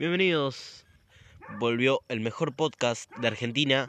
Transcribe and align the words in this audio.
Bienvenidos. 0.00 0.86
Volvió 1.58 2.00
el 2.08 2.20
mejor 2.20 2.56
podcast 2.56 3.14
de 3.16 3.28
Argentina 3.28 3.86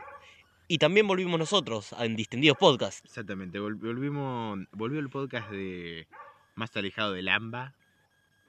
y 0.67 0.77
también 0.77 1.07
volvimos 1.07 1.39
nosotros 1.39 1.95
en 1.97 2.17
Distendidos 2.17 2.57
Podcast. 2.57 3.05
Exactamente, 3.05 3.61
vol- 3.61 3.79
volvimos, 3.79 4.59
volvió 4.73 4.99
el 4.99 5.09
podcast 5.09 5.49
de 5.51 6.07
Más 6.55 6.75
alejado 6.75 7.13
del 7.13 7.29
AMBA. 7.29 7.73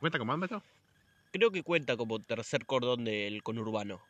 ¿Cuenta 0.01 0.19
como 0.19 0.33
AMBA 0.33 0.47
esto? 0.47 0.63
Creo 1.31 1.53
que 1.53 1.63
cuenta 1.63 1.97
como 1.97 2.19
tercer 2.19 2.67
cordón 2.67 3.05
del 3.05 3.45
conurbano. 3.45 4.01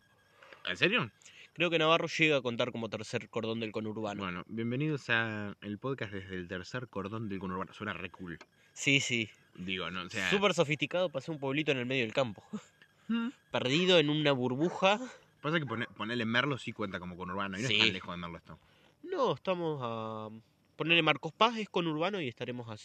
¿En 0.67 0.79
serio? 0.79 1.11
Creo 1.53 1.69
que 1.69 1.79
Navarro 1.79 2.07
llega 2.07 2.39
a 2.39 2.41
contar 2.41 2.73
como 2.73 2.89
tercer 2.89 3.29
cordón 3.29 3.61
del 3.61 3.71
conurbano. 3.71 4.23
Bueno, 4.23 4.45
bienvenidos 4.49 5.11
a 5.11 5.55
el 5.61 5.77
podcast 5.77 6.11
desde 6.15 6.37
el 6.37 6.49
tercer 6.49 6.89
cordón 6.89 7.29
del 7.29 7.39
conurbano. 7.39 7.75
Suena 7.75 7.93
re 7.93 8.09
cool. 8.09 8.39
Sí, 8.73 9.01
sí. 9.01 9.29
Digo, 9.57 9.91
no, 9.91 10.05
o 10.05 10.09
sea... 10.09 10.31
Súper 10.31 10.55
sofisticado, 10.55 11.11
pasé 11.11 11.31
un 11.31 11.39
pueblito 11.39 11.71
en 11.71 11.77
el 11.77 11.85
medio 11.85 12.05
del 12.05 12.15
campo. 12.15 12.43
Mm. 13.09 13.29
Perdido 13.51 13.99
en 13.99 14.11
una 14.11 14.33
burbuja. 14.33 14.99
Pasa 15.41 15.59
que 15.59 15.67
pone- 15.67 15.87
ponerle 15.97 16.25
Merlo 16.25 16.57
sí 16.59 16.73
cuenta 16.73 16.99
como 17.01 17.17
conurbano. 17.17 17.59
Y 17.59 17.63
no 17.63 17.69
Sí. 17.69 17.75
es 17.75 17.81
tan 17.81 17.93
lejos 17.93 18.11
de 18.13 18.17
Merlo 18.17 18.39
esto. 18.39 18.59
No, 19.03 19.35
estamos 19.35 19.81
a... 19.83 20.29
Ponerle 20.77 21.03
Marcos 21.03 21.33
Paz 21.33 21.57
es 21.59 21.69
conurbano 21.69 22.21
y 22.21 22.29
estaremos 22.29 22.69
a 22.71 22.77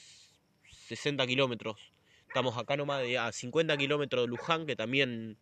60 0.70 1.26
kilómetros. 1.27 1.77
Estamos 2.27 2.58
acá 2.58 2.76
nomás 2.76 3.02
de, 3.02 3.18
a 3.18 3.32
50 3.32 3.77
kilómetros 3.77 4.24
de 4.24 4.27
Luján, 4.27 4.66
que 4.66 4.76
también 4.76 5.38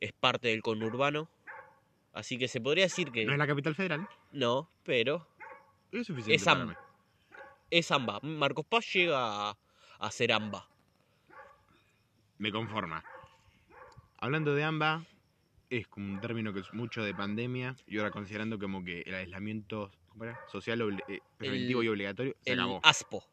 es 0.00 0.12
parte 0.12 0.48
del 0.48 0.62
conurbano. 0.62 1.28
Así 2.12 2.38
que 2.38 2.46
se 2.48 2.60
podría 2.60 2.84
decir 2.84 3.10
que... 3.10 3.24
¿No 3.24 3.32
es 3.32 3.38
la 3.38 3.46
capital 3.46 3.74
federal? 3.74 4.06
No, 4.32 4.68
pero 4.84 5.26
Es 5.90 6.06
suficiente 6.06 6.36
Es 6.36 6.44
para 6.44 6.60
am- 6.62 6.68
mí. 6.68 6.74
es 7.70 7.90
AMBA. 7.90 8.20
Marcos 8.22 8.66
Paz 8.66 8.86
llega 8.92 9.50
a, 9.50 9.56
a 9.98 10.10
ser 10.10 10.32
AMBA. 10.32 10.68
Me 12.38 12.52
conforma. 12.52 13.02
Hablando 14.22 14.54
de 14.54 14.62
AMBA, 14.62 15.04
es 15.68 15.88
como 15.88 16.12
un 16.14 16.20
término 16.20 16.52
que 16.52 16.60
es 16.60 16.72
mucho 16.72 17.02
de 17.02 17.12
pandemia 17.12 17.74
y 17.88 17.98
ahora 17.98 18.12
considerando 18.12 18.56
como 18.56 18.84
que 18.84 19.00
el 19.00 19.14
aislamiento 19.16 19.90
social 20.46 21.02
eh, 21.08 21.18
preventivo 21.38 21.80
El- 21.80 21.86
y 21.86 21.88
obligatorio 21.88 22.36
se 22.40 22.52
El 22.52 22.60
acabó. 22.60 22.80
ASPO. 22.84 23.24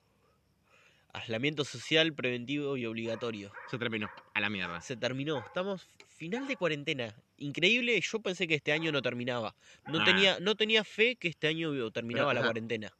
Aislamiento 1.14 1.64
social 1.64 2.11
preventivo 2.16 2.75
y 2.75 2.88
obligatorio. 2.88 3.52
Se 3.69 3.77
terminó. 3.77 4.09
A 4.33 4.39
la 4.39 4.49
mierda. 4.49 4.81
Se 4.81 4.97
terminó. 4.97 5.38
Estamos 5.45 5.88
final 6.08 6.47
de 6.47 6.55
cuarentena. 6.55 7.14
Increíble. 7.38 8.02
Yo 8.02 8.19
pensé 8.21 8.47
que 8.47 8.55
este 8.55 8.71
año 8.71 8.92
no 8.92 9.03
terminaba. 9.03 9.53
No, 9.86 9.99
Ah. 10.02 10.03
tenía, 10.05 10.39
no 10.39 10.55
tenía 10.55 10.83
fe 10.83 11.17
que 11.17 11.27
este 11.27 11.47
año 11.47 11.71
terminaba 11.92 12.30
Pero, 12.30 12.39
la 12.42 12.47
cuarentena. 12.47 12.92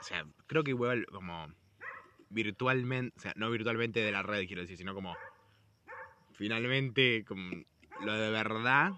O 0.00 0.02
sea, 0.02 0.24
creo 0.46 0.64
que 0.64 0.70
igual 0.70 1.04
como 1.12 1.48
virtualmente, 2.30 3.14
o 3.18 3.20
sea, 3.20 3.34
no 3.36 3.50
virtualmente 3.50 4.00
de 4.00 4.10
la 4.12 4.22
red 4.22 4.46
quiero 4.46 4.62
decir, 4.62 4.78
sino 4.78 4.94
como 4.94 5.14
finalmente 6.36 7.24
como 7.26 7.64
lo 8.00 8.12
de 8.12 8.30
verdad, 8.30 8.92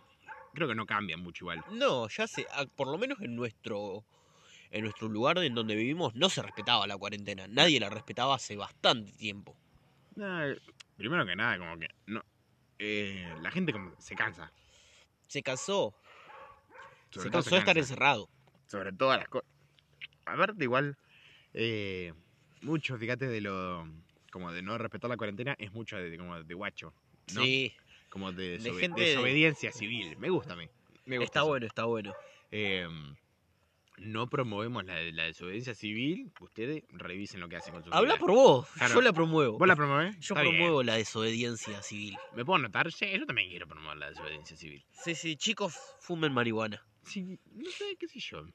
creo 0.55 0.69
que 0.69 0.75
no 0.75 0.87
cambia 0.87 1.17
mucho 1.17 1.45
igual. 1.45 1.65
No, 1.73 2.09
ya 2.09 2.27
se, 2.27 2.47
ah, 2.53 2.67
por 2.77 2.89
lo 2.89 2.99
menos 2.99 3.21
en 3.21 3.37
nuestro, 3.37 4.05
en 4.71 4.83
nuestro 4.83 5.09
lugar 5.09 5.39
en 5.39 5.55
donde 5.55 5.75
vivimos 5.75 6.15
no 6.15 6.29
se 6.29 6.43
respetaba 6.43 6.87
la 6.87 6.97
cuarentena. 6.97 7.47
Nadie 7.49 7.81
la 7.81 7.89
respetaba 7.89 8.35
hace 8.35 8.57
bastante 8.57 9.13
tiempo. 9.13 9.57
Nah, 10.17 10.55
primero 10.97 11.25
que 11.25 11.37
nada, 11.37 11.59
como 11.59 11.79
que 11.79 11.89
no 12.07 12.23
eh, 12.79 13.35
la 13.43 13.51
gente 13.51 13.73
como 13.73 13.93
se 13.99 14.15
cansa. 14.15 14.53
Se 15.27 15.43
cansó. 15.43 15.95
Sobre 17.11 17.25
se 17.25 17.31
cansó 17.31 17.55
de 17.55 17.59
estar 17.59 17.79
encerrado. 17.79 18.29
sobre 18.67 18.93
todas 18.93 19.19
las 19.19 19.29
cosas. 19.29 19.49
Aparte 20.27 20.63
igual, 20.63 20.97
eh, 21.55 22.13
mucho, 22.63 22.99
fíjate, 22.99 23.27
de 23.27 23.41
lo, 23.41 23.89
como 24.31 24.53
de 24.53 24.63
no 24.63 24.77
respetar 24.77 25.09
la 25.09 25.17
cuarentena, 25.17 25.55
es 25.59 25.73
mucho 25.73 25.97
de, 25.97 26.17
como 26.19 26.43
de 26.43 26.55
guacho, 26.55 26.93
¿no? 27.35 27.43
Sí, 27.43 27.73
Como 28.09 28.33
de, 28.33 28.59
de 28.59 28.71
desobe- 28.71 28.81
gente 28.81 29.01
de- 29.01 29.09
desobediencia 29.11 29.73
civil. 29.73 30.17
Me 30.19 30.31
gusta 30.31 30.55
a 30.55 30.57
mí. 30.57 30.69
Me 31.07 31.19
gusta 31.19 31.25
está 31.25 31.41
eso. 31.41 31.49
bueno, 31.49 31.67
está 31.67 31.85
bueno. 31.85 32.15
Eh, 32.51 32.87
no 33.99 34.29
promovemos 34.31 34.85
la, 34.85 35.03
la 35.03 35.25
desobediencia 35.25 35.75
civil. 35.75 36.31
Ustedes 36.41 36.85
revisen 36.91 37.41
lo 37.41 37.49
que 37.49 37.57
hacen 37.57 37.75
con 37.75 37.83
su 37.85 37.93
Habla 37.93 38.17
por 38.17 38.31
vos, 38.31 38.69
Claro. 38.75 38.95
yo 38.95 39.01
la 39.01 39.13
promuevo. 39.13 39.59
¿Vos 39.59 39.67
la 39.67 39.75
promovés? 39.75 40.15
Yo 40.21 40.35
Está 40.35 40.43
bien. 40.43 40.55
promuevo 40.55 40.83
la 40.85 40.95
desobediencia 40.95 41.83
civil. 41.83 42.17
¿Me 42.37 42.45
puedo 42.45 42.59
notar? 42.59 42.93
Sí, 42.93 43.07
yo 43.19 43.27
también 43.27 43.49
quiero 43.51 43.67
promover 43.67 43.97
la 43.99 44.11
desobediencia 44.11 44.57
civil. 44.57 44.85
Sí, 44.93 45.15
sí, 45.17 45.37
chicos, 45.37 45.75
fumen 46.01 46.33
marihuana. 46.33 46.85
Sí, 47.03 47.39
no 47.53 47.71
sé, 47.71 47.97
qué 47.99 48.07
sé 48.07 48.21
yo. 48.21 48.47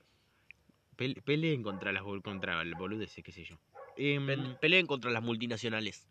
Pe- 0.96 1.22
peleen 1.25 1.64
contra 1.64 1.92
las 1.92 2.03
contra 2.24 2.62
el 2.62 2.75
boludeces, 2.75 3.24
qué 3.24 3.31
sé 3.31 3.44
yo. 3.44 3.58
Pe- 3.98 4.38
Peleen 4.62 4.86
contra 4.86 5.12
las 5.12 5.24
multinacionales. 5.24 6.08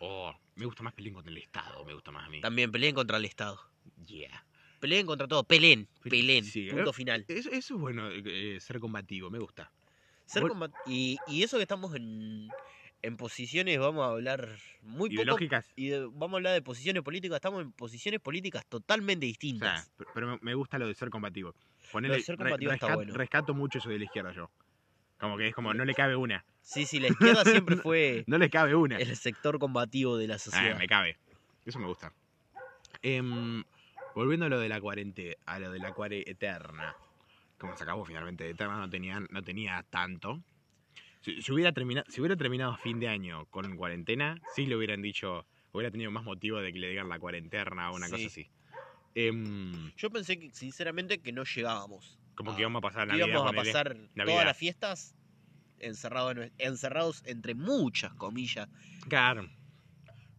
Oh, 0.00 0.34
me 0.56 0.64
gusta 0.66 0.82
más 0.82 0.92
peleen 0.94 1.14
contra 1.14 1.30
el 1.32 1.38
Estado, 1.38 1.84
me 1.84 1.94
gusta 1.94 2.10
más 2.10 2.26
a 2.26 2.28
mí. 2.30 2.40
También 2.40 2.70
peleen 2.70 2.94
contra 2.94 3.16
el 3.16 3.24
Estado. 3.24 3.58
Yeah. 4.06 4.44
Peleen 4.80 5.06
contra 5.06 5.28
todo. 5.28 5.44
Peleen, 5.44 5.86
Pe- 6.02 6.10
peleen. 6.10 6.44
sí, 6.44 6.68
punto 6.70 6.90
eh, 6.90 6.92
final. 6.94 7.24
Eso, 7.28 7.50
eso 7.50 7.74
es 7.74 7.80
bueno, 7.80 8.08
eh, 8.10 8.58
ser 8.60 8.80
combativo, 8.80 9.30
me 9.30 9.38
gusta. 9.38 9.70
Ser 10.26 10.42
combat- 10.44 10.72
y, 10.86 11.18
y 11.26 11.42
eso 11.42 11.56
que 11.56 11.62
estamos 11.64 11.94
en, 11.94 12.48
en 13.02 13.16
posiciones, 13.16 13.78
vamos 13.78 14.04
a 14.06 14.10
hablar 14.12 14.48
muy 14.82 15.10
poco. 15.10 15.22
Ideológicas. 15.22 15.66
Y 15.76 15.88
de- 15.88 16.06
vamos 16.06 16.32
a 16.32 16.36
hablar 16.36 16.52
de 16.54 16.62
posiciones 16.62 17.02
políticas. 17.02 17.36
Estamos 17.36 17.62
en 17.62 17.72
posiciones 17.72 18.20
políticas 18.20 18.64
totalmente 18.66 19.26
O 19.26 19.28
sea, 19.28 19.28
distintas. 19.28 19.90
pero- 19.96 20.10
pero 20.14 20.38
me- 20.40 20.54
gusta 20.54 20.78
lo 20.78 20.86
de 20.86 20.94
ser 20.94 21.10
combativo. 21.10 21.54
Ponele, 21.92 22.14
Lo 22.14 22.18
de 22.18 22.24
ser 22.24 22.36
re- 22.36 22.44
combativo 22.44 22.72
está 22.72 22.94
bueno. 22.94 23.12
Rescato 23.14 23.52
mucho 23.54 23.78
eso 23.78 23.88
de 23.90 23.98
la 23.98 24.04
izquierda 24.04 24.32
yo. 24.32 24.50
Como 25.20 25.36
que 25.36 25.48
es 25.48 25.54
como, 25.54 25.74
no 25.74 25.84
le 25.84 25.94
cabe 25.94 26.16
una. 26.16 26.44
Sí, 26.62 26.86
sí, 26.86 27.00
la 27.00 27.08
izquierda 27.08 27.44
siempre 27.44 27.76
fue 27.76 28.26
No 28.26 28.38
le 28.38 28.50
cabe 28.50 28.74
una. 28.74 28.96
el 28.96 29.16
sector 29.16 29.58
combativo 29.58 30.16
de 30.16 30.26
la 30.28 30.38
Ah, 30.52 30.74
sociedad. 30.74 30.76
me 30.76 30.86
cabe. 30.86 31.18
Eso 31.64 31.78
me 31.78 31.86
gusta. 31.86 32.12
Em, 33.02 33.62
volviendo 34.14 34.46
a 34.46 34.48
lo 34.48 34.58
de 34.60 34.68
la 34.68 34.80
cuarentena, 34.80 35.34
a 35.46 35.58
lo 35.58 35.70
de 35.72 35.80
la 35.80 35.92
cuare 35.92 36.24
eterna. 36.26 36.96
Como 37.58 37.76
se 37.76 37.84
acabó 37.84 38.04
finalmente, 38.04 38.48
eterna 38.48 38.78
no 38.78 38.90
tenía, 38.90 39.20
no 39.30 39.42
tenía 39.42 39.84
tanto. 39.90 40.44
Si, 41.22 41.42
si 41.42 41.52
hubiera 41.52 41.72
terminado, 41.72 42.06
si 42.10 42.20
hubiera 42.20 42.36
terminado 42.36 42.76
fin 42.76 43.00
de 43.00 43.08
año 43.08 43.46
con 43.46 43.76
cuarentena, 43.76 44.42
sí 44.46 44.66
le 44.66 44.76
hubieran 44.76 45.02
dicho, 45.02 45.46
hubiera 45.72 45.90
tenido 45.90 46.10
más 46.10 46.24
motivo 46.24 46.60
de 46.60 46.72
que 46.72 46.78
le 46.80 46.88
digan 46.90 47.08
la 47.10 47.18
cuarentena 47.20 47.90
o 47.92 47.96
una 47.96 48.08
Sí. 48.08 48.10
cosa 48.10 48.28
así. 48.28 48.50
Em, 49.14 49.92
Yo 49.96 50.10
pensé 50.10 50.38
que, 50.38 50.50
sinceramente 50.52 51.22
que 51.22 51.32
no 51.32 51.44
llegábamos. 51.44 52.19
Como 52.40 52.52
Ah, 52.52 52.56
que 52.56 52.62
íbamos 52.62 52.80
a 52.80 52.82
pasar 52.82 53.02
que 53.02 53.08
Navidad. 53.08 53.26
íbamos 53.28 53.42
a 53.42 53.50
ponele. 53.54 53.72
pasar 53.72 53.96
Navidad. 54.14 54.24
todas 54.34 54.46
las 54.46 54.56
fiestas 54.56 55.14
encerrados, 55.78 56.36
en- 56.36 56.52
encerrados 56.58 57.22
entre 57.26 57.54
muchas 57.54 58.12
comillas. 58.14 58.68
Claro. 59.08 59.48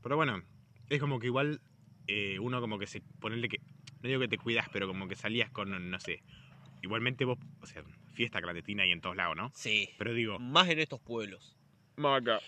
Pero 0.04 0.16
bueno, 0.16 0.42
es 0.90 1.00
como 1.00 1.20
que 1.20 1.28
igual 1.28 1.62
eh, 2.08 2.40
uno 2.40 2.60
como 2.60 2.78
que 2.80 2.88
se 2.88 3.02
ponerle 3.20 3.48
que. 3.50 3.60
No 4.02 4.10
digo 4.10 4.20
que 4.20 4.28
te 4.28 4.38
cuidas, 4.40 4.68
pero 4.74 4.88
como 4.88 5.08
que 5.08 5.16
salías 5.16 5.52
con, 5.52 5.90
no 5.92 6.00
sé. 6.00 6.24
Igualmente 6.82 7.24
vos, 7.26 7.38
o 7.62 7.66
sea, 7.68 7.84
fiesta 8.14 8.42
clandestina 8.42 8.84
y 8.86 8.92
en 8.92 9.00
todos 9.02 9.16
lados, 9.16 9.38
¿no? 9.38 9.52
Sí. 9.54 9.90
Pero 10.00 10.14
digo. 10.14 10.40
Más 10.40 10.68
en 10.70 10.80
estos 10.80 11.00
pueblos. 11.00 11.56
Maca. 11.98 12.40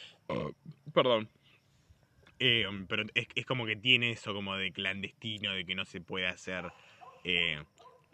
perdón. 0.93 1.29
Eh, 2.39 2.65
pero 2.89 3.03
es, 3.13 3.27
es 3.35 3.45
como 3.45 3.65
que 3.65 3.75
tiene 3.75 4.11
eso 4.11 4.33
como 4.33 4.55
de 4.55 4.71
clandestino, 4.71 5.53
de 5.53 5.63
que 5.65 5.75
no 5.75 5.85
se 5.85 6.01
puede 6.01 6.27
hacer. 6.27 6.71
eh, 7.23 7.63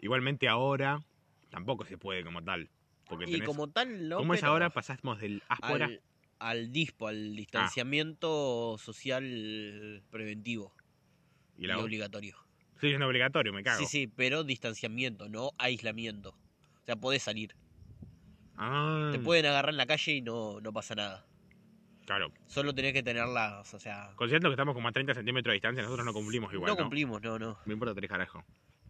igualmente 0.02 0.48
ahora 0.48 1.02
tampoco 1.50 1.84
se 1.84 1.98
puede 1.98 2.24
como 2.24 2.42
tal. 2.42 2.70
Porque 3.06 3.24
Y 3.24 3.32
tenés, 3.32 3.46
como 3.46 3.68
tal, 3.68 4.08
no. 4.08 4.18
¿Cómo 4.18 4.34
es 4.34 4.44
ahora? 4.44 4.70
Pasamos 4.70 5.20
del 5.20 5.42
áspora. 5.48 5.86
al, 5.86 6.00
al 6.38 6.72
DISPO, 6.72 7.08
al 7.08 7.36
distanciamiento 7.36 8.76
social 8.78 10.02
preventivo 10.10 10.74
y 11.58 11.64
y, 11.64 11.66
la 11.66 11.78
obligatorio. 11.78 12.36
Sí, 12.80 12.88
es 12.88 13.00
obligatorio, 13.00 13.52
me 13.52 13.62
cago. 13.62 13.78
Sí, 13.78 13.86
sí, 13.86 14.06
pero 14.06 14.42
distanciamiento, 14.44 15.28
no 15.28 15.50
aislamiento. 15.58 16.30
O 16.30 16.84
sea, 16.86 16.96
podés 16.96 17.22
salir. 17.22 17.54
Ah, 18.56 19.10
Te 19.12 19.18
pueden 19.18 19.46
agarrar 19.46 19.70
en 19.70 19.76
la 19.76 19.86
calle 19.86 20.12
y 20.12 20.22
no, 20.22 20.60
no 20.60 20.72
pasa 20.72 20.94
nada. 20.94 21.26
Claro. 22.06 22.32
Solo 22.46 22.74
tenés 22.74 22.92
que 22.92 23.02
tenerlas, 23.02 23.72
o 23.74 23.78
sea... 23.78 24.12
Considerando 24.16 24.48
que 24.48 24.54
estamos 24.54 24.74
como 24.74 24.88
a 24.88 24.92
30 24.92 25.14
centímetros 25.14 25.52
de 25.52 25.54
distancia, 25.54 25.82
nosotros 25.82 26.06
no 26.06 26.12
cumplimos 26.12 26.52
igual, 26.52 26.68
no 26.68 26.74
¿no? 26.74 26.82
cumplimos, 26.82 27.22
no, 27.22 27.38
no. 27.38 27.58
Me 27.66 27.74
importa 27.74 27.94
tres 27.94 28.08
carajo. 28.10 28.44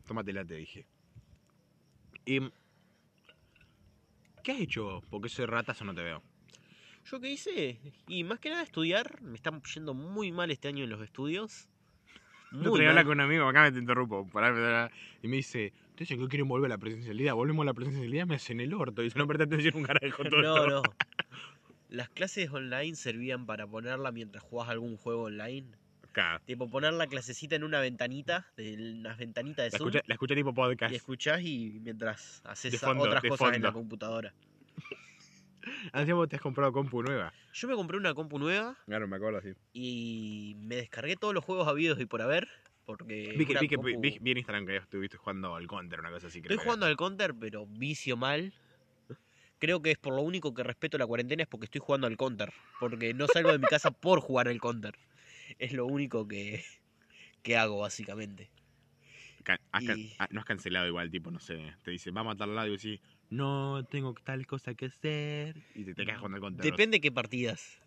Tómatela, 0.07 0.45
te 0.45 0.55
dije. 0.55 0.87
Y... 2.25 2.41
¿Qué 4.43 4.53
has 4.53 4.61
hecho? 4.61 5.03
Porque 5.11 5.29
soy 5.29 5.47
ratazo 5.47 5.85
no 5.85 5.95
te 5.95 6.03
veo. 6.03 6.23
¿Yo 7.05 7.21
qué 7.21 7.31
hice? 7.31 7.81
Y 8.09 8.25
más 8.25 8.39
que 8.39 8.51
nada 8.51 8.63
estudiar. 8.63 9.21
Me 9.23 9.37
están 9.37 9.63
yendo 9.75 9.95
muy 9.95 10.33
mal 10.33 10.51
este 10.51 10.69
año 10.69 10.85
en 10.85 10.91
los 10.91 11.01
estudios. 11.01 11.69
No 12.53 12.73
te 12.73 12.89
hablar 12.89 13.05
con 13.05 13.15
un 13.15 13.21
amigo, 13.21 13.47
acá 13.47 13.63
me 13.63 13.73
te 13.73 13.79
interrumpo. 13.79 14.27
pará, 14.27 14.53
pará, 14.53 14.91
y 15.23 15.29
me 15.29 15.37
dice, 15.37 15.73
entonces 15.91 16.19
que 16.19 16.29
quieren 16.29 16.49
volver 16.49 16.67
a 16.67 16.75
la 16.75 16.79
presencialidad. 16.79 17.35
Volvemos 17.35 17.63
a 17.63 17.67
la 17.67 17.75
presencialidad, 17.75 18.27
me 18.27 18.35
hacen 18.35 18.61
el 18.61 18.75
orto. 18.75 19.03
Y 19.03 19.05
dice, 19.05 19.19
no 19.19 19.27
presta 19.27 19.45
atención 19.45 19.77
un 19.77 19.85
carajo 19.85 20.25
todo 20.25 20.43
No, 20.43 20.57
esto". 20.57 20.69
no. 20.69 20.83
Las 21.89 22.09
clases 22.09 22.51
online 22.51 22.95
servían 22.95 23.47
para 23.47 23.67
ponerla 23.67 24.13
mientras 24.13 24.45
jugás 24.45 24.69
algún 24.69 24.97
juego 24.97 25.25
online. 25.25 25.67
Acá. 26.11 26.43
Tipo, 26.45 26.69
poner 26.69 26.93
la 26.93 27.07
clasecita 27.07 27.57
en 27.57 27.65
una 27.65 27.81
ventanita, 27.81 28.47
de 28.57 28.75
unas 28.99 29.17
ventanitas 29.17 29.65
de 29.65 29.71
La 29.71 29.79
Zoom, 29.79 29.89
escucha, 29.89 30.05
la 30.07 30.15
escucha 30.15 30.35
tipo 30.35 30.53
podcast. 30.55 30.93
y 30.93 30.97
escuchás 30.97 31.41
y 31.43 31.79
mientras 31.83 32.43
haces 32.45 32.81
fondo, 32.81 33.05
otras 33.05 33.23
cosas 33.23 33.55
en 33.57 33.63
la 33.63 33.73
computadora. 33.73 34.35
Encima 35.93 36.17
vos 36.17 36.29
te 36.29 36.37
has 36.37 36.43
comprado 36.43 36.73
compu 36.73 37.03
nueva. 37.03 37.33
Yo 37.53 37.69
me 37.69 37.75
compré 37.75 37.97
una 37.99 38.15
compu 38.15 38.39
nueva 38.39 38.77
Claro, 38.87 39.07
me 39.07 39.17
acuerdo 39.17 39.39
así. 39.39 39.51
y 39.73 40.57
me 40.59 40.77
descargué 40.77 41.17
todos 41.17 41.35
los 41.35 41.45
juegos 41.45 41.69
habidos 41.69 42.01
y 42.01 42.07
por 42.07 42.23
haber, 42.23 42.49
porque... 42.87 43.35
Vi 43.37 43.47
que, 43.47 43.59
vi 43.61 43.69
que 43.69 43.77
compu- 43.77 44.01
vi, 44.01 44.19
vi 44.21 44.31
en 44.33 44.39
Instagram 44.39 44.67
que 44.67 44.77
estuviste 44.77 45.17
jugando 45.19 45.55
al 45.55 45.67
counter, 45.67 46.01
una 46.01 46.11
cosa 46.11 46.29
así. 46.29 46.41
creo 46.41 46.53
Estoy 46.55 46.59
que 46.59 46.65
jugando 46.65 46.87
al 46.87 46.97
counter, 46.97 47.35
pero 47.39 47.67
vicio 47.67 48.17
mal. 48.17 48.53
Creo 49.59 49.83
que 49.83 49.91
es 49.91 49.99
por 49.99 50.15
lo 50.15 50.23
único 50.23 50.55
que 50.55 50.63
respeto 50.63 50.97
la 50.97 51.07
cuarentena 51.07 51.43
es 51.43 51.49
porque 51.49 51.67
estoy 51.67 51.83
jugando 51.85 52.07
al 52.07 52.17
counter. 52.17 52.51
Porque 52.81 53.13
no 53.13 53.27
salgo 53.27 53.53
de 53.53 53.59
mi 53.59 53.67
casa 53.67 53.91
por 53.91 54.21
jugar 54.21 54.49
al 54.49 54.59
counter. 54.59 54.95
Es 55.61 55.73
lo 55.73 55.87
único 55.87 56.27
que, 56.27 56.65
que 57.43 57.57
hago, 57.57 57.79
básicamente. 57.81 58.53
Has 59.73 59.83
y- 59.83 60.15
ah, 60.19 60.27
no 60.31 60.41
has 60.41 60.45
cancelado 60.47 60.87
igual, 60.87 61.11
tipo, 61.11 61.31
no 61.31 61.41
sé, 61.41 61.75
te 61.83 61.91
dice, 61.91 62.11
vamos 62.11 62.35
a 62.35 62.37
tal 62.37 62.55
lado 62.55 62.69
y 62.69 62.73
decís, 62.73 63.01
no, 63.31 63.85
tengo 63.89 64.15
tal 64.25 64.47
cosa 64.47 64.75
que 64.75 64.87
hacer. 64.87 65.57
Y 65.75 65.85
te, 65.85 65.95
te 65.95 66.05
quedas 66.05 66.19
jugando 66.19 66.37
al 66.37 66.43
counter. 66.43 66.67
Depende 66.67 67.01
qué 67.01 67.13
partidas. 67.13 67.79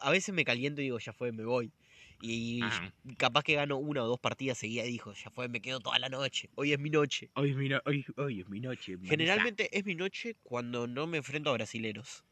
A 0.00 0.10
veces 0.10 0.34
me 0.34 0.44
caliento 0.44 0.80
y 0.80 0.84
digo, 0.84 0.98
ya 0.98 1.12
fue, 1.12 1.32
me 1.32 1.44
voy. 1.44 1.72
Y 2.20 2.64
Ajá. 2.64 2.92
capaz 3.18 3.42
que 3.42 3.54
gano 3.54 3.76
una 3.76 4.02
o 4.02 4.06
dos 4.06 4.18
partidas 4.20 4.58
seguidas 4.58 4.86
y 4.86 4.92
digo, 4.92 5.12
ya 5.12 5.30
fue, 5.30 5.48
me 5.48 5.60
quedo 5.60 5.80
toda 5.80 5.98
la 5.98 6.08
noche. 6.08 6.50
Hoy 6.54 6.72
es 6.72 6.78
mi 6.78 6.90
noche. 6.90 7.30
Hoy 7.34 7.50
es 7.50 7.56
mi, 7.56 7.68
no- 7.68 7.80
hoy, 7.84 8.04
hoy 8.16 8.40
es 8.40 8.48
mi 8.48 8.60
noche. 8.60 8.96
Marisa. 8.96 9.10
Generalmente 9.10 9.76
es 9.76 9.84
mi 9.84 9.94
noche 9.94 10.36
cuando 10.42 10.86
no 10.86 11.06
me 11.06 11.18
enfrento 11.18 11.50
a 11.50 11.54
brasileros. 11.54 12.24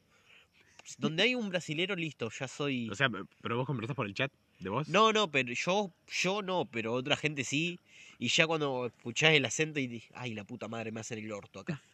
Donde 0.97 1.23
hay 1.25 1.35
un 1.35 1.49
brasilero, 1.51 1.95
listo, 1.97 2.31
ya 2.31 2.49
soy... 2.49 2.91
O 2.91 2.95
sea, 2.95 3.09
pero 3.41 3.57
vos 3.57 3.67
conversás 3.67 3.97
por 3.97 4.07
el 4.07 4.15
chat 4.15 4.31
de 4.63 4.71
vos. 4.71 4.89
No, 4.89 5.13
no, 5.13 5.31
pero 5.31 5.53
yo, 5.53 5.93
yo 6.09 6.43
no, 6.43 6.67
pero 6.71 6.93
otra 6.93 7.17
gente 7.17 7.45
sí. 7.45 7.79
Y 8.19 8.29
ya 8.29 8.47
cuando 8.47 8.87
escuchás 8.87 9.33
el 9.35 9.45
acento 9.45 9.81
y 9.81 9.87
dices, 9.89 10.11
ay, 10.15 10.35
la 10.35 10.45
puta 10.45 10.69
madre, 10.69 10.93
me 10.93 11.01
hacen 11.01 11.19
el 11.19 11.33
orto 11.33 11.61
acá. 11.61 11.83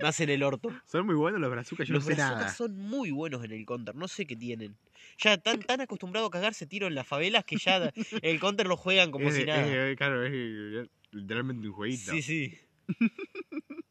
Me 0.00 0.08
hacen 0.08 0.28
el 0.28 0.42
orto. 0.42 0.70
Son 0.86 1.06
muy 1.06 1.14
buenos 1.14 1.40
los 1.40 1.48
brazucas, 1.50 1.86
yo 1.86 1.94
Los 1.94 2.02
no 2.04 2.10
sé 2.10 2.14
brazucas 2.16 2.40
nada. 2.42 2.54
son 2.54 2.76
muy 2.76 3.12
buenos 3.12 3.44
en 3.44 3.52
el 3.52 3.64
counter, 3.64 3.94
no 3.94 4.08
sé 4.08 4.26
qué 4.26 4.34
tienen. 4.34 4.76
Ya 5.18 5.38
tan, 5.38 5.62
tan 5.62 5.80
acostumbrado 5.80 6.26
a 6.26 6.30
cagarse 6.32 6.66
tiro 6.66 6.88
en 6.88 6.96
las 6.96 7.06
favelas 7.06 7.44
que 7.44 7.56
ya 7.56 7.92
el 8.20 8.40
counter 8.40 8.66
lo 8.66 8.76
juegan 8.76 9.12
como 9.12 9.28
Es- 9.28 9.36
si 9.36 9.44
nada. 9.44 9.88
es- 9.88 9.96
claro, 9.96 10.24
es 10.26 10.88
literalmente 11.12 11.68
un 11.68 11.74
jueguito. 11.74 12.10
Sí, 12.10 12.22
sí. 12.22 12.58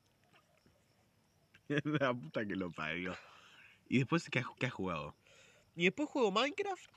la 1.70 2.14
puta 2.14 2.46
que 2.46 2.56
lo 2.58 2.70
parió. 2.72 3.16
¿Y 3.88 4.00
después 4.00 4.30
qué 4.30 4.40
has, 4.40 4.46
qué 4.60 4.66
has 4.66 4.74
jugado? 4.74 5.16
Y 5.76 5.86
después 5.86 6.10
juego 6.10 6.32
Minecraft. 6.32 6.90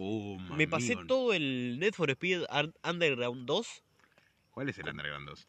Oh, 0.00 0.38
Me 0.56 0.68
pasé 0.68 0.94
todo 1.08 1.34
el 1.34 1.78
Need 1.80 1.92
for 1.92 2.08
Speed 2.10 2.42
Underground 2.84 3.46
2. 3.46 3.82
¿Cuál 4.52 4.68
es 4.68 4.78
el 4.78 4.88
Underground 4.88 5.28
2? 5.28 5.48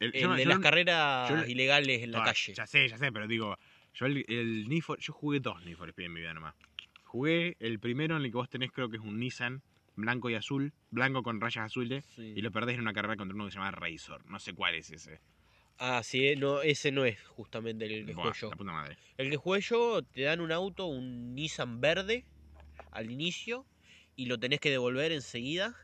El, 0.00 0.14
El 0.14 0.22
yo- 0.22 0.34
de 0.34 0.42
yo 0.44 0.48
las 0.48 0.58
carreras 0.60 1.48
ilegales 1.48 2.02
en 2.02 2.10
la 2.12 2.22
Ah, 2.22 2.24
calle. 2.24 2.54
Ya 2.54 2.66
sé, 2.66 2.88
ya 2.88 2.96
sé, 2.96 3.12
pero 3.12 3.28
digo, 3.28 3.56
yo 3.94 4.06
el, 4.06 4.24
el 4.28 4.66
Need 4.68 4.80
for- 4.82 4.98
yo 4.98 5.12
jugué 5.12 5.40
dos 5.40 5.62
Need 5.64 5.76
for 5.76 5.88
Speed 5.90 6.06
en 6.06 6.12
mi 6.14 6.20
vida 6.20 6.32
nomás. 6.32 6.54
Jugué 7.04 7.56
el 7.60 7.78
primero 7.78 8.16
en 8.16 8.22
el 8.24 8.30
que 8.30 8.36
vos 8.38 8.48
tenés 8.48 8.72
creo 8.72 8.88
que 8.88 8.96
es 8.96 9.02
un 9.02 9.20
Nissan 9.20 9.62
blanco 9.94 10.30
y 10.30 10.34
azul, 10.36 10.72
blanco 10.90 11.22
con 11.22 11.38
rayas 11.42 11.66
azules, 11.66 12.06
Sí. 12.16 12.32
y 12.34 12.40
lo 12.40 12.50
perdés 12.50 12.76
en 12.76 12.80
una 12.80 12.94
carrera 12.94 13.16
contra 13.18 13.34
uno 13.34 13.44
que 13.44 13.50
se 13.50 13.58
llama 13.58 13.72
Razor. 13.72 14.24
No 14.24 14.38
sé 14.40 14.54
cuál 14.54 14.74
es 14.74 14.90
ese. 14.90 15.20
Ah, 15.78 16.02
sí, 16.02 16.26
eh, 16.28 16.36
no, 16.36 16.62
ese 16.62 16.90
no 16.92 17.04
es 17.04 17.20
justamente 17.28 17.84
el 17.84 18.06
que 18.06 18.14
Buah, 18.14 18.32
yo. 18.32 18.48
la 18.48 18.56
puta 18.56 18.72
madre. 18.72 18.96
El 19.18 19.28
que 19.28 19.36
jugué 19.36 19.60
yo, 19.60 20.02
te 20.02 20.22
dan 20.22 20.40
un 20.40 20.50
auto, 20.50 20.86
un 20.86 21.34
Nissan 21.34 21.82
verde, 21.82 22.24
al 22.90 23.10
inicio, 23.10 23.66
y 24.16 24.26
lo 24.26 24.38
tenés 24.38 24.60
que 24.60 24.70
devolver 24.70 25.12
enseguida. 25.12 25.76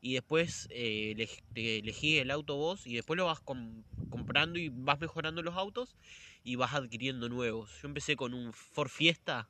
Y 0.00 0.14
después 0.14 0.66
eh, 0.70 1.28
elegís 1.54 2.20
el 2.20 2.30
auto 2.32 2.56
vos, 2.56 2.86
y 2.86 2.94
después 2.96 3.16
lo 3.16 3.26
vas 3.26 3.40
com- 3.40 3.84
comprando 4.10 4.58
y 4.58 4.68
vas 4.68 4.98
mejorando 5.00 5.42
los 5.42 5.56
autos, 5.56 5.94
y 6.42 6.56
vas 6.56 6.74
adquiriendo 6.74 7.28
nuevos. 7.28 7.70
Yo 7.80 7.88
empecé 7.88 8.16
con 8.16 8.34
un 8.34 8.52
Ford 8.52 8.88
Fiesta. 8.88 9.48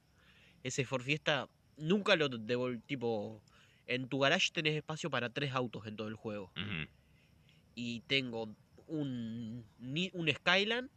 Ese 0.63 0.85
Ford 0.85 1.03
Fiesta, 1.03 1.49
nunca 1.77 2.17
lo 2.17 2.29
devolví, 2.29 2.81
tipo... 2.81 3.43
En 3.85 4.09
tu 4.09 4.21
garage 4.21 4.51
tenés 4.53 4.77
espacio 4.77 5.11
para 5.11 5.29
tres 5.29 5.53
autos 5.53 5.87
en 5.87 5.97
todo 5.97 6.07
el 6.07 6.15
juego. 6.15 6.53
Y 7.75 8.01
tengo 8.03 8.55
un, 8.87 9.67
un 10.13 10.33
Skyline, 10.33 10.89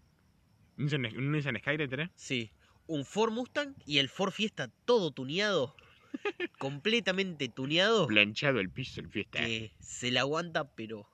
¿Un 0.78 0.86
Nissan, 0.86 1.06
un 1.18 1.32
Nissan 1.32 1.58
Skyline 1.58 1.90
tenés? 1.90 2.10
Sí, 2.16 2.52
un 2.86 3.06
Ford 3.06 3.32
Mustang 3.32 3.74
y 3.86 3.98
el 4.00 4.10
Ford 4.10 4.32
Fiesta 4.32 4.70
todo 4.86 5.12
tuneado, 5.12 5.76
completamente 6.60 7.50
tuneado, 7.50 8.08
Planchado 8.08 8.60
el 8.60 8.72
piso, 8.72 9.00
el 9.00 9.10
fiesta. 9.10 9.40
que 9.40 9.72
se 9.80 10.12
la 10.12 10.22
aguanta, 10.22 10.74
pero 10.76 11.08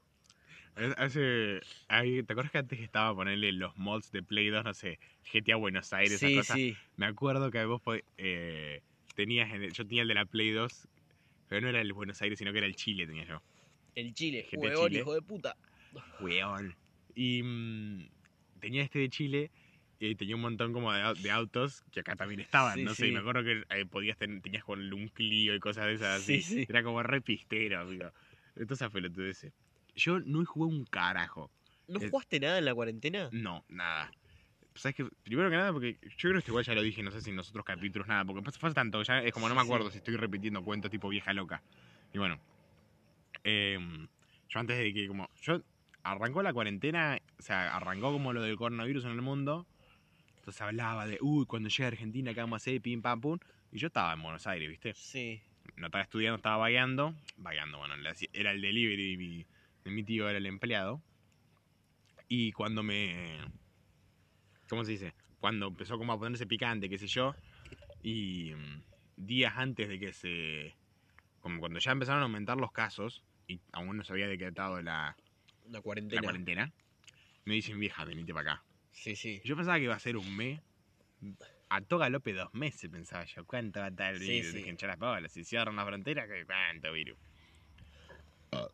Hace, 0.98 1.60
¿Te 1.90 2.22
acuerdas 2.34 2.52
que 2.52 2.58
antes 2.58 2.80
estaba 2.80 3.14
ponerle 3.14 3.52
los 3.52 3.76
mods 3.78 4.10
de 4.12 4.24
Play 4.24 4.50
2, 4.50 4.64
no 4.64 4.74
sé, 4.74 5.00
GTA 5.32 5.58
Buenos 5.58 5.92
Aires, 5.94 6.20
sí, 6.20 6.26
esas 6.26 6.32
cosas? 6.32 6.58
sí, 6.58 6.78
Me 6.96 7.06
acuerdo 7.06 7.52
que 7.52 7.64
vos 7.66 7.82
eh, 8.18 8.82
tenías, 9.16 9.52
en 9.54 9.64
el- 9.64 9.74
yo 9.74 9.86
tenía 9.86 10.04
el 10.04 10.08
de 10.08 10.14
la 10.16 10.26
Play 10.26 10.52
2, 10.52 10.88
pero 11.48 11.62
no 11.62 11.70
era 11.70 11.82
el 11.82 11.94
Buenos 11.94 12.22
Aires, 12.22 12.40
sino 12.40 12.52
que 12.54 12.60
era 12.60 12.68
el 12.68 12.76
Chile, 12.76 13.06
tenía 13.06 13.26
yo. 13.26 13.44
el 13.96 14.14
Chile, 14.14 14.46
Chile. 14.74 14.98
hijo 15.00 15.14
de 15.14 15.22
puta. 15.22 15.56
Weón. 16.20 16.76
Y 17.14 17.44
mm, 17.44 18.10
tenía 18.60 18.84
este 18.84 19.00
de 19.00 19.10
Chile 19.10 19.52
y 20.10 20.16
tenía 20.16 20.36
un 20.36 20.42
montón 20.42 20.74
como 20.74 20.92
de, 20.92 21.14
de 21.22 21.32
autos 21.32 21.84
que 21.92 22.00
acá 22.00 22.16
también 22.16 22.40
estaban, 22.40 22.76
Sí, 22.80 22.84
no 22.86 22.94
sé, 22.94 23.06
y 23.06 23.10
sí. 23.10 23.14
me 23.14 23.20
acuerdo 23.20 23.44
que 23.44 23.64
eh, 23.70 23.86
podías 23.86 24.18
ten- 24.18 24.42
tenías 24.42 24.64
con 24.64 24.82
un 24.92 25.08
Clio 25.10 25.54
y 25.56 25.60
cosas 25.60 25.86
de 25.86 25.94
esas 25.94 26.22
Sí, 26.22 26.42
así. 26.42 26.42
sí. 26.42 26.66
Era 26.68 26.84
como 26.84 27.04
re 27.04 27.22
pistero, 27.22 27.82
amigo. 27.82 28.12
Entonces 28.56 28.90
pelotudeces. 28.90 29.54
Yo 29.96 30.20
no 30.20 30.44
jugué 30.46 30.68
un 30.74 30.86
carajo. 30.86 31.52
¿No 31.88 32.00
Eh, 32.00 32.10
jugaste 32.10 32.40
nada 32.40 32.58
en 32.58 32.66
la 32.66 32.74
cuarentena? 32.74 33.30
No, 33.32 33.64
nada. 33.70 34.12
¿Sabes 34.76 34.96
qué? 34.96 35.06
Primero 35.24 35.50
que 35.50 35.58
nada, 35.58 35.74
porque 35.74 35.98
yo 36.18 36.30
creo 36.30 36.42
que 36.42 36.50
igual 36.52 36.64
ya 36.64 36.74
lo 36.74 36.82
dije, 36.82 37.04
no 37.04 37.12
sé 37.12 37.22
si 37.22 37.30
en 37.30 37.36
los 37.36 37.50
otros 37.50 37.66
capítulos, 37.66 38.08
nada, 38.08 38.24
porque 38.24 38.42
pasa, 38.42 38.60
pasa 38.60 38.74
tanto, 38.74 39.04
ya 39.04 39.20
es 39.22 39.34
como 39.34 39.50
no 39.50 39.56
me 39.56 39.62
acuerdo 39.62 39.92
si 39.92 39.98
estoy 39.98 40.16
repitiendo 40.16 40.64
cuentos 40.64 40.90
tipo 40.90 41.10
vieja 41.10 41.34
loca. 41.34 41.62
Y 42.14 42.18
bueno, 42.18 42.40
em, 43.44 44.08
yo 44.50 44.60
antes 44.60 44.78
de 44.78 44.94
que 44.94 45.08
como, 45.08 45.30
yo 45.42 45.62
arrancó 46.04 46.42
la 46.42 46.54
cuarentena, 46.54 47.20
o 47.38 47.42
sea, 47.42 47.76
arrancó 47.76 48.12
como 48.12 48.34
lo 48.34 48.42
del 48.42 48.56
coronavirus 48.58 49.06
en 49.06 49.12
el 49.12 49.22
mundo, 49.22 49.66
entonces 50.42 50.60
hablaba 50.64 51.06
de, 51.06 51.20
uy, 51.22 51.46
cuando 51.46 51.70
llegue 51.70 51.84
a 51.84 51.88
Argentina, 51.90 52.34
¿qué 52.34 52.40
vamos 52.40 52.56
a 52.56 52.58
hacer? 52.58 52.82
Pim, 52.82 53.00
pam, 53.04 53.22
pum. 53.22 53.38
Y 53.72 53.78
yo 53.78 53.88
estaba 53.88 54.12
en 54.14 54.24
Buenos 54.24 54.48
Aires, 54.48 54.68
¿viste? 54.68 54.92
Sí, 54.96 55.40
No 55.76 55.86
estaba 55.86 56.04
estudiando, 56.04 56.38
estaba 56.38 56.58
vagando. 56.58 57.14
Vagando, 57.38 57.78
bueno, 57.78 57.94
era 58.34 58.52
el 58.52 58.60
delivery 58.60 59.12
de 59.12 59.18
mi, 59.18 59.46
mi 59.96 60.04
tío, 60.04 60.28
era 60.28 60.40
el 60.40 60.48
empleado. 60.48 61.00
Y 62.28 62.54
cuando 62.54 62.82
me. 62.82 63.38
¿Cómo 64.68 64.84
se 64.84 64.94
dice? 64.94 65.14
Cuando 65.40 65.68
empezó 65.68 66.00
como 66.00 66.14
a 66.14 66.18
ponerse 66.18 66.48
picante, 66.48 66.90
qué 66.90 66.98
sé 66.98 67.06
yo. 67.06 67.36
Y 68.02 68.54
mm, 68.56 68.82
días 69.18 69.54
antes 69.58 69.90
de 69.90 70.00
que 70.00 70.12
se. 70.12 70.74
Como 71.42 71.60
cuando 71.60 71.78
ya 71.78 71.92
empezaron 71.92 72.22
a 72.22 72.26
aumentar 72.26 72.58
los 72.58 72.72
casos. 72.72 73.24
Y 73.48 73.60
aún 73.74 73.96
no 73.96 74.04
se 74.04 74.14
había 74.14 74.28
decretado 74.28 74.82
la, 74.82 75.16
la 75.66 75.74
la 75.74 75.82
cuarentena. 75.82 76.22
cuarentena. 76.24 76.72
Me 77.46 77.54
dicen, 77.54 77.80
vieja, 77.80 78.06
venite 78.06 78.34
para 78.34 78.54
acá. 78.54 78.64
Sí, 78.92 79.16
sí. 79.16 79.42
Yo 79.44 79.56
pensaba 79.56 79.78
que 79.78 79.84
iba 79.86 79.96
a 79.96 80.00
ser 80.00 80.18
un 80.18 80.36
mes. 80.36 80.62
A 81.70 81.82
toga 81.82 82.10
López 82.10 82.36
dos 82.36 82.54
meses, 82.54 82.90
pensaba 82.90 83.24
yo. 83.26 83.46
¿Cuánto 83.46 83.80
va 83.80 83.86
a 83.86 83.90
estar 83.90 84.14
el 84.14 84.20
Sí, 84.20 84.28
virus? 84.28 84.52
sí. 84.52 84.58
Dije, 84.58 84.88
las 84.88 85.00
bolas. 85.00 85.32
Si 85.32 85.44
cierran 85.44 85.76
la 85.76 85.86
frontera, 85.86 86.28
¿qué- 86.28 86.46
¿cuánto 86.46 86.92
virus? 86.92 87.18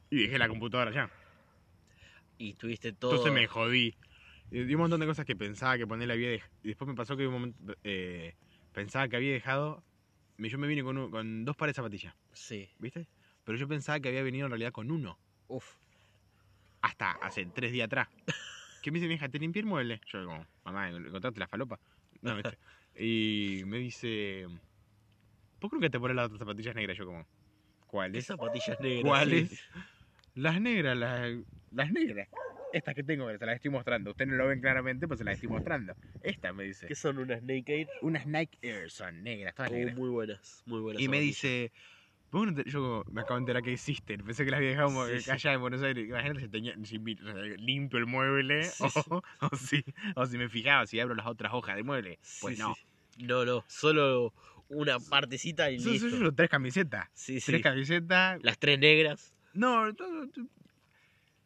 Y 0.10 0.24
dejé 0.24 0.40
la 0.40 0.48
computadora 0.48 0.92
ya. 0.92 1.10
Y 2.40 2.54
tuviste 2.56 2.94
todo. 2.94 3.12
Entonces 3.12 3.34
me 3.34 3.48
jodí. 3.48 3.96
Y 4.50 4.64
di 4.64 4.74
un 4.76 4.82
montón 4.82 5.00
de 5.00 5.06
cosas 5.06 5.26
que 5.26 5.36
pensaba 5.36 5.78
que 5.78 5.86
poner 5.86 6.10
había 6.12 6.30
dejado. 6.30 6.52
Y 6.64 6.70
después 6.70 6.88
me 6.88 6.96
pasó 6.96 7.16
que 7.18 7.28
un 7.28 7.34
momento, 7.34 7.76
eh, 7.84 8.34
pensaba 8.74 9.08
que 9.08 9.18
había 9.18 9.34
dejado. 9.34 9.84
Yo 10.38 10.58
me 10.58 10.68
vine 10.68 10.84
con, 10.84 10.98
un- 10.98 11.12
con 11.12 11.46
dos 11.46 11.56
pares 11.56 11.74
de 11.76 11.82
zapatillas, 11.82 12.16
Sí. 12.34 12.70
¿viste? 12.80 13.08
Pero 13.44 13.58
yo 13.58 13.68
pensaba 13.68 14.00
que 14.00 14.10
había 14.10 14.24
venido 14.24 14.46
en 14.46 14.52
realidad 14.52 14.72
con 14.72 14.90
uno. 14.92 15.20
Uf. 15.48 15.76
Hasta 16.82 17.12
hace 17.12 17.46
tres 17.48 17.72
días 17.72 17.86
atrás. 17.88 18.08
Que 18.82 18.92
me 18.92 19.00
dice, 19.00 19.08
vieja, 19.08 19.28
¿te 19.30 19.40
limpié 19.40 19.62
el 19.62 19.66
mueble? 19.66 20.00
Yo 20.12 20.26
como, 20.26 20.46
mamá, 20.64 20.90
¿encontraste 20.90 21.40
la 21.40 21.48
falopa? 21.48 21.80
No, 22.22 22.36
¿viste? 22.36 22.58
Y 22.96 23.64
me 23.66 23.78
dice, 23.78 24.48
¿por 25.60 25.70
qué 25.70 25.76
nunca 25.76 25.90
te 25.90 26.00
pones 26.00 26.16
las 26.16 26.26
otras 26.26 26.40
zapatillas 26.40 26.76
negras? 26.76 26.98
Yo 26.98 27.06
como, 27.06 27.24
¿Qué 27.24 27.88
¿cuáles? 27.88 28.26
zapatillas 28.26 28.80
negras? 28.80 29.04
¿Cuáles? 29.04 29.50
sí. 29.50 29.58
Las 30.36 30.62
negras, 30.62 30.98
las, 30.98 31.32
las 31.72 31.92
negras. 31.92 32.28
Estas 32.74 32.94
que 32.96 33.04
tengo, 33.04 33.30
se 33.36 33.46
las 33.46 33.56
estoy 33.56 33.72
mostrando. 33.72 34.12
Ustedes 34.12 34.30
no 34.30 34.38
lo 34.38 34.48
ven 34.48 34.62
claramente, 34.62 35.08
pues 35.08 35.18
se 35.20 35.24
las 35.24 35.36
estoy 35.36 35.50
mostrando. 35.50 35.96
Esta 36.22 36.54
me 36.54 36.64
dice. 36.66 36.86
¿Qué 36.88 36.96
son 36.96 37.18
unas 37.18 37.42
Naked? 37.42 37.88
Unas 38.02 38.28
Nike 38.28 38.58
Air 38.62 38.92
son 38.92 39.24
negras, 39.24 39.56
todas 39.56 39.72
Oh, 39.72 39.76
negras. 39.76 39.96
muy 39.96 40.10
buenas, 40.10 40.64
muy 40.66 40.82
buenas. 40.82 41.02
Y 41.02 41.08
me 41.08 41.20
dice, 41.20 41.72
vos 42.32 42.46
no 42.48 42.54
te- 42.54 42.70
yo 42.70 43.04
me 43.12 43.22
acabo 43.22 43.36
de 43.36 43.42
enterar 43.44 43.64
que 43.64 43.74
existen. 43.74 44.24
Pensé 44.24 44.44
que 44.46 44.52
las 44.52 44.58
había 44.60 44.70
dejado 44.70 45.08
Sí, 45.08 45.22
sí. 45.22 45.32
allá 45.32 45.54
en 45.54 45.62
Buenos 45.62 45.82
Aires. 45.82 46.08
Imagínate 46.08 46.42
si 46.42 46.50
tenía 46.50 46.74
si 46.84 46.98
limpio 47.58 48.00
el 48.00 48.06
mueble 48.06 48.64
Sí, 48.64 48.84
o, 48.84 48.90
sí. 48.90 49.02
o 49.42 49.56
si, 49.56 49.84
o 50.16 50.26
si 50.26 50.38
me 50.38 50.50
fijaba 50.50 50.86
si 50.88 51.00
abro 51.00 51.16
las 51.16 51.28
otras 51.28 51.54
hojas 51.54 51.76
de 51.76 51.84
mueble. 51.84 52.20
Pues 52.42 52.58
Sí, 52.58 52.62
no. 52.64 52.76
sí. 52.76 53.26
No, 53.26 53.46
no, 53.46 53.64
solo 53.68 54.34
una 54.70 55.00
partecita 55.00 55.72
y 55.72 55.80
listo. 55.80 56.10
son 56.10 56.20
solo 56.20 56.34
tres 56.34 56.50
camisetas. 56.50 57.10
Sí, 57.14 57.40
sí. 57.40 57.48
Tres 57.52 57.64
camisetas. 57.64 58.44
Las 58.44 58.60
tres 58.60 58.78
negras. 58.78 59.34
No, 59.54 59.94
todo- 59.96 60.28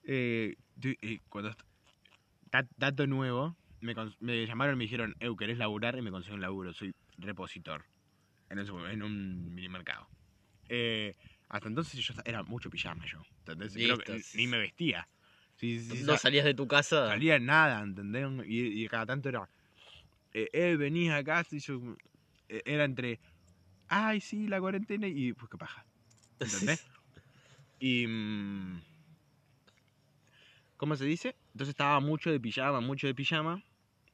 eh, 0.03 0.55
eh, 0.83 1.19
cuando 1.29 1.55
dato 2.77 3.07
nuevo, 3.07 3.55
me, 3.79 3.93
llamaron 4.45 4.75
y 4.75 4.77
me 4.77 4.83
dijeron, 4.83 5.15
Eu, 5.19 5.35
¿querés 5.38 5.57
laburar? 5.57 5.97
Y 5.97 6.01
me 6.01 6.11
consiguieron 6.11 6.39
un 6.39 6.41
laburo, 6.41 6.73
soy 6.73 6.93
repositor 7.17 7.85
en 8.50 8.59
un, 8.59 8.85
en 8.89 9.03
un 9.03 9.55
minimercado. 9.55 10.07
Eh, 10.74 11.16
Hasta 11.50 11.68
entonces 11.70 12.00
yo 12.06 12.13
era 12.25 12.44
mucho 12.44 12.70
pijama 12.70 13.06
yo. 13.08 13.24
¿entendés? 13.40 13.74
Ni 13.74 14.48
me 14.48 14.60
vestía. 14.60 15.10
Sí, 15.56 15.80
sí, 15.80 15.86
sí, 16.00 16.04
no 16.04 16.18
sa- 16.18 16.18
salías 16.18 16.46
de 16.46 16.54
tu 16.54 16.68
casa. 16.68 17.24
salía 17.24 17.40
nada, 17.40 17.82
¿entendés? 17.84 18.28
Y, 18.48 18.84
y 18.86 18.88
cada 18.90 19.06
tanto 19.08 19.30
era, 19.30 19.50
eh, 20.34 20.50
eh, 20.54 20.78
venís 20.78 21.12
acá, 21.12 21.44
y 21.51 21.60
yo, 21.60 21.82
eh, 22.50 22.62
era 22.66 22.86
entre, 22.86 23.22
ay, 23.88 24.22
sí, 24.22 24.48
la 24.48 24.60
cuarentena, 24.62 25.08
y 25.08 25.34
pues 25.34 25.50
qué 25.51 25.58
paja, 25.58 25.86
¿entendés? 26.44 26.82
y, 27.80 28.08
mm, 28.08 28.82
¿cómo 30.78 30.96
se 30.96 31.06
dice? 31.06 31.36
Entonces 31.54 31.72
estaba 31.72 32.00
mucho 32.00 32.32
de 32.32 32.40
pijama, 32.40 32.82
mucho 32.82 33.08
de 33.08 33.16
pijama, 33.16 33.63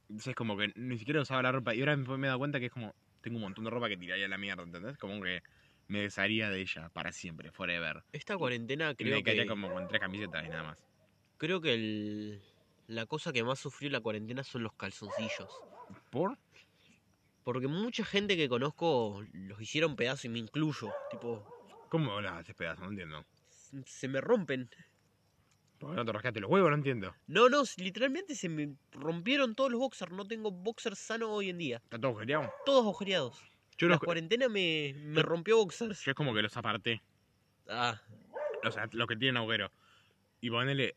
entonces 0.09 0.35
como 0.35 0.57
que 0.57 0.71
ni 0.75 0.97
siquiera 0.97 1.21
usaba 1.21 1.43
la 1.43 1.51
ropa, 1.51 1.75
y 1.75 1.81
ahora 1.81 1.97
me 1.97 2.17
me 2.17 2.27
he 2.27 2.29
dado 2.29 2.39
cuenta 2.39 2.59
que 2.59 2.67
es 2.67 2.71
como, 2.71 2.95
tengo 3.21 3.37
un 3.37 3.43
montón 3.43 3.65
de 3.65 3.71
ropa 3.71 3.89
que 3.89 3.97
tiraría 3.97 4.25
a 4.25 4.29
la 4.29 4.37
mierda, 4.37 4.63
¿entendés? 4.63 4.97
Como 4.97 5.21
que 5.23 5.41
me 5.87 6.01
desharía 6.01 6.49
de 6.49 6.61
ella 6.61 6.89
para 6.89 7.11
siempre, 7.11 7.51
forever. 7.51 8.03
Esta 8.11 8.37
cuarentena 8.37 8.93
creo 8.95 9.17
me 9.17 9.23
quedaría 9.23 9.43
que, 9.43 9.49
como 9.49 9.71
con 9.71 9.87
tres 9.87 10.01
camisetas 10.01 10.45
y 10.45 10.49
nada 10.49 10.63
más. 10.63 10.85
creo 11.37 11.61
que 11.61 11.73
el- 11.73 12.41
la 12.87 13.05
cosa 13.05 13.33
que 13.33 13.43
más 13.43 13.59
sufrió 13.59 13.89
la 13.89 13.99
cuarentena 13.99 14.43
son 14.43 14.63
los 14.63 14.73
calzoncillos. 14.73 15.49
¿Por? 16.09 16.37
Porque 17.43 17.67
mucha 17.67 18.03
gente 18.03 18.35
que 18.37 18.49
conozco 18.49 19.23
los 19.33 19.61
hicieron 19.61 19.95
pedazos 19.95 20.25
y 20.25 20.29
me 20.29 20.39
incluyo. 20.39 20.91
Tipo, 21.11 21.45
¿Cómo 21.89 22.19
las 22.21 22.33
haces 22.41 22.55
pedazos? 22.55 22.83
No 22.83 22.89
entiendo. 22.91 23.25
se 23.85 24.07
me 24.07 24.19
rompen. 24.21 24.69
¿Por 25.77 25.91
qué 25.91 25.95
no 25.97 26.05
te 26.05 26.11
rascaste 26.11 26.39
los 26.39 26.49
huevos? 26.49 26.69
No 26.71 26.75
entiendo. 26.77 27.13
No, 27.27 27.49
no, 27.49 27.63
literalmente 27.77 28.33
se 28.35 28.49
me 28.49 28.73
rompieron 28.91 29.53
todos 29.55 29.69
los 29.71 29.79
boxers. 29.79 30.11
No 30.11 30.25
tengo 30.25 30.51
boxers 30.51 30.97
sanos 30.97 31.29
hoy 31.31 31.49
en 31.49 31.57
día. 31.59 31.77
¿Está 31.77 31.99
todo 31.99 32.11
agujereado? 32.11 32.51
Todos 32.65 32.83
agujereados. 32.83 33.41
Yo, 33.77 33.87
la 33.87 33.95
los, 33.95 33.99
cuarentena 34.01 34.49
me, 34.49 34.93
me 34.97 35.15
Yo- 35.17 35.23
rompió 35.23 35.57
boxers. 35.57 36.03
yo 36.03 36.11
es 36.11 36.15
como 36.15 36.33
que 36.33 36.41
los 36.41 36.55
aparté. 36.57 37.01
Ah, 37.69 38.01
O 38.65 38.71
sea, 38.71 38.87
los 38.91 39.07
que 39.07 39.15
tienen 39.15 39.37
agujero. 39.37 39.71
Y 40.41 40.49
ponele. 40.49 40.95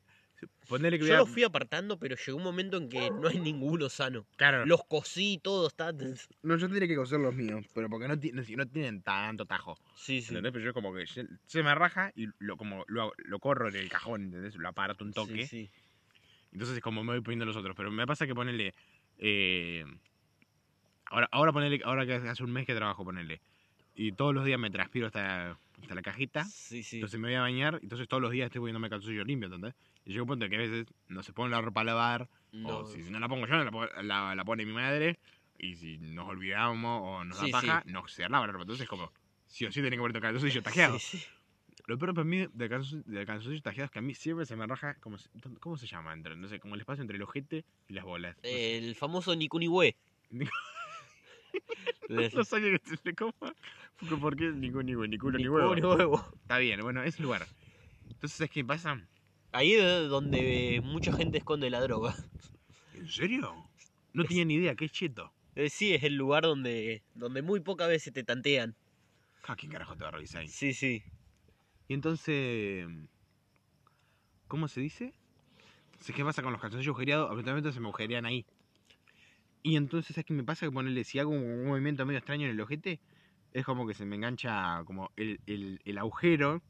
Ponele 0.69 0.99
que 0.99 1.07
yo 1.07 1.15
a- 1.15 1.19
los 1.19 1.29
fui 1.29 1.45
apartando, 1.45 1.99
pero 1.99 2.17
llegó 2.17 2.39
un 2.39 2.45
momento 2.45 2.79
en 2.79 2.89
que 2.89 3.11
no 3.11 3.29
hay 3.29 3.39
ninguno 3.39 3.91
sano. 3.91 4.27
Claro. 4.37 4.65
Los 4.65 4.83
cosí, 4.85 5.39
todo 5.43 5.67
está. 5.67 5.93
No, 6.43 6.57
yo 6.57 6.67
tendría 6.67 6.89
que 6.89 6.97
coser 6.97 7.21
los 7.21 7.35
míos. 7.35 7.67
Pero 7.75 7.91
porque 7.91 8.09
no, 8.09 8.19
ti- 8.19 8.33
no, 8.33 8.43
no 8.57 8.67
tienen 8.67 9.03
tanto 9.03 9.45
tajo. 9.45 9.79
Sí, 9.97 10.23
sí. 10.23 10.29
¿Entendés? 10.29 10.53
Pero 10.53 10.65
yo 10.65 10.73
como 10.73 10.95
que 10.95 11.07
se, 11.07 11.63
me 11.63 11.75
raja 11.75 12.11
y 12.15 12.29
lo, 12.39 12.57
como, 12.57 12.85
lo, 12.89 13.13
lo 13.19 13.39
corro 13.39 13.69
en 13.69 13.77
el 13.77 13.91
cajón, 13.91 14.25
¿entendés? 14.25 14.55
Lo 14.57 14.69
aparato 14.71 15.05
un 15.05 15.13
toque. 15.13 15.47
Sí, 15.47 15.67
sí. 15.67 15.71
Entonces 16.53 16.77
es 16.79 16.83
como 16.83 17.05
me 17.05 17.13
voy 17.13 17.21
poniendo 17.21 17.45
los 17.45 17.57
otros. 17.57 17.77
Pero 17.77 17.91
me 17.91 18.07
pasa 18.07 18.27
que 18.27 18.35
ponerle. 18.35 18.75
Eh, 19.19 19.85
ahora, 21.11 21.29
ahora 21.33 21.53
ponerle. 21.53 21.81
Ahora 21.85 22.07
que 22.07 22.15
hace 22.15 22.43
un 22.43 22.53
mes 22.53 22.65
que 22.67 22.75
trabajo, 22.75 23.05
ponerle. 23.05 23.41
Y 23.95 24.13
todos 24.13 24.33
los 24.35 24.45
días 24.45 24.59
me 24.59 24.71
transpiro 24.71 25.07
hasta, 25.07 25.51
hasta 25.83 25.95
la 25.95 26.03
cajita. 26.03 26.45
Sí, 26.45 26.83
sí. 26.83 26.97
Entonces 26.97 27.21
me 27.21 27.29
voy 27.29 27.35
a 27.35 27.41
bañar. 27.43 27.79
Entonces 27.83 28.09
todos 28.09 28.23
los 28.23 28.31
días 28.31 28.47
estoy 28.47 28.61
poniéndome 28.61 28.89
calzoncillo 28.89 29.25
limpio, 29.25 29.47
¿entendés? 29.47 29.75
Y 30.07 30.11
llega 30.11 30.23
un 30.23 30.29
punto 30.29 30.49
que 30.49 30.57
a 30.57 30.59
veces 30.59 30.87
no 31.09 31.23
se 31.23 31.33
pone 31.33 31.51
la 31.51 31.61
ropa 31.61 31.83
a 31.83 31.85
lavar. 31.85 32.29
No. 32.53 32.79
O 32.79 32.87
si, 32.87 33.03
si 33.03 33.11
no 33.11 33.19
la 33.21 33.29
pongo 33.29 33.47
yo, 33.47 33.55
la, 33.57 34.03
la- 34.03 34.35
la 34.35 34.45
pone 34.45 34.65
mi 34.65 34.73
madre. 34.73 35.19
Y 35.59 35.75
si 35.77 35.99
nos 35.99 36.27
olvidamos 36.29 37.03
o 37.05 37.25
nos 37.25 37.39
Sí, 37.39 37.51
da 37.51 37.61
paja, 37.61 37.83
no 37.87 38.09
se 38.09 38.27
lava 38.29 38.47
la 38.47 38.53
ropa. 38.55 38.63
Entonces 38.63 38.89
como. 38.89 39.13
Sí 39.47 39.67
o 39.67 39.73
sí 39.73 39.81
tenés 39.81 39.93
que 39.93 39.99
ponerte 39.99 40.21
calzoncillo 40.21 40.63
tajeado. 40.63 40.99
Sí, 40.99 41.19
sí. 41.19 41.25
Lo 41.87 41.99
peor 41.99 42.15
para 42.15 42.25
mí 42.25 42.47
de 42.53 42.69
calzoncillo, 42.69 43.27
calzoncillo 43.27 43.63
tajeado 43.63 43.87
es 43.87 43.91
que 43.91 43.99
a 43.99 44.03
mí 44.03 44.15
siempre 44.15 44.47
se 44.47 44.57
me 44.57 44.67
raja. 44.67 44.95
Como, 45.01 45.17
¿Cómo 45.59 45.77
se 45.77 45.87
llama? 45.87 46.13
Entre, 46.15 46.37
no 46.37 46.49
sé, 46.49 46.61
como 46.61 46.77
el 46.77 46.81
espacio 46.81 47.03
entre 47.03 47.17
el 47.17 47.23
ojete 47.23 47.65
y 47.89 47.93
las 47.95 48.05
bolas. 48.05 48.37
No 48.37 48.43
sé. 48.49 48.79
El 48.79 48.95
famoso 48.95 49.35
Nikunihue. 49.37 49.97
Les- 52.09 52.33
No 52.35 52.45
sabía 52.45 52.79
que 52.79 52.97
se 52.97 53.15
cómo. 53.15 53.35
Porque 53.41 54.17
¿Por 54.17 54.37
qué 54.37 54.51
ningún 54.51 54.87
ni, 54.87 54.95
ni 54.95 55.19
culo 55.19 55.39
ni 55.39 55.45
Ni 55.45 55.49
huevo? 55.49 55.75
ni 55.75 55.81
huevo. 55.83 56.25
Está 56.43 56.59
bien, 56.59 56.81
bueno, 56.81 57.03
ese 57.03 57.23
lugar. 57.23 57.47
Entonces, 58.05 58.33
¿sabes 58.39 58.51
qué 58.51 58.65
pasa? 58.65 59.01
Ahí 59.53 59.73
es 59.75 60.09
donde 60.09 60.81
mucha 60.83 61.13
gente 61.13 61.39
esconde 61.39 61.71
la 61.71 61.81
droga. 61.81 62.15
¿En 62.95 63.07
serio? 63.07 63.67
No 64.13 64.25
tenía 64.25 64.45
ni 64.45 64.55
idea, 64.55 64.75
qué 64.75 64.89
cheto. 64.89 65.33
Eh, 65.55 65.69
Sí, 65.71 65.95
es 65.95 66.03
el 66.03 66.17
lugar 66.17 66.43
donde, 66.45 67.03
donde 67.15 67.43
muy 67.43 67.61
pocas 67.61 67.89
veces 67.89 68.13
te 68.13 68.25
tantean. 68.25 68.75
Ah, 69.45 69.57
¿quién 69.57 69.73
carajo 69.73 69.97
te 69.97 70.03
va 70.05 70.09
a 70.09 70.13
revisar 70.13 70.43
ahí? 70.43 70.49
Sí, 70.49 70.73
sí. 70.73 71.03
Y 71.89 71.95
entonces, 71.95 72.87
¿cómo 74.49 74.69
se 74.69 74.81
dice? 74.81 75.13
¿Sabes 76.01 76.17
qué 76.17 76.25
pasa 76.25 76.43
con 76.43 76.53
los 76.53 76.61
calzoncillos 76.61 76.93
agujereados? 76.93 77.29
Absolutamente 77.31 77.73
se 77.73 77.81
me 77.81 77.89
agujerean 77.89 78.27
ahí. 78.27 78.45
Y 79.63 79.77
entonces, 79.77 80.15
¿sabes 80.15 80.27
qué 80.27 80.33
me 80.35 80.45
pasa? 80.45 80.67
Que 80.67 80.73
ponerle, 80.73 81.05
si 81.05 81.19
hago 81.19 81.31
un, 81.31 81.43
un 81.43 81.67
movimiento 81.67 82.07
medio 82.07 82.19
extraño 82.19 82.47
en 82.47 82.53
el 82.53 82.61
ojete, 82.61 83.01
es 83.53 83.65
como 83.65 83.87
que 83.87 83.95
se 83.95 84.05
me 84.07 84.17
engancha 84.17 84.83
como 84.85 85.11
el, 85.17 85.41
el, 85.47 85.81
el 85.85 85.99
agujero 85.99 86.63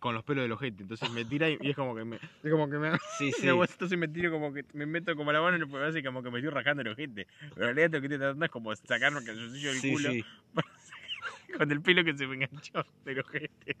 con 0.00 0.14
los 0.14 0.24
pelos 0.24 0.42
del 0.44 0.52
ojete. 0.52 0.82
Entonces 0.82 1.10
me 1.10 1.24
tira 1.24 1.48
y, 1.48 1.56
y 1.60 1.70
es 1.70 1.76
como 1.76 1.94
que 1.94 2.04
me, 2.04 2.16
es 2.16 2.50
como 2.50 2.68
que 2.68 2.78
me, 2.78 2.90
Sí, 3.18 3.32
Sí. 3.40 3.48
entonces 3.48 3.98
me 3.98 4.08
tiro 4.08 4.30
como 4.30 4.52
que 4.52 4.64
me 4.74 4.86
meto 4.86 5.14
como 5.16 5.32
la 5.32 5.40
mano 5.40 5.56
en 5.56 5.62
el 5.62 5.68
pueblo 5.68 5.96
y 5.96 6.02
como 6.02 6.22
que 6.22 6.30
me 6.30 6.38
estoy 6.38 6.50
rajando 6.52 6.82
el 6.82 6.88
ojete. 6.88 7.26
Pero 7.54 7.68
en 7.70 7.76
realidad 7.76 7.90
lo 7.92 8.00
que 8.00 8.06
estoy 8.06 8.18
tratando 8.18 8.44
es 8.44 8.50
como 8.50 8.74
sacarme 8.76 9.20
el 9.20 9.24
calzoncillo 9.24 9.68
del 9.70 9.78
Sí, 9.80 9.92
culo 9.92 10.10
sí. 10.10 10.24
con 11.58 11.70
el 11.72 11.80
pelo 11.82 12.04
que 12.04 12.16
se 12.16 12.26
me 12.26 12.34
enganchó 12.34 12.84
del 13.04 13.20
ojete. 13.20 13.76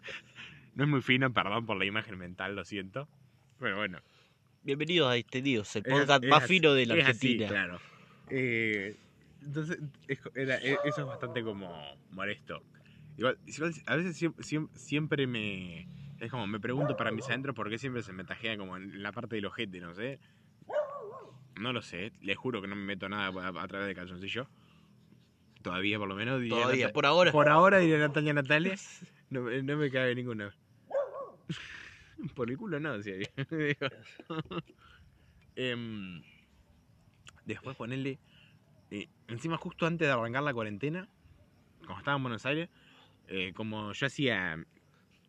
No 0.74 0.84
es 0.84 0.90
muy 0.90 1.02
fino, 1.02 1.32
perdón 1.32 1.66
por 1.66 1.76
la 1.76 1.84
imagen 1.84 2.16
mental, 2.18 2.54
lo 2.56 2.64
siento. 2.64 3.08
Pero 3.58 3.76
bueno. 3.76 3.98
Bienvenidos 4.62 5.10
a 5.10 5.16
Extendidos, 5.16 5.74
el 5.76 5.82
Es- 5.86 5.92
podcast 5.92 6.24
es 6.24 6.30
más 6.30 6.44
así, 6.44 6.54
fino 6.54 6.74
de 6.74 6.86
la 6.86 6.94
es 6.94 7.00
así, 7.06 7.10
Argentina. 7.42 7.48
claro. 7.48 7.80
Eh, 8.30 8.96
entonces, 9.42 9.78
era- 10.34 10.58
e- 10.58 10.78
eso 10.84 11.00
es 11.02 11.06
bastante 11.06 11.42
como 11.42 11.96
molesto. 12.10 12.62
Igual, 13.16 13.38
igual 13.46 13.74
a 13.86 13.96
veces 13.96 14.16
siempre, 14.16 14.44
siempre 14.74 15.26
me. 15.26 15.86
Es 16.20 16.30
como, 16.30 16.46
me 16.46 16.60
pregunto 16.60 16.96
para 16.96 17.10
mis 17.10 17.28
adentros 17.28 17.54
por 17.54 17.70
qué 17.70 17.78
siempre 17.78 18.02
se 18.02 18.12
me 18.12 18.24
tajea 18.24 18.56
como 18.58 18.76
en 18.76 19.02
la 19.02 19.12
parte 19.12 19.36
del 19.36 19.46
ojete, 19.46 19.80
no 19.80 19.94
sé. 19.94 20.20
No 21.56 21.72
lo 21.72 21.82
sé, 21.82 22.12
les 22.20 22.36
juro 22.36 22.62
que 22.62 22.68
no 22.68 22.76
me 22.76 22.84
meto 22.84 23.08
nada 23.08 23.26
a, 23.28 23.62
a 23.62 23.68
través 23.68 23.88
de 23.88 23.94
calzoncillo. 23.94 24.48
Todavía, 25.62 25.98
por 25.98 26.08
lo 26.08 26.14
menos. 26.14 26.40
diría 26.40 26.56
Todavía, 26.62 26.92
por 26.92 27.06
ahora. 27.06 27.32
por 27.32 27.48
ahora, 27.48 27.78
diría 27.78 27.98
Natalia 27.98 28.32
Natalia. 28.32 28.76
No, 29.28 29.42
no 29.42 29.76
me 29.76 29.90
cabe 29.90 30.14
ninguna. 30.14 30.54
Por 32.34 32.50
el 32.50 32.58
culo 32.58 32.80
no, 32.80 32.98
decía. 32.98 33.14
Digo. 33.50 33.88
Después 37.54 37.76
ponerle. 37.76 38.18
eh, 38.90 39.08
encima, 39.28 39.56
justo 39.56 39.86
antes 39.86 40.06
de 40.08 40.12
arrancar 40.12 40.42
la 40.42 40.52
cuarentena, 40.54 41.08
como 41.86 41.98
estaba 41.98 42.16
en 42.16 42.22
Buenos 42.22 42.44
Aires, 42.46 42.68
eh, 43.28 43.52
como 43.54 43.92
yo 43.92 44.06
hacía. 44.06 44.56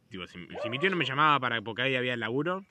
Digo, 0.09 0.27
si, 0.27 0.39
si 0.61 0.69
mi 0.69 0.77
tío 0.79 0.89
no 0.89 0.95
me 0.97 1.05
llamaba 1.05 1.39
para 1.39 1.61
porque 1.61 1.83
ahí 1.83 1.95
había 1.95 2.15
laburo, 2.17 2.65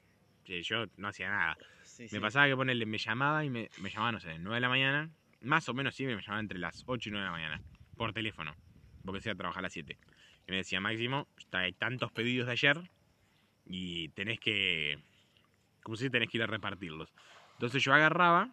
eh, 0.47 0.63
yo 0.63 0.85
no 0.97 1.09
hacía 1.09 1.29
nada. 1.31 1.57
Sí, 1.85 2.03
Me 2.05 2.09
sí. 2.09 2.21
pasaba 2.21 2.47
que 2.49 2.57
ponerle, 2.57 2.87
me 2.87 2.99
llamaba 2.99 3.45
y 3.45 3.51
me, 3.51 3.71
me 3.81 3.91
llamaba, 3.91 4.13
no 4.13 4.21
sé, 4.21 4.39
9 4.39 4.57
de 4.57 4.61
la 4.61 4.69
mañana. 4.69 5.11
Más 5.43 5.69
o 5.69 5.75
menos 5.75 5.95
sí, 5.95 6.05
me 6.05 6.15
llamaba 6.21 6.41
entre 6.41 6.59
las 6.59 6.83
8 6.87 7.09
y 7.09 7.13
9 7.13 7.25
de 7.25 7.27
la 7.31 7.33
mañana. 7.33 7.63
Por 7.97 8.13
teléfono. 8.13 8.55
Porque 9.05 9.21
se 9.21 9.29
iba 9.31 9.35
a 9.35 9.37
trabajar 9.39 9.61
a 9.61 9.63
las 9.63 9.73
7. 9.73 9.97
Y 10.47 10.51
me 10.51 10.59
decía, 10.59 10.81
Máximo, 10.81 11.27
hay 11.53 11.73
tantos 11.73 12.13
pedidos 12.13 12.47
de 12.47 12.53
ayer. 12.53 12.91
Y 13.65 14.09
tenés 14.11 14.39
que. 14.41 14.99
Como 15.83 15.97
si 15.97 16.11
tenés 16.11 16.29
que 16.29 16.37
ir 16.39 16.43
a 16.43 16.47
repartirlos. 16.47 17.09
Entonces 17.55 17.83
yo 17.83 17.95
agarraba. 17.95 18.51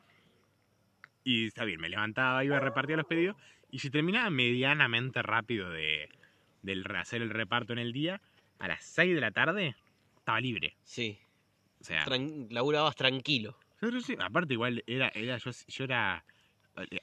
Y 1.27 1.47
está 1.47 1.65
bien, 1.65 1.81
me 1.81 1.89
levantaba, 1.89 2.45
iba 2.45 2.55
a 2.55 2.61
repartir 2.61 2.95
los 2.95 3.05
pedidos. 3.05 3.35
Y 3.69 3.79
si 3.79 3.89
terminaba 3.89 4.29
medianamente 4.29 5.21
rápido 5.21 5.69
de, 5.69 6.07
hacer 6.97 7.21
el 7.21 7.31
reparto 7.31 7.73
en 7.73 7.79
el 7.79 7.91
día, 7.91 8.21
a 8.59 8.69
las 8.69 8.81
6 8.85 9.13
de 9.13 9.19
la 9.19 9.31
tarde 9.31 9.75
estaba 10.15 10.39
libre. 10.39 10.77
Sí. 10.85 11.19
O 11.81 11.83
sea, 11.83 12.05
Tran- 12.05 12.47
laburabas 12.49 12.95
tranquilo. 12.95 13.59
Pero 13.81 13.99
sí, 13.99 14.15
aparte 14.17 14.53
igual 14.53 14.81
era, 14.87 15.09
era 15.09 15.37
yo, 15.37 15.51
yo 15.67 15.83
era 15.83 16.23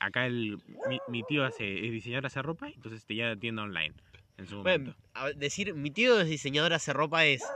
acá 0.01 0.25
el 0.25 0.57
mi, 0.87 0.99
mi 1.07 1.23
tío 1.23 1.45
hace 1.45 1.85
es 1.85 1.93
diseñador 1.93 2.25
hace 2.25 2.41
ropa, 2.41 2.69
entonces 2.69 3.05
tenía 3.05 3.37
tienda 3.37 3.63
online 3.65 3.93
en 4.39 4.47
su 4.47 4.57
momento. 4.57 4.97
Bueno, 5.13 5.35
decir, 5.35 5.75
mi 5.75 5.91
tío 5.91 6.19
es 6.19 6.29
diseñador, 6.31 6.73
hace 6.73 6.95
ropa, 6.95 7.27
es. 7.27 7.47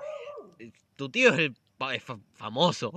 Tu 0.97 1.09
tío 1.09 1.31
es, 1.31 1.39
el, 1.39 1.57
es 1.95 2.03
fa- 2.03 2.21
famoso. 2.35 2.93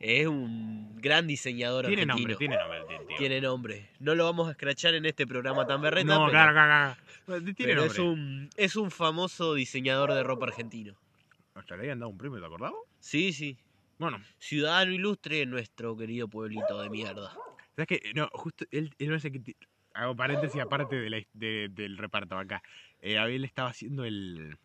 Es 0.00 0.26
un 0.26 0.96
gran 1.00 1.26
diseñador 1.26 1.86
tiene 1.86 2.02
argentino. 2.02 2.28
nombre, 2.30 2.36
tiene 2.36 2.56
nombre 2.56 2.78
el 3.00 3.06
tío. 3.06 3.16
Tiene 3.18 3.40
nombre. 3.42 3.90
No 4.00 4.14
lo 4.14 4.24
vamos 4.24 4.48
a 4.48 4.52
escrachar 4.52 4.94
en 4.94 5.04
este 5.04 5.26
programa 5.26 5.66
tan 5.66 5.82
berreta. 5.82 6.06
no, 6.06 6.20
pero, 6.26 6.30
claro, 6.30 6.52
claro, 6.52 6.96
claro. 7.26 7.44
Tiene 7.54 7.54
pero 7.74 7.80
nombre. 7.82 7.92
es 7.92 7.98
un 7.98 8.50
es 8.56 8.76
un 8.76 8.90
famoso 8.90 9.54
diseñador 9.54 10.12
de 10.14 10.22
ropa 10.22 10.46
argentino. 10.46 10.94
Hasta 11.54 11.76
le 11.76 11.82
habían 11.82 11.98
dado 11.98 12.08
un 12.10 12.16
premio, 12.18 12.40
¿te 12.40 12.46
acordabas? 12.46 12.80
Sí, 12.98 13.32
sí. 13.34 13.58
Bueno, 13.98 14.18
Ciudadano 14.38 14.90
ilustre 14.92 15.42
en 15.42 15.50
nuestro 15.50 15.94
querido 15.96 16.26
pueblito 16.28 16.80
de 16.80 16.88
mierda. 16.88 17.32
¿sabes 17.76 17.86
qué? 17.86 18.12
No, 18.14 18.28
justo 18.32 18.64
él, 18.70 18.94
él 18.98 19.10
no 19.10 19.20
qué. 19.20 19.38
ti- 19.40 19.56
Hago 19.92 20.16
paréntesis 20.16 20.60
aparte 20.60 20.96
de 20.96 21.10
la- 21.10 21.22
de- 21.34 21.68
del 21.70 21.98
reparto 21.98 22.38
acá. 22.38 22.62
Eh, 23.02 23.18
a 23.18 23.28
él 23.28 23.44
estaba 23.44 23.68
haciendo 23.68 24.04
el. 24.06 24.56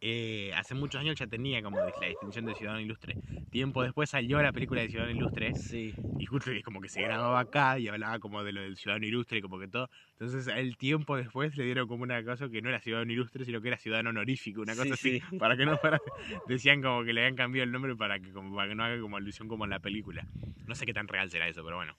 Eh, 0.00 0.52
hace 0.54 0.74
muchos 0.74 1.00
años 1.00 1.16
ya 1.16 1.26
tenía 1.26 1.62
como 1.62 1.80
la 1.96 2.06
distinción 2.08 2.44
de 2.46 2.54
ciudadano 2.54 2.80
ilustre. 2.82 3.18
Tiempo 3.50 3.82
después 3.82 4.10
salió 4.10 4.40
la 4.42 4.52
película 4.52 4.80
de 4.82 4.88
ciudadano 4.88 5.14
ilustre 5.16 5.54
Sí. 5.54 5.94
y 6.16 6.26
justo 6.26 6.50
como 6.64 6.80
que 6.80 6.88
se 6.88 7.00
grababa 7.02 7.38
acá 7.40 7.78
y 7.78 7.88
hablaba 7.88 8.18
como 8.18 8.42
de 8.44 8.52
lo 8.52 8.60
del 8.60 8.76
ciudadano 8.76 9.06
ilustre 9.06 9.38
y 9.38 9.42
como 9.42 9.58
que 9.60 9.68
todo. 9.68 9.88
Entonces 10.18 10.48
el 10.48 10.76
tiempo 10.76 11.16
después 11.16 11.56
le 11.56 11.64
dieron 11.64 11.86
como 11.88 12.02
una 12.02 12.24
cosa 12.24 12.48
que 12.48 12.60
no 12.62 12.68
era 12.70 12.80
ciudadano 12.80 13.12
ilustre, 13.12 13.44
sino 13.44 13.60
que 13.60 13.68
era 13.68 13.76
ciudadano 13.78 14.10
honorífico, 14.10 14.60
una 14.62 14.74
cosa 14.76 14.94
Sí, 14.94 14.94
así. 14.94 15.14
sí. 15.20 15.38
Para 15.38 15.56
que 15.56 15.64
no 15.66 15.78
fuera, 15.78 16.00
decían 16.44 16.82
como 16.82 17.04
que 17.04 17.12
le 17.12 17.20
habían 17.22 17.36
cambiado 17.36 17.64
el 17.64 17.72
nombre 17.72 17.94
para 17.96 18.18
que, 18.20 18.32
como, 18.32 18.54
para 18.56 18.68
que 18.68 18.74
no 18.74 18.84
haga 18.84 19.00
como 19.00 19.16
alusión 19.16 19.48
como 19.48 19.64
en 19.64 19.70
la 19.70 19.80
película. 19.80 20.28
No 20.66 20.74
sé 20.74 20.86
qué 20.86 20.92
tan 20.94 21.08
real 21.08 21.30
será 21.30 21.48
eso, 21.48 21.62
pero 21.64 21.76
bueno. 21.76 21.98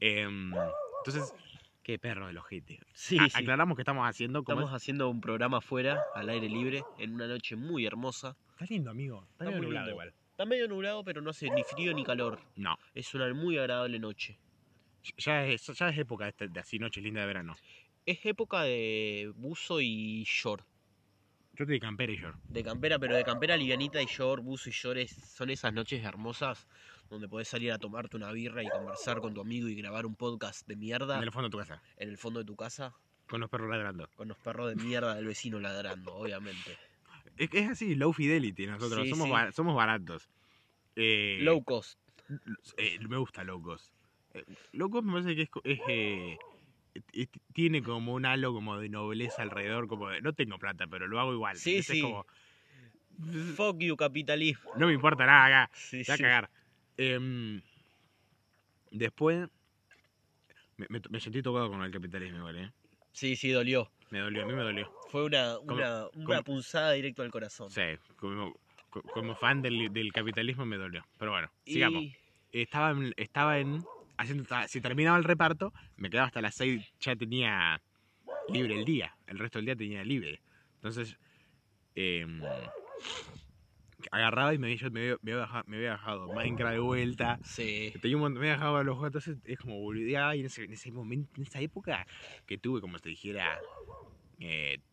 Em, 0.00 0.74
entonces, 0.98 1.34
qué 1.82 1.98
perro 1.98 2.26
del 2.26 2.38
ojete. 2.38 2.80
Sí, 2.94 3.18
sí. 3.18 3.30
Aclaramos 3.34 3.76
que 3.76 3.82
estamos 3.82 4.08
haciendo 4.08 4.42
como... 4.44 4.58
Estamos 4.60 4.76
haciendo 4.76 5.08
un 5.08 5.20
programa 5.20 5.58
afuera, 5.58 6.00
al 6.14 6.28
aire 6.28 6.48
libre, 6.48 6.82
en 6.98 7.14
una 7.14 7.26
noche 7.26 7.56
muy 7.56 7.86
hermosa. 7.86 8.36
Está 8.52 8.66
lindo, 8.66 8.90
amigo. 8.90 9.22
Está, 9.32 9.32
Está 9.32 9.44
medio 9.46 9.56
muy 9.58 9.66
nublado 9.66 9.86
lindo. 9.86 9.90
igual. 9.92 10.14
Está 10.30 10.44
medio 10.46 10.68
nublado, 10.68 11.04
pero 11.04 11.20
no 11.22 11.30
hace 11.30 11.50
ni 11.50 11.62
frío 11.64 11.92
ni 11.94 12.04
calor. 12.04 12.40
No, 12.56 12.78
Es 12.94 13.14
una 13.14 13.32
muy 13.34 13.58
agradable 13.58 13.98
noche. 13.98 14.38
ya 15.18 15.46
es, 15.46 15.66
ya 15.66 15.88
es 15.88 15.98
época 15.98 16.24
de, 16.24 16.30
este- 16.30 16.48
de 16.48 16.60
así 16.60 16.78
noches 16.78 17.02
lindas 17.02 17.22
de 17.22 17.26
verano. 17.26 17.56
Es 18.06 18.24
época 18.24 18.62
de 18.62 19.32
buzo 19.36 19.80
y 19.80 20.24
short. 20.24 20.64
Yo 21.54 21.66
te 21.66 21.72
di 21.72 21.80
campera 21.80 22.10
y 22.12 22.16
short. 22.16 22.36
De 22.44 22.62
campera, 22.62 22.98
pero 22.98 23.14
de 23.16 23.24
campera 23.24 23.56
livianita 23.56 24.00
y 24.00 24.06
short, 24.06 24.42
buzo 24.42 24.68
y 24.70 24.72
short 24.72 24.98
es- 24.98 25.10
son 25.34 25.50
esas 25.50 25.72
noches 25.74 26.02
hermosas 26.04 26.66
donde 27.10 27.28
podés 27.28 27.48
salir 27.48 27.72
a 27.72 27.78
tomarte 27.78 28.16
una 28.16 28.30
birra 28.32 28.62
y 28.62 28.68
conversar 28.68 29.20
con 29.20 29.34
tu 29.34 29.40
amigo 29.40 29.68
y 29.68 29.74
grabar 29.74 30.06
un 30.06 30.14
podcast 30.14 30.66
de 30.66 30.76
mierda 30.76 31.18
En 31.18 31.24
el 31.24 31.32
fondo 31.32 31.48
de 31.48 31.50
tu 31.52 31.58
casa. 31.58 31.82
en 31.96 32.08
el 32.08 32.16
fondo 32.18 32.38
de 32.40 32.46
tu 32.46 32.56
casa 32.56 32.94
Con 33.28 33.40
los 33.40 33.50
perros 33.50 33.68
ladrando. 33.68 34.08
con 34.14 34.28
los 34.28 34.38
perros 34.38 34.68
de 34.74 34.76
mierda 34.82 35.14
del 35.16 35.26
vecino 35.26 35.58
ladrando, 35.60 36.14
obviamente. 36.14 36.78
Es, 37.36 37.48
es 37.52 37.70
así, 37.70 37.94
low 37.94 38.12
fidelity 38.12 38.66
nosotros. 38.66 39.02
Sí, 39.04 39.10
somos, 39.10 39.28
sí. 39.28 39.52
somos 39.52 39.74
baratos. 39.74 40.28
Eh, 40.96 41.38
Low 41.42 41.62
cost. 41.64 41.98
eh, 42.76 42.98
me 43.08 43.16
gusta 43.16 43.42
low 43.44 43.60
cost. 43.62 43.92
Eh, 44.34 44.44
low 44.72 44.88
cost 44.90 45.04
me 45.04 45.12
parece 45.20 45.34
que 45.36 45.42
es, 45.42 45.50
es, 45.64 45.80
eh, 45.88 46.38
tiene 47.52 47.82
como 47.82 48.14
un 48.14 48.26
halo 48.26 48.52
como 48.52 48.78
de 48.78 48.88
nobleza 48.88 49.42
alrededor, 49.42 49.88
como 49.88 50.08
de, 50.10 50.20
no 50.22 50.32
tengo 50.32 50.58
plata, 50.58 50.86
pero 50.86 51.06
lo 51.08 51.18
hago 51.20 51.32
igual. 51.32 51.56
Sí, 51.56 51.70
Entonces 51.76 51.90
es 51.90 51.96
sí. 51.96 52.02
como, 52.02 52.26
Fuck 53.56 53.78
you, 53.80 53.96
capitalismo. 53.96 54.70
no 54.76 54.86
me 54.86 54.92
importa 54.94 55.26
nada 55.26 55.44
acá. 55.64 55.70
Sí, 55.74 56.02
va 56.08 56.14
a 56.14 56.16
sí. 56.16 56.22
cagar. 56.22 56.50
Em, 57.02 57.62
después, 58.90 59.48
me, 60.76 60.86
me- 60.90 61.00
me 61.08 61.18
sentí 61.18 61.40
tocado 61.40 61.70
con 61.70 61.82
el 61.82 61.90
capitalismo 61.90 62.38
igual, 62.40 62.56
¿eh? 62.58 62.72
Sí, 63.12 63.36
sí, 63.36 63.48
dolió. 63.50 63.90
Me 64.10 64.18
dolió, 64.18 64.42
a 64.42 64.44
mí 64.44 64.52
me 64.52 64.62
dolió. 64.62 64.90
Fue 65.08 65.24
una, 65.24 65.54
Como- 65.56 65.74
una, 65.76 66.08
una 66.12 66.24
como- 66.26 66.44
punzada 66.44 66.92
directo 66.92 67.22
al 67.22 67.30
corazón. 67.30 67.70
Sí, 67.70 67.82
como, 68.16 68.54
co- 68.90 69.02
como 69.14 69.34
fan 69.34 69.62
del, 69.62 69.90
del 69.90 70.12
capitalismo 70.12 70.66
me 70.66 70.76
dolió. 70.76 71.02
Pero 71.18 71.30
bueno, 71.30 71.50
sigamos. 71.64 72.04
Estaba 72.52 72.90
en, 72.90 73.14
estaba 73.16 73.58
en 73.60 73.86
haciendo, 74.18 74.44
si 74.68 74.80
terminaba 74.82 75.16
el 75.16 75.24
reparto, 75.24 75.72
me 75.96 76.10
quedaba 76.10 76.26
hasta 76.26 76.42
las 76.42 76.54
6, 76.56 76.84
ya 77.00 77.16
tenía 77.16 77.80
libre 78.48 78.74
el 78.74 78.84
día. 78.84 79.16
El 79.26 79.38
resto 79.38 79.58
del 79.58 79.64
día 79.66 79.76
tenía 79.76 80.04
libre. 80.04 80.42
Entonces, 80.74 81.16
em, 81.94 82.42
agarraba 84.10 84.54
y 84.54 84.58
me, 84.58 84.72
había- 84.72 84.90
me, 84.90 85.10
había 85.32 85.36
bajado, 85.36 85.64
me 85.66 85.76
había 85.76 85.90
bajado 85.92 86.30
Minecraft 86.30 86.72
de 86.74 86.78
vuelta. 86.80 87.40
sí. 87.42 87.92
Tenía 88.00 88.16
un 88.16 88.22
montón- 88.22 88.40
me 88.40 88.48
había 88.50 88.56
bajado 88.56 88.76
a 88.78 88.84
los 88.84 88.94
juegos, 88.96 89.08
entonces 89.08 89.38
es 89.44 89.58
como 89.58 89.78
boludeaba 89.80 90.36
y 90.36 90.40
en 90.40 90.46
ese, 90.46 90.64
en 90.64 90.72
ese 90.72 90.92
momento, 90.92 91.30
en 91.36 91.42
esa 91.42 91.60
época 91.60 92.06
que 92.46 92.58
tuve, 92.58 92.80
como 92.80 92.98
te 92.98 93.08
dijera, 93.10 93.60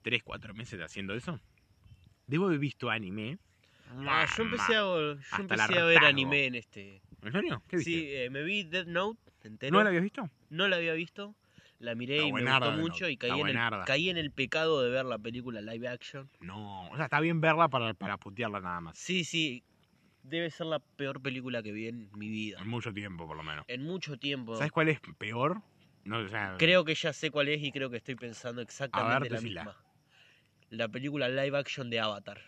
3, 0.01 0.21
4 0.23 0.53
meses 0.53 0.79
haciendo 0.81 1.13
eso, 1.13 1.39
debo 2.27 2.47
haber 2.47 2.59
visto 2.59 2.89
anime. 2.89 3.39
Ah, 3.89 4.25
yo 4.35 4.43
empecé 4.43 4.75
a, 4.75 4.81
yo 4.81 5.17
empecé 5.37 5.77
a 5.79 5.85
ver 5.85 6.03
anime 6.05 6.45
en 6.45 6.55
este. 6.55 7.01
¿En 7.21 7.31
serio? 7.31 7.63
¿Qué 7.67 7.77
viste? 7.77 7.91
Sí, 7.91 8.05
eh, 8.09 8.29
me 8.29 8.43
vi 8.43 8.63
Death 8.63 8.87
Note 8.87 9.19
entero. 9.43 9.77
¿No 9.77 9.83
la 9.83 9.89
habías 9.89 10.03
visto? 10.03 10.29
No 10.49 10.67
la 10.67 10.75
había 10.77 10.93
visto. 10.93 11.35
La 11.79 11.93
miré 11.93 12.25
y 12.25 12.33
me 12.33 12.41
gustó 12.41 12.71
mucho 12.71 13.07
y 13.07 13.17
caí 13.17 13.29
en, 13.29 13.35
el, 13.35 13.41
buenarda. 13.43 13.85
caí 13.85 14.09
en 14.09 14.17
el 14.17 14.31
pecado 14.31 14.81
de 14.81 14.89
ver 14.89 15.05
la 15.05 15.19
película 15.19 15.61
live 15.61 15.87
action. 15.87 16.29
No, 16.39 16.89
o 16.89 16.95
sea, 16.95 17.05
está 17.05 17.19
bien 17.19 17.39
verla 17.39 17.67
para, 17.67 17.93
para 17.93 18.17
putearla 18.17 18.59
nada 18.59 18.81
más. 18.81 18.97
Sí, 18.97 19.23
sí. 19.23 19.63
Debe 20.23 20.49
ser 20.49 20.65
la 20.67 20.79
peor 20.79 21.21
película 21.21 21.61
que 21.61 21.71
vi 21.71 21.87
en 21.87 22.09
mi 22.13 22.29
vida. 22.29 22.59
En 22.59 22.67
mucho 22.67 22.91
tiempo, 22.93 23.27
por 23.27 23.37
lo 23.37 23.43
menos. 23.43 23.63
En 23.67 23.83
mucho 23.83 24.17
tiempo. 24.17 24.55
¿Sabes 24.55 24.71
cuál 24.71 24.89
es 24.89 24.99
peor? 25.17 25.61
No, 26.03 26.19
o 26.19 26.27
sea, 26.27 26.55
Creo 26.57 26.83
que 26.83 26.95
ya 26.95 27.13
sé 27.13 27.31
cuál 27.31 27.49
es 27.49 27.61
y 27.61 27.71
creo 27.71 27.89
que 27.89 27.97
estoy 27.97 28.15
pensando 28.15 28.61
exactamente 28.61 29.29
la 29.29 29.41
misma. 29.41 29.77
La 30.69 30.87
película 30.89 31.29
live 31.29 31.57
action 31.57 31.89
de 31.89 31.99
Avatar. 31.99 32.41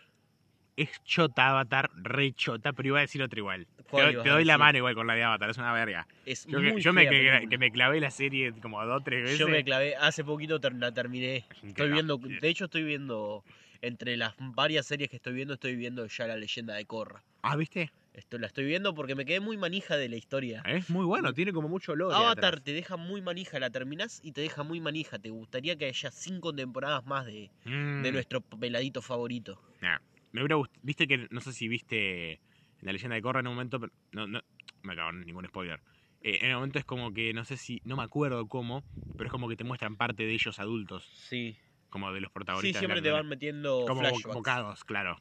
Es 0.76 1.02
chota 1.04 1.50
Avatar, 1.50 1.90
re 1.94 2.32
chota, 2.32 2.72
pero 2.72 2.88
iba 2.88 2.98
a 2.98 3.02
decir 3.02 3.22
otra 3.22 3.38
igual. 3.38 3.66
Te, 3.76 3.82
¿Cuál 3.84 4.14
doy- 4.14 4.22
te 4.22 4.44
la 4.44 4.58
mano 4.58 4.78
igual 4.78 4.94
con 4.94 5.06
la 5.06 5.14
de 5.14 5.24
Avatar, 5.24 5.50
es 5.50 5.58
una 5.58 5.72
verga. 5.72 6.06
Es 6.24 6.46
Yo, 6.46 6.60
muy 6.60 6.76
que, 6.76 6.80
yo 6.80 6.92
me, 6.92 7.08
que, 7.08 7.58
me 7.58 7.70
clavé 7.70 8.00
la 8.00 8.10
serie 8.10 8.52
como 8.60 8.84
dos 8.84 9.00
o 9.00 9.04
tres 9.04 9.22
veces. 9.24 9.38
Yo 9.38 9.48
me 9.48 9.64
clavé, 9.64 9.96
hace 9.96 10.24
poquito 10.24 10.60
ter- 10.60 10.74
la 10.74 10.92
terminé. 10.92 11.36
Es 11.50 11.64
Estoy 11.64 11.90
viendo, 11.90 12.18
de 12.18 12.48
hecho 12.48 12.66
estoy 12.66 12.84
viendo, 12.84 13.44
entre 13.82 14.16
las 14.16 14.34
varias 14.38 14.86
series 14.86 15.10
que 15.10 15.16
estoy 15.16 15.32
viendo, 15.34 15.54
estoy 15.54 15.76
viendo 15.76 16.06
ya 16.06 16.26
la 16.26 16.36
leyenda 16.36 16.74
de 16.74 16.84
Korra. 16.84 17.22
Ah, 17.42 17.56
¿viste? 17.56 17.90
Esto, 18.12 18.38
la 18.38 18.48
estoy 18.48 18.64
viendo 18.64 18.92
porque 18.94 19.14
me 19.14 19.24
quedé 19.24 19.38
muy 19.40 19.56
manija 19.56 19.96
de 19.96 20.08
la 20.08 20.16
historia. 20.16 20.62
Es 20.66 20.90
muy 20.90 21.04
bueno, 21.04 21.32
tiene 21.32 21.52
como 21.52 21.68
mucho 21.68 21.94
lore 21.94 22.16
Avatar 22.16 22.54
atrás. 22.54 22.64
te 22.64 22.72
deja 22.72 22.96
muy 22.96 23.22
manija, 23.22 23.58
la 23.60 23.70
terminás 23.70 24.20
y 24.22 24.32
te 24.32 24.40
deja 24.40 24.62
muy 24.64 24.80
manija. 24.80 25.18
Te 25.18 25.30
gustaría 25.30 25.76
que 25.76 25.86
haya 25.86 26.10
cinco 26.10 26.52
temporadas 26.52 27.04
más 27.06 27.24
de, 27.26 27.50
Mm, 27.64 28.02
de 28.02 28.12
nuestro 28.12 28.40
peladito 28.40 29.00
favorito. 29.00 29.62
nah. 29.80 29.98
Me 30.32 30.40
hubiera 30.42 30.56
gust- 30.56 30.78
Viste 30.82 31.06
que, 31.06 31.26
no 31.30 31.40
sé 31.40 31.52
si 31.52 31.68
viste 31.68 32.40
la 32.80 32.92
leyenda 32.92 33.16
de 33.16 33.22
Korra 33.22 33.40
en 33.40 33.46
un 33.48 33.54
momento, 33.54 33.80
pero 33.80 33.92
no, 34.12 34.26
no, 34.26 34.40
me 34.82 34.94
en 34.94 35.20
ningún 35.26 35.46
spoiler. 35.46 35.82
Eh, 36.20 36.38
en 36.42 36.48
un 36.50 36.54
momento 36.56 36.78
es 36.78 36.84
como 36.84 37.12
que, 37.12 37.32
no 37.34 37.44
sé 37.44 37.56
si, 37.56 37.80
no 37.84 37.96
me 37.96 38.02
acuerdo 38.02 38.46
cómo, 38.48 38.84
pero 39.16 39.28
es 39.28 39.32
como 39.32 39.48
que 39.48 39.56
te 39.56 39.64
muestran 39.64 39.96
parte 39.96 40.24
de 40.24 40.32
ellos 40.32 40.58
adultos, 40.58 41.04
Sí. 41.28 41.58
como 41.88 42.12
de 42.12 42.20
los 42.20 42.28
Sí, 42.28 42.32
protagonistas. 42.34 42.82
la 42.82 42.88
siempre 42.88 43.02
te 43.02 43.10
van 43.10 43.28
metiendo 43.28 43.84
como 43.86 44.00
flashbacks. 44.00 44.34
bocados, 44.36 44.84
claro. 44.84 45.18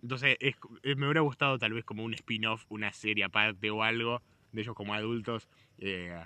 Entonces, 0.00 0.36
es- 0.40 0.56
eh, 0.82 0.94
me 0.96 1.06
hubiera 1.06 1.20
gustado 1.20 1.58
tal 1.58 1.72
vez 1.72 1.84
como 1.84 2.04
un 2.04 2.14
spin-off, 2.14 2.64
una 2.68 2.92
serie 2.92 3.24
aparte 3.24 3.70
o 3.70 3.82
algo 3.82 4.22
de 4.52 4.62
ellos 4.62 4.74
como 4.74 4.94
adultos. 4.94 5.48
Eh, 5.78 6.24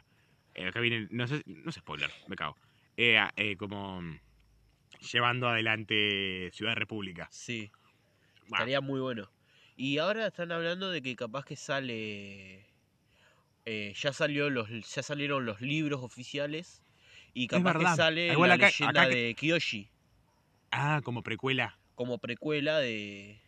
eh, 0.55 0.67
acá 0.67 0.81
viene, 0.81 1.09
no 1.11 1.27
sé, 1.27 1.43
no 1.47 1.73
sé 1.73 1.81
spoiler, 1.81 2.11
me 2.29 2.37
cago. 2.37 2.57
Eh, 2.97 3.19
eh, 3.37 3.57
como 3.57 4.01
llevando 5.13 5.49
adelante 5.49 6.51
Ciudad 6.53 6.75
República. 6.77 7.29
Sí, 7.31 7.71
estaría 8.47 8.81
muy 8.81 9.01
bueno. 9.01 9.31
Y 9.77 9.99
ahora 9.99 10.27
están 10.27 10.53
hablando 10.53 10.91
de 10.91 11.03
que 11.03 11.15
capaz 11.17 11.45
que 11.45 11.57
sale... 11.57 12.65
eh, 13.67 13.93
ya, 13.97 14.13
salió 14.13 14.49
los, 14.51 14.69
ya 14.71 15.03
salieron 15.03 15.45
los 15.45 15.61
libros 15.61 16.03
oficiales 16.03 16.83
y 17.35 17.47
capaz 17.49 17.79
que 17.79 17.87
sale 17.97 18.29
Igual 18.33 18.49
la 18.49 18.55
acá- 18.55 18.67
leyenda 18.67 19.03
acá 19.03 19.11
que- 19.11 19.17
de 19.17 19.35
Kyoshi 19.35 19.89
ah, 20.71 21.01
como 21.05 21.23
precuela. 21.23 21.77
como 21.95 22.19
precuela 22.19 22.79
de, 22.79 23.39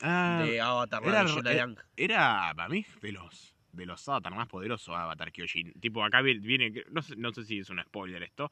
Ah, 0.00 0.42
de 0.44 0.60
Avatar, 0.60 1.02
la 1.02 1.08
era- 1.08 1.22
leyenda 1.24 1.50
de 1.50 1.56
era- 1.56 1.74
era 1.96 2.52
para 2.54 2.68
mí 2.68 2.84
de 3.00 3.12
los 3.12 3.54
de 3.72 3.86
los 3.86 4.08
Avatar 4.08 4.34
más 4.34 4.48
poderosos 4.48 4.94
Avatar 4.96 5.30
Kyojin. 5.30 5.72
Tipo, 5.74 6.02
acá 6.02 6.20
vi- 6.20 6.38
viene, 6.38 6.72
no 6.90 7.00
sé, 7.00 7.14
no 7.16 7.32
sé 7.32 7.44
si 7.44 7.58
es 7.60 7.70
un 7.70 7.80
spoiler 7.82 8.22
esto, 8.24 8.50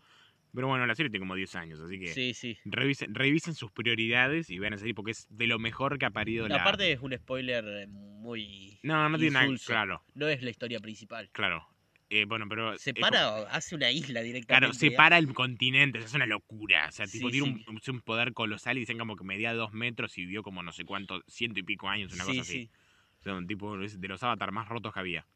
pero 0.57 0.69
bueno, 0.69 0.87
la 0.87 0.95
serie 0.95 1.11
tiene 1.11 1.23
como 1.23 1.35
10 1.35 1.55
años, 1.55 1.81
así 1.81 2.01
que... 2.01 2.09
Sí, 2.09 2.35
sí. 2.35 2.59
Revisen, 2.65 3.15
revisen 3.15 3.55
sus 3.55 3.71
prioridades 3.71 4.51
y 4.51 4.59
vean 4.59 4.73
a 4.73 4.79
serie 4.79 4.95
porque 4.95 5.13
es 5.13 5.27
de 5.31 5.47
lo 5.47 5.59
mejor 5.59 5.99
que 5.99 6.07
ha 6.07 6.11
parido 6.11 6.49
la. 6.49 6.57
Aparte 6.57 6.91
es 6.91 7.01
un 7.01 7.15
spoiler 7.15 7.65
eh, 7.67 7.87
muy... 7.87 8.81
no, 8.83 9.09
no 9.09 9.19
tiene 9.19 9.35
nada. 9.35 9.47
Claro, 9.65 10.03
No 10.15 10.27
es 10.27 10.43
la 10.43 10.51
historia 10.51 10.81
principal. 10.81 11.29
claro. 11.33 11.69
Eh, 12.09 12.25
bueno, 12.25 12.47
pero. 12.49 12.79
Se 12.79 12.91
es 12.91 12.97
para, 13.01 13.39
hace 13.51 13.75
una 13.75 13.91
isla 13.91 14.21
directamente. 14.23 14.47
Claro, 14.47 14.73
separa 14.73 15.19
el 15.19 15.35
continente, 15.35 15.99
es 15.99 16.15
una 16.15 16.27
locura. 16.27 16.87
O 16.89 16.93
sea, 16.93 17.05
tipo, 17.07 17.29
Sí, 17.31 17.41
tiene 17.41 17.65
un, 17.67 17.81
un 17.85 18.01
poder 18.01 18.33
colosal 18.33 18.77
y 18.77 18.81
dicen 18.81 18.97
como 18.97 19.17
que 19.17 19.25
medía 19.25 19.53
dos 19.55 19.73
metros 19.73 20.17
y 20.17 20.21
vivió 20.23 20.45
como 20.45 20.63
no 20.63 20.71
sé 20.71 20.85
cuánto, 20.85 21.25
ciento 21.27 21.59
y 21.59 21.65
pico 21.65 21.89
años, 21.89 22.13
una 22.13 22.25
cosa 22.25 22.43
así. 22.43 22.53
sí. 22.53 22.71
O 23.19 23.23
sea, 23.25 23.35
un 23.35 23.49
tipo 23.49 23.77
de 23.77 24.09
los 24.09 24.23
avatar 24.23 24.53
más 24.53 24.69
rotos 24.69 24.95
que 24.95 25.01
había. 25.01 25.27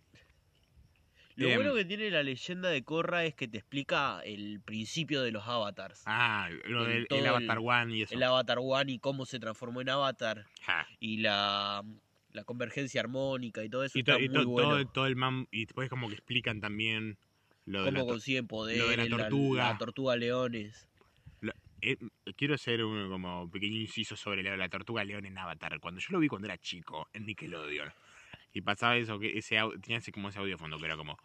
Lo 1.40 1.48
Em, 1.48 1.56
bueno 1.56 1.74
que 1.74 1.84
tiene 1.86 2.10
la 2.10 2.22
leyenda 2.22 2.68
de 2.68 2.82
Korra 2.84 3.24
es 3.24 3.34
que 3.34 3.48
te 3.48 3.56
explica 3.58 4.20
el 4.24 4.60
principio 4.60 5.22
de 5.22 5.32
los 5.32 5.46
avatars. 5.46 6.02
Ah, 6.06 6.48
lo 6.66 6.84
El- 6.86 6.92
del 6.92 7.06
el 7.10 7.18
el- 7.20 7.26
Avatar 7.26 7.58
One 7.62 7.96
y 7.96 8.02
eso. 8.02 8.14
El 8.14 8.22
Avatar 8.22 8.58
One 8.60 8.92
y 8.92 8.98
cómo 8.98 9.24
se 9.24 9.40
transformó 9.40 9.80
en 9.80 9.88
Avatar. 9.88 10.44
Ja. 10.62 10.86
Y 11.00 11.16
la, 11.18 11.82
la 12.32 12.44
convergencia 12.44 13.00
armónica 13.00 13.64
y 13.64 13.70
todo 13.70 13.84
eso 13.84 13.98
Y, 13.98 14.02
está 14.02 14.14
to- 14.14 14.20
y 14.20 14.28
muy 14.28 14.42
to- 14.42 14.48
bueno. 14.50 14.68
todo, 14.70 14.86
todo 14.86 15.06
el. 15.06 15.16
Y 15.50 15.64
después 15.64 15.88
como 15.88 16.08
que 16.08 16.14
explican 16.14 16.60
también 16.60 17.16
lo 17.64 17.84
de 17.84 17.90
cómo 17.92 18.06
consiguen 18.06 18.46
poder, 18.46 18.76
lo 18.78 18.88
de 18.88 18.96
la 18.98 19.04
la, 19.04 19.16
tortuga. 19.16 19.68
la 19.72 19.78
tortuga 19.78 20.16
leones. 20.16 20.86
Eh, 21.82 21.96
quiero 22.36 22.54
hacer 22.56 22.84
un 22.84 23.08
como 23.08 23.50
pequeño 23.50 23.76
inciso 23.80 24.14
sobre 24.14 24.42
la, 24.42 24.54
la 24.54 24.68
tortuga 24.68 25.02
león 25.02 25.24
en 25.24 25.38
Avatar. 25.38 25.80
Cuando 25.80 25.98
yo 25.98 26.08
lo 26.10 26.18
vi 26.18 26.28
cuando 26.28 26.46
era 26.46 26.58
chico 26.58 27.08
en 27.14 27.24
Nickelodeon 27.24 27.90
y 28.52 28.60
pasaba 28.62 28.96
eso 28.96 29.18
que 29.18 29.38
ese 29.38 29.56
tenía 29.82 29.98
ese 29.98 30.12
como 30.12 30.28
ese 30.28 30.38
audio 30.38 30.52
de 30.54 30.58
fondo 30.58 30.78
que 30.78 30.86
era 30.86 30.96
como 30.96 31.16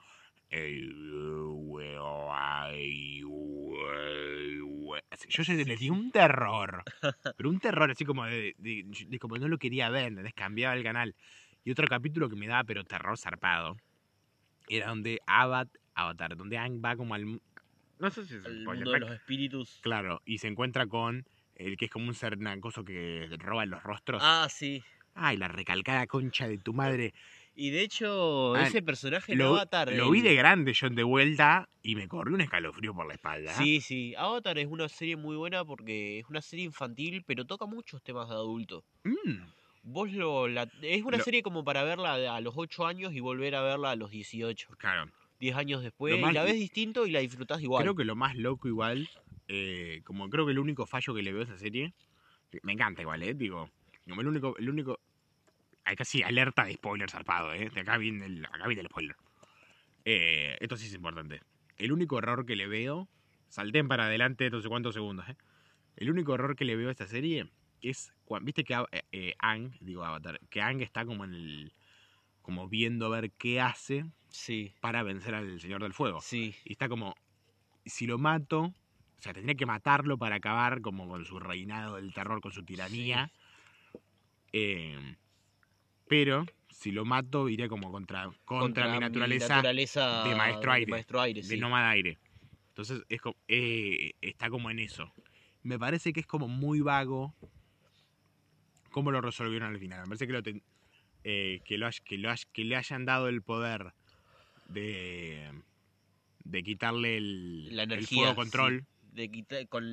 "Hey, 0.49 0.89
where 0.93 1.97
are 2.31 3.17
you? 3.17 3.29
Where- 3.29 4.61
güey. 4.61 5.01
Así- 5.09 5.27
Yo 5.29 5.43
le 5.53 5.75
di 5.75 5.89
un 5.89 6.11
terror. 6.11 6.83
Pero 7.38 7.49
un 7.49 7.59
terror 7.59 7.89
así 7.89 8.05
como 8.05 8.25
de, 8.25 8.53
de- 8.59 8.85
de 9.07 9.19
como 9.19 9.38
no 9.38 9.47
lo 9.47 9.57
quería 9.57 9.89
ver, 9.89 10.05
¿entendés? 10.05 10.33
Cambiaba 10.33 10.75
el 10.75 10.83
canal. 10.83 11.15
Y 11.63 11.71
otro 11.71 11.88
capítulo 11.88 12.29
que 12.29 12.35
me 12.35 12.47
daba 12.47 12.63
pero 12.63 12.83
terror 12.83 13.17
zarpado. 13.17 13.75
Era 14.67 14.88
donde 14.89 15.19
Avat, 15.25 15.67
Avatar, 15.95 16.35
donde 16.38 16.57
Aang 16.59 16.79
va 16.83 16.95
como 16.95 17.15
al... 17.15 17.41
No 17.97 18.09
sé 18.11 18.25
si 18.25 18.35
es 18.35 18.45
El 18.45 18.63
mundo 18.65 18.91
de 18.91 18.99
los 18.99 19.11
espíritus. 19.11 19.79
Claro, 19.81 20.21
y 20.25 20.38
se 20.38 20.47
encuentra 20.47 20.85
con 20.85 21.25
el 21.55 21.77
que 21.77 21.85
es 21.85 21.91
como 21.91 22.07
un 22.07 22.13
ser 22.13 22.38
que 22.85 23.27
roba 23.39 23.65
los 23.65 23.81
rostros. 23.81 24.21
Ah, 24.23 24.47
sí. 24.49 24.83
Ay, 25.15 25.38
la 25.38 25.47
recalcada 25.47 26.06
concha 26.08 26.47
de 26.47 26.58
tu 26.58 26.73
madre. 26.73 27.13
Y 27.56 27.69
de 27.69 27.82
hecho, 27.84 28.54
Ah, 28.54 28.63
ese 28.67 28.82
personaje 28.82 29.34
Lo, 29.34 29.47
Avatar. 29.56 29.91
lo 29.93 30.12
vi 30.12 30.21
de 30.21 30.36
grande 30.36 30.73
yo 30.73 30.89
de 30.89 31.04
vuelta 31.04 31.69
y 31.82 31.95
me 31.95 32.08
corrió 32.10 32.36
un 32.36 32.41
escalofrío 32.41 32.93
por 32.93 33.08
la 33.08 33.13
espalda. 33.13 33.54
Sí, 33.54 33.80
sí. 33.80 34.13
Avatar 34.17 34.60
es 34.60 34.67
una 34.67 34.89
serie 34.89 35.15
muy 35.15 35.38
buena 35.38 35.63
porque 35.63 36.19
es 36.19 36.25
una 36.30 36.41
serie 36.41 36.65
infantil, 36.65 37.23
pero 37.25 37.45
toca 37.45 37.65
muchos 37.65 38.04
temas 38.04 38.28
de 38.28 38.36
adulto. 38.36 38.84
Mm, 39.06 39.43
Vos 39.84 40.12
lo. 40.12 40.47
La, 40.49 40.67
es 40.82 41.04
una 41.04 41.17
Lo- 41.17 41.23
serie 41.23 41.43
como 41.43 41.63
para 41.63 41.84
verla 41.84 42.15
a 42.36 42.41
los 42.41 42.56
8 42.58 42.86
años 42.88 43.13
y 43.13 43.19
volver 43.21 43.56
a 43.56 43.62
verla 43.62 43.91
a 43.91 43.95
los 43.95 44.12
18. 44.12 44.67
claro. 44.78 45.10
10 45.39 45.56
años 45.56 45.84
después. 45.84 46.15
Y 46.17 46.32
la 46.34 46.43
ves 46.43 46.56
distinto 46.56 47.06
y 47.06 47.12
la 47.12 47.19
disfrutás 47.19 47.62
igual. 47.62 47.84
Creo 47.84 47.95
que 47.95 48.04
lo 48.06 48.15
más 48.15 48.36
loco 48.36 48.67
igual, 48.67 49.08
eh, 49.47 50.01
como 50.04 50.30
creo 50.30 50.45
que 50.45 50.54
el 50.54 50.60
único 50.60 50.86
fallo 50.88 51.13
que 51.13 51.21
le 51.21 51.32
veo 51.34 51.41
a 51.41 51.45
esa 51.45 51.58
serie, 51.58 51.93
me 52.63 52.73
encanta 52.73 53.01
igual, 53.01 53.21
¿eh? 53.21 53.34
Digo, 53.34 53.69
como 54.10 54.22
el 54.22 54.28
único, 54.28 54.58
el 54.58 54.70
único, 54.70 55.00
hay 55.84 55.96
casi 55.96 56.24
alerta 56.24 56.65
de 56.65 56.74
spoiler 56.74 57.10
zarpado, 57.10 57.54
¿eh? 57.54 57.70
De 57.70 57.82
acá 57.82 57.98
viene 57.98 58.26
el, 58.26 58.46
acá 58.46 58.68
viene 58.68 58.82
el 58.82 58.88
spoiler. 58.88 59.15
Eh, 60.06 60.58
esto 60.60 60.78
sí 60.78 60.88
es 60.88 60.94
importante. 60.94 61.41
El 61.78 61.91
único 61.91 62.18
error 62.20 62.46
que 62.46 62.56
le 62.56 62.68
veo, 62.68 63.08
salten 63.50 63.88
para 63.88 64.06
adelante 64.06 64.50
no 64.50 64.62
sé 64.62 64.70
cuántos 64.70 64.94
segundos, 64.94 65.28
¿eh? 65.30 65.36
El 65.96 66.10
único 66.12 66.36
error 66.36 66.56
que 66.56 66.65
le 66.65 66.76
veo 66.76 66.89
a 66.89 66.91
esta 66.91 67.08
serie 67.08 67.50
es, 67.82 68.13
cua- 68.26 68.44
viste 68.44 68.63
que 68.63 68.74
eh, 68.74 69.04
eh, 69.12 69.36
Aang, 69.39 69.72
digo 69.82 70.04
Avatar, 70.04 70.39
que 70.50 70.62
Aang 70.62 70.82
está 70.82 71.06
como 71.06 71.26
en 71.26 71.34
el, 71.34 71.74
como 72.41 72.70
viendo 72.70 73.08
a 73.08 73.10
ver 73.10 73.32
qué 73.32 73.62
hace 73.62 74.06
Sí, 74.30 74.74
para 74.82 75.04
vencer 75.04 75.36
al 75.36 75.60
Señor 75.60 75.82
del 75.82 75.94
Fuego. 75.94 76.20
sí. 76.20 76.56
Y 76.65 76.74
está 76.74 76.89
como, 76.89 77.15
si 77.86 78.08
lo 78.08 78.18
mato, 78.18 78.62
o 78.62 79.22
sea, 79.22 79.34
tendría 79.34 79.56
que 79.56 79.65
matarlo 79.65 80.18
para 80.18 80.36
acabar 80.38 80.82
como 80.82 81.08
con 81.08 81.26
su 81.26 81.39
reinado 81.39 81.96
del 81.96 82.13
terror, 82.13 82.41
con 82.41 82.52
su 82.52 82.63
tiranía. 82.63 83.32
Eh, 84.58 84.98
pero 86.08 86.46
si 86.70 86.94
lo 86.94 87.04
mato, 87.04 87.50
iré 87.50 87.68
como 87.68 87.91
contra, 87.91 88.32
contra, 88.46 88.88
mi 88.94 89.00
naturaleza 89.00 89.56
naturaleza 89.58 90.24
de 90.24 90.36
maestro 90.36 90.72
aire, 90.72 90.91
maestro 90.91 91.20
aire, 91.20 91.41
de 91.41 91.48
sí. 91.48 91.58
nómada 91.58 91.89
aire. 91.89 92.18
Entonces 92.70 93.04
es 93.10 93.20
como, 93.20 93.36
eh, 93.50 94.13
está 94.22 94.50
como 94.50 94.72
en 94.72 94.80
eso. 94.80 95.12
Me 95.63 95.78
parece 95.78 96.13
que 96.13 96.22
es 96.22 96.26
como 96.26 96.48
muy 96.48 96.80
vago 96.80 97.34
cómo 98.91 99.12
lo 99.12 99.20
resolvieron 99.20 99.74
al 99.74 99.80
final. 99.80 100.00
Me 100.04 100.06
parece 100.06 100.28
que, 100.28 100.34
lo 100.34 100.41
ten- 100.41 100.63
eh, 101.26 101.60
que, 101.65 101.78
lo 101.78 101.89
que, 102.06 102.18
lo 102.18 102.34
que 102.54 102.63
le 102.63 102.78
hayan 102.78 103.04
dado 103.04 103.28
el 103.28 103.41
poder 103.41 103.94
de, 104.70 105.52
de 106.46 106.63
quitarle 106.63 107.18
el, 107.18 107.76
La 107.76 107.84
el 107.84 108.08
fuego 108.08 108.36
control. 108.36 108.82
sí. 108.82 108.94
De 109.15 109.30
quitar, 109.32 109.65
con 109.69 109.84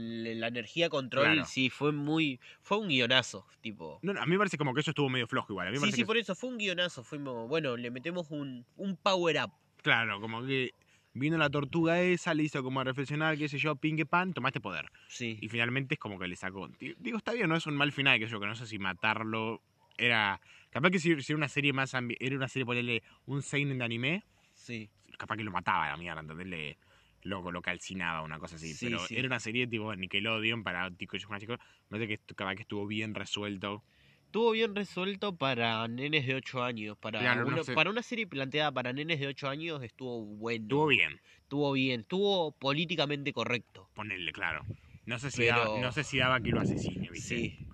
la 0.40 0.48
energía 0.48 0.88
control, 0.88 1.24
Claro. 1.26 1.44
sí, 1.44 1.70
fue 1.70 1.92
muy. 1.92 2.40
Fue 2.60 2.78
un 2.78 2.88
guionazo, 2.88 3.46
tipo. 3.60 4.00
No, 4.02 4.12
no, 4.12 4.20
a 4.20 4.26
mí 4.26 4.32
me 4.32 4.38
parece 4.38 4.58
como 4.58 4.74
que 4.74 4.80
eso 4.80 4.90
estuvo 4.90 5.08
medio 5.08 5.28
flojo 5.28 5.52
igual. 5.52 5.68
A 5.68 5.70
mí 5.70 5.78
me 5.78 5.86
Sí, 5.86 5.92
sí, 5.92 6.00
que- 6.02 6.06
por 6.06 6.16
eso 6.16 6.34
fue 6.34 6.50
un 6.50 6.58
guionazo. 6.58 7.04
Fuimos, 7.04 7.48
bueno, 7.48 7.76
le 7.76 7.90
metemos 7.92 8.30
un, 8.32 8.66
un 8.76 8.96
power 8.96 9.36
up. 9.44 9.52
Claro, 9.82 10.20
como 10.20 10.44
que 10.44 10.72
vino 11.14 11.38
la 11.38 11.48
tortuga 11.50 12.00
esa, 12.00 12.34
le 12.34 12.42
hizo 12.42 12.62
como 12.64 12.80
a 12.80 12.84
reflexionar, 12.84 13.38
qué 13.38 13.48
sé 13.48 13.58
yo, 13.58 13.76
ping 13.76 13.94
que 13.96 14.06
pan, 14.06 14.32
tomaste 14.32 14.60
poder. 14.60 14.90
Sí. 15.08 15.38
Y 15.40 15.48
finalmente 15.48 15.94
es 15.94 16.00
como 16.00 16.18
que 16.18 16.26
le 16.26 16.34
sacó. 16.34 16.66
Di- 16.68 16.94
Digo, 16.98 17.18
está 17.18 17.32
bien, 17.32 17.48
no 17.48 17.54
es 17.56 17.66
un 17.66 17.76
mal 17.76 17.92
final, 17.92 18.18
que 18.18 18.26
yo, 18.26 18.40
que 18.40 18.46
no 18.46 18.56
sé 18.56 18.66
si 18.66 18.78
matarlo 18.80 19.62
era. 19.98 20.40
Capaz 20.70 20.90
que 20.90 20.98
si, 20.98 21.20
si 21.22 21.32
era 21.32 21.36
una 21.36 21.48
serie 21.48 21.72
más. 21.72 21.94
ambi- 21.94 22.16
Era 22.18 22.34
una 22.34 22.48
serie, 22.48 22.66
ponerle 22.66 23.02
un 23.26 23.42
seinen 23.42 23.78
de 23.78 23.84
anime, 23.84 24.24
Sí. 24.54 24.90
capaz 25.16 25.36
que 25.36 25.44
lo 25.44 25.52
mataba 25.52 25.86
la 25.88 25.96
mierda, 25.96 26.22
¿entendés? 26.22 26.76
Lo, 27.22 27.50
lo 27.52 27.62
calcinaba, 27.62 28.22
una 28.22 28.38
cosa 28.38 28.56
así. 28.56 28.74
Sí, 28.74 28.86
Pero 28.86 28.98
sí. 29.06 29.16
era 29.16 29.26
una 29.28 29.38
serie 29.40 29.66
tipo 29.66 29.94
Nickelodeon 29.94 30.64
para 30.64 30.90
chicos 30.96 31.22
y 31.22 31.38
chicos. 31.40 31.58
Me 31.88 31.98
parece 31.98 32.08
que 32.08 32.20
estu- 32.26 32.34
capaz 32.34 32.56
que 32.56 32.62
estuvo 32.62 32.86
bien 32.86 33.14
resuelto. 33.14 33.84
Estuvo 34.26 34.50
bien 34.52 34.74
resuelto 34.74 35.36
para 35.36 35.86
nenes 35.88 36.26
de 36.26 36.34
8 36.34 36.62
años. 36.64 36.96
Para, 36.98 37.20
Claro, 37.20 37.42
no 37.42 37.48
una, 37.48 37.62
sé. 37.64 37.74
para 37.74 37.90
una 37.90 38.02
serie 38.02 38.26
planteada 38.26 38.72
para 38.72 38.92
nenes 38.92 39.20
de 39.20 39.26
8 39.28 39.48
años 39.48 39.82
estuvo 39.82 40.24
bueno. 40.24 40.64
Estuvo 40.64 40.86
bien, 40.86 41.20
Estuvo 41.42 41.72
bien. 41.72 42.00
Estuvo 42.00 42.52
políticamente 42.52 43.32
correcto. 43.32 43.88
ponerle, 43.94 44.32
claro. 44.32 44.64
No 45.04 45.18
sé 45.18 45.30
si, 45.30 45.42
Pero- 45.42 45.58
daba, 45.58 45.80
no 45.80 45.92
sé 45.92 46.02
si 46.02 46.18
daba 46.18 46.40
que 46.40 46.50
lo 46.50 46.60
asesine, 46.60 47.10
¿viste? 47.10 47.36
Sí. 47.36 47.68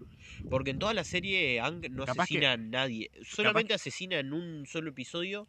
Porque 0.51 0.71
en 0.71 0.79
toda 0.79 0.95
la 0.95 1.05
serie 1.05 1.61
Ang 1.61 1.89
no 1.91 2.05
Capaz 2.07 2.25
asesina 2.25 2.53
a 2.53 2.57
nadie. 2.57 3.11
Solamente 3.23 3.73
asesina 3.75 4.19
en 4.19 4.33
un 4.33 4.67
solo 4.67 4.91
episodio, 4.91 5.47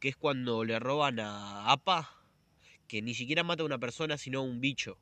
que 0.00 0.08
es 0.08 0.16
cuando 0.16 0.64
le 0.64 0.78
roban 0.78 1.18
a 1.20 1.70
Apa, 1.72 2.10
que 2.88 3.02
ni 3.02 3.14
siquiera 3.14 3.42
mata 3.42 3.62
a 3.62 3.66
una 3.66 3.78
persona, 3.78 4.16
sino 4.18 4.40
a 4.40 4.42
un 4.42 4.60
bicho. 4.60 4.98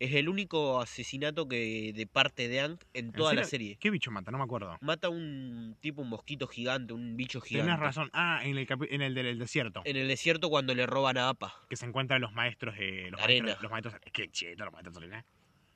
Es 0.00 0.14
el 0.14 0.28
único 0.28 0.80
asesinato 0.80 1.48
que 1.48 1.92
de 1.92 2.06
parte 2.06 2.46
de 2.46 2.60
Ang 2.60 2.78
en 2.94 3.06
¿En 3.06 3.12
toda 3.12 3.34
la 3.34 3.42
serie. 3.42 3.76
¿Qué 3.80 3.90
bicho 3.90 4.12
mata? 4.12 4.30
No 4.30 4.38
me 4.38 4.44
acuerdo. 4.44 4.78
Mata 4.80 5.08
un 5.08 5.76
tipo, 5.80 6.02
un 6.02 6.08
mosquito 6.08 6.46
gigante, 6.46 6.92
un 6.92 7.16
bicho 7.16 7.40
gigante. 7.40 7.66
Tenés 7.72 7.80
razón. 7.80 8.08
Ah, 8.12 8.40
en 8.44 8.56
el, 8.56 8.66
en 8.90 9.02
el 9.02 9.14
del 9.14 9.38
desierto. 9.40 9.82
En 9.84 9.96
el 9.96 10.06
desierto 10.06 10.50
cuando 10.50 10.72
le 10.72 10.86
roban 10.86 11.18
a 11.18 11.30
Apa. 11.30 11.52
Que 11.68 11.74
se 11.74 11.84
encuentran 11.84 12.20
los 12.20 12.32
maestros 12.32 12.76
de. 12.76 13.10
Los 13.10 13.20
Arena. 13.20 13.46
maestros, 13.46 13.62
los 13.64 13.72
maestros. 13.72 13.94
Es 14.04 14.12
que 14.12 14.30
cheto, 14.30 14.64
los 14.64 14.72
maestros 14.72 14.94
de 14.94 15.00
arena. 15.00 15.26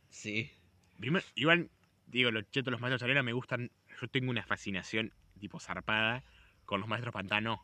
Sí. 0.09 0.53
Primero, 1.01 1.25
igual, 1.35 1.69
digo, 2.07 2.31
los 2.31 2.49
chetos, 2.51 2.71
los 2.71 2.81
maestros 2.81 3.01
de 3.01 3.07
arena 3.07 3.25
me 3.25 3.33
gustan. 3.33 3.73
Yo 4.01 4.07
tengo 4.07 4.31
una 4.31 4.45
fascinación 4.45 5.13
tipo 5.41 5.59
zarpada 5.59 6.23
con 6.65 6.79
los 6.79 6.89
maestros 6.89 7.13
pantano. 7.13 7.61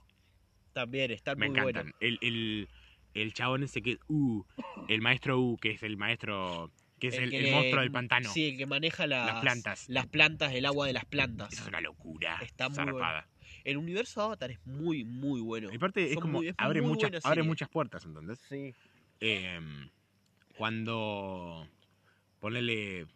También, 0.72 1.12
están 1.12 1.38
Me 1.38 1.48
muy 1.48 1.58
encantan. 1.60 1.84
buenos. 1.84 1.94
El, 2.00 2.18
el, 2.20 2.68
el 3.14 3.32
chabón 3.34 3.62
ese 3.62 3.82
que. 3.82 3.98
Uh, 4.08 4.42
el 4.88 5.00
maestro 5.00 5.40
U, 5.40 5.56
que 5.56 5.70
es 5.72 5.82
el 5.82 5.96
maestro. 5.96 6.70
Que 6.98 7.08
es 7.08 7.14
el, 7.18 7.30
que 7.30 7.36
el 7.38 7.42
le- 7.44 7.52
monstruo 7.52 7.80
del 7.82 7.92
pantano. 7.92 8.28
Sí, 8.28 8.48
el 8.48 8.56
que 8.58 8.66
maneja 8.66 9.06
las, 9.06 9.26
Las 9.34 9.40
plantas. 9.40 9.88
Las 9.88 10.06
plantas, 10.08 10.52
el 10.52 10.66
agua 10.66 10.86
de 10.88 10.92
las 10.92 11.04
plantas. 11.04 11.52
Es 11.52 11.64
una 11.66 11.80
locura. 11.80 12.38
Está 12.42 12.68
muy 12.68 12.76
zarpada. 12.76 13.28
El 13.64 13.76
universo 13.76 14.20
Avatar 14.22 14.50
es 14.50 14.58
muy, 14.66 15.04
muy 15.04 15.40
bueno. 15.40 15.68
Y 15.72 15.76
aparte 15.76 16.10
es 16.10 16.16
como. 16.16 16.38
muy- 16.38 16.48
es 16.48 16.54
abre, 16.58 16.80
muy 16.80 16.90
muchas, 16.90 17.10
buena 17.10 17.28
abre 17.28 17.42
muchas 17.44 17.68
puertas, 17.68 18.04
¿entendés? 18.04 18.38
Sí. 18.48 18.74
Eh, 19.20 19.60
cuando 20.56 21.68
ponerle 22.40 23.06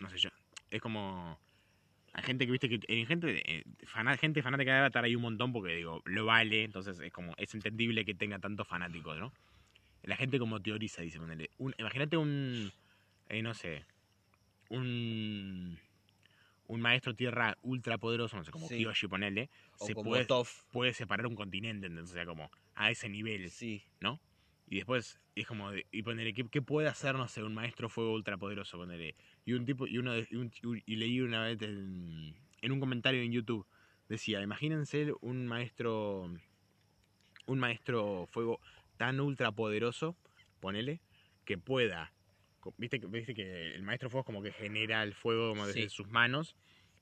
no 0.00 0.10
sé 0.10 0.18
yo 0.18 0.30
es 0.70 0.80
como 0.80 1.38
hay 2.14 2.22
gente 2.22 2.46
que 2.46 2.52
viste 2.52 2.68
que 2.68 2.80
en 2.86 3.06
gente 3.06 3.42
eh, 3.44 3.64
gente 4.20 4.40
fanática 4.42 4.72
de 4.72 4.78
Avatar 4.78 5.04
hay 5.04 5.16
un 5.16 5.22
montón 5.22 5.52
porque 5.52 5.74
digo 5.74 6.00
lo 6.04 6.24
vale 6.24 6.62
entonces 6.62 7.00
es 7.00 7.12
como 7.12 7.34
es 7.36 7.52
entendible 7.54 8.04
que 8.04 8.14
tenga 8.14 8.38
tantos 8.38 8.68
fanáticos 8.68 9.18
no 9.18 9.32
la 10.04 10.16
gente 10.16 10.38
como 10.38 10.62
teoriza 10.62 11.02
dice 11.02 11.18
ponele 11.18 11.50
imagínate 11.76 12.16
un 12.16 12.72
eh, 13.28 13.42
no 13.42 13.52
sé 13.52 13.84
un 14.70 15.78
un 16.66 16.80
maestro 16.80 17.14
tierra 17.14 17.58
ultra 17.62 17.98
poderoso 17.98 18.36
no 18.36 18.44
sé 18.44 18.52
como 18.52 18.68
Sí. 18.68 18.76
Kyoshi 18.78 19.08
ponerle 19.08 19.50
O 19.78 19.86
se 19.86 19.94
como 19.94 20.12
puede 20.70 20.94
separar 20.94 21.26
un 21.26 21.34
continente 21.34 21.88
entonces 21.88 22.12
o 22.12 22.14
sea 22.14 22.26
como 22.26 22.48
a 22.76 22.92
ese 22.92 23.08
nivel 23.08 23.50
Sí. 23.50 23.82
Y 24.66 24.76
después 24.76 25.20
es 25.34 25.46
como, 25.46 25.70
de- 25.72 25.86
y 25.92 26.02
ponerle, 26.02 26.32
¿qué, 26.32 26.48
qué 26.48 26.62
puede 26.62 26.88
hacer, 26.88 27.16
no 27.16 27.28
sé, 27.28 27.42
un 27.42 27.54
maestro 27.54 27.88
fuego 27.88 28.12
ultrapoderoso? 28.14 28.78
Ponerle. 28.78 29.14
Y 29.44 29.52
un 29.52 29.64
tipo, 29.64 29.86
y 29.86 29.98
uno 29.98 30.12
de- 30.12 30.26
y, 30.30 30.36
un- 30.36 30.52
y 30.86 30.96
leí 30.96 31.20
una 31.20 31.42
vez 31.44 31.60
en, 31.62 32.34
en 32.62 32.72
un 32.72 32.80
comentario 32.80 33.22
en 33.22 33.32
YouTube, 33.32 33.66
decía, 34.08 34.40
imagínense 34.42 35.12
un 35.20 35.46
maestro, 35.46 36.30
un 37.46 37.58
maestro 37.58 38.26
fuego 38.30 38.60
tan 38.96 39.20
ultrapoderoso, 39.20 40.16
ponele, 40.60 41.00
que 41.44 41.58
pueda, 41.58 42.12
viste, 42.78 43.00
que- 43.00 43.06
viste 43.06 43.34
que 43.34 43.74
el 43.74 43.82
maestro 43.82 44.08
fuego 44.08 44.22
es 44.22 44.26
como 44.26 44.42
que 44.42 44.52
genera 44.52 45.02
el 45.02 45.14
fuego 45.14 45.50
como 45.50 45.66
desde 45.66 45.82
Sí. 45.82 45.88
sus 45.90 46.08
manos, 46.08 46.56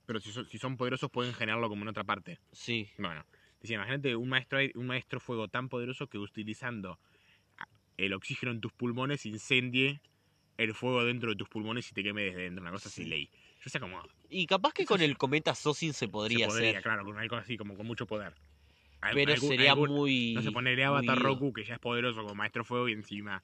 pero 0.07 0.19
si 0.21 0.33
son, 0.33 0.47
si 0.47 0.59
son 0.59 0.77
poderosos 0.77 1.11
pueden 1.11 1.33
generarlo 1.33 1.69
como 1.69 1.83
en 1.83 1.89
otra 1.89 2.03
parte. 2.05 2.41
Sí. 2.51 2.89
Bueno, 2.99 3.25
decía, 3.61 3.77
imagínate 3.77 4.17
un 4.17 4.29
maestro, 4.29 4.59
un 4.75 4.87
maestro 4.87 5.21
fuego 5.21 5.47
tan 5.49 5.69
poderoso 5.69 6.09
que 6.09 6.19
utilizando 6.19 6.99
el 8.05 8.13
oxígeno 8.15 8.53
en 8.53 8.61
tus 8.61 8.73
pulmones 8.73 9.27
incendie 9.27 10.01
el 10.59 10.75
fuego 10.75 11.05
dentro 11.05 11.31
de 11.31 11.37
tus 11.37 11.49
pulmones 11.49 11.91
y 11.91 11.95
te 11.95 12.03
queme 12.03 12.23
desde 12.25 12.43
dentro, 12.43 12.63
una 12.63 12.71
cosa 12.73 12.89
así 12.89 13.05
Sí. 13.05 13.09
ley. 13.09 13.31
Yo 13.65 13.71
sé 13.71 13.81
como 13.81 14.03
Y 14.29 14.47
capaz 14.47 14.73
que 14.73 14.85
con 14.85 15.01
el 15.01 15.17
cometa 15.17 15.55
Sosin 15.55 15.93
se 15.93 16.09
podría, 16.09 16.47
se 16.47 16.53
podría, 16.53 16.71
hacer. 16.71 16.83
claro, 16.83 17.05
con 17.05 17.19
algo 17.19 17.37
así 17.37 17.57
como 17.57 17.77
con 17.77 17.87
mucho 17.87 18.07
poder. 18.07 18.35
Al- 19.01 19.15
Pero 19.15 19.33
algún- 19.33 19.49
sería 19.49 19.73
algún- 19.73 19.91
muy. 19.91 20.35
No 20.35 20.43
se 20.43 20.53
ponerle 20.53 20.85
Avatar 20.85 21.17
muy- 21.17 21.25
Roku, 21.25 21.53
que 21.53 21.65
ya 21.65 21.75
es 21.75 21.81
poderoso 21.81 22.23
como 22.23 22.35
maestro 22.35 22.65
fuego 22.65 22.89
y 22.89 22.93
encima 22.93 23.43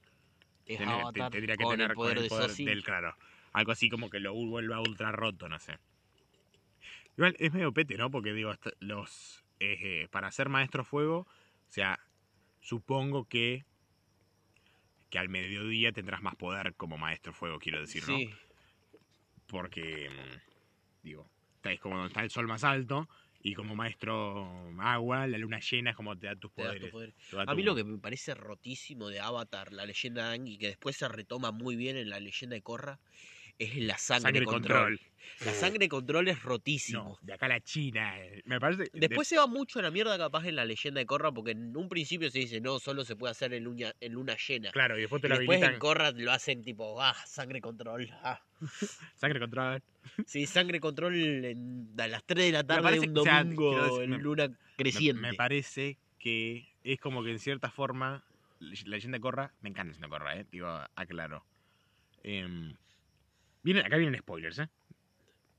es 0.67 0.79
tener- 0.79 0.95
te- 0.97 1.01
Avatar 1.03 1.31
tendría 1.33 1.57
que 1.57 1.65
con 1.65 1.73
tener 1.73 1.91
el 1.91 1.95
poder 1.97 2.15
con 2.17 2.25
el 2.25 2.29
de 2.29 2.29
poder 2.29 2.51
del 2.57 2.85
claro. 2.85 3.17
Algo 3.53 3.73
así 3.73 3.89
como 3.89 4.11
que 4.11 4.21
lo 4.21 4.35
vuelva 4.35 4.81
ultra 4.81 5.11
roto, 5.13 5.49
no 5.49 5.59
sé. 5.59 5.79
Igual 7.17 7.35
es 7.39 7.53
medio 7.53 7.73
pete, 7.73 7.97
¿no? 7.97 8.11
Porque 8.11 8.33
digo, 8.33 8.55
los 8.81 9.45
eh, 9.61 9.77
eh, 10.03 10.09
para 10.11 10.31
ser 10.31 10.49
maestro 10.49 10.85
fuego, 10.85 11.21
o 11.21 11.27
sea, 11.71 11.99
supongo 12.61 13.25
que 13.25 13.65
que 15.11 15.19
al 15.19 15.29
mediodía 15.29 15.93
tendrás 15.93 16.23
más 16.23 16.37
poder 16.37 16.75
como 16.77 16.99
maestro 16.99 17.33
fuego, 17.33 17.59
quiero 17.59 17.81
decir, 17.81 18.07
¿no? 18.07 18.19
Sí, 18.19 18.31
Porque, 19.47 20.11
mm, 20.11 20.37
digo, 21.03 21.31
es 21.63 21.81
como 21.81 21.97
donde 21.97 22.09
está 22.09 22.23
el 22.23 22.31
sol 22.31 22.47
más 22.47 22.65
alto 22.65 23.09
y 23.41 23.55
como 23.55 23.75
maestro 23.77 24.73
agua, 24.81 25.27
la 25.27 25.39
luna 25.39 25.61
llena 25.61 25.91
es 25.91 25.97
como 25.97 26.19
te 26.19 26.27
da 26.27 26.37
tus 26.37 26.53
te 26.55 26.65
da 26.65 26.77
tu 26.77 26.89
poderes. 26.89 26.91
poder. 26.91 27.15
A 27.47 27.55
mí 27.55 27.63
lo 27.63 27.75
que 27.75 27.85
me 27.85 27.99
parece 27.99 28.35
rotísimo 28.35 29.09
de 29.09 29.21
Avatar, 29.21 29.73
la 29.73 29.87
leyenda 29.87 30.31
de 30.31 30.51
y 30.51 30.59
que 30.59 30.69
después 30.69 30.97
se 30.97 31.09
retoma 31.09 31.53
muy 31.53 31.77
bien 31.77 31.97
en 31.97 32.11
la 32.11 32.21
leyenda 32.21 32.55
de 32.55 32.63
Korra, 32.63 33.01
es 33.59 33.77
la 33.77 33.99
sangre, 33.99 34.23
Sangre 34.23 34.45
control. 34.45 34.79
control. 34.99 35.01
La 35.45 35.53
sangre 35.53 35.89
control 35.89 36.29
es 36.29 36.43
rotísimo. 36.43 37.03
No, 37.05 37.19
de 37.23 37.33
acá 37.35 37.47
a 37.47 37.51
la 37.51 37.61
China. 37.61 38.19
eh, 38.21 38.43
Me 38.45 38.59
parece. 38.59 38.85
de- 38.85 38.91
Después 38.95 39.29
se 39.29 39.37
va 39.37 39.47
mucho 39.47 39.79
a 39.79 39.83
la 39.83 39.91
mierda 39.91 40.17
capaz 40.19 40.47
en 40.47 40.57
la 40.57 40.65
leyenda 40.65 40.99
de 41.01 41.07
Korra, 41.07 41.31
porque 41.31 41.53
en 41.53 41.77
un 41.77 41.89
principio 41.89 42.31
se 42.31 42.41
dice, 42.41 42.61
no, 42.61 42.79
solo 42.81 43.05
se 43.05 43.15
puede 43.15 43.31
hacer 43.33 43.53
en 43.55 43.65
luna, 43.65 43.93
en 44.01 44.13
luna 44.15 44.37
llena. 44.37 44.71
claro, 44.73 44.97
y 44.99 45.03
después 45.03 45.21
te 45.23 45.29
Y 45.29 45.31
lo 45.31 45.37
después 45.39 45.57
habilitan. 45.59 45.75
en 45.75 45.79
Korra 45.81 46.11
lo 46.13 46.33
hacen 46.33 46.63
tipo, 46.65 47.01
ah, 47.01 47.15
sangre 47.27 47.61
control. 47.61 48.09
Ah. 48.23 48.41
Sangre 49.15 49.39
control. 49.39 49.83
Sí, 50.27 50.47
sangre 50.47 50.81
control 50.81 51.15
en- 51.45 51.91
a 51.99 52.09
las 52.09 52.25
3 52.25 52.47
de 52.47 52.53
la 52.53 52.65
tarde 52.65 52.83
parece- 52.83 53.09
un 53.09 53.19
o 53.19 53.23
sea, 53.23 53.45
domingo 53.45 54.03
en 54.03 54.11
me- 54.11 54.19
luna 54.19 54.51
creciente. 54.77 55.21
me 55.23 55.35
parece 55.35 55.99
que 56.19 56.67
es 56.83 56.99
como 56.99 57.23
que 57.23 57.31
en 57.31 57.39
cierta 57.39 57.71
forma. 57.71 58.25
La 58.61 58.75
leyenda 58.87 59.17
de 59.19 59.21
Corra. 59.21 59.53
Me 59.61 59.69
encanta 59.69 59.85
la 59.85 59.93
leyenda 59.93 60.07
de 60.07 60.11
Corra, 60.11 60.37
eh. 60.41 60.47
Digo, 60.51 60.69
aclaro. 60.97 61.45
Em, 62.25 62.75
vienen, 63.63 63.87
acá 63.87 63.97
vienen 63.97 64.21
spoilers, 64.21 64.59
eh. 64.59 64.69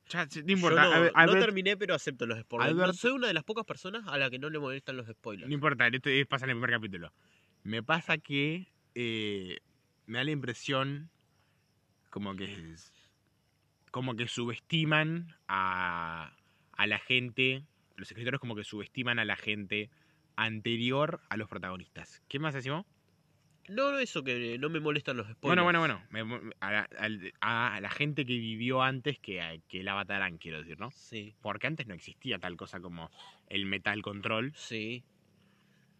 Ya, 0.10 0.26
no 0.26 1.34
Yo 1.34 1.40
terminé, 1.40 1.78
pero 1.78 1.94
acepto 1.94 2.26
los 2.26 2.40
spoilers. 2.40 2.76
No, 2.76 2.94
soy 2.94 3.12
una 3.12 3.28
de 3.28 3.34
las 3.34 3.44
pocas 3.44 3.66
personas 3.66 4.08
a 4.08 4.18
la 4.18 4.30
que 4.30 4.40
no 4.40 4.50
le 4.50 4.58
molestan 4.58 4.98
los 4.98 5.08
spoilers. 5.08 5.48
No 5.48 5.54
importa, 5.54 5.88
esto 5.88 6.10
es- 6.10 6.26
pasa 6.26 6.46
en 6.46 6.52
el 6.52 6.56
primer 6.58 6.72
capítulo. 6.72 7.14
Me 7.64 7.84
pasa 7.84 8.18
que 8.18 8.68
eh, 8.96 9.60
me 10.08 10.18
da 10.18 10.24
la 10.24 10.32
impresión 10.32 11.12
como 12.10 12.36
que 12.36 12.76
como 13.92 14.16
que 14.16 14.28
subestiman 14.28 15.36
a, 15.48 16.36
a 16.74 16.88
la 16.88 17.00
gente, 17.00 17.64
los 17.96 18.10
escritores 18.10 18.40
como 18.40 18.56
que 18.56 18.64
subestiman 18.64 19.20
a 19.20 19.26
la 19.26 19.36
gente 19.36 19.90
anterior 20.36 21.22
a 21.30 21.38
los 21.38 21.50
protagonistas. 21.50 22.22
¿Qué 22.28 22.40
más 22.40 22.54
decimos? 22.54 22.86
No, 23.70 23.92
no, 23.92 24.00
eso 24.00 24.24
que 24.24 24.58
no 24.60 24.70
me 24.70 24.80
molestan 24.80 25.18
los 25.18 25.28
spoilers. 25.28 25.42
Bueno, 25.64 25.64
bueno, 25.64 26.02
bueno. 26.10 26.28
me- 26.42 26.54
a, 26.60 27.76
a 27.76 27.82
la 27.82 27.90
gente 27.92 28.26
que 28.26 28.34
vivió 28.38 28.82
antes 28.82 29.20
que, 29.20 29.62
que 29.68 29.82
el 29.82 29.88
Avatarán, 29.88 30.38
quiero 30.38 30.60
decir, 30.60 30.80
¿no? 30.80 30.92
Sí, 30.92 31.36
Porque 31.42 31.68
antes 31.68 31.86
no 31.88 31.94
existía 31.94 32.40
tal 32.40 32.58
cosa 32.58 32.80
como 32.80 33.12
el 33.48 33.66
Metal 33.66 34.02
Control. 34.02 34.54
sí. 34.56 35.04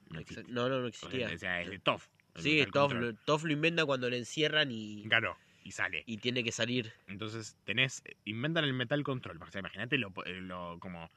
No. 0.10 0.22
No, 0.48 0.70
no, 0.70 0.80
no 0.82 0.88
existía. 0.88 1.28
o 1.34 1.38
sea, 1.38 1.62
es 1.62 1.70
de 1.70 1.80
Toff. 1.80 2.08
Sí, 2.36 2.66
Toff, 2.72 3.44
lo- 3.44 3.52
inventa 3.52 3.86
cuando 3.86 4.10
le 4.10 4.18
encierran 4.18 4.72
y, 4.72 5.04
Claro, 5.08 5.38
y 5.64 5.72
sale. 5.72 6.04
y 6.08 6.18
tiene 6.18 6.44
que 6.44 6.52
salir. 6.52 6.92
Entonces, 7.08 7.56
tenés, 7.66 8.02
inventan 8.26 8.64
el 8.64 8.74
Metal 8.74 9.04
Control. 9.04 9.40
O 9.42 9.52
sea, 9.52 9.60
imagínate 9.60 9.98
lo, 9.98 10.12
eh, 10.26 10.42
lo, 10.42 10.80
como, 10.80 11.10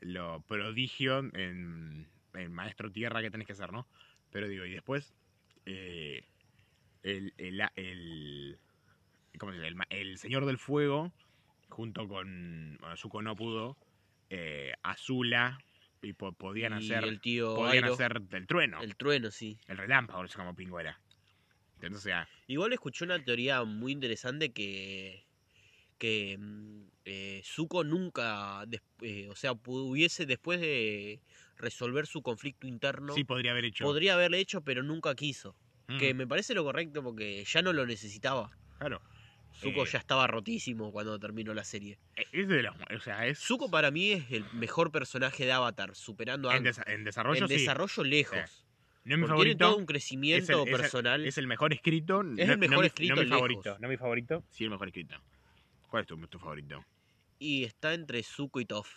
lo 0.00 0.40
prodigio 0.42 1.18
en, 1.18 2.08
en 2.34 2.52
Maestro 2.52 2.90
Tierra 2.90 3.20
que 3.20 3.30
tenés 3.30 3.46
que 3.46 3.52
hacer, 3.52 3.72
¿no? 3.72 3.86
Pero 4.30 4.48
digo, 4.48 4.64
y 4.64 4.70
después, 4.72 5.12
eh, 5.72 6.24
el, 7.02 7.32
el, 7.38 7.60
el, 7.76 8.58
¿cómo 9.38 9.52
se 9.52 9.58
dice? 9.60 9.74
El, 9.90 10.18
Señor 10.18 10.46
del 10.46 10.58
Fuego, 10.58 11.12
junto 11.68 12.06
con, 12.08 12.76
bueno, 12.80 12.96
Zuko 12.96 13.22
no 13.22 13.36
pudo, 13.36 13.76
eh, 14.28 14.74
Azula, 14.82 15.58
y 16.02 16.12
po- 16.12 16.32
podían 16.32 16.72
y 16.74 16.86
hacer, 16.86 17.04
el 17.04 17.20
tío 17.20 17.54
podían 17.54 17.84
Airo, 17.84 17.94
hacer 17.94 18.22
el 18.32 18.46
trueno, 18.46 18.80
el 18.80 18.96
trueno, 18.96 19.30
sí. 19.30 19.58
el 19.66 19.78
relámpago, 19.78 20.22
no 20.22 20.28
sé 20.28 20.36
cómo 20.38 20.54
pingo 20.54 20.80
era. 20.80 20.98
Entonces, 21.76 21.98
o 21.98 22.02
sea, 22.02 22.28
Igual 22.46 22.72
escuché 22.72 23.04
una 23.04 23.22
teoría 23.22 23.64
muy 23.64 23.92
interesante 23.92 24.52
que 24.52 25.24
que 25.98 26.36
mm, 26.38 26.82
eh, 27.04 27.42
Zuko 27.44 27.84
nunca, 27.84 28.64
eh, 29.02 29.28
o 29.30 29.36
sea, 29.36 29.54
pudiese 29.54 30.24
después 30.24 30.60
de 30.60 31.20
resolver 31.60 32.06
su 32.06 32.22
conflicto 32.22 32.66
interno, 32.66 33.14
sí 33.14 33.24
podría 33.24 33.52
haber 33.52 33.64
hecho. 33.66 33.84
podría 33.84 34.14
haberle 34.14 34.38
hecho, 34.38 34.62
pero 34.62 34.82
nunca 34.82 35.14
quiso. 35.14 35.54
Mm, 35.88 35.98
Que 35.98 36.14
me 36.14 36.26
parece 36.26 36.54
lo 36.54 36.64
correcto 36.64 37.02
porque 37.02 37.44
ya 37.44 37.62
no 37.62 37.72
lo 37.72 37.86
necesitaba. 37.86 38.50
Claro. 38.78 39.00
Zuko 39.52 39.84
Eh, 39.84 39.88
ya 39.92 39.98
estaba 39.98 40.26
rotísimo 40.28 40.92
cuando 40.92 41.18
terminó 41.18 41.52
la 41.54 41.64
serie. 41.64 41.98
Eh, 42.16 42.24
Es 42.32 42.46
de 42.48 42.62
los, 42.62 42.74
o 42.96 43.00
sea, 43.00 43.26
es 43.26 43.38
Zuko 43.40 43.68
para 43.70 43.90
mí 43.90 44.12
es 44.12 44.30
el 44.30 44.44
mejor 44.52 44.92
personaje 44.92 45.44
de 45.44 45.52
Avatar, 45.52 45.94
superando 45.96 46.48
a 46.48 46.56
en, 46.56 46.64
Aang. 46.66 46.74
desa- 46.74 46.84
en 46.86 47.04
desarrollo 47.04 47.42
en 47.42 47.48
sí. 47.48 47.54
desarrollo 47.54 48.04
lejos. 48.04 48.66
No 49.04 49.14
es 49.14 49.20
mi 49.20 49.26
Porque 49.26 49.42
tiene 49.42 49.56
todo 49.56 49.68
favorito. 49.70 49.80
un 49.80 49.86
crecimiento 49.86 50.44
es 50.44 50.48
el- 50.50 50.60
es 50.60 50.66
el- 50.74 50.80
personal. 50.80 51.26
Es 51.26 51.38
el 51.38 51.46
mejor 51.48 51.72
escrito. 51.72 52.22
no- 52.22 52.40
el 52.40 52.48
no 52.48 52.56
mejor 52.58 52.80
mi- 52.80 52.86
escrito 52.86 53.14
No 53.16 53.22
mi 53.22 53.28
favorito. 53.28 53.76
No 53.80 53.88
mi 53.88 53.96
favorito. 53.96 54.44
Sí, 54.50 54.64
el 54.64 54.70
mejor 54.70 54.88
escrito. 54.88 55.16
¿Cuál 55.88 56.02
es 56.02 56.06
tu, 56.06 56.16
tu 56.28 56.38
favorito? 56.38 56.84
Y 57.40 57.64
está 57.64 57.92
entre 57.94 58.22
Zuko 58.22 58.60
y 58.60 58.66
Toph. 58.66 58.88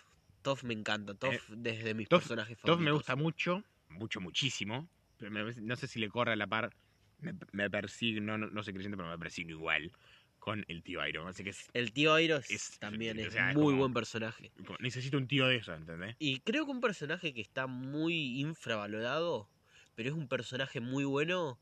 Toph 0.43 0.63
me 0.63 0.73
encanta. 0.73 1.15
Toph 1.15 1.49
desde 1.49 1.93
mis 1.95 2.07
Toph- 2.07 2.19
personajes 2.19 2.57
favoritos. 2.59 2.65
Todos 2.67 2.79
me 2.79 2.91
gusta 2.91 3.15
mucho. 3.15 3.63
Mucho, 3.89 4.21
muchísimo. 4.21 4.87
Pero 5.17 5.31
me 5.31 5.43
no 5.43 5.75
sé 5.75 5.87
si 5.87 5.99
le 5.99 6.09
corre 6.09 6.33
a 6.33 6.35
la 6.35 6.45
par. 6.47 6.75
Me, 7.19 7.33
me 7.53 7.69
persigue, 7.69 8.19
no, 8.21 8.37
no, 8.37 8.47
no 8.47 8.61
soy 8.63 8.73
creyente, 8.73 8.97
pero 8.97 9.09
me 9.09 9.17
persigue 9.17 9.51
igual. 9.51 9.91
Con 10.39 10.65
el 10.67 10.83
tío 10.83 11.05
Iron. 11.07 11.27
Así 11.29 11.43
que 11.43 11.51
es- 11.51 11.69
El 11.73 11.93
tío 11.93 12.13
Airo 12.13 12.35
es- 12.35 12.51
Es- 12.51 12.77
también 12.79 13.17
o 13.17 13.21
es 13.21 13.31
sea, 13.33 13.51
es 13.51 13.55
muy 13.55 13.63
como- 13.67 13.77
buen 13.77 13.93
personaje. 13.93 14.51
como- 14.65 14.77
necesito 14.81 15.17
un 15.17 15.27
tío 15.27 15.47
de 15.47 15.55
eso, 15.55 15.73
¿entendés? 15.73 16.17
Y 16.19 16.41
creo 16.41 16.65
que 16.65 16.71
un 16.71 16.81
personaje 16.81 17.33
que 17.33 17.39
está 17.39 17.65
muy 17.67 18.41
infravalorado, 18.41 19.47
pero 19.95 20.09
es 20.09 20.15
un 20.15 20.27
personaje 20.27 20.81
muy 20.81 21.05
bueno, 21.05 21.59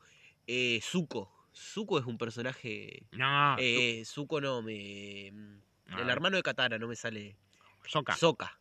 eh, 0.47 0.79
Zuko. 0.81 1.31
Zuko 1.53 1.99
es 1.99 2.05
un 2.05 2.17
personaje... 2.17 3.03
No, 3.11 3.55
Eh, 3.59 4.03
Zuko 4.05 4.41
no, 4.41 4.61
me... 4.63 5.31
Ah. 5.89 6.01
El 6.01 6.09
hermano 6.09 6.37
de 6.37 6.43
Katara, 6.43 6.79
no 6.79 6.87
me 6.87 6.95
sale... 6.95 7.35
Sokka. 7.85 8.15
Sokka. 8.15 8.57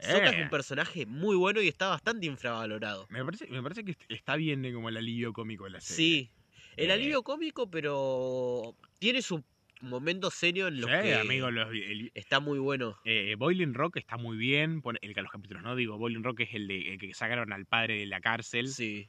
Sokka 0.00 0.30
es 0.30 0.36
Eh. 0.38 0.42
un 0.42 0.50
personaje 0.50 1.06
muy 1.06 1.36
bueno 1.36 1.60
y 1.60 1.68
está 1.68 1.88
bastante 1.88 2.26
infravalorado. 2.26 3.06
Me 3.10 3.24
parece, 3.24 3.46
me 3.48 3.62
parece 3.62 3.84
que 3.84 3.92
est- 3.92 4.04
está 4.10 4.36
bien 4.36 4.72
como 4.72 4.88
el 4.88 4.96
alivio 4.96 5.32
cómico 5.32 5.64
de 5.64 5.70
la 5.70 5.80
serie. 5.80 5.96
Sí. 5.96 6.30
El 6.76 6.90
Eh. 6.90 6.92
alivio 6.92 7.22
cómico, 7.22 7.68
pero 7.68 8.74
tiene 9.00 9.22
su 9.22 9.42
momento 9.80 10.30
serio 10.30 10.68
en 10.68 10.80
los 10.80 10.90
Sí, 10.90 10.96
que 11.02 11.14
amigo, 11.14 11.50
los- 11.50 11.68
el, 11.72 12.10
está 12.14 12.40
muy 12.40 12.58
bueno. 12.58 12.96
Eh, 13.04 13.34
Boiling 13.38 13.74
Rock 13.74 13.96
está 13.96 14.16
muy 14.16 14.36
bien, 14.36 14.82
el 15.00 15.14
que 15.14 15.22
los 15.22 15.30
capítulos 15.30 15.62
no 15.62 15.74
digo, 15.76 15.98
Boiling 15.98 16.22
Rock 16.24 16.40
es 16.40 16.54
el, 16.54 16.68
de, 16.68 16.92
el 16.94 16.98
que 16.98 17.12
sacaron 17.14 17.52
al 17.52 17.66
padre 17.66 17.98
de 17.98 18.06
la 18.06 18.20
cárcel, 18.20 18.68
Sí. 18.68 19.08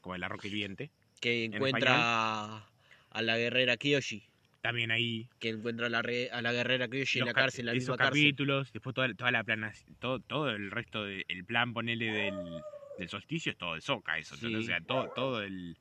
como 0.00 0.14
el 0.14 0.22
arroz 0.22 0.44
hirviente. 0.44 0.90
Que 1.20 1.44
En 1.44 1.54
encuentra 1.54 1.96
a, 1.98 2.68
a 3.10 3.22
la 3.22 3.36
guerrera 3.36 3.76
Kyoshi. 3.76 4.22
También 4.60 4.90
ahí 4.90 5.28
Que 5.38 5.48
encuentra 5.50 5.86
a 5.86 5.88
la, 5.88 6.02
re- 6.02 6.30
a 6.30 6.42
la 6.42 6.52
guerrera 6.52 6.88
Kyoshi 6.88 7.20
en 7.20 7.24
la 7.26 7.32
cárcel, 7.32 7.66
la 7.66 7.72
esos 7.72 7.82
misma 7.82 7.96
cárcel. 7.96 8.22
capítulos, 8.24 8.72
después 8.72 8.94
toda, 8.94 9.12
toda 9.14 9.30
la 9.30 9.42
plana, 9.42 9.72
todo, 10.00 10.20
todo 10.20 10.50
el 10.50 10.70
resto 10.70 11.04
del 11.04 11.44
plan, 11.46 11.72
ponele 11.72 12.06
del, 12.12 12.64
del 12.98 13.08
solsticio, 13.08 13.52
es 13.52 13.58
todo 13.58 13.74
de 13.74 13.80
soca 13.80 14.18
eso, 14.18 14.34
o 14.34 14.62
sea, 14.62 14.80
todo, 14.82 15.10
todo 15.14 15.42
el... 15.42 15.76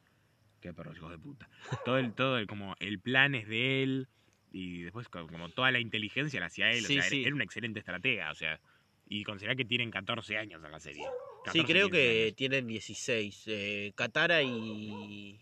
Qué 0.61 0.73
perros 0.73 0.95
hijos 0.97 1.11
de 1.11 1.17
puta. 1.17 1.49
Todo 1.85 1.97
el, 1.97 2.13
todo 2.13 2.37
el, 2.37 2.47
como 2.47 2.75
el 2.79 2.99
plan 2.99 3.33
es 3.35 3.47
de 3.47 3.83
él 3.83 4.07
y 4.51 4.81
después 4.83 5.07
co- 5.09 5.27
como 5.27 5.49
toda 5.49 5.71
la 5.71 5.79
inteligencia 5.79 6.39
la 6.39 6.47
hacía 6.47 6.69
él, 6.71 6.79
Sí, 6.85 6.85
o 6.85 6.87
sea, 6.87 7.07
era- 7.07 7.09
sí. 7.09 7.23
era 7.25 7.35
un 7.35 7.41
excelente 7.41 7.79
estratega, 7.79 8.31
o 8.31 8.35
sea, 8.35 8.59
y 9.07 9.23
considerar 9.23 9.55
que 9.57 9.65
tienen 9.65 9.89
14 9.91 10.37
años 10.37 10.63
en 10.63 10.71
la 10.71 10.79
serie. 10.79 11.03
Sí, 11.51 11.59
14, 11.63 11.63
creo 11.65 11.87
15 11.89 11.91
que 11.97 12.21
años. 12.23 12.35
tienen 12.35 12.67
16. 12.67 13.43
Eh, 13.47 13.91
Katara 13.95 14.41
y. 14.43 15.39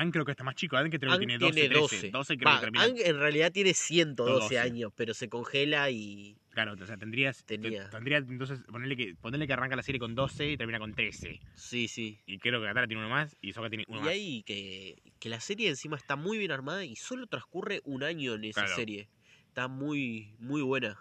Aang 0.00 0.10
creo 0.12 0.24
que 0.24 0.30
está 0.30 0.44
más 0.44 0.54
chico, 0.54 0.76
Aang 0.76 0.88
creo 0.90 1.12
que 1.12 1.18
tiene 1.18 1.36
12, 1.38 1.52
tiene 1.52 1.68
13, 1.68 1.96
12. 1.96 2.10
12 2.10 2.36
creo 2.38 2.48
Va, 2.48 2.56
que 2.56 2.60
termina. 2.66 2.84
Aang 2.84 2.96
en 2.98 3.18
realidad 3.18 3.52
tiene 3.52 3.74
112 3.74 4.40
12. 4.54 4.58
años, 4.58 4.92
pero 4.96 5.12
se 5.14 5.28
congela 5.28 5.90
y. 5.90 6.36
Claro, 6.50 6.72
o 6.72 6.86
sea, 6.86 6.96
tendrías, 6.96 7.44
te- 7.44 7.58
Tenía. 7.58 7.88
tendría 7.90 8.16
entonces 8.18 8.60
ponerle 8.64 8.96
que, 8.96 9.14
ponerle 9.14 9.46
que 9.46 9.52
arranca 9.52 9.76
la 9.76 9.82
serie 9.82 9.98
con 9.98 10.14
12 10.14 10.52
y 10.52 10.56
termina 10.56 10.78
con 10.78 10.94
13. 10.94 11.38
Sí, 11.54 11.86
sí. 11.86 12.18
Y 12.26 12.38
creo 12.38 12.60
que 12.60 12.66
Katara 12.66 12.86
tiene 12.88 13.02
uno 13.02 13.10
más 13.10 13.36
y 13.42 13.52
Sokka 13.52 13.68
tiene 13.68 13.84
uno 13.88 13.98
Y 13.98 14.02
más. 14.02 14.10
ahí 14.10 14.42
que, 14.44 14.96
que 15.20 15.28
la 15.28 15.38
serie 15.40 15.68
encima 15.68 15.96
está 15.96 16.16
muy 16.16 16.38
bien 16.38 16.50
armada 16.50 16.84
y 16.84 16.96
solo 16.96 17.26
transcurre 17.26 17.82
un 17.84 18.02
año 18.02 18.34
en 18.34 18.44
esa 18.44 18.62
Claro. 18.62 18.76
serie. 18.76 19.08
Está 19.48 19.68
muy, 19.68 20.34
muy 20.38 20.62
buena. 20.62 20.98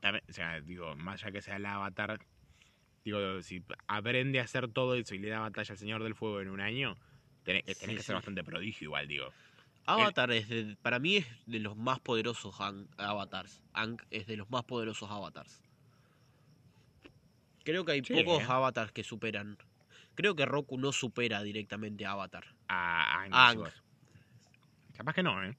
También, 0.00 0.24
o 0.28 0.32
sea, 0.32 0.60
digo, 0.60 0.94
más 0.96 1.22
allá 1.22 1.32
que 1.32 1.42
sea 1.42 1.56
el 1.56 1.66
avatar, 1.66 2.18
digo, 3.04 3.42
si 3.42 3.62
aprende 3.86 4.40
a 4.40 4.44
hacer 4.44 4.68
todo 4.68 4.94
eso 4.94 5.14
y 5.14 5.18
le 5.18 5.28
da 5.28 5.40
batalla 5.40 5.72
al 5.72 5.78
Señor 5.78 6.02
del 6.02 6.14
Fuego 6.14 6.40
en 6.40 6.48
un 6.48 6.60
año, 6.60 6.96
tenés, 7.46 7.64
tenés 7.64 7.78
Sí, 7.78 7.86
que 7.86 8.02
ser 8.02 8.04
sí. 8.04 8.12
bastante 8.12 8.44
prodigio 8.44 8.84
igual, 8.86 9.08
digo. 9.08 9.32
Avatar 9.86 10.32
es 10.32 10.48
de- 10.48 10.76
para 10.82 10.98
mí 10.98 11.16
es 11.16 11.26
de 11.46 11.60
los 11.60 11.76
más 11.76 12.00
poderosos 12.00 12.56
avatars. 12.98 13.62
Es 14.10 14.26
de 14.26 14.36
los 14.36 14.50
más 14.50 14.64
poderosos 14.64 15.10
avatars. 15.10 15.62
Creo 17.64 17.84
que 17.84 17.92
hay 17.92 18.02
Sí. 18.04 18.12
pocos 18.12 18.42
avatars 18.48 18.92
que 18.92 19.02
superan. 19.04 19.56
Creo 20.14 20.34
que 20.34 20.44
Roku 20.44 20.78
no 20.78 20.92
supera 20.92 21.42
directamente 21.42 22.04
a 22.04 22.12
Avatar. 22.12 22.44
A 22.68 23.24
decís 23.24 23.56
vos. 23.62 23.82
Capaz 24.96 25.14
que 25.14 25.22
no, 25.22 25.42
¿eh? 25.44 25.56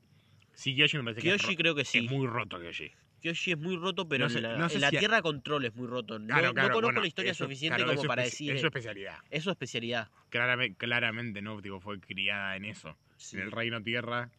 Sí, 0.54 0.76
Kyoshi 0.76 0.98
me 0.98 1.04
parece 1.04 1.22
que 1.22 1.34
es 1.36 1.56
creo 1.56 1.76
que 1.76 1.82
es, 1.82 1.88
sí. 1.90 2.02
muy 2.02 2.26
roto 2.28 2.60
Kyoshi. 2.60 2.92
Kyoshi 3.28 3.52
es 3.52 3.58
muy 3.58 3.76
roto, 3.76 4.08
pero 4.08 4.26
No 4.26 4.30
sé- 4.30 4.38
en 4.38 4.44
la, 4.44 4.58
no 4.58 4.70
sé 4.70 4.76
en 4.76 4.82
la 4.82 4.90
si 4.90 4.96
a- 4.96 5.00
tierra 5.00 5.22
control 5.22 5.66
es 5.66 5.76
muy 5.76 5.88
roto. 5.88 6.18
No, 6.20 6.28
Claro, 6.28 6.48
no 6.48 6.54
claro, 6.54 6.68
conozco 6.70 6.86
bueno, 6.88 7.02
la 7.02 7.08
historia 7.08 7.32
eso- 7.32 7.44
suficiente 7.46 7.78
claro, 7.84 7.96
como 7.96 8.08
para 8.08 8.24
decir. 8.24 8.52
Es 8.54 8.62
su 8.62 8.68
especialidad. 8.68 9.18
Es 9.30 9.44
su 9.44 9.50
especialidad. 9.52 10.10
Claramente, 10.30 10.78
claramente 10.78 11.42
no, 11.42 11.62
tipo, 11.62 11.80
fue 11.80 12.00
criada 12.00 12.56
en 12.56 12.66
eso. 12.66 12.98
Sí. 13.18 13.38
En 13.38 13.44
el 13.44 13.52
reino 13.52 13.82
tierra, 13.82 14.32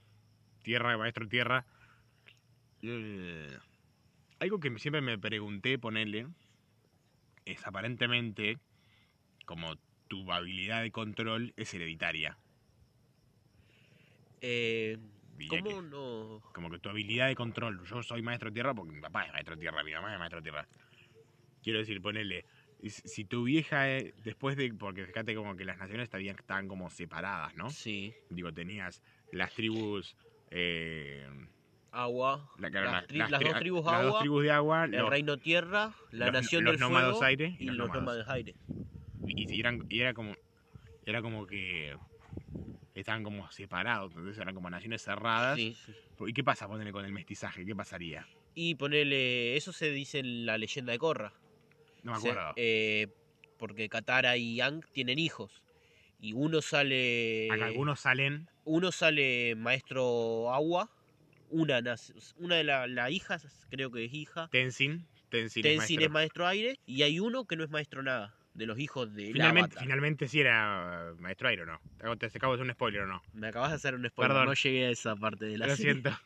tierra, 0.63 0.97
maestro 0.97 1.29
tierra. 1.29 1.65
Eh, 2.83 3.57
algo 4.41 4.61
que 4.61 4.77
siempre 4.79 5.01
me 5.01 5.19
pregunté, 5.19 5.79
ponerle, 5.79 6.27
es 7.45 7.67
aparentemente 7.67 8.59
como 9.47 9.77
tu 10.09 10.31
habilidad 10.33 10.83
de 10.83 10.91
control 10.93 11.53
es 11.57 11.73
hereditaria. 11.75 12.39
Eh, 14.41 14.99
¿Cómo 15.47 15.63
que- 15.65 15.83
no? 15.83 16.43
como 16.53 16.71
que 16.71 16.79
tu 16.79 16.89
habilidad 16.89 17.29
de 17.29 17.37
control, 17.37 17.85
yo 17.85 18.03
soy 18.03 18.23
maestro 18.23 18.53
tierra 18.53 18.75
porque 18.75 18.93
mi 18.93 19.01
papá 19.01 19.25
es 19.25 19.33
maestro 19.33 19.57
tierra, 19.57 19.85
mi 19.85 19.93
mamá 19.93 20.13
es 20.13 20.19
maestro 20.19 20.43
tierra. 20.43 20.67
Quiero 21.63 21.79
decir, 21.81 22.01
ponele, 22.01 22.45
si 22.87 23.25
tu 23.25 23.45
vieja, 23.45 23.91
eh, 23.91 24.15
después 24.25 24.57
de, 24.57 24.73
porque 24.75 25.05
fíjate 25.07 25.35
como 25.35 25.57
que 25.57 25.65
las 25.65 25.79
naciones 25.79 26.05
estaban, 26.05 26.27
estaban 26.27 26.69
como 26.69 26.89
separadas, 26.91 27.55
¿no? 27.57 27.71
Sí. 27.71 28.15
Digo, 28.31 28.53
tenías 28.53 29.03
las 29.33 29.53
tribus, 29.55 30.17
eh, 30.51 31.29
Agua. 31.91 32.51
la- 32.59 32.71
las, 32.71 32.85
la- 32.93 33.07
tri- 33.07 33.17
las 33.19 33.31
las 33.31 33.41
tri- 33.41 33.49
dos 33.51 33.59
tribus 33.59 33.85
las 33.87 34.03
dos 34.03 34.19
tribus 34.21 34.43
de 34.43 34.51
agua, 34.53 34.85
el 34.85 34.91
los- 34.93 35.11
reino 35.11 35.37
tierra, 35.39 35.95
la 36.11 36.27
los- 36.27 36.35
nación 36.35 36.65
los 36.65 36.73
del 36.75 36.81
nómados 36.81 37.13
fuego 37.19 37.25
aire 37.25 37.57
y, 37.59 37.65
y 37.65 37.67
los 37.67 37.77
nómadas. 37.89 37.97
nómadas 38.03 38.29
aire. 38.29 38.57
y, 39.27 39.43
y 39.61 39.79
y 39.89 40.01
era 40.01 40.15
como, 40.15 40.35
era 41.05 41.21
como 41.23 41.47
que 41.47 41.97
estaban 43.01 43.23
como 43.23 43.51
separados, 43.51 44.13
entonces 44.15 44.39
eran 44.41 44.55
como 44.55 44.71
naciones 44.71 45.03
cerradas. 45.03 45.57
Sí, 45.57 45.77
sí. 45.87 45.93
¿Y 46.27 46.33
qué 46.33 46.45
pasa, 46.45 46.67
ponele, 46.67 46.93
con 46.93 47.05
el 47.05 47.13
mestizaje? 47.13 47.65
¿Qué 47.65 47.75
pasaría? 47.75 48.27
Y 48.55 48.75
ponele, 48.75 49.57
eso 49.57 49.73
se 49.73 49.91
dice 49.91 50.19
en 50.19 50.47
la 50.47 50.59
leyenda 50.59 50.93
de 50.93 50.99
Korra. 50.99 51.33
No 52.03 52.13
me 52.13 52.19
acuerdo. 52.19 52.53
eh, 52.57 53.09
porque 53.59 53.89
Katara 53.89 54.37
y 54.37 54.61
Aang 54.61 54.83
tienen 54.93 55.19
hijos. 55.19 55.63
Y 56.21 56.33
uno 56.33 56.63
sale. 56.63 57.49
Acá 57.53 57.67
algunos 57.67 58.01
salen 58.01 58.49
Uno 58.65 58.91
sale 58.91 59.55
maestro 59.55 60.53
agua. 60.53 60.91
Una 61.51 61.81
nace, 61.81 62.13
una 62.37 62.57
de 62.57 62.65
las 62.65 62.91
la 62.91 63.11
hijas, 63.11 63.67
creo 63.71 63.91
que 63.91 64.05
es 64.05 64.13
hija. 64.13 64.49
Tenzin, 64.51 65.07
Tenzin, 65.31 65.65
es 65.65 65.73
Tenzin 65.73 65.77
maestro. 65.79 66.05
es 66.05 66.11
maestro 66.11 66.47
aire. 66.47 66.79
Y 66.85 67.03
hay 67.03 67.21
uno 67.21 67.47
que 67.47 67.57
no 67.57 67.65
es 67.65 67.71
maestro 67.71 68.03
nada. 68.03 68.35
De 68.59 68.67
los 68.67 68.79
hijos 68.79 69.15
de 69.15 69.33
Finalmente, 69.33 69.67
Avatar. 69.73 69.83
finalmente 69.85 70.27
sí 70.29 70.41
era 70.41 71.13
uh, 71.17 71.21
maestro 71.23 71.49
aire, 71.49 71.63
¿o 71.63 71.67
no? 71.67 71.81
Te 71.97 72.05
acabo- 72.07 72.17
de 72.17 72.27
hacer 72.27 72.61
un 72.67 72.73
spoiler, 72.73 73.03
¿o 73.03 73.07
no? 73.07 73.23
Me 73.33 73.49
acabas 73.49 73.71
de 73.71 73.77
hacer 73.77 73.95
un 73.95 74.05
spoiler. 74.09 74.31
Perdón. 74.33 74.47
No 74.47 74.55
llegué 74.55 74.87
a 74.87 74.91
esa 74.91 75.15
parte 75.17 75.45
de 75.47 75.59
la 75.59 75.67
Lo 75.69 75.77
serie. 75.77 75.93
siento. 75.93 76.11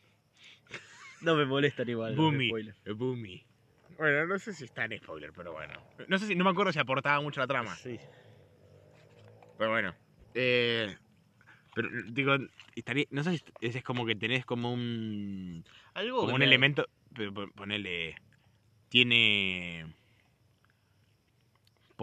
No 1.21 1.35
me 1.35 1.45
molestan 1.45 1.87
igual. 1.87 2.15
Boomy. 2.15 2.51
Boomy. 2.85 3.45
Bueno, 3.97 4.25
no 4.25 4.37
sé 4.39 4.51
si 4.53 4.65
está 4.65 4.83
en 4.85 4.97
spoiler, 4.97 5.31
pero 5.33 5.53
bueno. 5.53 5.73
No 6.09 6.17
sé 6.17 6.27
si, 6.27 6.35
no 6.35 6.43
me 6.43 6.49
acuerdo 6.49 6.73
si 6.73 6.79
aportaba 6.79 7.21
mucho 7.21 7.39
la 7.39 7.47
trama. 7.47 7.73
Sí. 7.77 7.97
Pero 9.57 9.69
bueno. 9.71 9.95
Eh, 10.33 10.97
pero 11.73 11.87
digo, 12.09 12.35
estaría, 12.75 13.05
no 13.11 13.23
sé 13.23 13.37
si 13.37 13.43
es, 13.61 13.75
es 13.77 13.83
como 13.83 14.05
que 14.05 14.15
tenés 14.15 14.45
como 14.45 14.73
un 14.73 15.63
Algo 15.93 16.21
como 16.21 16.33
un 16.33 16.39
me- 16.39 16.45
elemento, 16.45 16.89
pero 17.15 17.31
ponele 17.53 18.15
tiene 18.89 19.85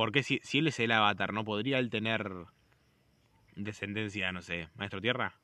porque 0.00 0.22
si, 0.22 0.40
si 0.42 0.58
él 0.60 0.66
es 0.68 0.80
el 0.80 0.92
avatar, 0.92 1.34
no 1.34 1.44
podría 1.44 1.78
él 1.78 1.90
tener 1.90 2.26
descendencia, 3.54 4.32
no 4.32 4.40
sé, 4.40 4.68
maestro 4.76 4.98
tierra? 5.02 5.34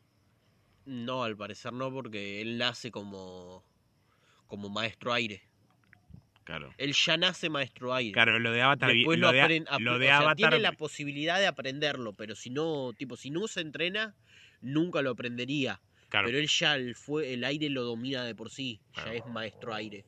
No, 0.87 1.25
al 1.25 1.37
parecer 1.37 1.75
no, 1.75 1.92
porque 1.92 2.40
él 2.40 2.57
nace 2.57 2.90
como. 2.90 3.62
como 4.47 4.71
maestro 4.71 5.12
aire. 5.12 5.42
Claro. 6.45 6.73
Él 6.79 6.95
ya 6.95 7.19
nace 7.19 7.51
maestro 7.51 7.92
aire. 7.92 8.12
Claro, 8.12 8.38
lo 8.38 8.51
de 8.51 8.62
avatar 8.62 8.92
Después 8.95 9.19
lo, 9.19 9.27
lo, 9.27 9.33
de, 9.35 9.42
aprende. 9.42 9.69
lo 9.81 9.99
de 9.99 10.11
avatar 10.11 10.37
tiene 10.37 10.59
la 10.61 10.73
posibilidad 10.73 11.38
de 11.38 11.49
aprenderlo, 11.49 12.14
pero 12.14 12.35
si 12.35 12.49
no, 12.49 12.92
tipo, 12.97 13.16
si 13.16 13.31
no 13.31 13.49
se 13.49 13.61
entrena, 13.61 14.14
nunca 14.62 15.03
lo 15.03 15.11
aprendería. 15.11 15.83
claro, 16.09 16.29
Pero 16.29 16.38
él 16.38 16.47
ya 16.49 16.77
el, 16.77 16.95
fue, 16.95 17.35
el 17.35 17.45
aire 17.45 17.69
lo 17.69 17.83
domina 17.83 18.25
de 18.25 18.35
por 18.35 18.51
sí, 18.51 18.81
Claro. 18.95 19.11
ya 19.12 19.19
es 19.19 19.27
maestro 19.27 19.75
aire. 19.75 20.07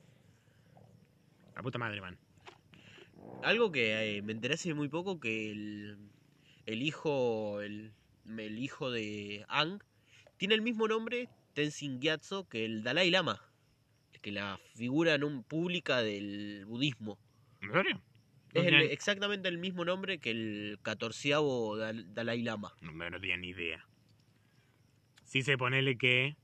la 1.54 1.62
puta 1.62 1.76
madre, 1.78 2.00
man. 2.00 2.16
Algo 3.42 3.70
que 3.72 4.16
eh, 4.18 4.22
me 4.22 4.32
enteré 4.32 4.54
hace 4.54 4.74
muy 4.74 4.88
poco 4.88 5.20
que 5.20 5.50
el, 5.50 5.96
el 6.66 6.82
hijo 6.82 7.60
el, 7.60 7.92
el 8.26 8.58
hijo 8.58 8.90
de 8.90 9.44
Ang 9.48 9.80
tiene 10.36 10.54
el 10.54 10.62
mismo 10.62 10.88
nombre 10.88 11.28
Tenzin 11.54 12.00
Gyatso 12.00 12.48
que 12.48 12.64
el 12.64 12.82
Dalai 12.82 13.10
Lama, 13.10 13.40
que 14.22 14.32
la 14.32 14.58
figura 14.74 15.16
pública 15.48 16.02
del 16.02 16.64
budismo. 16.66 17.18
¿En 17.60 17.72
serio? 17.72 18.02
No 18.54 18.60
Es 18.62 18.66
el- 18.66 18.74
exactamente 18.90 19.48
el 19.48 19.58
mismo 19.58 19.84
nombre 19.84 20.18
que 20.18 20.30
el 20.30 20.78
catorceavo 20.82 21.76
Dal- 21.76 22.12
Dalai 22.14 22.42
Lama. 22.42 22.72
no, 22.80 22.92
no 22.92 23.20
tenía 23.20 23.36
ni 23.36 23.48
idea. 23.48 23.84
Sí 25.24 25.42
se 25.42 25.58
ponele 25.58 25.96
que 25.98 26.36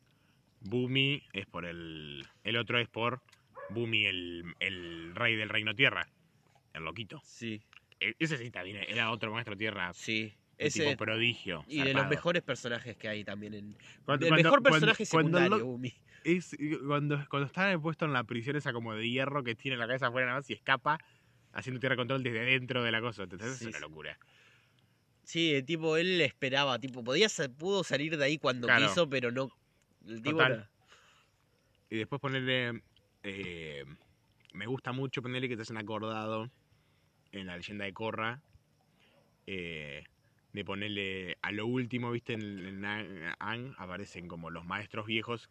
Bumi 0.61 1.23
es 1.33 1.47
por 1.47 1.65
el 1.65 2.25
el 2.45 2.57
otro 2.57 2.79
es 2.79 2.89
por 2.89 3.23
Bumi 3.71 4.05
el, 4.07 4.45
el 4.61 5.15
rey 5.15 5.37
del 5.37 5.49
reino 5.49 5.75
tierra, 5.75 6.07
el 6.75 6.85
loquito. 6.85 7.21
Sí, 7.25 7.63
E- 8.01 8.15
Ese 8.19 8.37
sí 8.37 8.51
también 8.51 8.79
era 8.89 9.11
otro 9.11 9.33
maestro 9.33 9.57
tierra, 9.57 9.93
sí. 9.95 10.35
un 10.35 10.55
Ese 10.59 10.85
tipo 10.85 11.05
prodigio. 11.05 11.65
y 11.69 11.79
de 11.79 11.85
los 11.85 11.93
zarpado. 11.95 12.11
mejores 12.11 12.43
personajes 12.43 12.97
que 12.97 13.09
hay 13.09 13.25
también 13.25 13.55
en 13.55 13.77
Cuando- 14.05 14.27
el 14.27 14.31
cuando- 14.31 14.37
mejor 14.37 14.63
cuando- 14.63 14.71
personaje 14.71 15.07
cuando 15.11 15.39
secundario, 15.39 15.59
lo- 15.65 15.73
Umi. 15.73 15.95
es 16.25 16.57
cuando, 16.87 17.25
cuando 17.31 17.47
está 17.47 17.79
puesto 17.79 18.05
en 18.05 18.13
la 18.13 18.25
prisión 18.25 18.57
esa 18.57 18.73
como 18.73 18.95
de 18.95 19.09
hierro 19.09 19.43
que 19.45 19.55
tiene 19.55 19.77
la 19.77 19.87
cabeza 19.87 20.09
afuera 20.09 20.27
nada 20.27 20.39
más 20.41 20.51
y 20.51 20.53
escapa 20.55 20.99
haciendo 21.53 21.81
tierra 21.81 21.97
control 21.97 22.23
desde 22.23 22.41
dentro 22.45 22.83
de 22.83 22.93
la 22.93 23.01
cosa. 23.01 23.23
Entonces 23.23 23.57
Sí, 23.59 23.65
es 23.65 23.71
una 23.71 23.81
locura. 23.81 24.19
Sí, 25.23 25.55
el 25.55 25.65
tipo, 25.65 25.97
él 25.97 26.21
esperaba, 26.21 26.79
tipo, 26.79 27.03
podía 27.03 27.29
sa- 27.29 27.49
pudo 27.49 27.83
salir 27.85 28.17
de 28.19 28.25
ahí 28.25 28.37
cuando 28.39 28.67
Claro. 28.67 28.87
quiso, 28.87 29.09
pero 29.09 29.31
no. 29.31 29.51
El 30.07 30.17
tipo 30.21 30.33
Total. 30.39 30.53
era- 30.53 30.71
Y 31.91 31.97
después 31.99 32.21
ponerle. 32.21 32.83
eh, 33.23 33.85
me 34.53 34.67
gusta 34.67 34.93
mucho 34.93 35.23
ponerle 35.23 35.49
que 35.49 35.57
te 35.57 35.63
hacen 35.63 35.79
acordado 35.79 36.51
en 37.41 37.47
la 37.47 37.57
leyenda 37.57 37.85
de 37.85 37.93
Korra. 37.93 38.41
eh, 39.47 40.05
de 40.53 40.65
ponerle 40.65 41.37
a 41.43 41.51
lo 41.51 41.67
último, 41.67 42.13
viste, 42.13 42.35
en, 42.35 42.85
en 42.85 42.85
Aang 43.41 43.75
aparecen 43.77 44.29
como 44.29 44.51
los 44.51 44.65
maestros 44.65 45.05
viejos. 45.07 45.51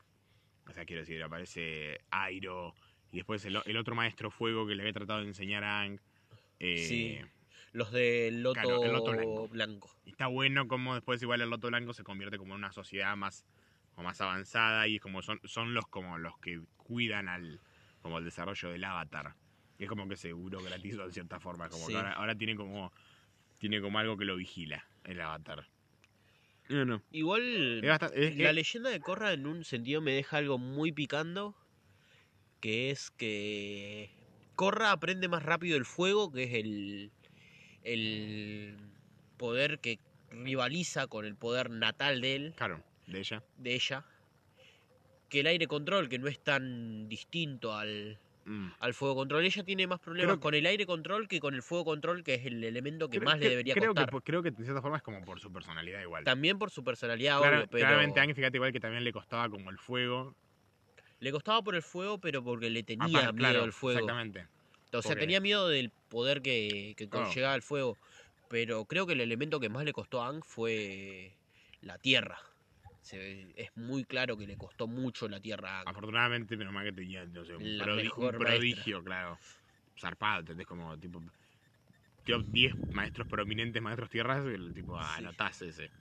O 0.65 0.71
sea, 0.71 0.85
quiero 0.85 1.01
decir, 1.01 1.21
aparece 1.21 1.99
Airo. 2.09 2.73
Y 3.11 3.17
después 3.17 3.43
el, 3.45 3.57
otro 3.77 3.95
maestro 3.95 4.31
fuego 4.31 4.65
que 4.65 4.75
le 4.75 4.81
había 4.83 4.93
tratado 4.93 5.19
de 5.19 5.27
enseñar 5.27 5.63
a 5.65 5.81
Aang. 5.81 5.99
eh, 6.59 6.77
Sí. 6.77 7.19
Los 7.73 7.91
del 7.91 8.43
loto, 8.43 8.61
Claro, 8.61 8.83
el 8.83 8.91
loto 8.93 9.11
blanco. 9.11 9.47
blanco. 9.49 9.95
Y 10.05 10.11
está 10.11 10.27
bueno 10.27 10.67
como 10.67 10.93
después 10.95 11.21
igual 11.21 11.41
el 11.41 11.49
Loto 11.49 11.67
Blanco 11.67 11.91
se 11.93 12.03
convierte 12.03 12.37
como 12.37 12.53
en 12.53 12.59
una 12.59 12.71
sociedad 12.71 13.15
más, 13.17 13.45
como 13.95 14.07
más 14.07 14.21
avanzada 14.21 14.87
y 14.87 14.95
es 14.97 15.01
como 15.01 15.21
son, 15.23 15.41
son 15.43 15.73
los 15.73 15.85
como 15.87 16.17
los 16.19 16.37
que 16.39 16.61
cuidan 16.77 17.27
al 17.27 17.59
como 18.01 18.19
el 18.19 18.25
desarrollo 18.25 18.69
del 18.69 18.83
avatar. 18.83 19.33
Y 19.79 19.83
es 19.83 19.89
como 19.89 20.07
que 20.07 20.15
se 20.15 20.33
burocratizó 20.33 21.03
en 21.05 21.11
cierta 21.11 21.39
forma, 21.39 21.69
como 21.69 21.85
Sí. 21.85 21.91
que 21.93 21.97
ahora, 21.97 22.13
ahora 22.13 22.35
tiene 22.35 22.55
como 22.55 22.91
tiene 23.57 23.79
como 23.81 23.97
algo 23.97 24.17
que 24.17 24.25
lo 24.25 24.35
vigila 24.35 24.85
el 25.05 25.21
avatar. 25.21 25.65
No, 26.69 26.83
no. 26.85 27.01
Igual, 27.11 27.81
Es 27.83 27.89
bastante- 27.89 28.27
es- 28.27 28.37
la 28.37 28.49
es- 28.49 28.55
leyenda 28.55 28.89
de 28.89 28.99
Korra 28.99 29.31
en 29.33 29.45
un 29.47 29.63
sentido 29.63 30.01
me 30.01 30.11
deja 30.11 30.37
algo 30.37 30.57
muy 30.57 30.91
picando, 30.91 31.55
que 32.59 32.89
es 32.91 33.09
que 33.11 34.09
Korra 34.55 34.91
aprende 34.91 35.27
más 35.29 35.43
rápido 35.43 35.77
el 35.77 35.85
fuego, 35.85 36.31
que 36.31 36.43
es 36.43 36.53
el, 36.53 37.11
el 37.83 38.77
poder 39.37 39.79
que 39.79 39.99
rivaliza 40.29 41.07
con 41.07 41.25
el 41.25 41.35
poder 41.35 41.69
natal 41.69 42.21
de 42.21 42.35
él, 42.35 42.53
claro, 42.55 42.83
de 43.07 43.19
ella. 43.19 43.43
de 43.57 43.75
ella, 43.75 44.05
que 45.29 45.39
el 45.41 45.47
aire 45.47 45.67
control, 45.67 46.09
que 46.09 46.19
no 46.19 46.27
es 46.27 46.39
tan 46.43 47.07
distinto 47.09 47.73
al, 47.75 48.19
Mm. 48.45 48.67
al 48.79 48.93
fuego 48.93 49.15
control. 49.15 49.45
Ella 49.45 49.63
tiene 49.63 49.87
más 49.87 49.99
problemas 49.99 50.35
que- 50.35 50.41
con 50.41 50.53
el 50.53 50.65
aire 50.65 50.85
control 50.85 51.27
que 51.27 51.39
con 51.39 51.53
el 51.53 51.63
fuego 51.63 51.85
control, 51.85 52.23
que 52.23 52.33
es 52.35 52.45
el 52.45 52.63
elemento 52.63 53.09
que 53.09 53.19
Creo- 53.19 53.29
más 53.29 53.39
le 53.39 53.49
debería 53.49 53.73
creo 53.73 53.93
costar. 53.93 54.09
Que, 54.11 54.21
creo 54.21 54.43
que 54.43 54.51
de 54.51 54.63
cierta 54.63 54.81
forma 54.81 54.97
es 54.97 55.03
como 55.03 55.23
por 55.23 55.39
su 55.39 55.51
personalidad 55.51 56.01
igual. 56.01 56.23
También 56.23 56.59
por 56.59 56.69
su 56.69 56.83
personalidad, 56.83 57.39
obvio, 57.39 57.67
pero 57.69 57.85
Claramente 57.87 58.19
a 58.19 58.23
Aang, 58.23 58.35
fíjate 58.35 58.57
igual 58.57 58.73
que 58.73 58.79
también 58.79 59.03
le 59.03 59.13
costaba 59.13 59.49
como 59.49 59.69
el 59.69 59.77
fuego. 59.77 60.35
le 61.19 61.31
costaba 61.31 61.61
por 61.61 61.73
el 61.75 61.81
fuego, 61.81 62.17
pero 62.19 62.43
porque 62.43 62.69
le 62.69 62.83
tenía 62.83 63.05
Aparte, 63.05 63.31
miedo 63.31 63.49
claro, 63.51 63.63
al 63.63 63.71
fuego. 63.71 63.99
Exactamente. 63.99 64.41
O 64.91 65.01
sea, 65.01 65.11
porque- 65.11 65.19
tenía 65.21 65.39
miedo 65.39 65.69
del 65.69 65.89
poder 66.09 66.41
que, 66.41 66.95
que 66.97 67.07
conllevaba 67.07 67.55
el 67.55 67.61
fuego. 67.61 67.97
Pero 68.49 68.83
creo 68.83 69.07
que 69.07 69.13
el 69.13 69.21
elemento 69.21 69.61
que 69.61 69.69
más 69.69 69.85
le 69.85 69.93
costó 69.93 70.21
a 70.21 70.27
Aang 70.27 70.43
fue 70.43 71.33
la 71.79 71.97
tierra. 71.97 72.37
Se- 73.03 73.53
es 73.55 73.69
muy 73.75 74.05
claro 74.05 74.37
que 74.37 74.47
le 74.47 74.57
costó 74.57 74.87
mucho 74.87 75.27
la 75.27 75.39
tierra 75.39 75.81
a. 75.81 75.81
Afortunadamente, 75.81 76.57
menos 76.57 76.73
mal 76.73 76.85
que 76.85 76.93
tenía 76.93 77.25
no 77.25 77.43
sé, 77.45 77.55
un, 77.55 77.61
prodi- 77.63 78.11
un 78.15 78.37
prodigio, 78.39 79.03
claro. 79.03 79.37
Zarpado, 79.99 80.39
¿entendés? 80.39 80.65
Como 80.65 80.97
tipo. 80.97 81.21
Top 82.25 82.45
10 82.47 82.73
maestros 82.93 83.27
prominentes, 83.27 83.81
maestros 83.81 84.09
tierras, 84.09 84.45
el 84.45 84.73
tipo, 84.73 84.97
Sí. 84.97 85.07
anotás 85.17 85.61
ese. 85.61 85.91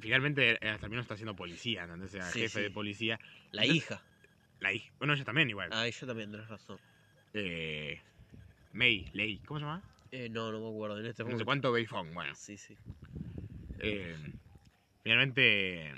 Finalmente, 0.00 0.56
eh, 0.60 0.78
menos 0.88 1.04
está 1.04 1.16
siendo 1.16 1.36
policía, 1.36 1.84
¿entendés? 1.84 2.12
Sí, 2.12 2.18
jefe 2.40 2.48
sí. 2.48 2.60
de 2.62 2.70
policía. 2.70 3.20
La 3.52 3.62
Entonces- 3.64 3.76
hija. 3.84 4.02
La 4.60 4.72
hija. 4.72 4.92
Bueno, 4.98 5.12
ella 5.14 5.24
también 5.24 5.50
igual. 5.50 5.68
Ah, 5.72 5.86
ella 5.86 6.06
también, 6.06 6.30
tenés 6.32 6.48
razón. 6.48 6.78
Eh, 7.34 8.00
May, 8.72 9.08
Lei, 9.12 9.38
¿cómo 9.40 9.60
se 9.60 9.66
llama? 9.66 9.82
Eh, 10.10 10.28
no, 10.30 10.50
no 10.50 10.60
me 10.60 10.68
acuerdo 10.68 10.98
en 11.00 11.06
este 11.06 11.22
No 11.22 11.26
sé 11.28 11.32
momento. 11.32 11.44
cuánto 11.44 11.72
Bei 11.72 11.84
Fong, 11.84 12.12
bueno. 12.14 12.34
Sí, 12.34 12.56
sí. 12.56 12.74
Eh, 13.80 14.16
finalmente. 15.02 15.92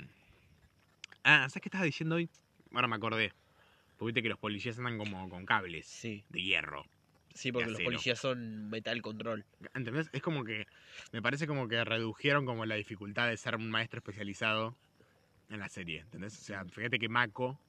Ah, 1.23 1.47
¿sabes 1.49 1.61
qué 1.61 1.69
estaba 1.69 1.83
diciendo 1.85 2.15
hoy? 2.15 2.29
Ahora 2.73 2.87
me 2.87 2.95
acordé. 2.95 3.33
Porque 3.97 4.07
viste 4.13 4.23
que 4.23 4.29
los 4.29 4.39
policías 4.39 4.77
andan 4.79 4.97
como 4.97 5.29
con 5.29 5.45
cables 5.45 5.85
Sí, 5.85 6.23
de 6.29 6.41
hierro. 6.41 6.85
sí, 7.35 7.51
porque 7.51 7.69
los 7.69 7.81
policías 7.81 8.19
son 8.19 8.69
metal 8.69 9.01
control. 9.01 9.45
¿Entendés? 9.75 10.09
Es 10.13 10.21
como 10.21 10.43
que. 10.43 10.65
Me 11.11 11.21
parece 11.21 11.45
como 11.47 11.67
que 11.67 11.83
redujeron 11.83 12.45
como 12.45 12.65
la 12.65 12.75
dificultad 12.75 13.27
de 13.29 13.37
ser 13.37 13.55
un 13.55 13.69
maestro 13.69 13.99
especializado 13.99 14.75
en 15.49 15.59
la 15.59 15.69
serie. 15.69 15.99
¿Entendés? 15.99 16.37
O 16.39 16.43
sea, 16.43 16.65
fíjate 16.65 16.97
que 16.97 17.09
Mako. 17.09 17.59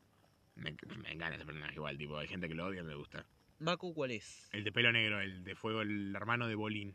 Me, 0.55 0.75
me 1.03 1.13
encanta 1.13 1.37
ese 1.37 1.45
personaje 1.47 1.75
igual, 1.75 1.97
tipo. 1.99 2.17
Hay 2.19 2.29
gente 2.29 2.49
que 2.49 2.55
lo 2.55 2.67
odia, 2.67 2.83
me 2.83 2.95
gusta. 2.95 3.27
Mako, 3.59 3.95
¿cuál 3.95 4.11
es? 4.11 4.49
El 4.53 4.65
de 4.65 4.73
pelo 4.73 4.91
negro, 4.93 5.21
el 5.21 5.45
de 5.45 5.55
fuego, 5.55 5.83
el 5.83 6.15
hermano 6.17 6.49
de 6.49 6.55
Bolín. 6.55 6.95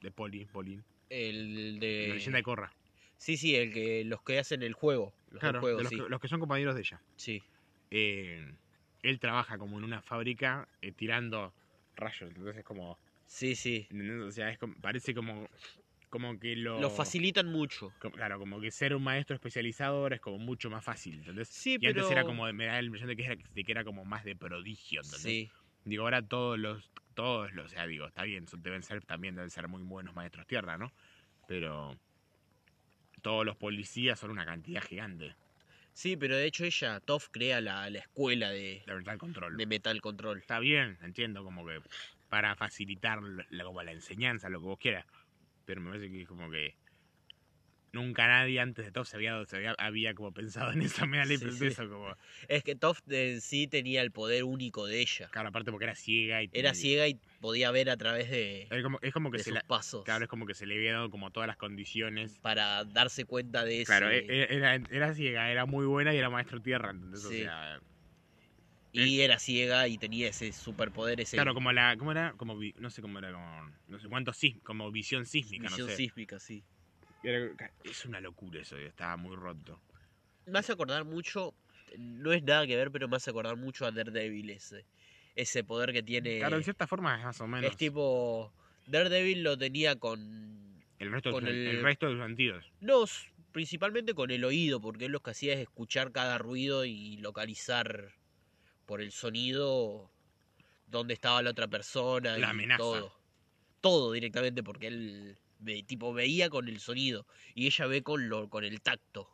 De 0.00 0.10
Poli, 0.10 0.46
Bolín. 0.52 0.84
El 1.10 1.74
La 1.74 1.80
de... 1.80 2.08
leyenda 2.14 2.36
de 2.38 2.42
Korra. 2.42 2.72
Sí, 3.18 3.36
sí, 3.36 3.56
el 3.56 3.72
que 3.72 4.04
los 4.04 4.22
que 4.22 4.38
hacen 4.38 4.62
el 4.62 4.72
juego. 4.72 5.12
Los 5.30 5.40
Claro, 5.40 5.60
juego, 5.60 5.80
los, 5.82 5.88
sí. 5.90 5.96
que, 5.96 6.08
los 6.08 6.20
que 6.20 6.28
son 6.28 6.40
compañeros 6.40 6.74
de 6.74 6.80
ella. 6.80 7.02
Sí, 7.16 7.42
eh, 7.90 8.54
él 9.02 9.20
trabaja 9.20 9.58
como 9.58 9.78
en 9.78 9.84
una 9.84 10.02
fábrica 10.02 10.68
eh, 10.80 10.92
tirando 10.92 11.52
rayos, 11.96 12.30
entonces 12.30 12.56
es 12.56 12.64
como, 12.64 12.98
sí, 13.26 13.54
sí. 13.54 13.86
¿entendés? 13.90 14.20
o 14.22 14.30
sea, 14.30 14.50
es 14.50 14.58
como- 14.58 14.74
parece 14.80 15.14
como, 15.14 15.48
como 16.10 16.38
que 16.38 16.56
lo, 16.56 16.80
Lo 16.80 16.90
facilitan 16.90 17.46
mucho. 17.46 17.92
como- 18.00 18.14
claro, 18.14 18.38
como 18.38 18.60
que 18.60 18.70
ser 18.70 18.94
un 18.94 19.02
maestro 19.02 19.34
especializado 19.34 19.96
ahora 19.98 20.14
es 20.16 20.20
como 20.20 20.38
mucho 20.38 20.70
más 20.70 20.84
fácil, 20.84 21.18
¿entendés? 21.18 21.48
Sí, 21.48 21.74
y 21.74 21.78
pero... 21.78 21.90
antes 22.00 22.10
era 22.10 22.24
como, 22.24 22.50
me 22.52 22.66
da 22.66 22.74
la 22.80 22.82
impresión 22.82 23.08
de 23.08 23.16
que 23.16 23.24
era, 23.24 23.36
de 23.36 23.64
que 23.64 23.72
era 23.72 23.84
como 23.84 24.04
más 24.04 24.24
de 24.24 24.36
prodigio, 24.36 25.00
¿entendés? 25.02 25.20
Sí, 25.22 25.50
Digo, 25.84 26.04
ahora 26.04 26.22
todos 26.22 26.58
los, 26.58 26.90
todos 27.14 27.52
los, 27.52 27.66
o 27.66 27.68
sea, 27.68 27.86
digo, 27.86 28.06
está 28.06 28.22
bien, 28.24 28.46
son- 28.46 28.62
deben 28.62 28.82
ser, 28.82 29.04
también 29.04 29.34
deben 29.34 29.50
ser 29.50 29.68
muy 29.68 29.82
buenos 29.82 30.14
maestros 30.14 30.46
tierra, 30.46 30.76
¿no? 30.78 30.92
Pero 31.46 31.98
todos 33.18 33.44
los 33.44 33.56
policías 33.56 34.18
son 34.18 34.30
una 34.30 34.44
cantidad 34.44 34.82
gigante 34.82 35.34
sí, 35.98 36.16
pero 36.16 36.36
de 36.36 36.46
hecho 36.46 36.64
ella, 36.64 37.00
Toff, 37.00 37.28
crea 37.30 37.60
la, 37.60 37.90
la 37.90 37.98
escuela 37.98 38.50
de, 38.50 38.82
de 38.86 38.94
verdad 38.94 39.18
control. 39.18 39.56
de 39.56 39.66
metal 39.66 40.00
control. 40.00 40.38
está 40.38 40.60
bien, 40.60 40.96
entiendo, 41.02 41.42
como 41.42 41.66
que 41.66 41.80
para 42.28 42.54
facilitar 42.54 43.20
la, 43.22 43.64
como 43.64 43.82
la 43.82 43.92
enseñanza, 43.92 44.48
lo 44.48 44.60
que 44.60 44.66
vos 44.66 44.78
quieras. 44.78 45.06
Pero 45.64 45.80
me 45.80 45.90
parece 45.90 46.10
que 46.10 46.22
es 46.22 46.28
como 46.28 46.50
que 46.50 46.74
nunca 47.92 48.26
nadie 48.26 48.60
antes 48.60 48.84
de 48.86 48.92
todo 48.92 49.04
se 49.04 49.16
había, 49.16 49.44
se 49.46 49.56
había, 49.56 49.74
había 49.78 50.14
como 50.14 50.32
pensado 50.32 50.72
en 50.72 50.82
esa 50.82 51.06
me 51.06 51.18
da 51.18 51.24
Sí, 51.26 51.66
eso, 51.66 51.88
como, 51.88 52.14
Es 52.48 52.62
que 52.62 52.74
Toff 52.74 53.00
en 53.08 53.40
sí 53.40 53.66
tenía 53.66 54.02
el 54.02 54.12
poder 54.12 54.44
único 54.44 54.86
de 54.86 55.00
ella. 55.00 55.28
claro, 55.30 55.48
aparte 55.48 55.70
porque 55.70 55.84
era 55.84 55.94
ciega 55.94 56.42
y 56.42 56.50
Era 56.52 56.74
ciega 56.74 57.08
y 57.08 57.20
podía 57.40 57.70
ver 57.70 57.90
a 57.90 57.96
través 57.96 58.30
de, 58.30 58.68
Es 58.70 58.82
como, 58.82 58.98
es 59.02 59.12
como 59.12 59.30
que 59.30 59.38
de 59.38 59.42
se 59.42 59.50
sus 59.50 59.54
la, 59.54 59.64
pasos 59.66 60.04
claro, 60.04 60.24
es 60.24 60.28
como 60.30 60.46
que 60.46 60.54
se 60.54 60.66
le 60.66 60.74
había 60.76 60.92
dado 60.92 61.10
como 61.10 61.30
todas 61.30 61.46
las 61.46 61.56
condiciones. 61.56 62.38
para 62.40 62.84
darse 62.84 63.24
cuenta 63.24 63.64
de 63.64 63.82
eso. 63.82 63.86
Claro, 63.86 64.10
e- 64.10 64.24
e- 64.28 64.56
era, 64.56 64.74
era 64.74 65.14
ciega, 65.14 65.50
era 65.50 65.64
muy 65.66 65.86
buena 65.86 66.12
y 66.14 66.18
era 66.18 66.28
maestro 66.30 66.60
tierra, 66.60 66.90
¿entendés? 66.90 67.24
O 67.24 67.32
sea, 67.32 67.80
y 68.92 69.20
era 69.20 69.38
ciega 69.38 69.88
y 69.88 69.98
tenía 69.98 70.28
ese 70.28 70.52
superpoder, 70.52 71.20
ese 71.20 71.36
claro, 71.36 71.54
como 71.54 71.72
la, 71.72 71.96
¿cómo 71.96 72.12
era? 72.12 72.34
Como, 72.36 72.56
no 72.76 72.90
sé 72.90 73.02
cómo 73.02 73.18
era, 73.18 73.32
como, 73.32 73.70
no 73.86 73.98
sé 73.98 74.08
cuánto 74.08 74.32
como 74.62 74.90
visión 74.90 75.26
sísmica, 75.26 75.64
visión 75.64 75.78
no 75.86 75.90
sé. 75.92 75.96
sísmica, 75.96 76.38
sí. 76.40 76.64
Es 77.84 78.04
una 78.04 78.20
locura 78.20 78.60
eso, 78.60 78.76
estaba 78.78 79.16
muy 79.16 79.36
roto. 79.36 79.80
Me 80.46 80.58
hace 80.58 80.72
acordar 80.72 81.04
mucho, 81.04 81.54
no 81.98 82.32
es 82.32 82.42
nada 82.42 82.66
que 82.66 82.76
ver, 82.76 82.90
pero 82.90 83.08
me 83.08 83.16
hace 83.16 83.30
acordar 83.30 83.56
mucho 83.56 83.86
a 83.86 83.90
Daredevil 83.90 84.50
ese. 84.50 84.84
Ese 85.34 85.62
poder 85.62 85.92
que 85.92 86.02
tiene. 86.02 86.38
Claro, 86.38 86.56
en 86.56 86.64
cierta 86.64 86.86
forma 86.86 87.16
es 87.18 87.24
más 87.24 87.40
o 87.40 87.46
menos. 87.46 87.70
es 87.70 87.76
tipo. 87.76 88.52
Daredevil 88.86 89.42
lo 89.42 89.56
tenía 89.58 89.96
con. 89.96 90.82
el, 90.98 91.12
resto 91.12 91.28
de 91.28 91.32
con 91.34 91.42
sus- 91.42 91.50
el... 91.50 91.66
el- 91.68 91.82
resto 91.82 92.06
de 92.06 92.12
sus 92.14 92.22
sentidos. 92.24 92.72
No, 92.80 93.04
principalmente 93.52 94.14
con 94.14 94.30
el 94.30 94.44
oído, 94.44 94.80
porque 94.80 95.04
él 95.06 95.12
lo 95.12 95.20
que 95.20 95.30
hacía 95.30 95.52
es 95.54 95.60
escuchar 95.60 96.10
cada 96.12 96.38
ruido 96.38 96.84
y 96.84 97.18
localizar 97.18 98.14
por 98.86 99.00
el 99.00 99.12
sonido 99.12 100.10
dónde 100.86 101.14
estaba 101.14 101.42
la 101.42 101.50
otra 101.50 101.68
persona 101.68 102.38
La 102.38 102.48
y 102.48 102.50
amenaza. 102.50 102.78
todo. 102.78 103.12
Todo 103.80 104.12
directamente, 104.12 104.62
porque 104.64 104.88
él 104.88 105.38
ve- 105.58 105.82
tipo 105.82 106.12
veía 106.12 106.50
con 106.50 106.68
el 106.68 106.80
sonido 106.80 107.26
y 107.54 107.66
ella 107.66 107.86
ve 107.86 108.02
con 108.02 108.28
lo, 108.28 108.48
con 108.48 108.64
el 108.64 108.80
tacto. 108.80 109.28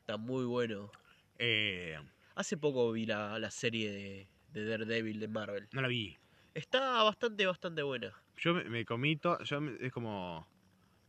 Está 0.00 0.16
muy 0.16 0.44
bueno. 0.44 0.90
Eh, 1.38 1.98
Hace 2.34 2.56
poco 2.56 2.90
vi 2.92 3.04
la, 3.06 3.38
la 3.38 3.50
serie 3.50 3.90
de, 3.90 4.28
de 4.48 4.64
Daredevil 4.64 5.20
de 5.20 5.28
Marvel. 5.28 5.68
no 5.72 5.82
la 5.82 5.88
vi. 5.88 6.16
Está 6.54 7.02
bastante, 7.02 7.46
bastante 7.46 7.82
buena. 7.82 8.12
Yo 8.36 8.54
me, 8.54 8.64
me 8.64 8.84
comí 8.84 9.16
todo. 9.16 9.42
Yo 9.44 9.60
me- 9.60 9.76
es 9.80 9.92
como. 9.92 10.46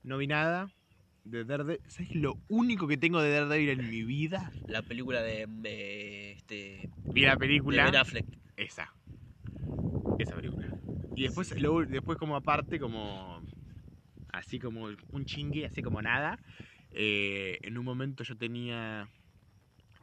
No 0.04 0.18
vi 0.18 0.28
nada 0.28 0.70
de 1.24 1.46
Daredevil. 1.46 1.82
¿Sabes 1.88 2.14
lo 2.14 2.38
único 2.48 2.88
que 2.88 2.98
tengo 2.98 3.22
de 3.22 3.32
Daredevil 3.32 3.70
en 3.70 3.90
mi 3.90 4.04
vida? 4.04 4.52
La 4.66 4.82
película 4.84 5.22
de, 5.22 5.46
de, 5.48 6.34
este, 6.34 6.90
Vi 7.10 7.22
la 7.22 7.32
de 7.32 7.38
película. 7.38 7.86
Ben 7.86 7.96
Affleck. 7.96 8.26
Esa. 8.58 8.94
Esa 10.18 10.36
película. 10.36 10.68
Y 11.16 11.24
después, 11.24 11.58
lo- 11.60 11.86
después 11.86 12.18
como 12.18 12.36
aparte, 12.36 12.80
como. 12.80 13.46
Así 14.34 14.60
como 14.60 14.90
un 15.12 15.26
chingue, 15.26 15.66
así 15.66 15.82
como 15.82 16.02
nada. 16.02 16.40
eh, 16.92 17.60
en 17.62 17.78
un 17.78 17.86
momento 17.86 18.24
yo 18.26 18.36
tenía. 18.36 19.08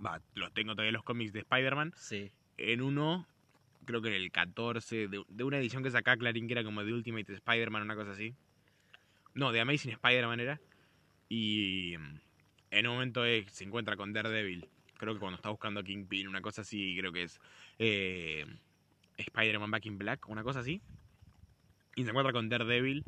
Va, 0.05 0.22
los 0.35 0.53
tengo 0.55 0.72
todavía 0.72 0.93
los 0.93 1.03
cómics 1.05 1.33
de 1.33 1.41
Spider-Man. 1.41 1.93
Sí. 1.97 2.31
En 2.57 2.81
uno, 2.81 3.26
creo 3.87 4.01
que 4.03 4.09
en 4.09 4.14
el 4.14 4.31
14, 4.33 5.09
de, 5.09 5.24
de 5.28 5.45
una 5.45 5.59
edición 5.59 5.83
que 5.83 5.91
sacaba 5.91 6.16
Clarín, 6.16 6.47
que 6.47 6.55
era 6.55 6.64
como 6.64 6.85
de 6.85 6.93
Ultimate 6.95 7.33
Spider-Man, 7.35 7.83
una 7.83 7.97
cosa 7.97 8.12
así. 8.12 8.35
No, 9.35 9.53
de 9.53 9.61
Amazing 9.61 9.93
Spider-Man 9.93 10.41
era. 10.41 10.61
Y 11.28 11.97
mm, 11.99 12.20
en 12.72 12.87
un 12.87 12.95
momento 12.95 13.24
eh, 13.26 13.47
se 13.51 13.64
encuentra 13.64 13.97
con 13.97 14.12
Daredevil. 14.12 14.68
Creo 14.97 15.14
que 15.14 15.20
cuando 15.20 15.37
está 15.37 15.51
buscando 15.51 15.81
a 15.81 15.85
Kingpin, 15.85 16.28
una 16.28 16.41
cosa 16.43 16.62
así, 16.62 16.97
creo 16.99 17.12
que 17.12 17.24
es 17.24 17.41
eh, 17.78 18.47
Spider-Man 19.16 19.70
Back 19.70 19.87
in 19.87 19.99
Black, 19.99 20.28
una 20.28 20.43
cosa 20.45 20.61
así. 20.61 20.81
Y 21.97 22.05
se 22.05 22.11
encuentra 22.11 22.33
con 22.33 22.49
Daredevil. 22.49 23.05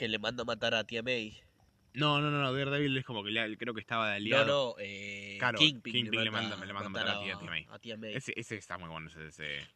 Que 0.00 0.08
le 0.08 0.18
manda 0.18 0.44
a 0.44 0.46
matar 0.46 0.74
a 0.74 0.82
Tia 0.84 1.02
May. 1.02 1.38
No, 1.92 2.22
no, 2.22 2.30
no, 2.30 2.40
no, 2.40 2.54
Daredevil 2.54 2.96
es 2.96 3.04
como 3.04 3.22
que 3.22 3.30
le- 3.30 3.58
creo 3.58 3.74
que 3.74 3.82
estaba 3.82 4.06
de 4.06 4.12
No, 4.12 4.16
aliado. 4.16 4.46
no, 4.78 4.82
eh, 4.82 5.36
Claro, 5.38 5.58
Kingpin, 5.58 5.92
Kingpin 5.92 6.24
le 6.24 6.30
manda- 6.30 6.56
le 6.56 6.72
manda 6.72 6.86
a 6.86 6.88
matar 6.88 7.08
a 7.18 7.20
Tia- 7.22 7.38
Tia 7.38 7.50
May. 7.50 7.66
a 7.68 7.78
Tia 7.78 7.96
May. 7.98 8.14
Ese, 8.14 8.32
ese 8.34 8.56
está 8.56 8.78
muy 8.78 8.88
bueno, 8.88 9.08
ese, 9.08 9.26
ese. 9.26 9.68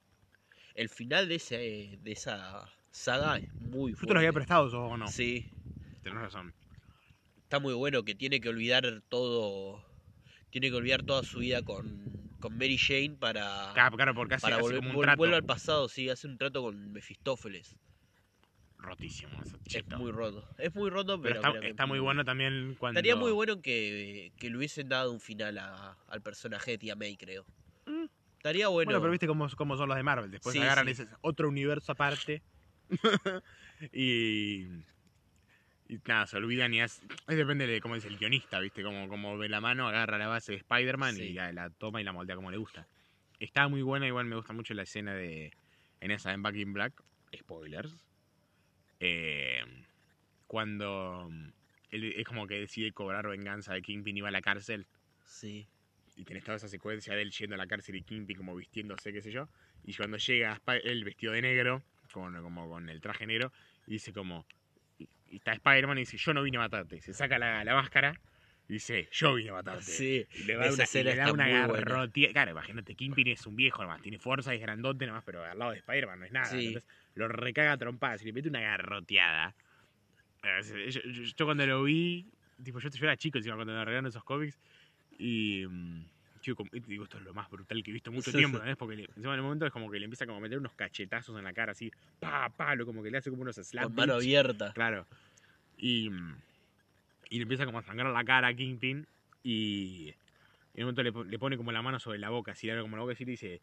El 0.75 0.89
final 0.89 1.29
de, 1.29 1.35
ese, 1.35 1.99
de 2.01 2.13
esa 2.13 2.65
saga 2.91 3.37
es 3.37 3.45
muy 3.59 3.93
fuerte. 3.93 4.07
te 4.07 4.15
los 4.15 4.21
había 4.21 4.33
prestado, 4.33 4.71
¿sos 4.71 4.93
o 4.93 4.97
no? 4.97 5.09
Sí, 5.09 5.47
Tenés 6.03 6.19
razón. 6.23 6.55
está 7.43 7.59
muy 7.59 7.75
bueno 7.75 8.03
que 8.03 8.15
tiene 8.15 8.41
que 8.41 8.49
olvidar 8.49 9.03
todo. 9.11 9.85
Tiene 10.49 10.71
que 10.71 10.77
olvidar 10.77 11.03
toda 11.03 11.23
su 11.23 11.41
vida 11.41 11.61
con, 11.61 12.35
con 12.41 12.57
Mary 12.57 12.79
Jane 12.79 13.17
para, 13.21 13.73
Claro, 13.75 13.95
claro, 13.97 14.15
porque 14.15 14.37
hace, 14.37 14.43
para 14.43 14.57
hace 14.57 14.63
volver, 14.63 14.79
como 14.81 14.99
un 15.01 15.03
trato. 15.05 15.19
vuelve 15.19 15.37
al 15.37 15.45
pasado. 15.45 15.87
Sí, 15.91 16.09
hace 16.09 16.27
un 16.29 16.39
trato 16.39 16.63
con 16.63 16.93
Mefistófeles. 16.93 17.77
Rotísimo 18.85 19.31
Es 19.67 19.87
muy 19.99 20.13
roto. 20.13 20.47
Es 20.59 20.75
muy 20.75 20.91
roto, 20.91 21.21
Pero 21.21 21.41
pero. 21.41 21.63
está, 21.63 21.87
muy 21.87 21.99
bueno 22.01 22.25
también 22.25 22.75
cuando... 22.79 22.99
Estaría 23.01 23.17
muy 23.17 23.33
bueno 23.33 23.61
que, 23.63 24.33
que 24.37 24.51
le 24.51 24.57
hubiesen 24.59 24.89
dado 24.89 25.11
un 25.13 25.21
final 25.21 25.57
a- 25.59 25.97
al 26.09 26.21
personaje 26.23 26.73
de 26.73 26.79
Tia 26.79 26.95
May, 26.97 27.17
creo. 27.17 27.47
Mm. 27.87 28.05
Estaría 28.37 28.69
bueno. 28.69 28.89
Bueno, 28.89 29.01
pero 29.01 29.11
viste 29.11 29.27
cómo, 29.27 29.49
cómo 29.57 29.77
son 29.77 29.89
los 29.89 29.97
de 29.97 30.03
Marvel. 30.03 30.31
Después 30.31 30.53
Sí, 30.53 30.61
agarran 30.61 30.87
sí. 30.87 30.93
ese 30.93 31.07
otro 31.23 31.49
universo 31.49 31.93
aparte. 31.93 32.43
y... 33.93 34.67
Y 35.87 35.99
nada, 36.07 36.27
se 36.27 36.37
olvidan 36.39 36.73
y 36.73 36.81
hace... 36.81 37.07
Es 37.29 37.37
depende 37.37 37.67
de 37.67 37.81
cómo 37.81 37.95
es 37.97 38.05
el 38.07 38.17
guionista, 38.19 38.59
¿viste? 38.61 38.83
Como, 38.83 39.07
como 39.09 39.37
ve 39.37 39.49
la 39.51 39.61
mano, 39.61 39.87
agarra 39.87 40.17
la 40.19 40.29
base 40.29 40.53
de 40.53 40.59
Spider-Man 40.59 41.17
Sí. 41.17 41.23
y 41.25 41.33
ya 41.35 41.53
la 41.53 41.69
toma 41.71 42.01
y 42.01 42.05
la 42.05 42.13
moldea 42.13 42.37
como 42.37 42.51
le 42.51 42.57
gusta. 42.57 42.89
Está 43.39 43.69
muy 43.69 43.83
buena, 43.83 44.07
igual 44.07 44.25
me 44.27 44.37
gusta 44.37 44.53
mucho 44.55 44.73
la 44.75 44.83
escena 44.83 45.15
de... 45.15 45.53
En 46.01 46.11
esa, 46.11 46.33
en 46.33 46.43
Back 46.43 46.57
in 46.57 46.73
Black. 46.73 47.03
Spoilers. 47.37 47.95
Eh, 49.01 49.63
cuando... 50.47 51.31
Él 51.91 52.15
es 52.17 52.27
como 52.27 52.47
que 52.47 52.59
decide 52.59 52.91
cobrar 52.93 53.29
venganza 53.29 53.73
de 53.73 53.83
Kingpin 53.83 54.17
y 54.17 54.21
va 54.21 54.29
a 54.29 54.33
la 54.33 54.43
cárcel. 54.43 54.87
Sí. 55.25 55.67
y 56.17 56.25
tenés 56.25 56.45
toda 56.45 56.57
esa 56.57 56.69
secuencia 56.69 57.15
de 57.15 57.23
él 57.23 57.31
yendo 57.31 57.55
a 57.55 57.59
la 57.59 57.67
cárcel 57.67 57.97
y 57.97 58.03
Kingpin 58.03 58.37
como 58.37 58.55
vistiéndose, 58.55 59.13
qué 59.13 59.21
sé 59.21 59.33
yo, 59.33 59.49
y 59.85 59.95
cuando 59.95 60.17
llega 60.17 60.61
él 60.85 61.05
vestido 61.05 61.33
de 61.33 61.43
negro, 61.43 61.83
con, 62.13 62.41
como 62.43 62.69
con 62.69 62.89
el 62.89 63.01
traje 63.01 63.27
negro, 63.27 63.53
y 63.87 63.93
dice 63.93 64.13
como, 64.13 64.47
y, 64.99 65.09
y 65.31 65.37
está 65.37 65.53
Spider-Man 65.53 65.99
y 65.99 66.03
dice, 66.03 66.17
yo 66.17 66.33
no 66.35 66.43
vine 66.43 66.59
a 66.59 66.61
matarte, 66.61 67.01
se 67.01 67.13
saca 67.13 67.39
la, 67.39 67.65
la 67.65 67.75
máscara 67.75 68.21
y 68.69 68.75
dice, 68.75 69.09
yo 69.11 69.35
vine 69.35 69.51
a 69.51 69.55
matarte. 69.55 69.83
Sí. 69.83 70.27
Y 70.35 70.45
le, 70.45 70.55
da 70.55 70.73
una, 70.73 70.85
y 70.93 71.03
le 71.03 71.17
da 71.17 71.33
una 71.33 71.49
garrotía. 71.49 72.33
Claro, 72.33 72.53
imagínate, 72.53 72.95
Kingpin 72.95 73.29
es 73.29 73.47
un 73.47 73.57
viejo 73.57 73.83
nomás, 73.83 74.01
tiene 74.01 74.19
fuerza, 74.19 74.55
es 74.55 74.61
grandote 74.61 75.07
nomás, 75.07 75.25
pero 75.25 75.45
al 75.45 75.59
lado 75.59 75.73
de 75.73 75.79
Spider-Man 75.79 76.21
no 76.21 76.27
es 76.27 76.33
nada. 76.33 76.47
Sí. 76.47 76.69
Entonces 76.69 76.91
lo 77.15 77.29
recaga 77.29 77.73
a 77.73 77.79
trompadas 77.79 78.23
y 78.23 78.27
le 78.27 78.33
mete 78.33 78.49
una 78.49 78.61
garroteada. 78.61 79.55
Eh, 80.43 80.91
Yo, 80.91 81.01
yo- 81.03 81.23
yo 81.37 81.45
cuando 81.47 81.67
lo 81.67 81.85
vi, 81.85 82.27
tipo, 82.63 82.79
yo, 82.79 82.89
yo 82.91 83.05
era 83.05 83.17
chico 83.17 83.39
encima 83.39 83.55
cuando 83.57 83.73
me 83.73 83.79
regalaron 83.85 84.07
esos 84.09 84.25
cómics 84.25 84.59
y 85.19 85.65
mm, 85.67 86.05
chico, 86.41 86.65
y 86.73 86.81
digo, 86.81 87.05
esto 87.05 87.17
es 87.17 87.25
lo 87.25 87.33
más 87.33 87.49
brutal 87.49 87.83
que 87.83 87.91
he 87.91 87.95
visto 87.95 88.13
mucho 88.13 88.31
tiempo, 88.33 88.59
¿sabes? 88.59 88.77
Porque 88.77 88.97
le- 88.97 89.05
encima 89.05 89.33
en 89.33 89.39
el 89.39 89.43
momento 89.43 89.65
es 89.65 89.73
como 89.73 89.91
que 89.91 89.99
le 89.99 90.05
empieza 90.05 90.27
como 90.27 90.39
a 90.39 90.41
meter 90.43 90.59
unos 90.59 90.75
cachetazos 90.75 91.39
en 91.39 91.45
la 91.45 91.53
cara, 91.55 91.73
así, 91.73 91.91
pa, 92.21 92.51
pa, 92.51 92.75
lo 92.75 92.85
como 92.85 93.03
que 93.03 93.11
le 93.11 93.19
hace 93.19 93.31
como 93.31 93.43
unos 93.43 93.57
slap 93.57 93.85
Con 93.85 93.95
mano 93.95 94.15
abierta. 94.15 94.73
Claro. 94.75 95.07
Y, 95.79 96.11
mm, 96.11 96.37
y 97.31 97.37
le 97.37 97.43
empieza 97.43 97.65
como 97.65 97.79
a 97.79 97.83
sangrar 97.83 98.13
la 98.13 98.25
cara 98.25 98.49
a 98.49 98.55
Kingpin 98.55 99.07
y 99.43 100.09
en 100.75 100.85
un 100.87 100.95
momento 100.95 101.25
le 101.25 101.39
pone 101.39 101.57
como 101.57 101.73
la 101.73 101.81
mano 101.83 101.99
sobre 101.99 102.19
la 102.19 102.29
boca, 102.31 102.53
así 102.53 102.67
le 102.67 102.73
abre 102.73 102.83
como 102.83 102.97
la 102.97 103.03
boca 103.05 103.15
y 103.19 103.25
le 103.25 103.31
dice, 103.31 103.61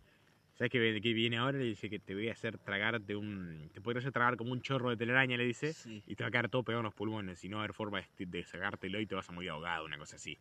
¿sabes 0.56 0.72
qué, 0.72 0.80
ve- 0.80 1.02
qué 1.02 1.14
viene 1.14 1.38
ahora? 1.38 1.58
Le 1.58 1.66
dice 1.66 1.90
que 1.90 2.00
te 2.00 2.14
voy 2.14 2.30
a 2.30 2.34
hacer 2.34 2.58
tragarte 2.60 3.16
un... 3.16 3.70
Te 3.74 3.82
podría 3.82 4.00
hacer 4.00 4.12
tragar 4.12 4.38
como 4.38 4.52
un 4.52 4.62
chorro 4.62 4.90
de 4.90 4.98
telaraña, 4.98 5.38
le 5.38 5.46
dice, 5.46 5.74
Sí. 5.74 6.04
y 6.06 6.16
te 6.16 6.24
va 6.24 6.28
a 6.28 6.32
quedar 6.32 6.50
todo 6.50 6.64
pegado 6.64 6.82
en 6.82 6.86
los 6.86 6.94
pulmones 6.94 7.44
y 7.44 7.50
no 7.50 7.58
va 7.58 7.64
a 7.64 7.66
haber 7.66 7.74
forma 7.76 8.02
de, 8.18 8.26
de 8.26 8.44
sacártelo 8.44 9.00
y 9.00 9.06
te 9.08 9.16
vas 9.16 9.30
a 9.30 9.32
morir 9.34 9.50
ahogado, 9.52 9.86
una 9.86 9.98
cosa 9.98 10.16
así. 10.18 10.38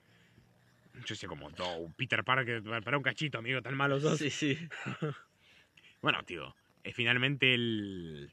Yo 0.94 1.14
decía 1.14 1.28
como, 1.28 1.50
no, 1.50 1.92
Peter 1.96 2.24
Parker, 2.24 2.62
para 2.84 2.96
un 2.96 3.02
cachito, 3.02 3.38
amigo, 3.38 3.62
tan 3.62 3.76
malo 3.76 3.98
sos. 4.00 4.18
Sí, 4.18 4.30
sí. 4.30 4.58
Bueno, 6.02 6.22
tío, 6.24 6.54
eh, 6.82 6.92
finalmente 6.92 7.52
el... 7.54 8.32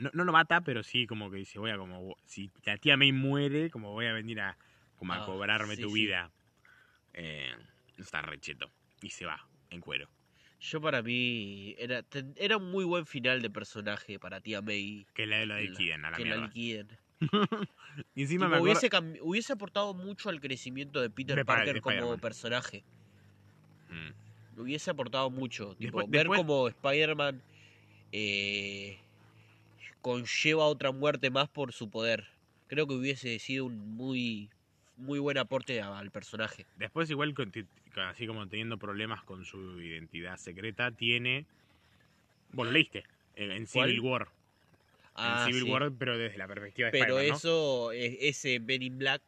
No, 0.00 0.10
no 0.12 0.24
lo 0.24 0.32
mata, 0.32 0.60
pero 0.62 0.82
sí 0.82 1.06
como 1.06 1.30
que 1.30 1.36
dice, 1.38 1.60
voy 1.60 1.70
a 1.70 1.78
como... 1.78 2.16
Si 2.24 2.50
la 2.64 2.76
tía 2.76 2.96
May 2.96 3.12
muere, 3.12 3.70
como 3.70 3.92
voy 3.92 4.06
a 4.06 4.12
venir 4.12 4.40
a, 4.40 4.58
como 4.96 5.12
a 5.12 5.22
Ah, 5.22 5.24
cobrarme 5.24 5.76
sí, 5.76 5.82
tu 5.82 5.88
sí. 5.90 5.94
vida. 5.94 6.32
Eh, 7.12 7.54
está 7.98 8.20
recheto. 8.22 8.72
Y 9.00 9.10
se 9.10 9.26
va, 9.26 9.40
en 9.70 9.80
cuero. 9.80 10.08
Yo 10.66 10.80
para 10.80 11.02
mí 11.02 11.74
era, 11.78 12.02
era 12.36 12.56
un 12.56 12.70
muy 12.70 12.84
buen 12.84 13.04
final 13.04 13.42
de 13.42 13.50
personaje 13.50 14.18
para 14.18 14.40
tía 14.40 14.62
May. 14.62 15.06
Que 15.14 15.26
la 15.26 15.44
la- 15.44 15.60
Kiden, 15.60 16.04
a 16.06 16.10
la 16.10 16.16
que 16.16 16.24
la 16.24 16.36
liquiden. 16.36 16.88
y 18.14 18.22
encima 18.22 18.46
Tipo, 18.46 18.50
me 18.50 18.56
acuerdo... 18.56 18.78
hubiese, 18.80 19.20
hubiese 19.22 19.52
aportado 19.52 19.92
mucho 19.92 20.30
al 20.30 20.40
crecimiento 20.40 21.00
de 21.02 21.10
Peter 21.10 21.36
De 21.36 21.44
Parker 21.44 21.74
de 21.74 21.80
como 21.82 22.16
personaje. 22.18 22.82
Mm. 23.90 24.60
Hubiese 24.60 24.90
aportado 24.90 25.28
mucho. 25.30 25.74
Tipo, 25.76 25.98
Después- 25.98 26.10
ver 26.10 26.20
después- 26.22 26.40
cómo 26.40 26.68
Spider-Man 26.68 27.42
eh, 28.12 28.96
conlleva 30.00 30.64
otra 30.64 30.92
muerte 30.92 31.28
más 31.30 31.48
por 31.48 31.72
su 31.74 31.90
poder. 31.90 32.26
Creo 32.68 32.86
que 32.86 32.94
hubiese 32.94 33.38
sido 33.38 33.66
un 33.66 33.96
muy, 33.96 34.48
muy 34.96 35.18
buen 35.18 35.38
aporte 35.38 35.80
a- 35.80 35.98
al 35.98 36.10
personaje. 36.10 36.66
Después 36.76 37.10
igual, 37.10 37.34
así 37.96 38.26
como 38.26 38.48
teniendo 38.48 38.78
problemas 38.78 39.22
con 39.24 39.44
su 39.44 39.80
identidad 39.80 40.36
secreta, 40.36 40.90
tiene... 40.90 41.46
Bueno, 42.52 42.70
lo 42.70 42.74
leíste. 42.74 43.04
En, 43.36 43.50
en 43.50 43.66
Civil 43.66 44.00
¿Cuál? 44.00 44.10
War. 44.12 44.28
Ah, 45.16 45.44
en 45.46 45.52
Civil 45.52 45.64
sí. 45.64 45.70
War, 45.70 45.92
pero 45.98 46.16
desde 46.18 46.38
la 46.38 46.46
perspectiva 46.46 46.90
de 46.90 46.92
Pero 46.98 47.18
eso, 47.20 47.92
ese 47.92 48.60
Men 48.60 48.82
in 48.82 48.98
Black 48.98 49.22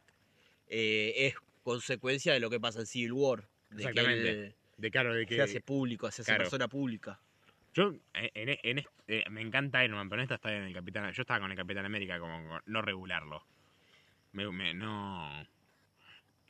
eh, 0.69 1.13
es 1.17 1.35
consecuencia 1.63 2.33
de 2.33 2.39
lo 2.39 2.49
que 2.49 2.59
pasa 2.59 2.79
en 2.79 2.85
Civil 2.85 3.13
War. 3.13 3.47
De 3.69 3.83
que 3.83 3.89
Exactamente. 3.89 4.29
él 4.29 4.55
De 4.77 4.91
claro, 4.91 5.13
de 5.13 5.25
que... 5.25 5.35
se 5.35 5.41
hace 5.41 5.61
público, 5.61 6.09
se 6.11 6.21
hace 6.21 6.29
claro. 6.31 6.43
persona 6.43 6.67
pública. 6.67 7.19
Yo, 7.73 7.93
en, 8.13 8.57
en 8.63 8.79
este- 8.79 8.89
eh, 9.07 9.23
me 9.29 9.41
encanta 9.41 9.83
Iron 9.83 9.97
Man, 9.97 10.09
pero 10.09 10.21
en 10.21 10.23
esta 10.23 10.35
está 10.35 10.55
en 10.55 10.63
el 10.63 10.73
Capitán... 10.73 11.11
Yo 11.11 11.21
estaba 11.21 11.39
con 11.41 11.51
el 11.51 11.57
Capitán 11.57 11.85
América 11.85 12.19
como 12.19 12.59
no 12.65 12.81
regularlo. 12.81 13.45
Me, 14.31 14.49
me- 14.51 14.73
no... 14.73 15.45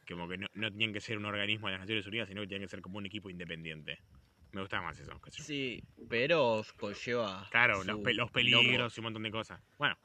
Como 0.07 0.27
que 0.27 0.37
no, 0.37 0.47
no 0.53 0.71
tenían 0.71 0.93
que 0.93 1.01
ser 1.01 1.17
un 1.17 1.25
organismo 1.25 1.67
de 1.67 1.73
las 1.73 1.81
Naciones 1.81 2.07
Unidas, 2.07 2.29
sino 2.29 2.41
que 2.41 2.47
tenían 2.47 2.63
que 2.63 2.69
ser 2.69 2.81
como 2.81 2.97
un 2.97 3.05
equipo 3.05 3.29
independiente. 3.29 3.99
Me 4.53 4.61
gustaba 4.61 4.83
más 4.83 4.99
eso. 4.99 5.11
yo. 5.11 5.19
Sí, 5.43 5.83
pero 6.09 6.63
conlleva. 6.79 7.47
Claro, 7.51 7.81
su 7.81 7.87
los, 7.87 7.99
pe- 7.99 8.13
los 8.13 8.31
quilombo. 8.31 8.63
peligros 8.63 8.97
y 8.97 8.99
un 9.01 9.03
montón 9.03 9.23
de 9.23 9.31
cosas. 9.31 9.61
Bueno, 9.77 9.97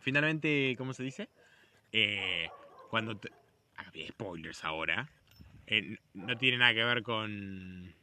finalmente, 0.00 0.74
¿cómo 0.76 0.92
se 0.92 1.04
dice? 1.04 1.28
Eh, 1.92 2.48
cuando... 2.88 3.16
te- 3.16 3.30
ah, 3.76 3.90
spoilers 4.08 4.64
ahora. 4.64 5.08
Eh, 5.66 5.96
no 6.14 6.36
tiene 6.36 6.58
nada 6.58 6.74
que 6.74 6.84
ver 6.84 7.02
con... 7.02 7.94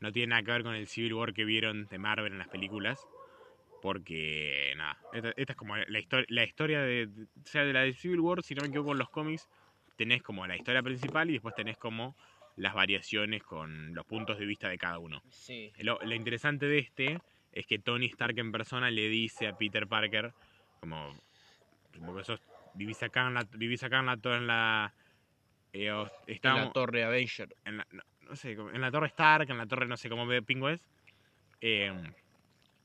No 0.00 0.10
tiene 0.10 0.28
nada 0.30 0.42
que 0.42 0.50
ver 0.50 0.62
con 0.62 0.74
el 0.74 0.88
Civil 0.88 1.14
War 1.14 1.32
que 1.32 1.44
vieron 1.44 1.86
de 1.86 1.98
Marvel 1.98 2.32
en 2.32 2.38
las 2.38 2.48
películas. 2.48 3.06
Porque, 3.80 4.72
nada, 4.76 4.96
esta, 5.12 5.32
esta 5.36 5.52
es 5.52 5.56
como 5.56 5.76
la, 5.76 5.98
historia 5.98 6.26
la 6.28 6.44
historia 6.44 6.80
de... 6.82 7.04
O 7.04 7.46
sea, 7.46 7.64
de 7.64 7.72
la 7.72 7.80
de 7.82 7.92
Civil 7.92 8.20
War, 8.20 8.42
si 8.42 8.54
no 8.54 8.62
me 8.62 8.68
equivoco, 8.68 8.92
en 8.92 8.98
los 8.98 9.10
cómics, 9.10 9.48
tenés 9.96 10.22
como 10.22 10.46
la 10.46 10.56
historia 10.56 10.82
principal 10.82 11.30
y 11.30 11.34
después 11.34 11.54
tenés 11.54 11.76
como 11.76 12.16
las 12.56 12.74
variaciones 12.74 13.42
con 13.42 13.94
los 13.94 14.04
puntos 14.04 14.38
de 14.38 14.46
vista 14.46 14.68
de 14.68 14.78
cada 14.78 14.98
uno. 14.98 15.22
Sí. 15.30 15.72
Lo, 15.78 15.98
lo 16.02 16.14
interesante 16.14 16.66
de 16.66 16.78
este 16.80 17.18
es 17.52 17.66
que 17.66 17.78
Tony 17.78 18.06
Stark 18.06 18.38
en 18.38 18.52
persona 18.52 18.90
le 18.90 19.08
dice 19.08 19.46
a 19.48 19.52
Peter 19.52 19.86
Parker, 19.86 20.32
como, 20.80 21.18
como 21.94 22.16
que 22.16 22.24
sos, 22.24 22.40
vivís 22.74 23.02
acá 23.02 23.26
en 23.28 23.34
la, 23.34 23.44
vivís 23.56 23.82
acá 23.82 24.00
en 24.00 24.06
la, 24.06 24.16
to- 24.16 24.34
en 24.34 24.46
la, 24.46 24.94
eh, 25.72 25.88
En 25.88 26.54
la 26.54 26.72
Torre 26.72 27.04
Avenger. 27.04 27.48
en 27.64 27.78
la- 27.78 27.86
no, 27.90 28.02
no 28.20 28.36
sé, 28.36 28.52
en 28.52 28.80
la 28.80 28.90
torre 28.90 29.06
Stark, 29.08 29.48
en 29.50 29.58
la 29.58 29.66
torre 29.66 29.86
no 29.86 29.96
sé 29.96 30.08
cómo 30.08 30.26
ve 30.26 30.42
pingo 30.42 30.68
es. 30.68 30.80
eh, 31.60 31.92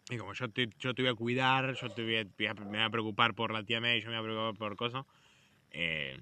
y 0.09 0.17
como 0.17 0.33
yo 0.33 0.49
te, 0.49 0.69
yo 0.79 0.93
te 0.93 1.01
voy 1.01 1.11
a 1.11 1.15
cuidar, 1.15 1.73
yo 1.73 1.89
te 1.89 2.03
voy 2.03 2.15
a- 2.47 2.53
me 2.53 2.77
voy 2.77 2.79
a 2.79 2.89
preocupar 2.89 3.33
por 3.33 3.51
la 3.51 3.63
tía 3.63 3.81
May, 3.81 3.99
yo 4.01 4.09
me 4.09 4.19
voy 4.19 4.29
a 4.29 4.33
preocupar 4.33 4.57
por 4.57 4.75
cosas. 4.77 5.05
Eh, 5.71 6.17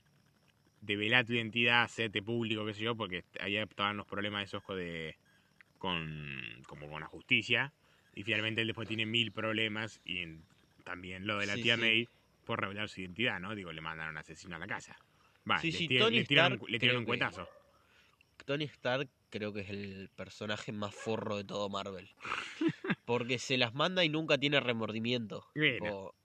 devela 0.86 1.23
tu 1.23 1.33
identidad, 1.33 1.83
hacete 1.83 2.21
público, 2.21 2.65
qué 2.65 2.73
sé 2.73 2.81
yo, 2.83 2.95
porque 2.95 3.23
ahí 3.39 3.57
estaban 3.57 3.97
los 3.97 4.05
problemas 4.07 4.43
esos 4.43 4.63
de 4.75 5.17
con 5.77 6.63
como 6.67 6.89
con 6.89 7.01
la 7.01 7.07
justicia. 7.07 7.73
Y 8.13 8.23
finalmente 8.23 8.61
él 8.61 8.67
después 8.67 8.88
tiene 8.88 9.05
mil 9.05 9.31
problemas 9.31 9.99
y 10.05 10.19
en- 10.19 10.43
también 10.83 11.27
lo 11.27 11.38
de 11.39 11.47
la 11.47 11.55
Sí, 11.55 11.63
tía 11.63 11.75
sí. 11.75 11.81
May 11.81 12.09
por 12.45 12.61
revelar 12.61 12.88
su 12.89 13.01
identidad, 13.01 13.39
¿no? 13.39 13.55
Digo, 13.55 13.71
le 13.73 13.81
mandan 13.81 14.07
a 14.07 14.11
un 14.11 14.17
asesino 14.17 14.55
a 14.55 14.59
la 14.59 14.67
casa. 14.67 14.95
Va, 15.49 15.59
Sí, 15.59 15.71
le, 15.71 15.77
sí, 15.77 15.88
tiran- 15.88 16.05
Tony 16.05 16.15
le 16.17 16.25
tiran, 16.25 16.51
un, 16.61 16.71
le 16.71 16.79
tiran 16.79 16.99
que- 16.99 17.05
cuetazo. 17.05 17.49
Tony 18.45 18.65
Stark 18.65 19.09
creo 19.29 19.51
que 19.53 19.61
es 19.61 19.69
el 19.69 20.09
personaje 20.15 20.71
más 20.71 20.93
forro 20.93 21.38
de 21.38 21.43
todo 21.43 21.67
Marvel. 21.69 22.09
Porque 23.05 23.39
se 23.39 23.57
las 23.57 23.73
manda 23.73 24.03
y 24.03 24.09
nunca 24.09 24.38
tiene 24.38 24.59
remordimiento. 24.59 25.45
Bueno. 25.55 25.86
Tipo, 25.86 26.15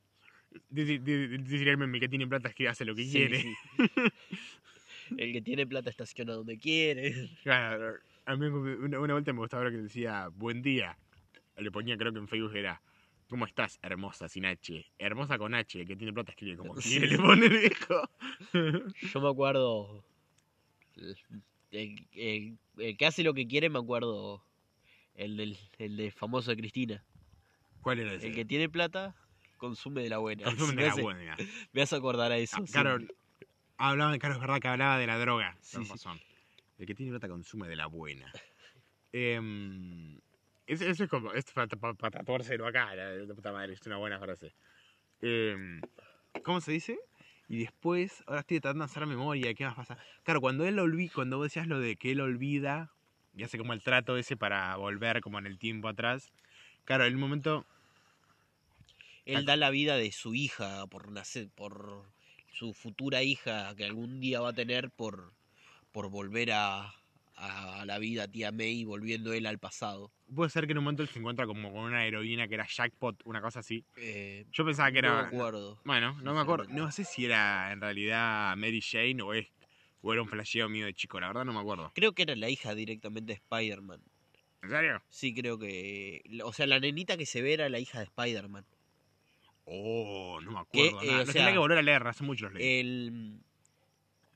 Dice 0.69 0.95
el 0.95 2.01
que 2.01 2.09
tiene 2.09 2.27
plata 2.27 2.49
es 2.49 2.55
que 2.55 2.69
hace 2.69 2.85
lo 2.85 2.95
que 2.95 3.05
sí, 3.05 3.13
quiere. 3.13 3.43
sí. 3.43 3.55
El 5.19 5.33
que 5.33 5.43
tiene 5.43 5.67
plata 5.67 5.91
estaciona 5.91 6.35
donde 6.35 6.57
quiere. 6.59 7.31
Claro, 7.43 7.97
a 8.27 8.37
mí 8.37 8.47
una, 8.47 9.01
una 9.01 9.13
vuelta 9.15 9.33
me 9.33 9.41
gustaba 9.41 9.65
lo 9.65 9.71
que 9.71 9.79
decía 9.79 10.29
buen 10.29 10.63
día. 10.63 10.97
Le 11.57 11.71
ponía, 11.73 11.97
creo 11.97 12.13
que 12.13 12.21
en 12.21 12.29
Facebook 12.29 12.55
era 12.55 12.81
¿Cómo 13.29 13.45
estás, 13.47 13.79
hermosa, 13.83 14.29
sin 14.29 14.45
H? 14.45 14.87
Hermosa 14.99 15.39
con 15.39 15.55
H, 15.55 15.81
el 15.81 15.87
que 15.87 15.95
tiene 15.95 16.13
plata 16.13 16.33
escribe 16.33 16.57
como 16.57 16.75
quiere, 16.75 17.07
le 17.09 17.17
pone 17.17 17.49
viejo. 17.49 18.09
Yo 19.13 19.21
me 19.21 19.29
acuerdo. 19.29 20.05
El- 21.71 22.59
el 22.77 22.97
que 22.97 23.07
hace 23.07 23.23
lo 23.23 23.35
que 23.35 23.47
quiere, 23.47 23.69
me 23.71 23.79
acuerdo. 23.79 24.45
El 25.15 25.37
del 25.37 25.57
el 25.79 25.97
de 25.97 26.11
famoso 26.11 26.51
de 26.51 26.57
Cristina. 26.57 27.05
¿Cuál 27.83 28.01
era 28.01 28.15
ese? 28.15 28.29
El 28.29 28.35
que 28.35 28.45
tiene 28.45 28.69
plata, 28.69 29.15
consume 29.61 30.03
de 30.03 30.09
la 30.09 30.19
buena. 30.19 30.45
Consume 30.45 30.75
de 30.77 30.83
la 30.83 30.89
hace- 30.93 31.03
buena. 31.03 31.37
me 31.73 31.83
hace 31.83 31.95
acordar 31.97 32.33
a 32.33 32.39
eso. 32.39 32.57
Ah, 32.59 32.65
claro, 32.71 32.97
siempre. 32.99 33.17
hablaba, 33.77 34.19
claro, 34.19 34.35
es 34.35 34.41
verdad 34.41 34.59
que 34.59 34.69
hablaba 34.69 34.99
de 34.99 35.07
la 35.07 35.19
droga. 35.19 35.57
Sí, 35.61 35.85
sí. 35.85 35.91
razón. 35.91 36.21
El 36.79 36.87
que 36.87 36.95
tiene 36.95 37.13
plata 37.13 37.29
consume 37.29 37.69
de 37.69 37.77
la 37.77 37.87
buena. 37.87 38.33
Em, 39.13 40.21
eso, 40.67 40.85
es 40.85 41.11
como, 41.11 41.33
esto 41.33 41.53
para, 41.53 41.67
para, 41.67 41.95
para 41.95 42.19
tatuárselo 42.19 42.65
acá, 42.65 42.95
la, 42.95 43.11
la 43.17 43.35
puta 43.35 43.51
madre, 43.51 43.73
es 43.73 43.85
una 43.87 43.97
buena 43.97 44.21
frase. 44.21 44.55
Em, 45.21 45.81
¿Cómo 46.45 46.61
se 46.61 46.71
dice? 46.71 46.99
Y 47.49 47.59
después, 47.59 48.23
ahora 48.29 48.41
estoy 48.43 48.61
tratando 48.61 48.85
de 48.85 48.91
hacer 48.91 49.05
memoria, 49.07 49.53
¿qué 49.55 49.65
más 49.65 49.75
pasa? 49.75 49.99
Claro, 50.23 50.41
cuando 50.41 50.65
él 50.65 50.79
olvida, 50.79 51.11
cuando 51.13 51.39
vos 51.39 51.47
decías 51.47 51.67
lo 51.67 51.81
de 51.81 51.97
que 51.97 52.13
él 52.13 52.21
olvida 52.21 52.93
y 53.35 53.43
hace 53.43 53.59
como 53.59 53.73
el 53.73 53.83
trato 53.83 54.17
ese 54.17 54.37
para 54.37 54.77
volver 54.77 55.21
como 55.21 55.41
en 55.41 55.47
el 55.47 55.59
tiempo 55.59 55.89
atrás. 55.89 56.31
Claro, 56.85 57.05
en 57.05 57.15
un 57.15 57.21
momento 57.21 57.67
Él 59.39 59.45
da 59.47 59.57
la 59.57 59.71
vida 59.71 59.97
de 59.97 60.13
su 60.13 60.35
hija 60.35 60.87
por 60.87 61.11
nacer, 61.11 61.49
por 61.55 62.05
su 62.53 62.75
futura 62.75 63.23
hija 63.23 63.75
que 63.77 63.85
algún 63.85 64.21
día 64.21 64.41
va 64.41 64.51
a 64.51 64.53
tener 64.53 64.91
por, 64.91 65.33
por 65.93 66.11
volver 66.11 66.53
a, 66.53 66.95
a 67.37 67.85
la 67.87 67.99
vida 67.99 68.29
tía 68.29 68.53
May, 68.53 68.85
volviendo 68.85 69.33
él 69.33 69.47
al 69.47 69.59
pasado. 69.59 70.13
puede 70.35 70.51
ser 70.51 70.67
que 70.67 70.73
en 70.73 70.79
un 70.79 70.85
momento 70.85 71.03
él 71.03 71.09
se 71.09 71.19
encuentra 71.19 71.47
como 71.47 71.73
con 71.73 71.85
una 71.85 72.05
heroína 72.05 72.47
que 72.49 72.55
era 72.55 72.67
jackpot, 72.67 73.21
una 73.25 73.41
cosa 73.41 73.61
así. 73.61 73.85
Eh, 73.97 74.45
Yo 74.53 74.65
pensaba 74.65 74.93
que 74.93 75.01
no 75.03 75.09
era. 75.09 75.23
me 75.23 75.29
acuerdo. 75.29 75.81
Bueno, 75.85 76.19
no 76.23 76.35
me 76.35 76.41
acuerdo. 76.41 76.67
No 76.69 76.91
sé 76.93 77.05
si 77.05 77.25
era 77.25 77.73
en 77.73 77.81
realidad 77.81 78.57
Mary 78.57 78.81
Jane 78.83 79.23
o, 79.23 79.33
es, 79.33 79.49
o 80.03 80.13
era 80.13 80.23
un 80.23 80.29
flasheo 80.29 80.69
mío 80.69 80.87
de 80.87 80.95
chico, 80.95 81.19
la 81.21 81.29
verdad 81.29 81.45
no 81.45 81.53
me 81.53 81.61
acuerdo. 81.61 81.91
Creo 81.95 82.13
que 82.13 82.23
era 82.23 82.37
la 82.37 82.49
hija 82.51 82.75
directamente 82.75 83.33
de 83.33 83.35
Spider-Man. 83.35 84.03
¿En 84.63 84.71
serio? 84.71 85.03
Sí, 85.09 85.33
creo 85.35 85.59
que. 85.59 86.23
O 86.45 86.53
sea, 86.53 86.67
la 86.67 86.79
nenita 86.79 87.17
que 87.17 87.25
se 87.27 87.41
ve 87.41 87.55
era 87.55 87.69
la 87.71 87.79
hija 87.79 87.99
de 87.99 88.05
Spider-Man. 88.05 88.67
Oh, 89.73 90.41
no 90.43 90.51
me 90.53 90.61
Que, 90.73 90.89
acuerdo. 90.89 91.03
eh, 91.03 91.07
o 91.23 91.25
sea, 91.25 91.25
tendría 91.27 91.53
que 91.53 91.59
volver 91.59 91.79
a 91.79 91.83
leer, 91.83 92.07
hace 92.07 92.25
mucho 92.25 92.47
los 92.47 92.55
leí. 92.55 92.81
El, 92.81 93.41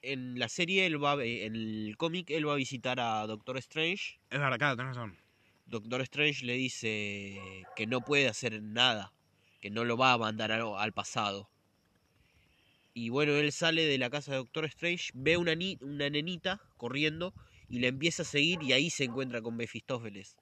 en 0.02 0.38
la 0.38 0.48
serie, 0.48 0.86
él 0.86 1.02
va, 1.02 1.12
a- 1.12 1.24
en 1.24 1.56
el 1.56 1.94
cómic, 1.96 2.30
él 2.30 2.46
va 2.48 2.52
a 2.52 2.56
visitar 2.56 3.00
a 3.00 3.26
Doctor 3.26 3.56
Strange. 3.58 4.20
es 4.30 4.38
verdad, 4.38 4.58
claro, 4.58 4.76
tenés 4.76 4.94
razón. 4.96 5.18
Doctor 5.66 6.02
Strange 6.02 6.44
le 6.44 6.54
dice 6.54 7.64
que 7.74 7.86
no 7.86 8.00
puede 8.02 8.28
hacer 8.28 8.62
nada, 8.62 9.12
que 9.60 9.70
no 9.70 9.84
lo 9.84 9.96
va 9.96 10.12
a 10.12 10.18
mandar 10.18 10.52
al, 10.52 10.62
al 10.76 10.92
pasado. 10.92 11.48
Y 12.92 13.08
bueno, 13.08 13.32
él 13.32 13.50
sale 13.50 13.84
de 13.86 13.98
la 13.98 14.10
casa 14.10 14.32
de 14.32 14.36
Doctor 14.38 14.66
Strange, 14.66 15.10
ve 15.14 15.36
una, 15.36 15.54
ni- 15.54 15.78
una 15.80 16.08
nenita 16.10 16.60
corriendo 16.76 17.34
y 17.68 17.80
le 17.80 17.88
empieza 17.88 18.22
a 18.22 18.26
seguir 18.26 18.62
y 18.62 18.72
ahí 18.72 18.90
se 18.90 19.04
encuentra 19.04 19.42
con 19.42 19.56
Mefistófeles. 19.56 20.36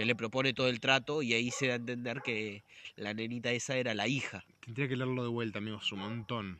Él 0.00 0.08
le 0.08 0.16
propone 0.16 0.54
todo 0.54 0.68
el 0.68 0.80
trato 0.80 1.20
y 1.20 1.34
ahí 1.34 1.50
se 1.50 1.66
da 1.66 1.74
a 1.74 1.76
entender 1.76 2.22
que 2.22 2.64
la 2.96 3.12
nenita 3.12 3.52
esa 3.52 3.76
era 3.76 3.92
la 3.94 4.08
hija. 4.08 4.44
Tendría 4.60 4.88
que 4.88 4.96
leerlo 4.96 5.22
de 5.22 5.28
vuelta, 5.28 5.58
amigos, 5.58 5.92
un 5.92 5.98
montón. 5.98 6.58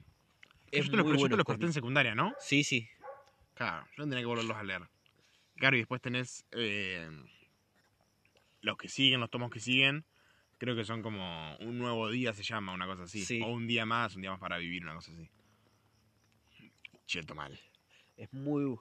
Es 0.70 0.84
yo 0.84 0.90
te 0.90 0.96
los, 0.98 1.06
muy 1.06 1.12
yo 1.12 1.16
te 1.16 1.20
bueno 1.20 1.36
los 1.36 1.44
corté 1.44 1.64
en 1.64 1.72
secundaria, 1.72 2.14
¿no? 2.14 2.34
Sí, 2.38 2.64
sí. 2.64 2.86
Claro, 3.54 3.86
yo 3.96 4.02
tendría 4.02 4.20
que 4.20 4.26
volverlos 4.26 4.56
a 4.56 4.62
leer. 4.62 4.82
Claro, 5.56 5.76
y 5.76 5.78
después 5.78 6.02
tenés 6.02 6.44
eh, 6.52 7.08
los 8.60 8.76
que 8.76 8.88
siguen, 8.88 9.20
los 9.20 9.30
tomos 9.30 9.50
que 9.50 9.60
siguen. 9.60 10.04
Creo 10.58 10.76
que 10.76 10.84
son 10.84 11.00
como 11.00 11.56
un 11.60 11.78
nuevo 11.78 12.10
día 12.10 12.34
se 12.34 12.42
llama, 12.42 12.74
una 12.74 12.86
cosa 12.86 13.04
así. 13.04 13.24
Sí. 13.24 13.40
O 13.42 13.46
un 13.46 13.66
día 13.66 13.86
más, 13.86 14.16
un 14.16 14.20
día 14.20 14.30
más 14.30 14.40
para 14.40 14.58
vivir, 14.58 14.82
una 14.82 14.94
cosa 14.94 15.12
así. 15.12 15.30
Cheto 17.06 17.34
mal. 17.34 17.58
Es 18.18 18.30
muy. 18.34 18.76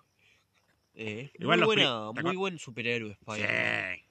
eh, 0.95 1.31
muy, 1.39 1.61
buena, 1.61 2.11
¿te 2.13 2.23
muy 2.23 2.35
buen 2.35 2.59
superhéroe 2.59 3.13
Spider-Man. 3.13 3.95
Sí. 3.95 4.08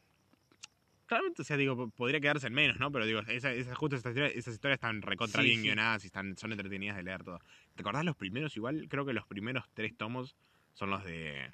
Claramente, 1.08 1.42
o 1.42 1.44
sea, 1.44 1.56
digo, 1.56 1.74
po- 1.74 1.88
podría 1.90 2.20
quedarse 2.20 2.46
en 2.46 2.52
menos, 2.52 2.78
¿no? 2.78 2.92
Pero 2.92 3.06
digo, 3.06 3.20
esa, 3.28 3.52
esa- 3.52 3.74
justo 3.74 3.96
esas 3.96 4.10
historias, 4.12 4.36
esas 4.36 4.54
historias 4.54 4.76
están 4.76 5.02
recontra 5.02 5.42
Sí, 5.42 5.48
bien 5.48 5.60
sí. 5.60 5.66
guionadas 5.66 6.04
y 6.04 6.06
están, 6.08 6.36
son 6.36 6.52
entretenidas 6.52 6.96
de 6.96 7.02
leer 7.02 7.24
todo. 7.24 7.40
¿Te 7.74 7.82
acordás 7.82 8.04
los 8.04 8.14
primeros? 8.16 8.56
Igual, 8.56 8.86
creo 8.88 9.04
que 9.06 9.12
los 9.14 9.26
primeros 9.26 9.64
tres 9.74 9.96
tomos 9.96 10.36
son 10.74 10.90
los 10.90 11.02
de 11.04 11.50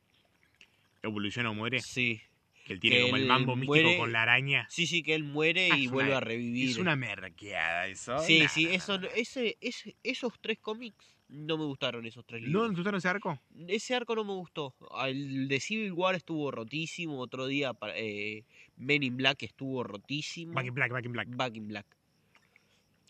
Evoluciona 1.03 1.51
o 1.51 1.55
Muere. 1.55 1.81
Sí. 1.81 2.21
Que 2.65 2.73
él 2.73 2.81
tiene 2.81 2.97
Que 2.97 3.03
como 3.05 3.17
el 3.17 3.27
mambo 3.27 3.57
místico 3.57 3.97
con 3.99 4.13
la 4.13 4.23
araña. 4.23 4.67
Sí, 4.71 4.87
sí, 4.87 5.03
que 5.03 5.15
él 5.15 5.23
muere 5.25 5.69
Ah, 5.71 5.77
y 5.79 5.87
vuelve 5.87 6.11
una- 6.13 6.19
a 6.19 6.21
revivir. 6.21 6.71
Es 6.71 6.79
una 6.79 6.97
merqueada 6.97 7.87
eso. 7.89 8.19
Sí, 8.21 8.41
Nah, 8.41 8.49
sí, 8.49 8.65
nah, 8.65 8.71
eso, 8.73 8.99
nah. 8.99 9.09
ese, 9.15 9.59
ese- 9.61 9.97
esos 10.03 10.33
tres 10.41 10.59
cómics 10.61 11.15
no 11.29 11.59
me 11.59 11.65
gustaron, 11.65 12.07
esos 12.07 12.25
tres 12.25 12.41
¿No 12.43 12.47
libros. 12.49 12.69
te 12.71 12.75
gustaron 12.77 12.99
ese 12.99 13.09
arco? 13.09 13.39
Ese 13.69 13.95
arco 13.95 14.15
no 14.15 14.25
me 14.25 14.33
gustó. 14.33 14.75
El 15.07 15.47
de 15.47 15.61
Civil 15.61 15.93
War 15.93 16.15
estuvo 16.15 16.51
rotísimo. 16.51 17.19
Otro 17.21 17.47
día 17.47 17.73
eh, 17.97 18.45
Men 18.77 19.03
in 19.03 19.17
Black 19.17 19.43
estuvo 19.43 19.83
rotísimo. 19.85 20.53
Back 20.55 20.67
in 20.67 20.75
Black, 20.75 20.91
Back 20.93 21.05
in 21.07 21.13
Black. 21.13 21.29
Back 21.31 21.57
in 21.57 21.69
Black. 21.69 21.87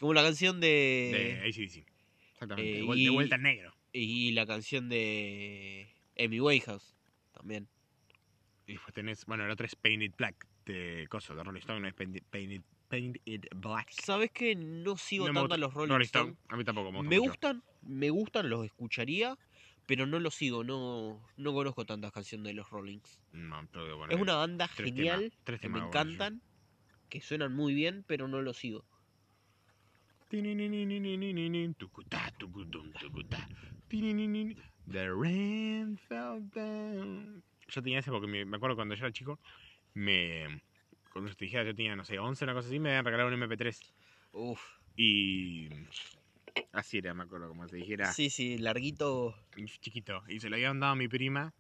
Como 0.01 0.12
la 0.12 0.23
canción 0.23 0.61
De 0.61 1.41
de. 1.43 1.49
ACDC. 1.49 1.87
Exactamente. 2.35 2.71
eh, 2.73 2.75
de, 2.77 2.83
vuel- 2.85 2.99
y- 2.99 3.05
de 3.05 3.11
vuelta 3.11 3.37
en 3.37 3.43
negro. 3.43 3.75
Y 3.93 4.33
la 4.33 4.45
canción 4.47 4.89
de. 4.89 5.89
Amy 6.19 6.41
Winehouse. 6.41 6.95
También. 7.33 7.69
Y 8.67 8.73
después 8.75 8.95
tenés, 8.95 9.25
bueno, 9.27 9.45
el 9.45 9.51
otro 9.51 9.67
es 9.67 9.75
Painted 9.77 10.12
Black 10.17 10.47
de 10.67 11.07
Coso, 11.11 11.35
de 11.35 11.45
Rolling 11.45 11.61
Stone, 11.61 11.81
no 11.81 11.89
es 11.89 11.95
Painted, 11.95 12.23
Painted, 12.31 12.62
Painted 12.89 13.43
Black. 13.57 13.91
¿Sabes 13.91 14.31
que 14.31 14.55
no 14.57 14.97
sigo 14.97 15.29
No 15.29 15.41
tanto 15.41 15.55
a 15.55 15.59
los 15.59 15.75
Rolling, 15.75 15.91
Rolling? 15.93 16.05
Stone, 16.07 16.37
a 16.49 16.57
mí 16.57 16.65
tampoco 16.65 16.91
me 16.91 16.99
gusta 16.99 17.11
Me 17.11 17.19
gustan, 17.19 17.62
me 17.83 18.11
gustan, 18.11 18.49
los 18.49 18.65
escucharía, 18.65 19.37
pero 19.87 20.07
no 20.07 20.18
los 20.18 20.35
sigo, 20.35 20.64
no, 20.64 21.20
no 21.37 21.53
conozco 21.53 21.85
tantas 21.85 22.12
canciones 22.12 22.47
de 22.47 22.55
los 22.55 22.70
Rollings. 22.70 23.20
No, 23.32 23.62
Es 24.09 24.20
una 24.20 24.37
banda 24.37 24.70
tres 24.74 24.95
genial, 24.95 25.30
temas, 25.30 25.45
tres 25.45 25.61
que 25.61 25.68
me 25.68 25.78
encantan, 25.80 26.41
que 27.09 27.20
suenan 27.20 27.55
muy 27.55 27.74
bien, 27.74 28.05
pero 28.07 28.28
no 28.28 28.43
los 28.43 28.57
sigo. 28.57 28.85
The 34.91 35.14
rain 35.14 35.97
fell 35.97 36.41
down. 36.55 37.43
Yo 37.68 37.82
tenía 37.82 38.01
ese 38.01 38.11
porque 38.11 38.26
me, 38.26 38.45
me 38.45 38.57
acuerdo 38.57 38.76
cuando 38.76 38.95
yo 38.95 39.05
era 39.05 39.12
chico, 39.12 39.39
me. 39.95 40.61
Cuando 41.12 41.32
te 41.35 41.45
dijera 41.45 41.64
yo 41.64 41.74
tenía, 41.74 41.95
no 41.95 42.05
sé, 42.05 42.18
11, 42.18 42.45
una 42.45 42.55
cosa 42.55 42.68
así, 42.68 42.78
me 42.78 42.91
habían 42.91 43.05
regalado 43.05 43.28
un 43.28 43.35
MP3. 43.35 43.95
Uf, 44.32 44.61
Y. 44.97 45.68
Así 46.73 46.99
era, 46.99 47.15
me 47.15 47.25
acuerdo, 47.25 47.49
como 47.49 47.67
te 47.67 47.77
dijera. 47.77 48.13
sí, 48.13 48.31
sí, 48.31 48.59
larguito. 48.59 49.35
chiquito. 49.81 50.23
Y 50.29 50.41
se 50.41 50.49
lo 50.49 50.57
habían 50.57 50.81
dado 50.81 50.93
a 50.93 50.97
mi 50.97 51.09
prima, 51.09 51.53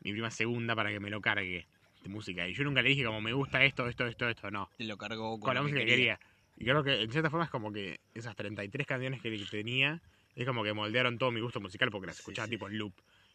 mi 0.00 0.12
prima 0.12 0.30
segunda, 0.30 0.74
para 0.74 0.90
que 0.90 1.00
me 1.00 1.10
lo 1.10 1.20
cargue 1.20 1.66
de 2.02 2.08
música. 2.08 2.48
Y 2.48 2.54
yo 2.54 2.64
nunca 2.64 2.82
le 2.82 2.90
dije 2.90 3.04
como 3.04 3.20
me 3.20 3.32
gusta 3.32 3.64
esto, 3.64 3.88
esto, 3.88 4.06
esto, 4.06 4.28
esto, 4.28 4.50
no. 4.50 4.70
Te 4.76 4.84
lo 4.84 4.96
cargó 4.96 5.30
con, 5.32 5.40
Con 5.40 5.54
la 5.54 5.62
música 5.62 5.80
que 5.80 5.86
quería. 5.86 6.18
Y 6.56 6.64
creo 6.64 6.82
que 6.84 7.02
en 7.02 7.10
cierta 7.10 7.30
forma 7.30 7.44
es 7.44 7.50
como 7.50 7.72
que 7.72 8.00
esas 8.14 8.36
33 8.36 8.86
canciones 8.86 9.20
que 9.20 9.30
tenía, 9.50 10.00
es 10.34 10.46
como 10.46 10.62
que 10.62 10.72
moldearon 10.72 11.18
todo 11.18 11.30
mi 11.32 11.40
gusto 11.40 11.60
musical 11.60 11.90
porque 11.90 12.06
las 12.06 12.16
Sí, 12.16 12.20
escuchaba 12.20 12.46
sí. 12.46 12.50
tipo 12.50 12.68
en 12.68 12.78
loop. 12.78 12.94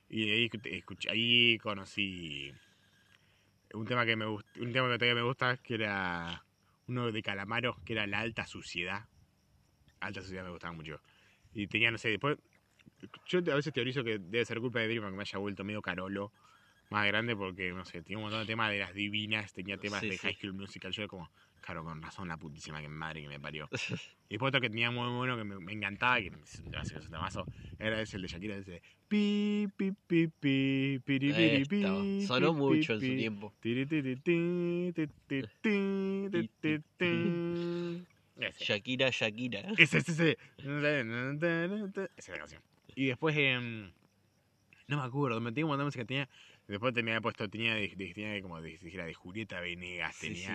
Y 0.09 0.29
ahí, 0.29 0.49
escuché- 0.49 1.09
ahí 1.11 1.57
conocí 1.57 2.53
un 3.73 3.85
tema 3.85 4.05
que 4.05 4.15
me 4.15 4.25
gust- 4.25 4.45
un 4.61 4.71
tema 4.71 4.87
que 4.89 4.97
todavía 4.97 5.15
me 5.15 5.27
gusta, 5.27 5.57
que 5.57 5.75
era 5.75 6.43
uno 6.87 7.11
de 7.11 7.21
Calamaro, 7.21 7.77
que 7.85 7.93
era 7.93 8.07
La 8.07 8.19
Alta 8.19 8.45
Suciedad. 8.47 9.05
Alta 9.99 10.21
Suciedad 10.21 10.43
me 10.43 10.51
gustaba 10.51 10.73
mucho. 10.73 11.01
Y 11.53 11.67
tenía, 11.67 11.91
no 11.91 11.97
sé, 11.97 12.09
después... 12.09 12.37
Yo 13.27 13.39
a 13.39 13.55
veces 13.55 13.73
teorizo 13.73 14.03
que 14.03 14.17
debe 14.17 14.45
ser 14.45 14.59
culpa 14.59 14.79
de 14.79 14.87
Dream 14.87 15.03
que 15.11 15.11
me 15.17 15.21
haya 15.21 15.37
vuelto 15.39 15.63
medio 15.63 15.81
carolo 15.81 16.31
más 16.89 17.05
grande 17.07 17.35
porque, 17.35 17.71
no 17.71 17.85
sé, 17.85 18.01
tenía 18.01 18.17
un 18.17 18.23
montón 18.23 18.41
de 18.41 18.45
temas 18.45 18.71
de 18.71 18.79
las 18.79 18.93
divinas, 18.93 19.53
tenía 19.53 19.77
temas 19.77 20.01
Sí, 20.01 20.09
de. 20.09 20.17
High 20.17 20.35
School 20.35 20.53
Musical. 20.53 20.91
Yo 20.91 21.01
era 21.01 21.07
como, 21.07 21.29
claro, 21.61 21.83
con 21.83 22.01
razón 22.01 22.27
la 22.27 22.37
putísima 22.37 22.81
que 22.81 22.87
madre 22.87 23.21
que 23.21 23.27
me 23.27 23.39
parió. 23.39 23.69
y 24.29 24.33
después 24.35 24.49
otro 24.49 24.61
que 24.61 24.69
tenía 24.69 24.89
muy 24.89 25.09
bueno, 25.15 25.37
que 25.37 25.43
me, 25.43 25.59
me 25.59 25.73
encantaba, 25.73 26.19
que 26.21 26.31
temazo, 27.09 27.47
era 27.77 28.01
ese 28.01 28.17
el 28.17 28.23
de 28.23 28.27
Shakira, 28.27 28.57
ese 28.57 28.81
pi, 29.07 29.67
pi, 29.75 29.91
pi, 29.91 30.27
pi, 30.27 30.99
piri, 31.03 31.33
piri, 31.33 31.65
pi, 31.65 32.25
Sonó 32.25 32.53
mucho 32.53 32.93
en 32.93 32.99
su 33.01 33.15
tiempo. 33.15 33.53
Ese. 38.39 38.63
Shakira, 38.65 39.09
Shakira. 39.09 39.59
Ese, 39.77 39.97
ese, 39.99 40.11
ese. 40.11 40.37
Esa 40.57 42.09
es 42.17 42.29
la 42.29 42.37
canción. 42.37 42.61
Y 42.95 43.05
después, 43.07 43.35
em, 43.37 43.91
no 44.87 44.97
me 44.97 45.03
acuerdo, 45.03 45.39
me 45.41 45.51
tenía 45.51 45.65
un 45.65 45.69
montón 45.69 45.81
de 45.81 45.85
música. 45.85 46.05
Tenía, 46.05 46.29
después 46.67 46.93
tenía 46.93 47.19
puesto, 47.21 47.49
tenía, 47.49 47.75
tenía 47.97 48.41
como 48.41 48.61
de, 48.61 48.77
dijera, 48.77 49.05
de 49.05 49.13
Julieta 49.13 49.59
Venegas, 49.59 50.15
Sí. 50.15 50.45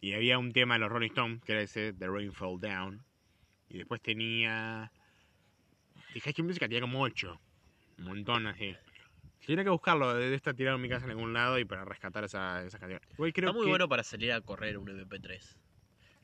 Y 0.00 0.12
había 0.14 0.38
un 0.38 0.52
tema 0.52 0.74
de 0.74 0.80
los 0.80 0.90
Rolling 0.90 1.08
Stones, 1.08 1.42
que 1.42 1.52
era 1.52 1.62
ese, 1.62 1.92
The 1.92 2.06
Rain 2.06 2.32
Fall 2.32 2.60
Down. 2.60 3.02
Y 3.68 3.78
después 3.78 4.00
tenía. 4.00 4.92
High 6.14 6.32
School 6.32 6.46
Musical 6.46 6.68
tenía 6.68 6.80
como 6.82 7.00
8. 7.02 7.40
Un 7.98 8.04
montón 8.04 8.46
así. 8.46 8.76
Tenía 9.44 9.64
que 9.64 9.70
buscarlo, 9.70 10.14
debe 10.14 10.34
estar 10.36 10.54
tirado 10.54 10.76
en 10.76 10.82
mi 10.82 10.88
casa 10.88 11.04
en 11.06 11.12
algún 11.12 11.32
lado 11.32 11.58
y 11.58 11.64
para 11.64 11.84
rescatar 11.84 12.22
esa, 12.24 12.62
esa 12.64 12.78
canción. 12.78 13.00
Igual 13.14 13.32
creo 13.32 13.48
Está 13.48 13.56
muy 13.56 13.64
que- 13.66 13.70
bueno 13.70 13.88
para 13.88 14.04
salir 14.04 14.30
a 14.32 14.40
correr 14.40 14.78
un 14.78 14.88
MP3. 14.88 15.56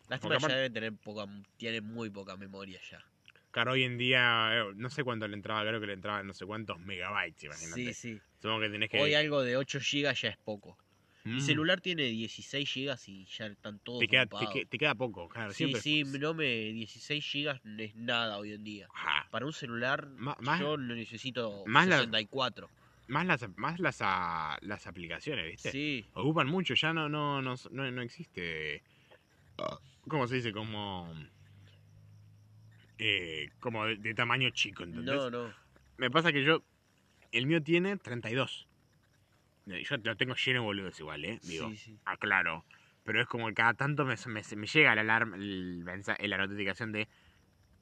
Lástima 0.09 0.35
Porque 0.35 0.49
ya 0.49 0.57
debe 0.57 0.71
tener 0.71 0.93
poca, 0.95 1.27
tiene 1.57 1.81
muy 1.81 2.11
poca 2.11 2.37
memoria 2.37 2.79
ya. 2.91 3.03
Claro, 3.51 3.73
hoy 3.73 3.85
en 3.85 3.97
día, 3.97 4.51
eh, 4.53 4.73
no 4.75 4.91
sé 4.91 5.05
cuánto 5.05 5.29
le 5.29 5.35
entraba, 5.35 5.63
creo 5.63 5.81
que 5.81 5.87
le 5.87 5.93
entraba 5.93 6.23
no 6.23 6.35
sé 6.35 6.45
cuántos 6.45 6.79
megabytes, 6.81 7.45
imagínate. 7.45 7.95
Sí, 7.95 8.15
sí. 8.15 8.21
Supongo 8.41 8.61
que 8.63 8.69
tenés 8.71 8.91
que... 8.91 9.01
Hoy 9.01 9.15
algo 9.15 9.43
de 9.43 9.57
8 9.57 9.79
GB 9.79 10.13
ya 10.15 10.29
es 10.29 10.37
poco. 10.39 10.77
Mm. 11.23 11.35
Mi 11.37 11.41
celular 11.41 11.81
tiene 11.81 12.03
16 12.03 12.69
GB 12.75 12.97
y 13.07 13.25
ya 13.27 13.47
están 13.47 13.79
todos 13.79 14.01
te 14.01 14.09
queda, 14.09 14.27
te, 14.27 14.47
que- 14.53 14.67
te 14.67 14.77
queda 14.77 14.95
poco, 14.95 15.29
claro. 15.29 15.53
Sí, 15.53 15.57
siempre 15.59 15.81
sí, 15.81 16.01
es- 16.01 16.21
no 16.21 16.35
me 16.35 16.45
16 16.45 17.25
GB 17.33 17.61
es 17.81 17.95
nada 17.95 18.37
hoy 18.39 18.53
en 18.53 18.65
día. 18.65 18.89
Ajá. 18.93 19.29
Para 19.31 19.47
un 19.47 19.53
celular 19.53 20.07
más- 20.09 20.61
yo 20.61 20.77
necesito 20.77 21.63
más 21.67 21.87
la- 21.87 21.99
64. 21.99 22.69
Más 23.07 23.27
las, 23.27 23.47
más 23.57 23.79
las, 23.81 23.99
a- 24.01 24.59
las 24.63 24.87
aplicaciones, 24.87 25.47
¿viste? 25.47 25.71
Sí, 25.71 26.07
Ocupan 26.15 26.47
mucho, 26.49 26.75
ya 26.75 26.93
no, 26.93 27.09
no, 27.09 27.41
no, 27.41 27.55
no, 27.71 27.91
no 27.91 28.03
existe... 28.03 28.83
¿Cómo 30.09 30.27
se 30.27 30.37
dice? 30.37 30.53
Como... 30.53 31.13
Eh, 32.99 33.51
como 33.61 33.87
de, 33.87 33.97
de 33.97 34.15
tamaño 34.15 34.51
chico, 34.51 34.85
¿entendés? 34.85 35.15
no, 35.17 35.31
no. 35.31 35.53
Me 35.97 36.11
pasa 36.11 36.33
que 36.33 36.45
yo... 36.45 36.63
El 37.33 37.47
mío 37.47 37.63
tiene 37.63 37.97
32. 37.97 38.69
Eh, 39.67 39.83
Yo 39.89 39.97
lo 39.97 40.17
tengo 40.17 40.35
lleno 40.37 40.61
de 40.61 40.65
boludos 40.67 41.01
igual, 41.01 41.25
¿eh? 41.25 41.41
Digo, 41.43 41.69
Sí, 41.71 41.77
sí. 41.77 41.99
aclaro. 42.05 42.65
Pero 43.03 43.21
es 43.21 43.27
como 43.27 43.49
que 43.49 43.55
cada 43.55 43.75
tanto 43.75 44.05
me, 44.05 44.15
me, 44.27 44.43
me 44.57 44.67
llega 44.67 44.95
la 44.95 45.01
alarma, 45.01 45.37
el 45.37 45.85
la 45.85 46.37
notificación 46.39 46.93
de 46.93 47.09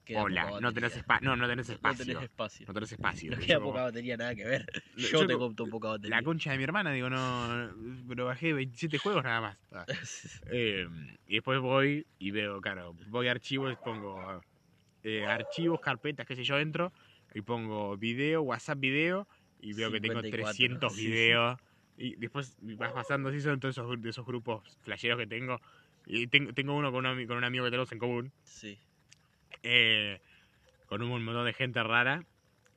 Queda 0.05 0.23
Hola, 0.23 0.61
no 0.61 0.73
tenés. 0.73 1.01
No, 1.21 1.37
no 1.37 1.47
tenés 1.47 1.69
No 1.69 1.75
espacio. 1.75 2.05
tenés 2.07 2.23
espacio. 2.25 2.67
No 2.67 2.75
tenés 2.75 2.93
espacio. 2.93 3.31
No 3.31 3.37
yo 3.39 3.47
queda 3.47 3.59
como, 3.59 3.71
poca 3.71 3.83
batería, 3.85 4.17
nada 4.17 4.35
que 4.35 4.45
ver. 4.45 4.67
Yo 4.97 5.09
Yo 5.09 5.19
co- 5.21 5.27
tengo 5.27 5.55
to- 5.55 5.67
poca 5.67 5.89
batería. 5.89 6.17
La 6.17 6.23
concha 6.23 6.51
de 6.53 6.59
mi 6.59 6.65
hermana, 6.65 6.91
digo, 6.93 7.09
no. 7.09 7.71
Pero 8.09 8.27
bajé 8.27 8.53
27 8.53 8.99
juegos 8.99 9.23
nada 9.25 9.41
más. 9.41 9.59
Ah. 9.71 9.87
Eh, 10.51 10.87
y 11.27 11.35
después 11.35 11.61
voy 11.61 12.07
y 12.19 12.31
veo, 12.33 12.61
claro, 12.61 12.95
voy 13.09 13.29
a 13.29 13.31
archivos, 13.31 13.75
pongo 13.85 14.43
eh, 15.05 15.25
archivos, 15.25 15.81
carpetas, 15.81 16.27
qué 16.27 16.37
sé 16.37 16.45
yo, 16.45 16.59
entro 16.59 16.93
y 17.35 17.41
pongo 17.41 17.97
video, 17.97 18.43
WhatsApp 18.43 18.79
video 18.81 19.27
y 19.61 19.73
veo 19.73 19.91
que 19.91 20.01
tengo 20.01 20.21
54, 20.21 20.45
300 20.53 20.93
sí, 20.95 21.01
sí. 21.01 21.07
videos. 21.07 21.59
Y 21.97 22.17
después 22.17 22.57
vas 22.61 22.93
pasando 22.93 23.29
así, 23.29 23.41
son 23.41 23.61
todos 23.61 23.77
esos, 23.79 24.03
de 24.03 24.11
esos 24.11 24.27
grupos 24.27 24.63
flasheros 24.81 25.19
que 25.19 25.27
tengo. 25.27 25.61
Y 26.07 26.27
tengo, 26.27 26.53
tengo 26.53 26.75
uno 26.75 26.91
con, 26.91 27.07
un 27.07 27.17
ami- 27.17 27.27
con 27.29 27.37
un 27.37 27.45
amigo 27.45 27.65
que 27.65 27.71
tenemos 27.71 27.93
en 27.93 27.99
común. 27.99 28.33
Sí. 28.43 28.79
Eh, 29.63 30.21
con 30.87 31.03
un 31.03 31.25
montón 31.25 31.45
de 31.45 31.53
gente 31.53 31.83
rara 31.83 32.25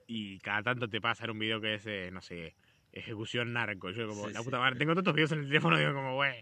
y 0.08 0.40
cada 0.40 0.64
tanto 0.64 0.88
te 0.88 1.02
pasan 1.02 1.32
un 1.32 1.40
video 1.40 1.60
que 1.60 1.76
es, 1.76 1.86
eh, 1.88 2.10
no 2.12 2.22
sé, 2.22 2.56
ejecución 2.94 3.54
narco. 3.54 3.92
Yo 3.92 4.08
como, 4.08 4.28
Sí, 4.28 4.34
la 4.34 4.44
puta 4.44 4.60
madre, 4.60 4.78
tengo 4.78 4.96
tantos 4.96 5.14
videos 5.14 5.32
en 5.34 5.40
el 5.40 5.48
teléfono, 5.48 5.78
digo 5.78 5.94
como, 5.94 6.16
güey, 6.16 6.42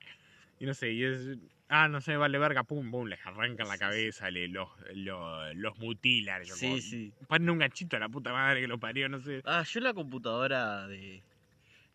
Y 0.60 0.66
no 0.66 0.74
sé, 0.74 0.92
y 0.92 1.04
es. 1.04 1.38
Ah, 1.70 1.88
no 1.88 2.02
sé, 2.02 2.16
vale 2.18 2.38
verga, 2.38 2.64
pum, 2.64 2.92
pum, 2.92 3.08
les 3.08 3.26
arrancan 3.26 3.68
la 3.68 3.78
cabeza, 3.78 4.30
le, 4.30 4.48
los, 4.48 4.70
los, 4.94 5.56
los 5.56 5.78
mutilan. 5.80 6.44
yo 6.44 6.56
Sí, 6.56 6.68
como, 6.68 6.78
sí. 6.80 7.14
Ponen 7.28 7.50
un 7.50 7.58
ganchito 7.58 7.98
a 7.98 8.00
la 8.00 8.10
puta 8.10 8.32
madre 8.32 8.62
que 8.62 8.68
lo 8.68 8.78
parió, 8.78 9.10
no 9.10 9.20
sé. 9.20 9.42
Ah, 9.46 9.64
yo 9.64 9.80
en 9.80 9.84
la 9.86 9.94
computadora 9.94 10.88
de. 10.88 11.24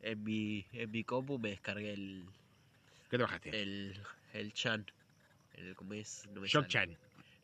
En 0.01 0.24
mi, 0.24 0.64
en 0.72 0.91
mi 0.91 1.05
compu 1.05 1.39
me 1.39 1.51
descargué 1.51 1.93
el. 1.93 2.24
¿Qué 3.11 3.16
te 3.16 3.22
bajaste? 3.22 3.62
El. 3.62 3.95
El 4.32 4.53
Chan. 4.53 4.84
El, 5.55 5.74
¿Cómo 5.76 5.95
es? 5.95 6.28
No 6.32 6.41
me 6.41 6.49
sale. 6.49 6.66
Shock-chan. 6.66 6.97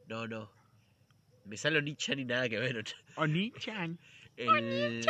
No, 0.09 0.27
no. 0.27 0.51
Me 1.45 1.57
sale 1.57 1.79
Oni-chan 1.79 2.19
y 2.19 2.25
nada 2.25 2.49
que 2.49 2.59
ver. 2.59 2.85
Oni-chan. 3.17 3.99
El. 4.37 5.05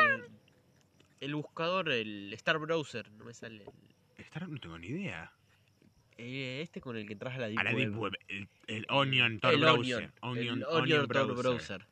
El 1.20 1.35
buscador, 1.35 1.91
el 1.91 2.32
Star 2.35 2.59
Browser. 2.59 3.11
No 3.12 3.24
me 3.24 3.32
sale. 3.32 3.64
el- 3.64 4.24
Star, 4.24 4.49
no 4.49 4.59
tengo 4.61 4.78
ni 4.78 4.89
idea. 4.89 5.32
eh, 6.18 6.61
este 6.62 6.80
con 6.80 6.97
el 6.97 7.07
que 7.07 7.14
entras 7.14 7.35
a 7.35 7.39
la 7.39 7.49
Deep 7.49 7.59
A 7.59 7.64
la. 7.64 7.72
Deep 7.72 7.97
Web. 7.97 8.12
El, 8.28 8.49
el 8.66 8.87
Onion 8.91 9.41
Tor 9.41 9.55
el 9.55 9.61
Browser. 9.61 9.95
Onion. 9.95 10.12
Onion, 10.20 10.59
el 10.59 10.64
Onion 10.64 10.82
Onion 10.82 11.09
Tor 11.09 11.37
Browser. 11.37 11.87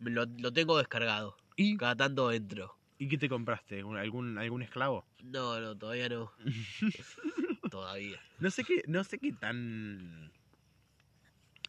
Lo, 0.00 0.24
lo 0.26 0.52
tengo 0.52 0.78
descargado. 0.78 1.36
¿Y, 1.56 1.76
Cada 1.76 1.96
tanto 1.96 2.30
entro. 2.30 2.76
¿Y 3.00 3.08
qué 3.08 3.18
te 3.18 3.28
compraste? 3.28 3.82
¿Un- 3.82 3.96
¿Algún, 3.96 4.38
algún 4.38 4.62
esclavo? 4.62 5.04
No, 5.24 5.60
no, 5.60 5.76
todavía 5.76 6.08
no. 6.08 6.32
todavía. 7.70 8.20
No 8.38 8.50
sé 8.50 8.62
qué, 8.64 8.82
no 8.86 9.02
sé 9.04 9.18
qué 9.18 9.32
tan. 9.32 10.30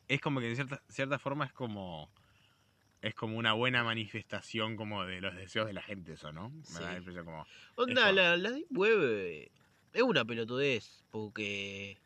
Es 0.09 0.19
como 0.19 0.41
que 0.41 0.49
en 0.49 0.55
cierta, 0.55 0.81
cierta 0.89 1.19
forma 1.19 1.45
es 1.45 1.53
como. 1.53 2.11
Es 3.01 3.15
como 3.15 3.37
una 3.37 3.53
buena 3.53 3.81
manifestación 3.81 4.75
como 4.75 5.05
de 5.05 5.21
los 5.21 5.33
deseos 5.33 5.67
de 5.67 5.71
la 5.71 5.81
gente, 5.81 6.13
eso, 6.13 6.33
¿no? 6.33 6.49
Me 6.49 6.79
da 6.81 6.91
la 6.91 6.97
impresión 6.97 7.23
como. 7.23 7.47
Onda, 7.75 8.11
la, 8.11 8.35
la 8.35 8.51
Deep 8.51 8.67
Web 8.71 8.99
eh, 9.01 9.51
es 9.93 10.01
una 10.01 10.25
pelotudez, 10.25 11.05
porque 11.09 11.97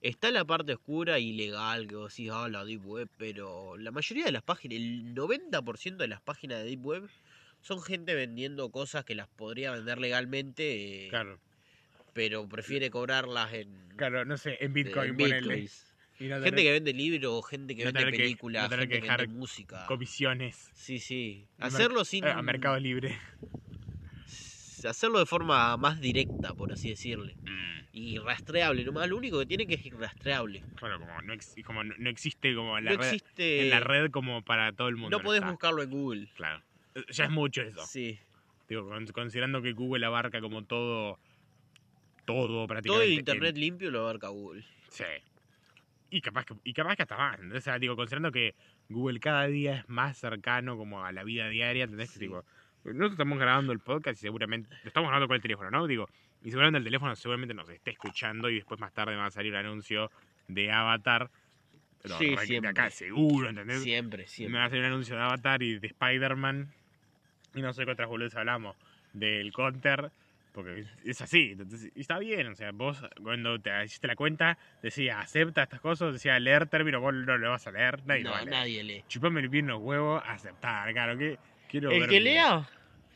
está 0.00 0.30
la 0.30 0.46
parte 0.46 0.72
oscura 0.72 1.18
y 1.18 1.32
legal 1.34 1.86
que 1.88 1.96
vos 1.96 2.16
decís, 2.16 2.30
ah, 2.32 2.48
la 2.48 2.64
Deep 2.64 2.86
Web, 2.86 3.08
pero 3.18 3.76
la 3.76 3.90
mayoría 3.90 4.24
de 4.24 4.32
las 4.32 4.42
páginas, 4.42 4.78
el 4.78 5.14
90% 5.14 5.96
de 5.96 6.08
las 6.08 6.22
páginas 6.22 6.60
de 6.60 6.64
Deep 6.64 6.86
Web 6.86 7.10
son 7.60 7.82
gente 7.82 8.14
vendiendo 8.14 8.70
cosas 8.70 9.04
que 9.04 9.14
las 9.14 9.28
podría 9.28 9.72
vender 9.72 9.98
legalmente, 9.98 11.06
eh, 11.06 11.08
Claro, 11.10 11.38
pero 12.14 12.48
prefiere 12.48 12.90
cobrarlas 12.90 13.52
en, 13.52 13.90
claro, 13.96 14.24
no 14.24 14.38
sé, 14.38 14.56
en 14.60 14.66
en 14.66 14.72
Bitcoin, 14.72 15.16
ponele. 15.16 15.40
bitcoins. 15.40 15.86
Y 15.86 15.89
no 16.28 16.36
Gente 16.36 16.50
tener 16.50 16.64
que 16.64 16.72
vende 16.72 16.92
libros, 16.92 17.46
gente 17.48 17.74
que 17.76 17.84
no 17.84 17.92
vende 17.92 18.10
películas, 18.18 18.70
no 18.70 18.76
gente 18.76 19.00
que 19.00 19.08
vende 19.08 19.26
música. 19.28 19.86
comisiones. 19.86 20.70
Sí, 20.74 20.98
sí. 20.98 21.48
Hacerlo 21.58 22.04
sin... 22.04 22.24
A 22.26 22.40
Mercado 22.42 22.78
Libre. 22.78 23.18
Hacerlo 24.88 25.18
de 25.18 25.26
forma 25.26 25.76
más 25.76 26.00
directa, 26.00 26.54
por 26.54 26.72
así 26.72 26.88
decirle. 26.88 27.36
Mm, 27.44 27.80
Y 27.92 28.18
rastreable, 28.18 28.82
nomás 28.82 29.08
lo 29.10 29.18
único 29.18 29.38
que 29.38 29.44
tiene 29.46 29.66
que 29.66 29.74
es 29.74 29.92
rastreable. 29.92 30.64
Claro, 30.76 30.98
como 30.98 31.20
no, 31.20 31.34
ex- 31.34 31.54
como 31.66 31.84
no, 31.84 32.08
existe 32.08 32.54
como 32.54 32.78
en 32.78 32.86
la, 32.86 32.92
no 32.92 32.96
red, 32.98 33.06
existe. 33.12 33.60
en 33.64 33.70
la 33.70 33.80
red 33.80 34.10
como 34.10 34.42
para 34.42 34.72
todo 34.72 34.88
el 34.88 34.96
mundo. 34.96 35.18
no 35.18 35.22
podés 35.22 35.40
está. 35.40 35.50
buscarlo 35.50 35.82
en 35.82 35.90
Google. 35.90 36.28
Claro. 36.34 36.62
Eh, 36.94 37.04
Ya 37.10 37.24
es 37.24 37.30
mucho 37.30 37.60
eso. 37.60 37.84
Sí. 37.86 38.18
Digo, 38.70 38.88
con- 38.88 39.06
considerando 39.08 39.60
que 39.60 39.72
Google 39.72 40.06
abarca 40.06 40.40
como 40.40 40.64
todo. 40.64 41.18
Todo 42.24 42.46
Todo 42.46 42.66
prácticamente. 42.66 43.04
el 43.06 43.12
en- 43.12 43.18
internet 43.18 43.56
limpio 43.58 43.90
lo 43.90 44.00
abarca 44.00 44.28
Google. 44.28 44.64
Sí. 44.88 45.04
Y 46.10 46.20
capaz 46.20 46.44
que, 46.44 46.54
y 46.64 46.72
capaz 46.72 46.96
que 46.96 47.02
hasta 47.02 47.16
más. 47.16 47.34
¿entendés? 47.36 47.58
O 47.58 47.60
sea, 47.62 47.78
digo, 47.78 47.94
considerando 47.96 48.32
que 48.32 48.54
Google 48.88 49.20
cada 49.20 49.46
día 49.46 49.76
es 49.76 49.88
más 49.88 50.18
cercano 50.18 50.76
como 50.76 51.04
a 51.04 51.12
la 51.12 51.22
vida 51.24 51.48
diaria, 51.48 51.84
¿entendés? 51.84 52.12
Que. 52.12 52.18
Tipo, 52.20 52.44
nosotros 52.84 53.12
estamos 53.12 53.38
grabando 53.38 53.72
el 53.72 53.78
podcast 53.78 54.18
y 54.18 54.20
seguramente. 54.22 54.68
Lo 54.82 54.88
estamos 54.88 55.08
grabando 55.08 55.28
con 55.28 55.36
el 55.36 55.42
teléfono, 55.42 55.70
¿no? 55.70 55.86
Digo, 55.86 56.08
y 56.42 56.50
seguramente 56.50 56.78
el 56.78 56.84
teléfono 56.84 57.14
seguramente 57.14 57.54
nos 57.54 57.68
esté 57.68 57.90
escuchando 57.92 58.48
y 58.50 58.56
después 58.56 58.80
más 58.80 58.92
tarde 58.92 59.14
va 59.16 59.26
a 59.26 59.30
salir 59.30 59.52
un 59.52 59.58
anuncio 59.58 60.10
de 60.48 60.72
Avatar. 60.72 61.30
Pero 62.02 62.16
Sí, 62.18 62.34
re- 62.34 62.40
de 62.40 62.46
siempre. 62.46 62.70
acá 62.70 62.90
seguro, 62.90 63.48
¿entendés? 63.50 63.82
Siempre, 63.82 64.22
Me 64.22 64.28
siempre. 64.28 64.58
va 64.58 64.64
a 64.64 64.68
salir 64.70 64.84
un 64.84 64.92
anuncio 64.92 65.14
de 65.16 65.22
Avatar 65.22 65.62
y 65.62 65.78
de 65.78 65.86
Spider-Man. 65.86 66.72
Y 67.54 67.60
no 67.62 67.72
sé 67.72 67.84
qué 67.84 67.90
otras 67.92 68.08
hablamos. 68.34 68.76
Del 69.12 69.52
Counter. 69.52 70.10
Porque 70.52 70.84
es 71.04 71.20
así. 71.20 71.50
Entonces, 71.52 71.92
y 71.94 72.00
está 72.00 72.18
bien. 72.18 72.48
O 72.48 72.54
sea, 72.56 72.72
vos 72.72 73.00
cuando 73.22 73.60
te 73.60 73.70
hiciste 73.84 74.06
la 74.08 74.16
cuenta, 74.16 74.58
decía 74.82 75.20
acepta 75.20 75.62
estas 75.62 75.80
cosas, 75.80 76.12
decía 76.12 76.38
leer 76.40 76.66
términos, 76.68 77.00
vos 77.00 77.14
no 77.14 77.38
lo 77.38 77.50
vas 77.50 77.66
a 77.66 77.70
leer. 77.72 78.04
Nadie 78.04 78.22
lo 78.24 78.30
No, 78.30 78.34
va 78.34 78.40
a 78.40 78.44
leer. 78.44 78.56
nadie 78.56 78.82
lee. 78.84 79.04
Chupame 79.08 79.40
el 79.40 79.48
bien 79.48 79.66
los 79.68 79.80
huevos, 79.80 80.22
aceptar, 80.26 80.92
claro. 80.92 81.16
Que, 81.16 81.38
quiero 81.68 81.90
El 81.92 82.00
ver 82.00 82.08
que 82.10 82.18
mi- 82.18 82.24
lea, 82.24 82.68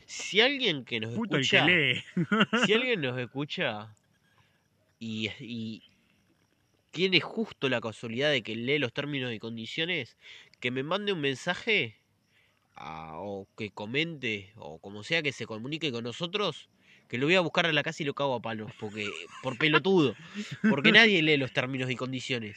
si 0.07 0.41
alguien 0.41 0.85
que 0.85 1.01
nos 1.01 1.13
Puto 1.15 1.37
el 1.37 1.43
escucha, 1.43 1.67
que 1.67 1.73
lee. 1.73 2.05
si 2.67 2.73
alguien 2.73 3.01
nos 3.01 3.19
escucha 3.19 3.97
y, 5.01 5.29
y 5.41 5.83
tiene 6.91 7.21
justo 7.21 7.69
la 7.69 7.81
casualidad 7.81 8.31
de 8.31 8.43
que 8.43 8.55
lee 8.55 8.79
los 8.79 8.93
términos 8.93 9.33
y 9.33 9.39
condiciones, 9.41 10.17
que 10.61 10.71
me 10.71 10.83
mande 10.85 11.13
un 11.13 11.21
mensaje 11.21 11.97
a- 12.77 13.15
o 13.19 13.49
que 13.57 13.71
comente 13.71 14.53
o 14.57 14.79
como 14.79 15.03
sea 15.03 15.23
que 15.23 15.33
se 15.33 15.47
comunique 15.47 15.91
con 15.91 16.05
nosotros, 16.05 16.69
que 17.09 17.19
lo 17.19 17.27
voy 17.27 17.35
a 17.35 17.41
buscar 17.41 17.67
a 17.67 17.73
la 17.73 17.83
casa 17.83 18.03
y 18.03 18.07
lo 18.07 18.15
cago 18.15 18.35
a 18.35 18.41
palos, 18.41 18.71
porque 18.81 19.09
por 19.43 19.57
pelotudo, 19.59 20.15
porque 20.69 20.93
nadie 20.93 21.23
lee 21.23 21.37
los 21.37 21.53
términos 21.53 21.91
y 21.91 21.97
condiciones. 21.97 22.57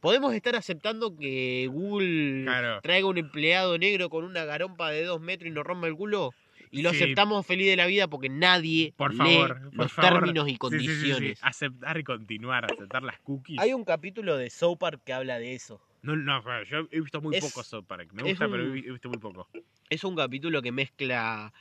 Podemos 0.00 0.32
estar 0.34 0.54
aceptando 0.54 1.16
que 1.16 1.68
Google 1.70 2.44
Claro. 2.44 2.80
traiga 2.82 3.08
un 3.08 3.18
empleado 3.18 3.76
negro 3.78 4.08
con 4.10 4.24
una 4.24 4.44
garompa 4.44 4.90
de 4.90 5.04
dos 5.04 5.20
metros 5.20 5.48
y 5.48 5.52
nos 5.52 5.64
rompa 5.64 5.88
el 5.88 5.96
culo 5.96 6.32
y 6.70 6.82
lo 6.82 6.90
Sí. 6.90 6.96
aceptamos 7.02 7.44
feliz 7.46 7.66
de 7.66 7.76
la 7.76 7.86
vida 7.86 8.06
porque 8.06 8.28
nadie 8.28 8.94
Por 8.96 9.12
lee 9.12 9.36
por 9.38 9.74
los 9.74 9.92
favor. 9.92 10.20
términos 10.20 10.46
y 10.48 10.52
Sí, 10.52 10.54
sí, 10.54 10.56
sí, 10.56 10.56
sí. 10.56 10.58
condiciones. 10.58 11.38
Aceptar 11.42 11.98
y 11.98 12.04
continuar, 12.04 12.64
aceptar 12.66 13.02
las 13.02 13.18
cookies. 13.20 13.58
Hay 13.58 13.72
un 13.72 13.84
capítulo 13.84 14.36
de 14.36 14.50
South 14.50 14.78
Park 14.78 15.00
que 15.04 15.12
habla 15.12 15.38
de 15.40 15.54
eso. 15.54 15.80
No, 16.02 16.14
no, 16.14 16.40
yo 16.64 16.86
he 16.92 17.00
visto 17.00 17.20
muy 17.20 17.34
Es- 17.34 17.44
poco 17.44 17.64
South 17.64 17.84
Park. 17.86 18.10
Me 18.12 18.22
gusta, 18.22 18.48
pero 18.48 18.62
un- 18.66 18.78
he 18.78 18.92
visto 18.92 19.08
muy 19.08 19.18
poco. 19.18 19.48
Es 19.90 20.04
un 20.04 20.14
capítulo 20.14 20.62
que 20.62 20.70
mezcla 20.70 21.52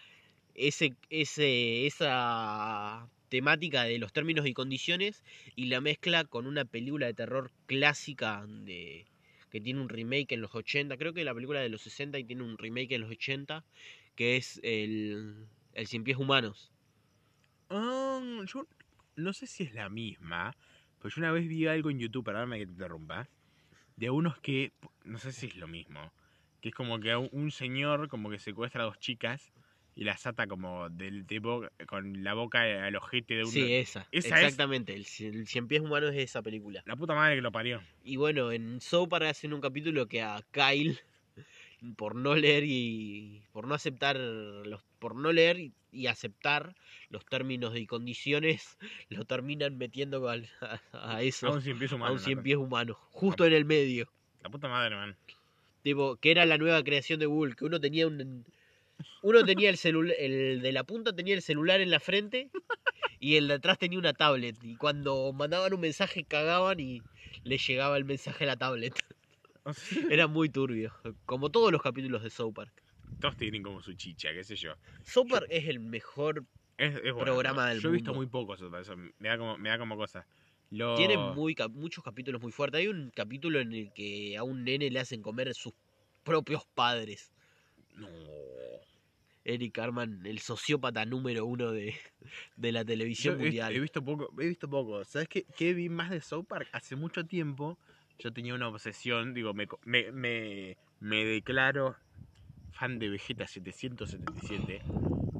ese, 0.57 0.95
esa 1.09 3.07
temática 3.29 3.83
de 3.83 3.99
los 3.99 4.11
términos 4.11 4.47
y 4.47 4.53
condiciones 4.53 5.23
y 5.55 5.65
la 5.65 5.81
mezcla 5.81 6.25
con 6.25 6.47
una 6.47 6.65
película 6.65 7.05
de 7.05 7.13
terror 7.13 7.51
clásica 7.67 8.45
de 8.47 9.05
que 9.49 9.61
tiene 9.61 9.79
un 9.79 9.87
remake 9.87 10.33
en 10.33 10.41
los 10.41 10.53
80, 10.53 10.97
creo 10.97 11.13
que 11.13 11.23
la 11.23 11.33
película 11.33 11.61
de 11.61 11.69
los 11.69 11.81
60 11.81 12.19
y 12.19 12.25
tiene 12.25 12.43
un 12.43 12.57
remake 12.57 12.91
en 12.95 13.01
los 13.01 13.11
80, 13.11 13.63
que 14.15 14.35
es 14.35 14.59
el, 14.63 15.47
el 15.73 15.87
Cien 15.87 16.03
Pies 16.03 16.17
Humanos. 16.17 16.73
Ah, 17.69 18.19
yo 18.45 18.67
no 19.15 19.31
sé 19.31 19.47
si 19.47 19.63
es 19.63 19.73
la 19.73 19.87
misma, 19.87 20.57
pero 20.97 21.15
yo 21.15 21.21
una 21.21 21.31
vez 21.31 21.47
vi 21.47 21.65
algo 21.67 21.89
en 21.89 21.99
YouTube, 21.99 22.25
perdóname 22.25 22.59
que 22.59 22.65
te 22.65 22.73
interrumpa, 22.73 23.29
de 23.95 24.09
unos 24.09 24.37
que, 24.39 24.73
no 25.05 25.17
sé 25.17 25.31
si 25.31 25.47
es 25.47 25.55
lo 25.55 25.67
mismo, 25.67 26.11
que 26.59 26.69
es 26.69 26.75
como 26.75 26.99
que 26.99 27.15
un 27.15 27.51
señor 27.51 28.09
como 28.09 28.29
que 28.29 28.39
secuestra 28.39 28.81
a 28.81 28.85
dos 28.85 28.99
chicas 28.99 29.53
y 29.99 30.03
las 30.03 30.27
ata 30.27 30.45
como 30.45 30.89
del 30.89 31.25
de 31.25 31.39
bo- 31.39 31.67
con 31.87 32.23
la 32.23 32.35
boca 32.35 32.61
al 32.85 32.95
ojete 32.95 33.33
de 33.33 33.41
uno. 33.43 33.51
Sí, 33.51 33.73
esa. 33.73 34.07
¿Esa 34.11 34.27
es? 34.39 34.43
exactamente. 34.43 34.93
El, 34.93 35.07
el 35.19 35.47
Cien 35.47 35.67
Pies 35.67 35.81
Humanos 35.81 36.11
es 36.13 36.19
esa 36.29 36.43
película. 36.43 36.83
La 36.85 36.95
puta 36.95 37.15
madre 37.15 37.35
que 37.35 37.41
lo 37.41 37.51
parió. 37.51 37.81
Y 38.03 38.15
bueno, 38.17 38.51
en 38.51 38.79
Park 39.09 39.25
hacen 39.25 39.53
un 39.53 39.59
capítulo 39.59 40.05
que 40.05 40.21
a 40.21 40.43
Kyle, 40.51 40.99
por 41.95 42.13
no 42.15 42.35
leer 42.35 42.63
y 42.65 43.41
por 43.51 43.65
no 43.67 43.73
aceptar, 43.73 44.17
los, 44.17 44.83
por 44.99 45.15
no 45.15 45.31
leer 45.31 45.59
y, 45.59 45.73
y 45.91 46.05
aceptar 46.05 46.75
los 47.09 47.25
términos 47.25 47.75
y 47.75 47.87
condiciones, 47.87 48.77
lo 49.09 49.25
terminan 49.25 49.79
metiendo 49.79 50.29
a, 50.29 50.37
a 50.93 51.21
eso, 51.23 51.47
A 51.47 51.51
un 51.53 51.61
cien 51.63 51.79
pies 51.79 51.91
a 51.91 51.95
humano. 51.95 52.11
un 52.13 52.17
una 52.19 52.25
cien 52.25 52.43
pies 52.43 52.57
humano, 52.57 52.93
justo 53.09 53.45
en 53.45 53.53
el 53.53 53.65
medio. 53.65 54.07
La 54.43 54.49
puta 54.51 54.67
madre, 54.67 54.95
man. 54.95 55.15
Tipo, 55.81 56.17
que 56.17 56.29
era 56.31 56.45
la 56.45 56.59
nueva 56.59 56.83
creación 56.83 57.19
de 57.19 57.25
Google, 57.25 57.55
que 57.55 57.65
uno 57.65 57.79
tenía 57.79 58.05
un 58.05 58.45
uno 59.21 59.43
tenía 59.45 59.69
el 59.69 59.77
celular, 59.77 60.15
el 60.19 60.61
de 60.61 60.71
la 60.71 60.83
punta 60.83 61.13
tenía 61.13 61.35
el 61.35 61.41
celular 61.41 61.81
en 61.81 61.89
la 61.91 61.99
frente 61.99 62.49
y 63.19 63.35
el 63.35 63.47
de 63.47 63.55
atrás 63.55 63.77
tenía 63.77 63.99
una 63.99 64.13
tablet. 64.13 64.55
Y 64.63 64.75
cuando 64.75 65.31
mandaban 65.33 65.73
un 65.73 65.79
mensaje 65.81 66.23
cagaban 66.23 66.79
y 66.79 67.01
le 67.43 67.57
llegaba 67.57 67.97
el 67.97 68.05
mensaje 68.05 68.43
a 68.43 68.47
la 68.47 68.55
tablet. 68.57 68.93
Sea, 69.73 70.01
Era 70.09 70.27
muy 70.27 70.49
turbio, 70.49 70.93
como 71.25 71.49
todos 71.49 71.71
los 71.71 71.81
capítulos 71.81 72.23
de 72.23 72.29
South 72.29 72.53
Park. 72.53 72.71
todos 73.19 73.35
tienen 73.37 73.63
como 73.63 73.81
su 73.81 73.93
chicha, 73.93 74.31
qué 74.33 74.43
sé 74.43 74.55
yo. 74.55 74.73
South 75.03 75.27
Park 75.29 75.47
es 75.49 75.67
el 75.67 75.79
mejor, 75.79 76.45
Es, 76.77 76.95
es 76.95 77.01
bueno, 77.13 77.25
Programa 77.25 77.69
del 77.69 77.81
Yo 77.81 77.89
he 77.89 77.91
visto 77.91 78.11
mundo. 78.13 78.19
muy 78.19 78.27
poco 78.27 78.53
eso, 78.55 78.69
me 79.19 79.27
da 79.29 79.37
como, 79.37 79.57
me 79.57 79.69
da 79.69 79.77
como 79.77 79.97
cosa. 79.97 80.25
Lo... 80.69 80.95
tiene 80.95 81.17
muy, 81.17 81.55
muchos 81.71 82.03
capítulos 82.03 82.41
muy 82.41 82.51
fuertes. 82.51 82.79
Hay 82.79 82.87
un 82.87 83.09
capítulo 83.15 83.59
en 83.59 83.71
el 83.73 83.93
que 83.93 84.37
a 84.37 84.43
un 84.43 84.63
nene 84.63 84.89
le 84.89 84.99
hacen 84.99 85.21
comer 85.21 85.53
sus 85.53 85.73
propios 86.23 86.65
padres. 86.75 87.31
No. 87.95 88.07
Eric 89.47 89.73
Carman, 89.73 90.25
el 90.25 90.39
sociópata 90.39 91.05
número 91.05 91.45
uno 91.45 91.71
de, 91.71 91.95
de 92.57 92.71
la 92.73 92.81
Yo 92.81 92.85
televisión 92.85 93.35
he, 93.39 93.43
mundial. 93.43 93.73
he 93.75 93.79
visto 93.79 94.03
poco, 94.03 94.29
he 94.39 94.47
visto 94.47 94.69
poco. 94.69 95.03
¿Sabes 95.05 95.27
qué, 95.29 95.45
qué 95.57 95.73
vi 95.73 95.87
más 95.89 96.09
de 96.09 96.19
South 96.21 96.45
Park? 96.47 96.67
Hace 96.73 96.95
mucho 96.95 97.25
tiempo 97.25 97.77
yo 98.19 98.33
tenía 98.33 98.53
una 98.55 98.67
obsesión, 98.67 99.33
digo, 99.33 99.53
me, 99.53 99.67
me, 99.85 100.11
me, 100.11 100.77
me 100.99 101.23
declaro 101.25 101.95
fan 102.71 102.99
de 102.99 103.09
Vegeta 103.09 103.47
777. 103.47 104.81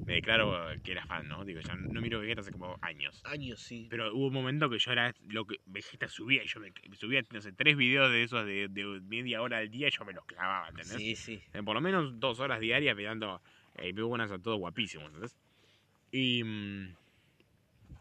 me 0.06 0.14
declaro 0.14 0.56
que 0.84 0.92
era 0.94 1.06
fan, 1.06 1.28
¿no? 1.28 1.44
Digo, 1.44 1.60
ya 1.60 1.76
no 1.76 2.00
miro 2.02 2.20
Vegeta 2.20 2.42
hace 2.42 2.52
como 2.52 2.78
años. 2.82 3.22
Años, 3.26 3.60
sí. 3.60 3.88
Pero 3.90 4.14
hubo 4.16 4.28
un 4.28 4.34
momento 4.34 4.70
que 4.70 4.80
yo 4.80 4.92
era 4.92 5.14
lo 5.28 5.46
que 5.46 5.58
Vegeta 5.66 6.08
subía 6.08 6.44
y 6.44 6.48
yo 6.48 6.60
me 6.62 6.72
subía, 6.96 7.22
no 7.32 7.42
sé, 7.42 7.52
tres 7.52 7.76
videos 7.76 8.10
de 8.12 8.24
esos 8.24 8.46
de, 8.46 8.68
de 8.70 8.86
media 9.02 9.42
hora 9.42 9.58
al 9.58 9.70
día 9.70 9.88
y 9.90 9.92
yo 9.92 10.06
me 10.06 10.14
los 10.14 10.26
clavaba, 10.26 10.70
¿entendés? 10.70 10.96
Sí, 10.98 11.16
sí. 11.16 11.42
Eh, 11.54 11.62
por 11.62 11.76
lo 11.76 11.82
menos 11.82 12.20
dos 12.20 12.40
horas 12.40 12.60
diarias 12.60 12.96
mirando 12.96 13.42
eh, 13.78 13.94
buenas 13.94 14.32
a 14.32 14.40
todos 14.40 14.58
guapísimos, 14.60 15.08
¿entendés? 15.08 15.36
Y 16.12 16.44
mm, 16.44 16.96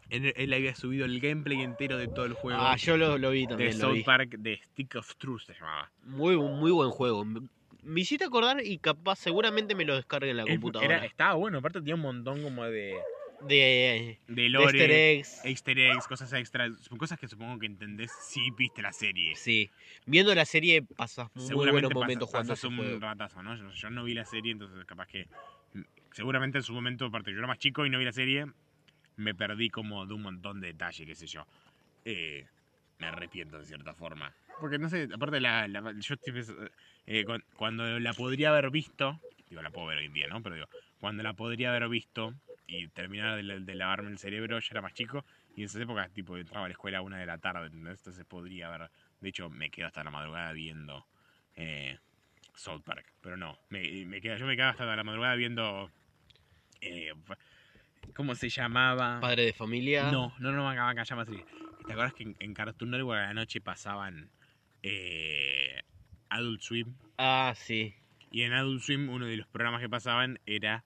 él, 0.09 0.33
él 0.35 0.53
había 0.53 0.75
subido 0.75 1.05
el 1.05 1.19
gameplay 1.19 1.61
entero 1.61 1.97
de 1.97 2.07
todo 2.07 2.25
el 2.25 2.33
juego 2.33 2.59
Ah, 2.61 2.75
yo 2.77 2.95
lo, 2.97 3.17
lo 3.17 3.31
vi 3.31 3.41
de 3.41 3.47
también. 3.47 3.71
Lo 3.79 3.87
South 3.87 3.95
vi. 3.95 4.03
Park 4.03 4.29
de 4.39 4.59
Stick 4.63 4.95
of 4.95 5.15
Truth 5.17 5.41
se 5.45 5.53
llamaba. 5.53 5.91
Muy, 6.03 6.37
muy 6.37 6.71
buen 6.71 6.89
juego. 6.91 7.25
Me 7.83 8.01
hiciste 8.01 8.25
acordar 8.25 8.61
y 8.65 8.77
capaz 8.79 9.17
seguramente 9.17 9.75
me 9.75 9.85
lo 9.85 9.95
descargue 9.95 10.29
en 10.31 10.37
la 10.37 10.45
computadora. 10.45 10.97
era- 10.97 11.05
estaba 11.05 11.33
bueno, 11.35 11.59
aparte 11.59 11.79
tenía 11.79 11.95
un 11.95 12.01
montón 12.01 12.41
como 12.41 12.63
de, 12.65 13.01
de, 13.41 13.55
de 13.55 14.19
de 14.27 14.49
lore, 14.49 14.65
Easter 14.65 14.91
eggs. 14.91 15.45
easter 15.45 15.79
eggs, 15.79 16.07
cosas 16.07 16.33
extras, 16.33 16.71
son 16.81 16.97
cosas 16.97 17.19
que 17.19 17.27
supongo 17.27 17.59
que 17.59 17.65
entendés 17.65 18.11
si 18.11 18.49
viste 18.51 18.81
la 18.81 18.91
serie. 18.93 19.35
Sí. 19.35 19.69
Viendo 20.05 20.33
la 20.35 20.45
serie 20.45 20.81
pasas 20.83 21.29
muy 21.35 21.69
buenos 21.69 21.93
momentos 21.93 22.29
pasas, 22.29 22.31
jugando 22.31 22.53
pasas 22.53 22.59
ese 22.59 22.67
un 22.67 22.77
juego. 22.77 22.99
ratazo, 22.99 23.43
¿no? 23.43 23.55
Yo, 23.55 23.71
yo 23.71 23.89
no 23.89 24.03
vi 24.03 24.13
la 24.13 24.25
serie, 24.25 24.51
entonces 24.51 24.83
capaz 24.85 25.07
que 25.07 25.27
seguramente 26.17 26.57
en 26.57 26.63
su 26.63 26.73
momento, 26.73 27.05
aparte 27.05 27.31
yo 27.31 27.37
era 27.37 27.45
más 27.45 27.59
chico 27.59 27.85
y 27.85 27.91
no 27.91 27.99
vi 27.99 28.05
la 28.05 28.11
serie, 28.11 28.47
me 29.17 29.35
perdí 29.35 29.69
como 29.69 30.03
de 30.07 30.15
un 30.15 30.23
montón 30.23 30.59
de 30.59 30.69
detalles, 30.69 31.05
qué 31.05 31.13
sé 31.13 31.27
yo. 31.27 31.45
Eh, 32.05 32.43
me 32.97 33.05
arrepiento 33.05 33.59
de 33.59 33.65
cierta 33.67 33.93
forma. 33.93 34.33
Porque 34.59 34.79
no 34.79 34.89
sé, 34.89 35.07
aparte 35.13 35.39
la, 35.39 35.67
la- 35.67 35.93
yo 35.99 36.15
eh, 37.05 37.23
cuan- 37.23 37.43
cuando 37.55 37.99
la 37.99 38.13
podría 38.13 38.49
haber 38.49 38.71
visto, 38.71 39.21
digo 39.47 39.61
la 39.61 39.69
puedo 39.69 39.85
ver 39.85 39.99
hoy 39.99 40.05
en 40.05 40.13
día, 40.13 40.25
¿no? 40.27 40.41
Pero 40.41 40.55
digo, 40.55 40.67
cuando 40.99 41.21
la 41.21 41.33
podría 41.33 41.69
haber 41.69 41.87
visto 41.87 42.33
y 42.65 42.87
terminar 42.87 43.35
de, 43.35 43.43
la- 43.43 43.59
de 43.59 43.75
lavarme 43.75 44.09
el 44.09 44.17
cerebro, 44.17 44.57
ya 44.59 44.67
era 44.71 44.81
más 44.81 44.95
chico 44.95 45.23
y 45.55 45.61
en 45.61 45.65
esas 45.65 45.81
épocas 45.83 46.11
tipo 46.11 46.35
entraba 46.35 46.65
a 46.65 46.69
la 46.69 46.73
escuela 46.73 46.97
a 46.97 47.01
una 47.01 47.19
de 47.19 47.27
la 47.27 47.37
tarde, 47.37 47.67
¿entendés? 47.67 47.99
Entonces 47.99 48.25
podría 48.25 48.73
haber, 48.73 48.89
de 49.21 49.29
hecho 49.29 49.51
me 49.51 49.69
quedo 49.69 49.85
hasta 49.85 50.03
la 50.03 50.09
madrugada 50.09 50.51
viendo 50.53 51.05
eh, 51.55 51.99
South 52.55 52.81
Park, 52.83 53.05
pero 53.21 53.37
no, 53.37 53.55
me, 53.69 54.03
me 54.07 54.19
quedo, 54.19 54.35
yo 54.37 54.47
me 54.47 54.55
quedaba 54.55 54.71
hasta 54.71 54.95
la 54.95 55.03
madrugada 55.03 55.35
viendo, 55.35 55.91
eh, 56.81 57.13
¿cómo 58.13 58.35
se 58.35 58.49
llamaba? 58.49 59.19
Padre 59.19 59.45
de 59.45 59.53
familia. 59.53 60.11
No, 60.11 60.33
no, 60.39 60.51
no, 60.51 60.69
acá, 60.69 60.89
acá 60.89 61.03
llama 61.03 61.23
así. 61.23 61.43
¿Te 61.85 61.93
acuerdas 61.93 62.13
que 62.13 62.23
en, 62.23 62.35
en 62.39 62.53
Cartoon 62.53 62.91
Network 62.91 63.19
a 63.19 63.27
la 63.27 63.33
noche 63.33 63.61
pasaban 63.61 64.29
eh, 64.83 65.81
Adult 66.29 66.61
Swim? 66.61 66.95
Ah, 67.17 67.53
sí. 67.55 67.95
Y 68.31 68.41
en 68.43 68.53
Adult 68.53 68.81
Swim 68.81 69.09
uno 69.09 69.25
de 69.25 69.37
los 69.37 69.47
programas 69.47 69.81
que 69.81 69.89
pasaban 69.89 70.39
era 70.45 70.83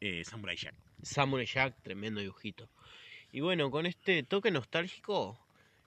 eh, 0.00 0.24
Samurai 0.24 0.56
Jack. 0.56 0.74
Samurai 1.02 1.46
Jack, 1.46 1.82
tremendo 1.82 2.20
dibujito. 2.20 2.68
Y 3.32 3.40
bueno, 3.40 3.70
con 3.70 3.86
este 3.86 4.22
toque 4.22 4.50
nostálgico 4.50 5.38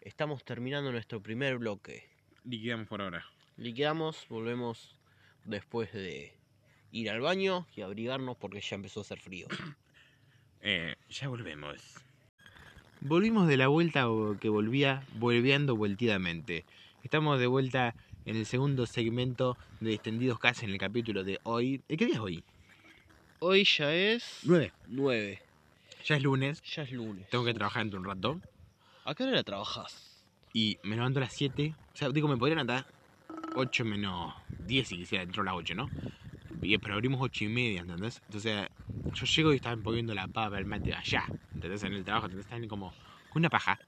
estamos 0.02 0.44
terminando 0.44 0.92
nuestro 0.92 1.22
primer 1.22 1.58
bloque. 1.58 2.10
Liquidamos 2.44 2.88
por 2.88 3.02
ahora. 3.02 3.26
Liquidamos, 3.58 4.26
volvemos 4.30 4.98
después 5.46 5.92
de 5.94 6.36
ir 6.92 7.10
al 7.10 7.22
baño 7.22 7.68
y 7.76 7.82
abrigarnos 7.82 8.38
porque 8.38 8.62
ya 8.62 8.76
empezó 8.76 9.02
a 9.02 9.04
hacer 9.04 9.20
frío. 9.20 9.48
Eh, 10.68 10.96
ya 11.10 11.28
volvemos. 11.28 11.76
Volvimos 13.00 13.48
de 13.48 13.56
la 13.56 13.68
vuelta 13.68 14.08
que 14.42 14.50
volvía 14.50 15.04
volviendo 15.14 15.76
vueltidamente. 15.76 16.66
Estamos 17.04 17.40
de 17.40 17.46
vuelta 17.46 17.94
en 18.26 18.36
el 18.36 18.48
segundo 18.48 18.88
segmento 18.88 19.60
de 19.80 19.94
Extendidos 19.94 20.40
Casi 20.40 20.66
en 20.66 20.72
el 20.72 20.80
capítulo 20.80 21.24
de 21.24 21.40
hoy. 21.44 21.84
¿De 21.88 21.98
qué 21.98 22.06
día 22.06 22.16
es 22.16 22.20
hoy? 22.20 22.44
Hoy 23.40 23.64
ya 23.64 23.94
es 23.94 24.40
9. 24.42 24.74
9. 24.88 25.42
Ya 26.04 26.16
es 26.16 26.24
lunes. 26.24 26.64
Ya 26.64 26.82
es 26.82 26.92
lunes. 26.92 27.30
Tengo 27.30 27.46
que 27.46 27.54
trabajar 27.54 27.84
dentro 27.84 28.00
de 28.00 28.08
un 28.08 28.16
rato. 28.16 28.42
¿A 29.04 29.14
qué 29.14 29.24
hora 29.24 29.44
trabajás? 29.44 30.24
Y 30.52 30.80
me 30.82 30.96
levanto 30.96 31.20
a 31.20 31.24
las 31.24 31.34
7. 31.34 31.76
O 31.94 31.96
sea, 31.96 32.10
digo, 32.10 32.28
me 32.28 32.38
podría 32.38 32.56
levantar 32.56 32.88
8 33.56 33.86
menos 33.86 34.34
10 34.66 34.88
si 34.88 34.98
quisiera 34.98 35.24
dentro 35.24 35.44
de 35.44 35.46
las 35.46 35.56
8, 35.56 35.76
¿no? 35.76 35.90
Y- 36.62 36.78
Pero 36.78 36.96
abrimos 36.96 37.20
8 37.22 37.44
y 37.44 37.48
media, 37.50 37.82
¿entendés? 37.82 38.22
Entonces, 38.28 38.68
yo 39.14 39.26
llego 39.26 39.54
y 39.54 39.58
están 39.58 39.82
poniendo 39.84 40.14
la 40.14 40.28
papa, 40.28 40.58
el 40.58 40.66
mate 40.66 40.94
allá, 40.94 41.24
¿entendés? 41.54 41.84
En 41.84 41.94
el 41.94 42.04
trabajo, 42.04 42.26
¿entendés? 42.26 42.46
Están 42.46 42.68
como 42.68 42.92
con 43.30 43.42
una 43.42 43.50
paja. 43.50 43.80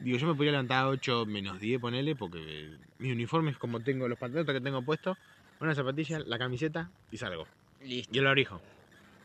Digo, 0.00 0.16
yo 0.18 0.26
me 0.28 0.34
podría 0.34 0.52
levantar 0.52 0.84
a 0.84 0.88
8 0.88 1.26
menos 1.26 1.58
10, 1.58 1.80
ponele, 1.80 2.14
porque 2.14 2.76
mi 2.98 3.10
uniforme 3.10 3.50
es 3.50 3.58
como 3.58 3.80
tengo 3.80 4.06
los 4.08 4.18
pantalones 4.18 4.52
que 4.54 4.60
tengo 4.60 4.82
puestos, 4.82 5.16
una 5.60 5.74
zapatilla, 5.74 6.20
la 6.20 6.38
camiseta 6.38 6.90
y 7.10 7.16
salgo. 7.16 7.46
Listo. 7.80 8.14
Y 8.14 8.18
el 8.18 8.26
abrigo. 8.26 8.60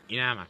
Y 0.08 0.16
nada 0.16 0.34
más. 0.34 0.48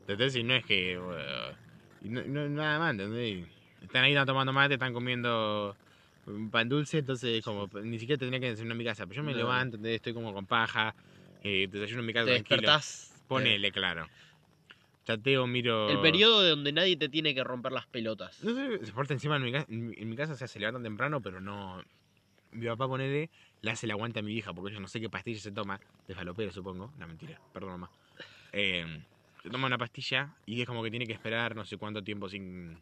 ¿Entendés? 0.00 0.34
Y 0.36 0.42
no 0.42 0.54
es 0.54 0.64
que. 0.64 0.98
uh, 0.98 2.08
no, 2.08 2.22
no- 2.22 2.48
nada 2.48 2.78
más, 2.80 2.90
¿entendés? 2.92 3.46
Están 3.82 4.04
ahí 4.04 4.12
están 4.12 4.26
tomando 4.26 4.52
mate, 4.52 4.74
están 4.74 4.92
comiendo 4.92 5.76
un 6.26 6.50
pan 6.50 6.68
dulce, 6.68 6.98
entonces 6.98 7.42
como 7.44 7.68
ni 7.82 7.98
siquiera 7.98 8.18
tendría 8.18 8.40
que 8.40 8.50
desayunar 8.50 8.72
en 8.72 8.78
mi 8.78 8.84
casa. 8.84 9.06
Pero 9.06 9.18
yo 9.18 9.22
me 9.22 9.32
No. 9.32 9.38
levanto, 9.38 9.76
¿entendés? 9.76 9.96
Estoy 9.96 10.14
como 10.14 10.32
con 10.34 10.46
paja, 10.46 10.94
eh, 11.42 11.68
desayuno 11.70 12.00
en 12.00 12.06
mi 12.06 12.12
casa 12.12 12.26
Te 12.26 12.32
tranquilo. 12.32 12.60
despertás. 12.60 13.22
Ponele, 13.28 13.70
claro. 13.72 14.08
Chateo, 15.06 15.46
miro. 15.46 15.90
El 15.90 16.00
periodo 16.00 16.42
de 16.42 16.50
donde 16.50 16.72
nadie 16.72 16.96
te 16.96 17.08
tiene 17.08 17.34
que 17.34 17.42
romper 17.42 17.72
las 17.72 17.86
pelotas. 17.86 18.42
No 18.44 18.54
sé, 18.54 18.84
se 18.86 18.92
porta 18.92 19.14
encima 19.14 19.36
en 19.36 19.42
mi, 19.42 19.52
casa, 19.52 19.66
en 19.68 20.08
mi- 20.08 20.16
casa, 20.16 20.34
o 20.34 20.36
sea, 20.36 20.46
se 20.46 20.58
levantan 20.60 20.82
temprano, 20.82 21.20
pero 21.20 21.40
no. 21.40 21.82
Mi 22.52 22.66
papá, 22.66 22.88
ponele, 22.88 23.30
le 23.62 23.70
hace 23.70 23.86
el 23.86 23.92
aguante 23.92 24.18
a 24.18 24.22
mi 24.22 24.34
hija, 24.34 24.52
porque 24.52 24.72
ella 24.72 24.80
no 24.80 24.88
sé 24.88 25.00
qué 25.00 25.08
pastilla 25.08 25.40
se 25.40 25.52
toma, 25.52 25.80
de 26.08 26.14
falopero, 26.14 26.50
supongo. 26.50 26.92
No, 26.98 27.06
mentira, 27.06 27.40
perdón, 27.52 27.70
mamá. 27.72 27.90
Eh, 28.52 28.84
se 29.42 29.50
toma 29.50 29.68
una 29.68 29.78
pastilla 29.78 30.34
y 30.46 30.60
es 30.60 30.66
como 30.66 30.82
que 30.82 30.90
tiene 30.90 31.06
que 31.06 31.12
esperar 31.12 31.54
no 31.54 31.64
sé 31.64 31.76
cuánto 31.76 32.02
tiempo 32.02 32.28
sin, 32.28 32.76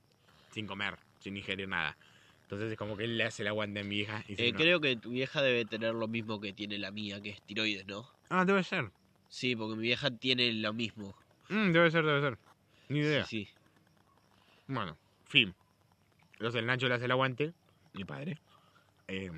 sin 0.50 0.66
comer, 0.66 0.98
sin 1.20 1.36
ingerir 1.36 1.68
nada. 1.68 1.96
Entonces 2.42 2.72
es 2.72 2.78
como 2.78 2.96
que 2.96 3.04
él 3.04 3.18
le 3.18 3.24
hace 3.24 3.42
el 3.42 3.48
aguante 3.48 3.80
a 3.80 3.84
mi 3.84 3.98
hija 3.98 4.24
y 4.26 4.42
Eh, 4.42 4.52
no. 4.52 4.59
Creo 4.59 4.80
que 4.80 4.96
tu 4.96 5.11
vieja 5.11 5.42
debe 5.42 5.66
tener 5.66 5.94
lo 5.94 6.09
mismo 6.09 6.40
que 6.40 6.54
tiene 6.54 6.78
la 6.78 6.90
mía, 6.90 7.20
que 7.20 7.30
es 7.30 7.42
tiroides, 7.42 7.86
¿no? 7.86 8.09
Ah, 8.30 8.44
debe 8.44 8.62
ser. 8.62 8.90
Sí, 9.28 9.56
porque 9.56 9.76
mi 9.76 9.82
vieja 9.82 10.10
tiene 10.10 10.52
lo 10.52 10.72
mismo. 10.72 11.14
Mm, 11.48 11.72
debe 11.72 11.90
ser, 11.90 12.04
debe 12.04 12.20
ser. 12.20 12.38
Ni 12.88 13.00
idea. 13.00 13.24
Sí, 13.24 13.44
sí. 13.44 13.50
Bueno, 14.66 14.96
fin. 15.26 15.54
Entonces 16.32 16.60
el 16.60 16.66
Nacho 16.66 16.88
le 16.88 16.94
hace 16.94 17.06
el 17.06 17.10
aguante, 17.10 17.52
mi 17.94 18.04
padre. 18.04 18.38
Eh, 19.08 19.30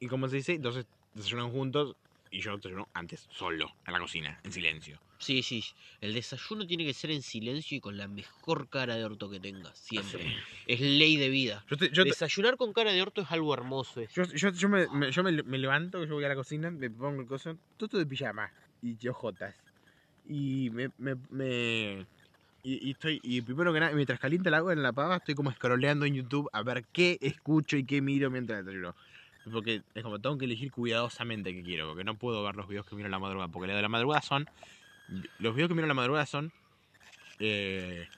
y 0.00 0.08
como 0.08 0.28
se 0.28 0.36
dice, 0.36 0.54
entonces 0.54 0.86
desayunan 1.14 1.50
juntos 1.50 1.96
y 2.30 2.40
yo 2.40 2.56
desayuno 2.56 2.88
antes, 2.94 3.26
solo, 3.30 3.70
en 3.86 3.92
la 3.92 4.00
cocina, 4.00 4.40
en 4.42 4.52
silencio. 4.52 5.00
Sí, 5.18 5.42
sí. 5.42 5.64
El 6.00 6.12
desayuno 6.12 6.66
tiene 6.66 6.84
que 6.84 6.92
ser 6.92 7.10
en 7.10 7.22
silencio 7.22 7.76
y 7.76 7.80
con 7.80 7.96
la 7.96 8.06
mejor 8.06 8.68
cara 8.68 8.96
de 8.96 9.04
orto 9.04 9.30
que 9.30 9.40
tengas. 9.40 9.78
Siempre. 9.78 10.22
Sí. 10.24 10.34
Es 10.66 10.80
ley 10.80 11.16
de 11.16 11.30
vida. 11.30 11.64
Yo, 11.70 11.76
te- 11.78 11.88
yo, 11.90 12.02
te- 12.02 12.10
Desayunar 12.10 12.56
con 12.58 12.72
cara 12.74 12.92
de 12.92 13.00
orto 13.00 13.22
es 13.22 13.30
algo 13.30 13.54
hermoso. 13.54 14.00
es- 14.00 14.12
yo, 14.12 14.24
yo, 14.24 14.50
yo 14.50 14.68
me, 14.68 14.86
me- 14.88 15.10
yo 15.10 15.22
me, 15.22 15.42
me 15.42 15.58
levanto, 15.58 16.04
yo 16.04 16.14
voy 16.14 16.24
a 16.24 16.28
la 16.28 16.34
cocina, 16.34 16.70
me 16.70 16.90
pongo 16.90 17.22
el 17.22 17.26
coso, 17.26 17.56
todo 17.78 17.98
de 17.98 18.04
pijama 18.06 18.52
y 18.82 19.08
ojotas. 19.08 19.54
Y 20.24 20.68
me, 20.70 20.90
me, 20.98 21.14
me- 21.30 22.06
y, 22.62 22.88
y 22.88 22.90
estoy, 22.90 23.20
y 23.22 23.40
primero 23.42 23.72
que 23.72 23.80
nada, 23.80 23.92
mientras 23.94 24.18
calienta 24.18 24.48
el 24.50 24.54
agua 24.54 24.72
en 24.72 24.82
la 24.82 24.92
pava, 24.92 25.16
estoy 25.16 25.34
como 25.34 25.52
scrolleando 25.52 26.04
en 26.04 26.14
YouTube 26.14 26.48
a 26.52 26.62
ver 26.62 26.84
qué 26.92 27.16
escucho 27.20 27.76
y 27.76 27.86
qué 27.86 28.02
miro 28.02 28.30
mientras 28.30 28.64
desayuno. 28.64 28.94
Porque 29.52 29.82
es 29.94 30.02
como 30.02 30.18
tengo 30.20 30.36
que 30.38 30.44
elegir 30.44 30.70
cuidadosamente 30.72 31.52
qué 31.54 31.62
quiero, 31.62 31.88
porque 31.88 32.02
no 32.04 32.16
puedo 32.16 32.42
ver 32.42 32.56
los 32.56 32.66
videos 32.68 32.84
que 32.86 32.96
miro 32.96 33.06
en 33.06 33.12
la 33.12 33.18
madrugada, 33.18 33.48
porque 33.48 33.68
los 33.68 33.76
de 33.76 33.82
la 33.82 33.88
madrugada 33.88 34.22
son, 34.22 34.48
los 35.38 35.54
videos 35.54 35.68
que 35.68 35.74
miro 35.74 35.84
en 35.84 35.88
la 35.88 35.94
madrugada 35.94 36.26
son 36.26 36.52
eh, 37.38 38.08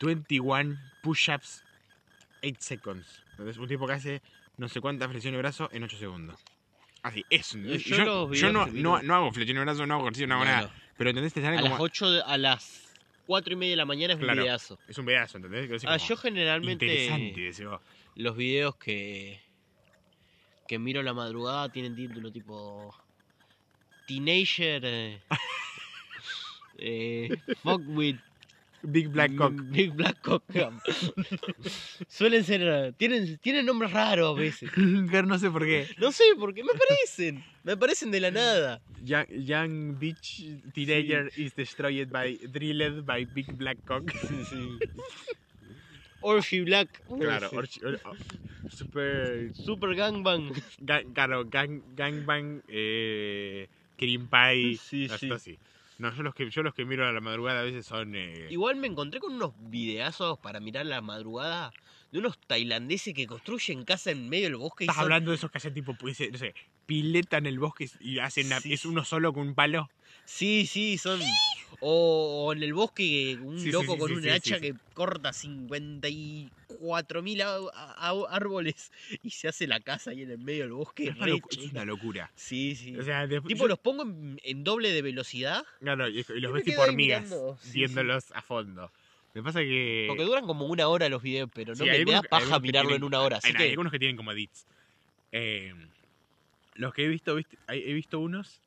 21 0.00 0.78
push-ups 1.02 1.62
8 2.42 2.56
seconds. 2.58 3.22
Entonces, 3.32 3.56
un 3.58 3.68
tipo 3.68 3.86
que 3.86 3.92
hace 3.94 4.22
no 4.56 4.68
sé 4.68 4.80
cuántas 4.80 5.08
flexiones 5.10 5.36
de 5.38 5.42
brazo 5.42 5.68
en 5.72 5.82
8 5.82 5.96
segundos. 5.96 6.38
Así, 7.02 7.24
eso. 7.30 7.56
Yo 7.58 8.52
no, 8.52 8.66
no, 8.66 9.02
no 9.02 9.14
hago 9.14 9.32
flexiones 9.32 9.60
de 9.60 9.64
brazo, 9.64 9.86
no 9.86 9.94
hago 9.94 10.04
ejercicio, 10.04 10.26
no 10.26 10.34
hago 10.36 10.44
nada. 10.44 10.74
Pero 10.98 11.10
¿entendés? 11.10 11.32
Te 11.32 11.40
sale 11.40 11.56
A 11.56 11.60
como... 11.62 11.74
las 11.74 11.80
8, 11.80 12.10
de- 12.10 12.22
a 12.22 12.36
las 12.36 12.92
4 13.26 13.52
y 13.54 13.56
media 13.56 13.70
de 13.72 13.76
la 13.76 13.86
mañana 13.86 14.12
es 14.14 14.18
Claro. 14.18 14.34
un 14.40 14.44
videazo. 14.44 14.78
Es 14.86 14.98
un 14.98 15.06
pedazo, 15.06 15.38
¿entendés? 15.38 15.84
Ah, 15.86 15.96
yo 15.96 16.16
generalmente 16.16 16.84
Interesante, 16.84 17.40
decís 17.40 17.64
vos. 17.64 17.80
los 18.16 18.36
videos 18.36 18.76
que 18.76 19.40
que 20.70 20.78
miro 20.78 21.02
la 21.02 21.12
madrugada 21.12 21.68
tienen 21.68 21.96
título 21.96 22.30
tipo 22.30 22.94
Teenager 24.06 24.80
eh, 24.84 25.20
eh, 26.78 27.28
Fuck 27.64 27.82
with 27.88 28.18
Big 28.82 29.08
Black 29.08 29.34
Cock. 29.34 29.54
Big 29.72 29.92
Black 29.92 30.22
Cock. 30.22 30.44
Suelen 32.06 32.44
ser 32.44 32.94
tienen 32.96 33.36
tienen 33.38 33.66
nombres 33.66 33.90
raros 33.90 34.38
a 34.38 34.40
veces. 34.40 34.70
Pero 35.10 35.26
no 35.26 35.40
sé 35.40 35.50
por 35.50 35.64
qué. 35.64 35.88
No 35.98 36.12
sé 36.12 36.22
por 36.38 36.54
qué 36.54 36.62
me 36.62 36.74
parecen. 36.74 37.44
Me 37.64 37.76
parecen 37.76 38.12
de 38.12 38.20
la 38.20 38.30
nada. 38.30 38.80
Young, 39.02 39.26
young 39.28 39.98
bitch 39.98 40.72
teenager 40.72 41.32
is 41.36 41.52
destroyed 41.56 42.12
by, 42.12 42.38
drilled 42.52 43.04
by 43.04 43.24
Big 43.24 43.52
Black 43.58 43.78
Cock. 43.84 44.04
Orgy 46.20 46.60
Black. 46.62 47.02
Claro, 47.18 47.50
orchi- 47.52 47.82
or- 47.84 48.00
oh, 48.04 48.16
super... 48.68 49.50
Super 49.54 49.94
Gangbang. 49.94 50.52
ga- 50.80 51.04
claro, 51.12 51.44
gang, 51.46 51.82
gangbang, 51.96 52.62
eh, 52.68 53.68
cream 53.96 54.28
pie, 54.28 54.76
Sí, 54.76 55.04
esto 55.04 55.18
sí. 55.18 55.30
así. 55.32 55.58
No, 55.98 56.14
yo 56.14 56.22
los 56.22 56.34
que, 56.34 56.48
yo 56.48 56.62
los 56.62 56.74
que 56.74 56.86
miro 56.86 57.06
a 57.06 57.12
la 57.12 57.20
madrugada 57.20 57.60
a 57.60 57.64
veces 57.64 57.84
son. 57.84 58.14
eh, 58.14 58.46
Igual 58.50 58.76
me 58.76 58.86
encontré 58.86 59.20
con 59.20 59.34
unos 59.34 59.52
videazos 59.68 60.38
para 60.38 60.58
mirar 60.58 60.86
la 60.86 61.02
madrugada 61.02 61.72
de 62.10 62.20
unos 62.20 62.38
tailandeses 62.46 63.12
que 63.12 63.26
construyen 63.26 63.84
casa 63.84 64.10
en 64.10 64.28
medio 64.30 64.44
del 64.46 64.56
bosque 64.56 64.84
y 64.84 64.86
Estás 64.86 64.96
son- 64.96 65.04
hablando 65.04 65.30
de 65.30 65.36
esos 65.36 65.50
que 65.50 65.58
hacen 65.58 65.74
tipo, 65.74 65.94
pues, 65.94 66.18
no 66.32 66.38
sé, 66.38 66.54
pileta 66.86 67.36
en 67.36 67.46
el 67.46 67.58
bosque 67.58 67.88
y 68.00 68.18
hacen 68.18 68.46
una- 68.46 68.60
Sí. 68.60 68.72
es 68.72 68.86
uno 68.86 69.04
solo 69.04 69.32
con 69.34 69.48
un 69.48 69.54
palo. 69.54 69.90
Sí, 70.24 70.64
sí, 70.66 70.96
son. 70.96 71.20
O, 71.82 72.44
o 72.46 72.52
en 72.52 72.62
el 72.62 72.74
bosque 72.74 73.38
un 73.42 73.58
Sí, 73.58 73.70
loco 73.72 73.94
sí, 73.94 73.98
con 73.98 74.12
un 74.12 74.28
hacha 74.28 74.60
que 74.60 74.74
corta 74.92 75.32
54 75.32 77.22
mil 77.22 77.40
árboles 77.42 78.92
y 79.22 79.30
se 79.30 79.48
hace 79.48 79.66
la 79.66 79.80
casa 79.80 80.10
ahí 80.10 80.22
en 80.22 80.30
el 80.30 80.38
medio 80.38 80.64
del 80.64 80.72
bosque. 80.72 81.08
Es 81.08 81.16
una, 81.16 81.26
re 81.26 81.32
locu- 81.32 81.46
es 81.50 81.56
cheta. 81.58 81.70
una 81.72 81.84
locura. 81.84 82.30
Sí, 82.34 82.74
sí. 82.76 82.96
O 82.96 83.02
sea, 83.02 83.26
después- 83.26 83.48
tipo, 83.52 83.64
yo- 83.64 83.68
los 83.68 83.78
pongo 83.78 84.02
en, 84.02 84.40
en 84.44 84.64
doble 84.64 84.92
de 84.92 85.02
velocidad 85.02 85.64
claro, 85.80 86.08
y, 86.08 86.18
y 86.28 86.40
los 86.40 86.52
ves 86.52 86.64
tipo 86.64 86.82
hormigas 86.82 87.22
mirando, 87.24 87.58
viéndolos 87.72 88.32
a 88.32 88.42
fondo. 88.42 88.90
Me 89.32 89.42
pasa 89.42 89.60
que. 89.60 90.06
porque 90.08 90.24
duran 90.24 90.44
como 90.44 90.66
una 90.66 90.88
hora 90.88 91.08
los 91.08 91.22
videos, 91.22 91.48
pero 91.54 91.72
no 91.72 91.76
Sí, 91.78 91.84
me, 91.84 91.90
hay 91.92 92.04
me 92.04 92.12
da 92.12 92.18
algunos 92.18 92.32
hay 92.32 92.46
paja 92.46 92.60
mirarlo 92.60 92.88
tienen- 92.90 93.02
en 93.02 93.06
una 93.06 93.20
hora. 93.20 93.36
Así 93.38 93.48
hay, 93.48 93.54
hay 93.54 93.58
que. 93.64 93.70
algunos 93.70 93.92
que 93.92 93.98
tienen 93.98 94.16
como 94.16 94.32
edits. 94.32 94.66
Eh, 95.32 95.72
los 96.74 96.92
que 96.92 97.04
he 97.04 97.08
visto, 97.08 97.36
viste, 97.36 97.56
hay- 97.68 97.82
he 97.88 97.92
visto 97.92 98.18
unos 98.18 98.60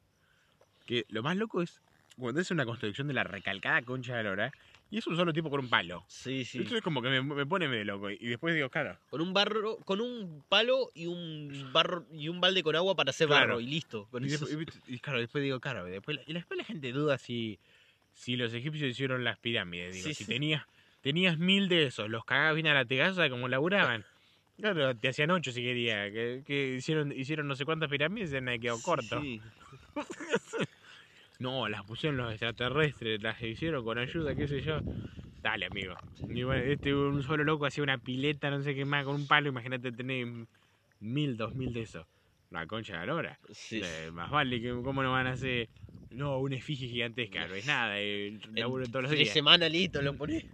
que 0.86 1.06
lo 1.10 1.22
más 1.22 1.36
loco 1.38 1.62
es 1.62 1.82
cuando 2.18 2.42
es 2.42 2.52
una 2.52 2.66
construcción 2.66 3.08
de 3.08 3.14
la 3.14 3.24
recalcada 3.24 3.82
concha 3.82 4.16
de 4.18 4.24
la 4.24 4.30
lora 4.30 4.52
y 4.92 4.98
es 5.00 5.08
un 5.08 5.16
solo 5.16 5.34
tipo 5.34 5.50
con 5.50 5.60
un 5.62 5.70
palo. 5.70 6.04
Sí, 6.08 6.46
sí. 6.46 6.60
Esto 6.60 6.76
es 6.78 6.84
como 6.84 7.02
que 7.02 7.10
me, 7.10 7.22
me 7.22 7.46
pone 7.46 7.68
medio 7.68 7.84
loco. 7.86 8.10
Y 8.12 8.18
después 8.28 8.54
digo, 8.54 8.70
claro, 8.70 8.98
Con 9.10 9.22
un 9.22 9.34
barro, 9.34 9.78
con 9.78 10.02
un 10.02 10.44
palo 10.48 10.92
y 10.94 11.08
un 11.08 11.70
barro 11.74 12.06
y 12.12 12.28
un 12.30 12.40
balde 12.40 12.62
con 12.62 12.76
agua 12.76 12.96
para 12.96 13.10
hacer 13.10 13.28
Claro. 13.28 13.48
barro 13.48 13.62
y 13.62 13.66
listo. 13.68 14.08
Con 14.12 14.24
Y, 14.24 14.30
después, 14.30 14.56
y 14.88 15.00
claro, 15.00 15.20
después 15.20 15.44
digo, 15.44 15.60
claro, 15.60 15.86
después, 15.86 16.20
y 16.28 16.34
después 16.34 16.58
la 16.58 16.64
gente 16.64 16.92
duda 16.92 17.18
si, 17.18 17.58
si 18.14 18.36
los 18.36 18.54
egipcios 18.54 18.92
hicieron 18.92 19.24
las 19.24 19.40
pirámides. 19.40 19.94
Digo, 19.96 20.08
Sí, 20.10 20.14
si 20.14 20.26
sí. 20.26 20.32
tenías, 20.32 20.64
tenías 21.02 21.40
mil 21.40 21.68
de 21.70 21.86
esos, 21.86 22.08
los 22.10 22.24
cagabas 22.26 22.54
bien 22.54 22.68
a 22.68 22.74
latigazo 22.76 23.28
como 23.30 23.48
laburaban. 23.48 24.06
Claro, 24.60 24.96
te 24.96 25.08
hacían 25.10 25.32
ocho 25.32 25.52
si 25.52 25.64
quería. 25.64 26.12
Que, 26.12 26.44
que 26.46 26.76
hicieron, 26.76 27.12
hicieron 27.12 27.48
no 27.48 27.56
sé 27.56 27.66
cuántas 27.66 27.90
pirámides 27.90 28.30
y 28.30 28.34
se 28.34 28.42
me 28.42 28.60
quedó 28.60 28.80
corto. 28.80 29.20
sí. 29.20 29.42
No, 31.44 31.68
las 31.68 31.84
pusieron 31.84 32.16
los 32.16 32.32
extraterrestres, 32.32 33.22
las 33.22 33.42
hicieron 33.42 33.84
con 33.84 33.98
ayuda, 33.98 34.34
qué 34.34 34.48
sé 34.48 34.62
yo. 34.62 34.82
Dale, 35.42 35.66
amigo. 35.66 35.94
Este 36.66 36.96
un 36.96 37.22
solo 37.22 37.44
loco 37.44 37.66
hacía 37.66 37.84
una 37.84 37.98
pileta, 37.98 38.50
no 38.50 38.64
sé 38.64 38.74
qué 38.74 38.86
más, 38.86 39.04
con 39.04 39.16
un 39.16 39.28
palo. 39.28 39.50
Imagínate 39.50 39.92
tener 39.92 40.26
mil, 41.02 41.36
dos 41.36 41.54
mil 41.54 41.74
de 41.74 41.82
esos. 41.82 42.08
La 42.50 42.66
concha 42.66 42.94
de 42.94 43.00
la 43.00 43.06
lora. 43.08 43.40
Sí. 43.52 43.82
Eh, 43.84 44.10
más 44.14 44.32
vale 44.32 44.62
que 44.62 44.70
cómo 44.70 45.04
no 45.04 45.12
van 45.12 45.28
a 45.28 45.32
hacer 45.32 45.68
no 46.12 46.40
una 46.40 46.56
efigie 46.56 46.88
gigantesca 46.88 47.48
no 47.48 47.56
es 47.56 47.66
nada 47.66 48.00
el 48.00 48.40
laburo 48.54 48.86
En 48.86 48.92
todos 48.92 49.04
los 49.04 49.10
tres 49.10 49.24
días 49.24 49.34
semanas 49.34 49.70
listo, 49.70 50.02
lo 50.02 50.16
pones. 50.16 50.46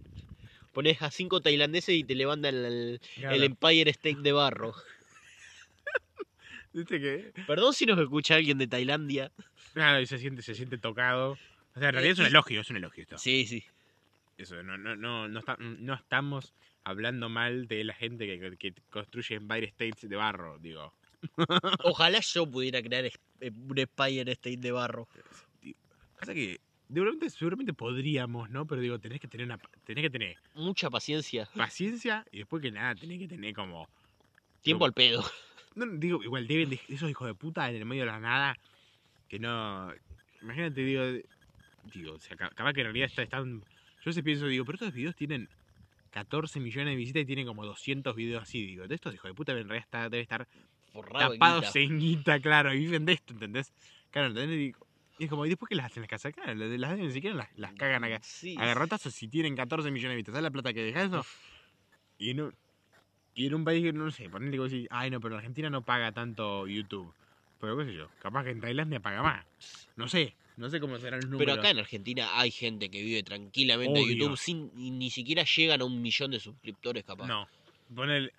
Pones 0.73 0.99
a 1.03 1.11
cinco 1.11 1.39
tailandeses 1.39 1.95
y 1.95 2.03
te 2.03 2.15
levantan 2.15 2.55
el, 2.55 2.99
Claro. 3.15 3.35
el 3.35 3.43
Empire 3.43 3.91
State 3.91 4.21
de 4.21 4.31
barro. 4.31 4.73
¿Viste 6.73 6.99
que? 6.99 7.31
Perdón 7.45 7.73
si 7.73 7.85
nos 7.85 7.99
escucha 7.99 8.35
alguien 8.35 8.57
de 8.57 8.67
Tailandia. 8.67 9.31
Claro, 9.73 10.01
y 10.01 10.05
se 10.07 10.17
siente 10.17 10.41
se 10.41 10.55
siente 10.55 10.77
tocado 10.77 11.31
o 11.75 11.79
sea 11.79 11.89
en 11.89 11.93
realidad 11.95 12.13
es 12.13 12.19
un 12.19 12.25
Eh, 12.25 12.29
elogio 12.29 12.61
es 12.61 12.69
un 12.69 12.77
elogio 12.77 13.03
esto 13.03 13.17
Sí, 13.17 13.45
sí. 13.45 13.63
eso 14.37 14.61
no 14.63 14.77
no 14.77 14.95
no 14.95 15.27
no, 15.27 15.39
está- 15.39 15.57
no 15.59 15.93
estamos 15.93 16.53
hablando 16.83 17.29
mal 17.29 17.67
de 17.67 17.83
la 17.83 17.93
gente 17.93 18.25
que, 18.25 18.57
que 18.57 18.73
construye 18.89 19.35
Empire 19.35 19.67
States 19.67 20.09
de 20.09 20.15
barro 20.15 20.57
digo 20.59 20.93
Ojalá 21.83 22.19
yo 22.21 22.49
pudiera 22.49 22.81
crear 22.81 23.05
eh, 23.05 23.11
un 23.41 23.77
Empire 23.77 24.31
State 24.31 24.57
de 24.57 24.71
barro. 24.71 25.07
pasa 26.19 26.33
que 26.33 26.59
seguramente, 26.87 27.29
seguramente 27.29 27.73
podríamos 27.73 28.49
no 28.49 28.65
pero 28.65 28.81
digo 28.81 28.99
tenés 28.99 29.19
que 29.19 29.27
tener 29.27 29.45
una 29.45 29.57
tenés 29.83 30.03
que 30.03 30.09
tener 30.09 30.37
Mucha 30.55 30.89
paciencia. 30.89 31.47
paciencia 31.55 32.25
y 32.31 32.39
después 32.39 32.61
que 32.61 32.71
nada 32.71 32.95
tenés 32.95 33.19
que 33.19 33.27
tener 33.27 33.53
como 33.53 33.87
Tiempo 34.61 34.85
al 34.85 34.93
pedo. 34.93 35.23
No, 35.75 35.85
digo, 35.85 36.21
igual 36.23 36.47
deben 36.47 36.69
de 36.71 36.79
esos 36.89 37.09
hijos 37.09 37.27
de 37.27 37.33
puta 37.35 37.69
en 37.69 37.75
el 37.77 37.85
medio 37.85 38.01
de 38.03 38.11
la 38.11 38.19
nada 38.19 38.57
que 39.29 39.39
no. 39.39 39.93
Imagínate, 40.41 40.81
digo, 40.81 41.03
digo, 41.93 42.13
o 42.13 42.19
sea, 42.19 42.35
ca- 42.35 42.49
capaz 42.49 42.73
que 42.73 42.81
en 42.81 42.85
realidad 42.87 43.07
está- 43.07 43.23
están. 43.23 43.63
Yo 44.03 44.11
se 44.11 44.23
pienso, 44.23 44.47
digo, 44.47 44.65
pero 44.65 44.75
estos 44.77 44.93
videos 44.93 45.15
tienen 45.15 45.47
14 46.11 46.59
millones 46.59 46.93
de 46.93 46.95
visitas 46.95 47.21
y 47.23 47.25
tienen 47.25 47.45
como 47.45 47.65
200 47.65 48.15
videos 48.15 48.43
así, 48.43 48.65
digo, 48.65 48.87
de 48.87 48.95
estos 48.95 49.13
hijos 49.13 49.29
de 49.29 49.35
puta 49.35 49.51
en 49.51 49.57
realidad 49.67 49.77
está, 49.85 50.09
debe 50.09 50.21
estar 50.23 50.47
Forrado 50.91 51.33
tapados 51.33 51.75
en 51.75 51.99
guita, 51.99 52.39
claro, 52.39 52.73
y 52.73 52.79
viven 52.79 53.05
de 53.05 53.13
esto, 53.13 53.33
¿entendés? 53.33 53.71
Claro, 54.09 54.29
¿entendés? 54.29 54.57
Y, 54.59 54.73
y 55.19 55.25
es 55.25 55.29
como, 55.29 55.45
¿y 55.45 55.49
después 55.49 55.69
que 55.69 55.75
las 55.75 55.85
hacen 55.87 56.01
las 56.01 56.09
casas? 56.09 56.33
Claro, 56.33 56.55
las 56.55 56.97
ni 56.97 57.11
siquiera 57.11 57.35
las, 57.35 57.49
las 57.57 57.73
cagan 57.73 58.03
acá. 58.03 58.19
Sí. 58.23 58.55
Si 59.11 59.27
tienen 59.27 59.55
14 59.55 59.91
millones 59.91 60.13
de 60.13 60.15
vistas. 60.17 60.33
¿Sabes 60.33 60.43
la 60.43 60.51
plata 60.51 60.73
que 60.73 60.81
deja 60.81 61.03
eso? 61.03 61.23
Y 62.17 62.31
en 62.31 62.41
un, 62.41 62.55
y 63.35 63.45
en 63.47 63.53
un 63.53 63.63
país 63.65 63.83
que 63.83 63.93
no 63.93 64.09
sé, 64.11 64.29
ponerle 64.29 64.57
como 64.57 64.69
decir, 64.69 64.87
ay 64.89 65.11
no, 65.11 65.19
pero 65.19 65.35
en 65.35 65.39
Argentina 65.39 65.69
no 65.69 65.83
paga 65.83 66.11
tanto 66.11 66.65
YouTube. 66.67 67.13
Pero 67.59 67.77
qué 67.77 67.85
sé 67.85 67.93
yo, 67.93 68.09
capaz 68.21 68.43
que 68.45 68.51
en 68.51 68.61
Tailandia 68.61 68.99
paga 68.99 69.21
más. 69.21 69.45
No 69.95 70.07
sé, 70.07 70.35
no 70.57 70.69
sé 70.69 70.79
cómo 70.79 70.97
serán 70.97 71.19
los 71.21 71.29
números. 71.29 71.45
Pero 71.53 71.59
acá 71.59 71.71
en 71.71 71.79
Argentina 71.79 72.39
hay 72.39 72.51
gente 72.51 72.89
que 72.89 73.01
vive 73.01 73.23
tranquilamente 73.23 73.99
de. 73.99 74.15
YouTube 74.15 74.37
sin 74.37 74.71
y 74.77 74.91
ni 74.91 75.09
siquiera 75.09 75.43
llegan 75.43 75.81
a 75.81 75.85
un 75.85 76.01
millón 76.01 76.31
de 76.31 76.39
suscriptores 76.39 77.03
capaz. 77.03 77.27
No, 77.27 77.47
poner. 77.93 78.31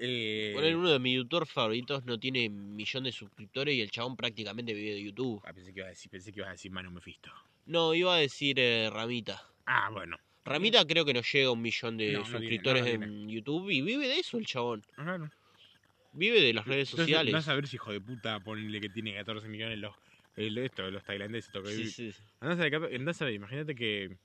Eh, 0.00 0.52
Poner 0.54 0.76
uno 0.76 0.90
de 0.90 0.98
mis 1.00 1.16
youtubers 1.16 1.50
favoritos 1.50 2.04
no 2.04 2.18
tiene 2.20 2.48
millón 2.48 3.04
de 3.04 3.10
suscriptores 3.10 3.74
y 3.74 3.80
el 3.80 3.90
chabón 3.90 4.16
prácticamente 4.16 4.72
vive 4.72 4.94
de 4.94 5.02
YouTube. 5.02 5.42
ah, 5.44 5.52
pensé 5.52 5.72
que 5.72 5.80
ibas 5.80 5.88
a 5.88 5.90
decir, 5.90 6.10
pensé 6.10 6.32
que 6.32 6.38
ibas 6.40 6.48
a 6.48 6.52
decir 6.52 6.70
Manu 6.70 6.90
Mefisto. 6.92 7.30
No, 7.66 7.94
iba 7.94 8.14
a 8.14 8.18
decir 8.18 8.60
eh, 8.60 8.90
Ramita. 8.92 9.42
Ah, 9.66 9.88
bueno. 9.90 10.16
Ramita 10.44 10.84
creo 10.86 11.04
que 11.04 11.14
no 11.14 11.20
llega 11.22 11.48
a 11.48 11.50
un 11.52 11.60
millón 11.62 11.96
de 11.96 12.12
No, 12.12 12.18
no 12.20 12.24
tiene, 12.24 12.38
suscriptores 12.38 12.98
no 12.98 13.04
en 13.06 13.28
YouTube 13.28 13.70
y 13.70 13.80
vive 13.82 14.06
de 14.06 14.20
eso 14.20 14.38
el 14.38 14.46
chabón. 14.46 14.84
Claro. 14.94 15.30
Vive 16.12 16.40
de 16.40 16.52
las 16.54 16.66
redes 16.66 16.90
Entonces, 16.90 17.06
sociales. 17.06 17.32
Vas 17.34 17.48
a 17.48 17.54
ver 17.54 17.66
si 17.66 17.76
hijo 17.76 17.92
de 17.92 18.00
puta 18.00 18.40
ponerle 18.40 18.80
que 18.80 18.88
tiene 18.88 19.14
14 19.14 19.48
millones 19.48 19.78
los, 19.78 19.94
el, 20.36 20.56
esto, 20.58 20.90
los 20.90 21.04
tailandeses. 21.04 21.46
Esto, 21.46 21.62
que 21.62 21.70
Sí, 21.70 21.76
vive- 21.82 21.90
sí. 21.90 22.12
Andás 22.40 22.58
a 22.58 22.62
ver, 22.62 22.72
capaz- 22.72 22.94
andás 22.94 23.22
a 23.22 23.24
ver, 23.26 23.34
imagínate 23.34 23.74
que 23.74 24.16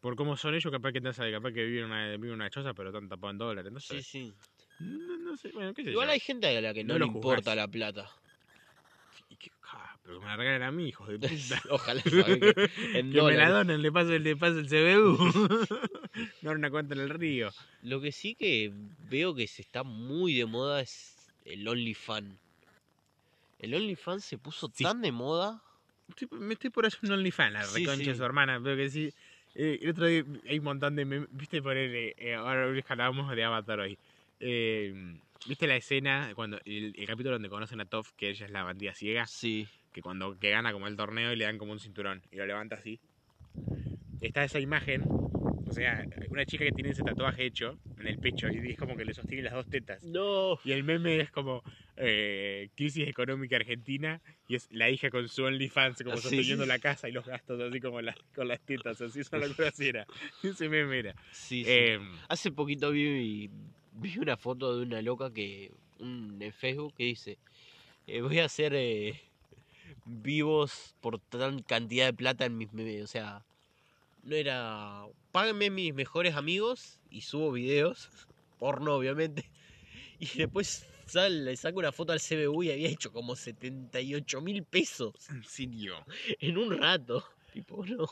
por 0.00 0.16
cómo 0.16 0.36
son 0.36 0.54
ellos, 0.54 0.70
capaz 0.72 0.92
que 0.92 0.98
andás 0.98 1.18
a 1.20 1.24
ver, 1.24 1.34
capaz 1.34 1.52
que 1.52 1.64
viven 1.64 1.84
en 1.84 1.90
una, 1.90 2.06
viven 2.12 2.28
en 2.30 2.34
una 2.34 2.50
choza, 2.50 2.74
pero 2.74 2.88
están 2.90 3.08
tapados 3.08 3.32
en 3.34 3.38
dólares. 3.38 3.72
Sí, 3.80 4.02
sí. 4.02 4.32
no, 4.80 5.18
no 5.18 5.36
sé, 5.36 5.50
bueno, 5.52 5.74
qué 5.74 5.84
sé 5.84 5.90
Igual 5.90 6.08
yo. 6.08 6.12
hay 6.12 6.20
gente 6.20 6.46
a 6.46 6.60
la 6.60 6.72
que 6.72 6.84
no, 6.84 6.94
No 6.94 7.00
le 7.00 7.06
importa 7.06 7.54
la 7.54 7.68
plata. 7.68 8.08
Pero 10.10 10.18
que 10.18 10.26
me 10.26 10.30
la 10.32 10.36
regalen 10.36 10.62
a 10.64 10.72
mí, 10.72 10.88
hijo 10.88 11.06
de 11.06 11.18
puta. 11.20 11.62
Ojalá 11.70 12.02
que 12.02 12.70
en 12.94 13.12
que 13.12 13.22
me 13.22 13.36
la 13.36 13.48
donen, 13.48 13.80
le 13.80 13.92
paso, 13.92 14.10
le 14.18 14.36
paso 14.36 14.58
el 14.58 14.66
CBU. 14.68 15.16
no 16.42 16.50
una 16.50 16.68
cuenta 16.68 16.94
en 16.94 17.00
el 17.00 17.10
río. 17.10 17.50
Lo 17.82 18.00
que 18.00 18.10
sí 18.10 18.34
que 18.34 18.72
veo 19.08 19.36
que 19.36 19.46
se 19.46 19.62
está 19.62 19.84
muy 19.84 20.34
de 20.34 20.46
moda 20.46 20.80
es 20.80 21.30
el 21.44 21.66
OnlyFans. 21.68 22.34
El 23.60 23.74
OnlyFans 23.74 24.24
se 24.24 24.36
puso 24.38 24.68
Sí. 24.74 24.82
tan 24.82 25.00
de 25.00 25.12
moda. 25.12 25.62
Estoy- 26.08 26.28
me 26.40 26.54
estoy 26.54 26.70
por 26.70 26.86
hacer 26.86 26.98
un 27.04 27.12
OnlyFans, 27.12 27.52
la 27.52 27.62
Sí, 27.64 27.80
reconcha 27.84 28.02
sí. 28.04 28.10
de 28.10 28.16
su 28.16 28.24
hermana, 28.24 28.60
pero 28.60 28.74
que 28.76 28.90
sí. 28.90 29.12
eh, 29.54 29.78
el 29.80 29.90
otro 29.90 30.06
día 30.06 30.24
hay 30.48 30.58
un 30.58 30.64
montón 30.64 30.96
de 30.96 31.04
memes, 31.04 31.28
viste 31.30 31.62
por 31.62 31.76
el, 31.76 32.14
eh, 32.18 32.34
ahora 32.34 32.64
hablábamos 32.88 33.30
de 33.36 33.44
Avatar 33.44 33.78
hoy. 33.78 33.96
Eh, 34.40 35.18
¿Viste 35.46 35.66
la 35.66 35.76
escena 35.76 36.32
cuando 36.34 36.58
el, 36.64 36.94
el 36.96 37.06
capítulo 37.06 37.32
donde 37.36 37.48
conocen 37.48 37.80
a 37.80 37.86
Toph, 37.86 38.10
que 38.16 38.28
ella 38.30 38.46
es 38.46 38.52
la 38.52 38.62
bandida 38.62 38.94
ciega? 38.94 39.26
Sí. 39.26 39.66
que 39.92 40.02
cuando 40.02 40.38
que 40.38 40.50
gana 40.50 40.72
como 40.72 40.86
el 40.86 40.96
torneo 40.96 41.32
y 41.32 41.36
le 41.36 41.44
dan 41.44 41.58
como 41.58 41.72
un 41.72 41.80
cinturón 41.80 42.22
y 42.30 42.36
lo 42.36 42.46
levanta 42.46 42.76
así. 42.76 43.00
Está 44.20 44.44
esa 44.44 44.60
imagen, 44.60 45.08
o 45.66 45.72
sea, 45.72 46.06
una 46.30 46.44
chica 46.44 46.64
que 46.64 46.72
tiene 46.72 46.90
ese 46.90 47.02
tatuaje 47.02 47.46
hecho 47.46 47.78
en 47.98 48.06
el 48.06 48.18
pecho 48.18 48.50
y 48.50 48.70
es 48.72 48.78
como 48.78 48.96
que 48.96 49.04
le 49.06 49.14
sostiene 49.14 49.42
las 49.44 49.54
dos 49.54 49.66
tetas. 49.66 50.02
No. 50.02 50.58
Y 50.62 50.72
el 50.72 50.84
meme 50.84 51.20
es 51.20 51.30
como 51.30 51.62
eh, 51.96 52.68
crisis 52.76 53.08
económica 53.08 53.56
argentina 53.56 54.20
y 54.46 54.56
es 54.56 54.68
la 54.70 54.90
hija 54.90 55.08
con 55.10 55.26
su 55.28 55.44
OnlyFans 55.44 56.02
como 56.02 56.16
sí. 56.18 56.22
sosteniendo 56.22 56.66
la 56.66 56.78
casa 56.78 57.08
y 57.08 57.12
los 57.12 57.24
gastos 57.26 57.60
así 57.62 57.80
como 57.80 58.02
la- 58.02 58.14
con 58.34 58.46
las 58.46 58.60
tetas, 58.60 59.00
así 59.00 59.20
esa 59.20 59.38
locura 59.38 59.68
así 59.68 59.88
era. 59.88 60.06
Ese 60.44 60.68
meme 60.68 60.98
era. 60.98 61.14
Sí, 61.32 61.64
sí. 61.64 61.70
Eh, 61.70 61.98
Hace 62.28 62.52
poquito 62.52 62.90
vi, 62.90 63.50
vi 63.92 64.18
una 64.18 64.36
foto 64.36 64.76
de 64.76 64.82
una 64.84 65.02
loca 65.02 65.32
que 65.32 65.72
un, 65.98 66.38
en 66.40 66.52
Facebook 66.52 66.94
que 66.96 67.04
dice, 67.04 67.38
eh, 68.06 68.20
voy 68.22 68.38
a 68.40 68.46
hacer 68.46 68.74
eh, 68.74 69.20
vivos 70.04 70.94
por 71.00 71.18
tan 71.18 71.62
cantidad 71.62 72.06
de 72.06 72.14
plata 72.14 72.44
en 72.46 72.56
mis 72.58 72.72
memes. 72.72 73.02
O 73.04 73.06
sea, 73.06 73.44
no 74.22 74.36
era, 74.36 75.04
páguenme 75.32 75.70
mis 75.70 75.94
mejores 75.94 76.34
amigos 76.34 77.00
y 77.10 77.22
subo 77.22 77.52
videos, 77.52 78.08
porno 78.58 78.94
obviamente. 78.94 79.50
Y 80.18 80.26
después 80.38 80.86
sal- 81.06 81.44
le 81.44 81.56
saco 81.56 81.78
una 81.78 81.92
foto 81.92 82.12
al 82.12 82.20
CBU 82.20 82.64
y 82.64 82.70
había 82.72 82.88
hecho 82.88 83.12
como 83.12 83.36
78 83.36 84.40
mil 84.40 84.64
pesos 84.64 85.14
en 85.30 85.44
serio. 85.44 86.04
en 86.40 86.58
un 86.58 86.76
rato. 86.78 87.24
Tipo, 87.52 87.84
no, 87.84 88.08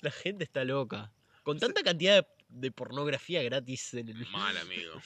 la 0.00 0.10
gente 0.10 0.44
está 0.44 0.64
loca. 0.64 1.12
Con 1.44 1.58
tanta 1.60 1.82
cantidad 1.84 2.16
de, 2.22 2.28
de 2.48 2.70
pornografía 2.72 3.42
gratis 3.42 3.94
en 3.94 4.08
el... 4.08 4.26
Mal, 4.30 4.56
amigo. 4.58 5.00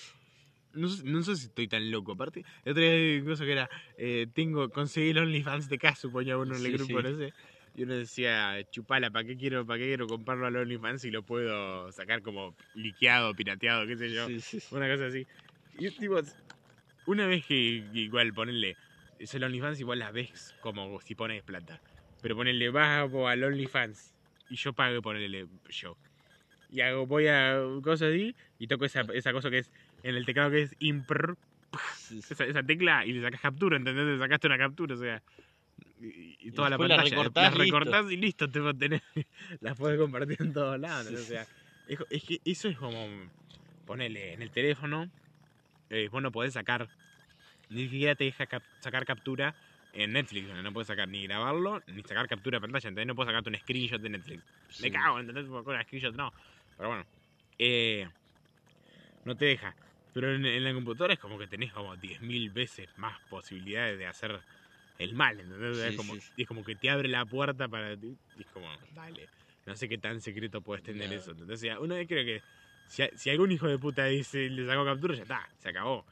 No 0.72 0.88
sé, 0.88 1.02
no 1.04 1.22
sé 1.22 1.34
si 1.36 1.46
estoy 1.46 1.66
tan 1.66 1.90
loco. 1.90 2.12
Aparte, 2.12 2.44
el 2.64 2.72
otro 2.72 2.82
día 2.82 3.24
cosa 3.24 3.44
que 3.44 3.52
era: 3.52 3.68
eh, 3.98 4.26
tengo, 4.32 4.68
conseguí 4.70 5.10
el 5.10 5.18
OnlyFans 5.18 5.68
de 5.68 5.78
Casu, 5.78 6.12
ponía 6.12 6.38
uno 6.38 6.56
en 6.56 6.64
el 6.64 6.70
Sí, 6.72 6.76
grupo, 6.78 7.02
sí. 7.02 7.08
no 7.08 7.18
sé. 7.18 7.34
Y 7.74 7.82
uno 7.84 7.94
decía, 7.94 8.62
chupala, 8.70 9.10
¿para 9.10 9.24
qué 9.26 9.36
quiero, 9.36 9.66
para 9.66 9.78
qué 9.78 9.86
quiero 9.86 10.06
comprarlo 10.06 10.46
al 10.46 10.56
OnlyFans 10.56 11.02
si 11.02 11.10
lo 11.10 11.22
puedo 11.24 11.90
sacar 11.92 12.22
como 12.22 12.54
liqueado, 12.74 13.34
pirateado, 13.34 13.86
qué 13.86 13.96
sé 13.96 14.12
yo? 14.12 14.26
Sí, 14.26 14.40
sí, 14.40 14.60
sí. 14.60 14.74
Una 14.74 14.88
cosa 14.88 15.06
así. 15.06 15.26
Y 15.74 15.90
tipo, 15.92 16.20
una 17.06 17.26
vez 17.26 17.44
que, 17.46 17.54
igual 17.54 18.32
ponerle, 18.32 18.76
es 19.18 19.34
el 19.34 19.42
OnlyFans 19.44 19.80
igual 19.80 19.98
las 20.00 20.12
ves 20.12 20.54
como 20.60 21.00
si 21.00 21.14
pones 21.14 21.42
plata. 21.42 21.80
Pero 22.22 22.36
ponerle, 22.36 22.70
vas 22.70 23.10
a- 23.12 23.30
al 23.30 23.44
OnlyFans 23.44 24.14
y 24.48 24.56
yo 24.56 24.72
pago 24.72 25.00
ponerle 25.02 25.46
yo. 25.70 25.96
Y 26.72 26.80
hago, 26.82 27.06
voy 27.06 27.26
a 27.26 27.58
cosas 27.82 28.10
así 28.10 28.34
y 28.58 28.66
toco 28.66 28.84
esa, 28.84 29.00
esa 29.12 29.32
cosa 29.32 29.50
que 29.50 29.58
es 29.58 29.70
en 30.02 30.14
el 30.16 30.24
teclado 30.24 30.50
que 30.50 30.62
es 30.62 30.74
impr, 30.78 31.36
esa, 32.10 32.44
esa 32.44 32.62
tecla 32.62 33.04
y 33.04 33.12
le 33.12 33.22
sacas 33.22 33.40
captura, 33.40 33.76
¿entendés? 33.76 34.04
Le 34.06 34.18
sacaste 34.18 34.46
una 34.46 34.58
captura, 34.58 34.94
o 34.94 34.98
sea. 34.98 35.22
Y, 36.00 36.36
y 36.40 36.50
toda 36.52 36.70
la 36.70 36.76
después 36.76 36.88
la 36.88 36.96
pantalla. 36.96 37.16
recortás, 37.16 37.54
las 38.04 38.04
listo. 38.06 38.10
y 38.10 38.16
listo, 38.16 38.48
te 38.50 38.74
tenés, 38.74 39.02
las 39.60 39.76
puedes 39.76 39.98
compartir 39.98 40.36
en 40.40 40.52
todos 40.52 40.78
lados. 40.78 41.12
O 41.12 41.16
sea, 41.18 41.46
es, 41.88 41.98
es 42.08 42.24
que 42.24 42.40
eso 42.44 42.68
es 42.68 42.76
como. 42.78 43.06
Ponele 43.86 44.34
en 44.34 44.42
el 44.42 44.50
teléfono, 44.50 45.10
eh, 45.90 46.08
vos 46.10 46.22
no 46.22 46.30
podés 46.30 46.52
sacar. 46.54 46.88
Ni 47.68 47.84
siquiera 47.88 48.14
te 48.14 48.24
deja 48.24 48.46
cap- 48.46 48.62
sacar 48.80 49.04
captura 49.04 49.54
en 49.92 50.12
Netflix, 50.12 50.46
donde 50.46 50.62
no 50.62 50.72
puedes 50.72 50.86
sacar 50.86 51.08
ni 51.08 51.24
grabarlo, 51.24 51.82
ni 51.88 52.02
sacar 52.02 52.28
captura 52.28 52.58
de 52.58 52.60
pantalla, 52.62 52.88
entonces 52.88 53.06
no 53.06 53.14
puedes 53.16 53.28
sacarte 53.28 53.50
un 53.50 53.56
screenshot 53.56 54.00
de 54.00 54.08
Netflix. 54.10 54.42
Me 54.80 54.90
cago, 54.92 55.18
¿entendés? 55.18 55.46
Con 55.46 55.66
un 55.76 55.82
screenshot 55.82 56.14
no. 56.14 56.32
Pero 56.80 56.88
bueno. 56.88 57.04
Eh, 57.58 58.08
no 59.26 59.36
te 59.36 59.44
deja. 59.44 59.76
Pero 60.14 60.34
en, 60.34 60.46
en 60.46 60.64
la 60.64 60.72
computadora 60.72 61.12
es 61.12 61.20
como 61.20 61.38
que 61.38 61.46
tenés 61.46 61.74
como 61.74 61.94
10.000 61.94 62.48
veces 62.48 62.88
más 62.96 63.20
posibilidades 63.28 63.98
de 63.98 64.06
hacer 64.06 64.40
el 64.98 65.14
mal, 65.14 65.38
¿entendés? 65.38 65.76
Sí, 65.76 65.88
es, 65.90 65.96
como, 65.96 66.14
sí. 66.14 66.32
es 66.38 66.46
como 66.48 66.64
que 66.64 66.76
te 66.76 66.88
abre 66.88 67.08
la 67.10 67.26
puerta 67.26 67.68
para 67.68 67.94
ti. 67.98 68.16
Y 68.34 68.40
es 68.40 68.48
como, 68.48 68.66
dale. 68.94 69.28
No 69.66 69.76
sé 69.76 69.90
qué 69.90 69.98
tan 69.98 70.22
secreto 70.22 70.62
puedes 70.62 70.82
tener 70.82 71.10
No. 71.10 71.16
eso. 71.16 71.32
Entonces, 71.32 71.60
ya, 71.60 71.78
una 71.78 71.96
vez 71.96 72.08
creo 72.08 72.24
que 72.24 72.42
si, 72.86 73.02
si 73.14 73.28
algún 73.28 73.52
hijo 73.52 73.68
de 73.68 73.78
puta 73.78 74.06
dice 74.06 74.48
le 74.48 74.66
sacó 74.66 74.86
captura, 74.86 75.14
ya 75.16 75.22
está, 75.22 75.48
se 75.58 75.68
acabó. 75.68 76.06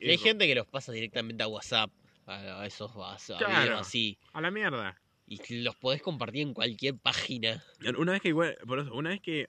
Y 0.00 0.10
hay 0.10 0.14
Eso, 0.14 0.24
gente 0.24 0.48
que 0.48 0.54
los 0.56 0.66
pasa 0.66 0.90
directamente 0.90 1.44
a 1.44 1.46
WhatsApp, 1.46 1.92
a, 2.26 2.66
esos 2.66 2.90
a, 2.96 3.12
a 3.14 3.38
Claro. 3.38 3.78
así. 3.78 4.18
A 4.32 4.40
la 4.40 4.50
mierda. 4.50 4.96
Y 5.28 5.62
los 5.62 5.76
podés 5.76 6.02
compartir 6.02 6.42
en 6.42 6.54
cualquier 6.54 6.98
página. 6.98 7.62
Una 7.96 8.12
vez 8.12 8.20
que 8.20 8.28
igual, 8.28 8.56
por 8.66 8.80
eso, 8.80 8.92
una 8.94 9.10
vez 9.10 9.20
que. 9.20 9.48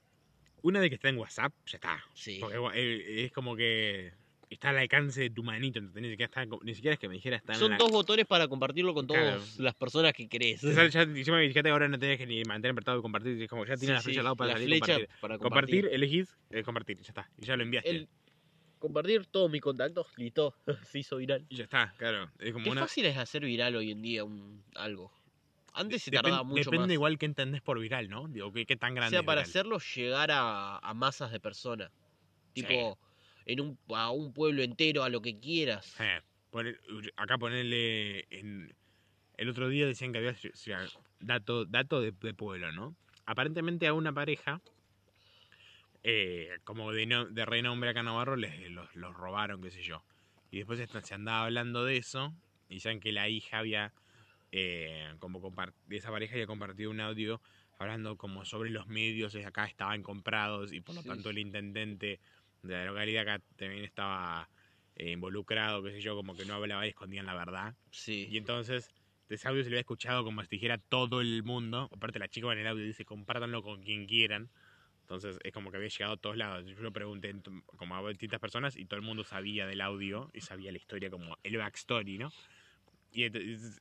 Una 0.64 0.80
vez 0.80 0.88
que 0.88 0.94
está 0.94 1.10
en 1.10 1.18
WhatsApp, 1.18 1.52
ya 1.66 1.76
está. 1.76 2.02
Sí. 2.14 2.38
Porque 2.40 2.56
eh, 2.74 3.24
es 3.26 3.32
como 3.32 3.54
que 3.54 4.12
está 4.48 4.70
al 4.70 4.78
alcance 4.78 5.20
de 5.20 5.30
tu 5.30 5.42
manito, 5.42 5.78
¿entendés? 5.78 6.02
Ni 6.02 6.10
siquiera, 6.10 6.26
está, 6.42 6.56
ni 6.62 6.74
siquiera 6.74 6.94
es 6.94 6.98
que 7.00 7.08
me 7.08 7.14
dijera 7.14 7.36
está 7.36 7.52
en 7.52 7.58
Son 7.58 7.70
la- 7.72 7.76
dos 7.76 7.90
botones 7.90 8.24
para 8.24 8.48
compartirlo 8.48 8.94
con 8.94 9.06
todas 9.06 9.22
Claro. 9.22 9.42
las 9.58 9.74
personas 9.74 10.12
que 10.14 10.26
querés. 10.28 10.60
Sale 10.62 10.88
ya, 10.90 11.02
encima 11.02 11.36
me 11.36 11.42
dijiste 11.42 11.62
que 11.62 11.68
ahora 11.68 11.86
no 11.88 11.98
tenés 11.98 12.16
que 12.18 12.26
ni 12.26 12.42
mantener 12.44 12.72
apretado 12.72 12.98
y 12.98 13.02
compartir, 13.02 13.42
es 13.42 13.48
como 13.50 13.66
ya 13.66 13.76
tiene 13.76 13.92
Sí, 13.92 13.96
la 13.96 14.00
flecha 14.02 14.14
sí, 14.14 14.18
al 14.18 14.24
lado 14.24 14.36
para 14.36 14.48
la 14.48 14.54
salir 14.54 14.68
flecha 14.68 14.86
compartir. 14.94 15.20
para 15.20 15.38
Compartir, 15.38 15.74
compartir. 15.82 15.94
elegís 15.94 16.38
eh, 16.50 16.62
compartir, 16.62 16.96
ya 17.02 17.08
está. 17.08 17.30
Y 17.38 17.44
ya 17.44 17.56
lo 17.56 17.62
enviaste. 17.62 17.90
El- 17.90 18.08
compartir 18.78 19.26
todos 19.26 19.50
mis 19.50 19.60
contactos, 19.62 20.06
listo, 20.16 20.54
se 20.88 20.98
hizo 20.98 21.16
viral. 21.16 21.44
Y 21.48 21.56
ya 21.56 21.64
está, 21.64 21.92
claro. 21.98 22.30
Es 22.38 22.52
como 22.52 22.64
Qué 22.64 22.70
una. 22.70 22.80
fácil 22.82 23.04
es 23.06 23.16
hacer 23.16 23.44
viral 23.44 23.76
hoy 23.76 23.90
en 23.90 24.02
día 24.02 24.24
un 24.24 24.62
algo. 24.76 25.12
Antes 25.74 26.02
se 26.02 26.10
Depen- 26.10 26.22
tardaba 26.22 26.42
mucho 26.44 26.70
depende 26.70 26.86
más. 26.86 26.94
igual 26.94 27.18
que 27.18 27.26
entendés 27.26 27.60
por 27.62 27.78
viral, 27.80 28.08
¿no? 28.08 28.28
Digo, 28.28 28.52
¿qué, 28.52 28.64
qué 28.66 28.76
tan 28.76 28.92
o 28.92 28.96
grande 28.96 29.10
sea, 29.10 29.20
es 29.20 29.26
para 29.26 29.40
viral? 29.40 29.50
hacerlo 29.50 29.78
llegar 29.78 30.30
a, 30.30 30.78
a 30.78 30.94
masas 30.94 31.32
de 31.32 31.40
personas. 31.40 31.90
Tipo, 32.52 32.98
en 33.46 33.60
un, 33.60 33.78
a 33.94 34.10
un 34.10 34.32
pueblo 34.32 34.62
entero, 34.62 35.02
a 35.02 35.08
lo 35.08 35.20
que 35.20 35.38
quieras. 35.40 35.94
Eh, 35.98 36.20
poner- 36.50 36.80
acá 37.16 37.38
ponerle 37.38 38.24
en 38.30 38.74
el 39.36 39.48
otro 39.48 39.68
día 39.68 39.86
decían 39.86 40.12
que 40.12 40.18
había 40.18 40.32
o 40.32 40.56
sea, 40.56 40.86
dato 41.20 41.64
dato 41.66 42.00
de, 42.00 42.12
de 42.12 42.34
pueblo 42.34 42.72
no 42.72 42.96
aparentemente 43.26 43.86
a 43.88 43.94
una 43.94 44.12
pareja 44.12 44.60
eh, 46.02 46.48
como 46.64 46.92
de, 46.92 47.06
no- 47.06 47.26
de 47.26 47.44
renombre 47.44 47.90
acá 47.90 48.00
en 48.00 48.06
Navarro 48.06 48.36
les 48.36 48.70
los, 48.70 48.94
los 48.94 49.14
robaron 49.14 49.62
qué 49.62 49.70
sé 49.70 49.82
yo 49.82 50.04
y 50.50 50.58
después 50.58 50.80
se 51.02 51.14
andaba 51.14 51.44
hablando 51.44 51.84
de 51.84 51.96
eso 51.96 52.32
y 52.68 52.80
saben 52.80 53.00
que 53.00 53.12
la 53.12 53.28
hija 53.28 53.58
había 53.58 53.92
eh, 54.56 55.14
como 55.18 55.40
esa 55.90 56.10
pareja 56.12 56.34
había 56.34 56.46
compartido 56.46 56.90
un 56.90 57.00
audio 57.00 57.42
hablando 57.78 58.16
como 58.16 58.44
sobre 58.44 58.70
los 58.70 58.86
medios 58.86 59.32
de 59.32 59.44
acá 59.46 59.64
estaban 59.66 60.02
comprados 60.04 60.72
y 60.72 60.80
por 60.80 60.94
lo 60.94 61.02
Sí, 61.02 61.08
tanto 61.08 61.30
el 61.30 61.38
intendente 61.38 62.20
de 62.62 62.72
la 62.74 62.84
localidad 62.86 63.22
acá 63.28 63.44
también 63.56 63.84
estaba 63.84 64.48
eh, 64.94 65.10
involucrado, 65.10 65.82
qué 65.82 65.90
sé 65.90 66.00
yo, 66.00 66.14
como 66.14 66.36
que 66.36 66.44
no 66.44 66.54
hablaba 66.54 66.86
y 66.86 66.90
escondían 66.90 67.26
la 67.26 67.34
verdad. 67.34 67.76
Sí. 67.90 68.30
Y 68.30 68.36
entonces, 68.38 68.92
de 69.28 69.34
ese 69.34 69.48
audio 69.48 69.62
se 69.64 69.70
lo 69.70 69.74
había 69.74 69.80
escuchado 69.80 70.22
como 70.24 70.40
si 70.42 70.48
dijera 70.48 70.78
todo 70.78 71.20
el 71.20 71.42
mundo. 71.42 71.88
Aparte, 71.92 72.18
la 72.20 72.28
chica 72.28 72.52
en 72.52 72.58
el 72.60 72.66
audio 72.68 72.84
dice, 72.84 73.04
compártanlo 73.04 73.62
con 73.62 73.82
quien 73.82 74.06
quieran. 74.06 74.50
Entonces, 75.00 75.38
es 75.44 75.52
como 75.52 75.70
que 75.70 75.76
había 75.78 75.88
llegado 75.90 76.14
a 76.14 76.16
todos 76.16 76.36
lados. 76.36 76.64
Yo 76.66 76.80
lo 76.80 76.92
pregunté 76.92 77.34
como 77.78 77.96
a 77.96 78.08
distintas 78.10 78.40
personas 78.40 78.76
y 78.76 78.86
todo 78.86 78.98
el 79.00 79.06
mundo 79.06 79.24
sabía 79.24 79.66
del 79.66 79.80
audio 79.82 80.30
y 80.32 80.40
sabía 80.42 80.72
la 80.72 80.78
historia, 80.78 81.10
como 81.10 81.36
el 81.42 81.56
backstory, 81.58 82.18
¿no? 82.18 82.34
Y, 83.10 83.24
ent- 83.24 83.80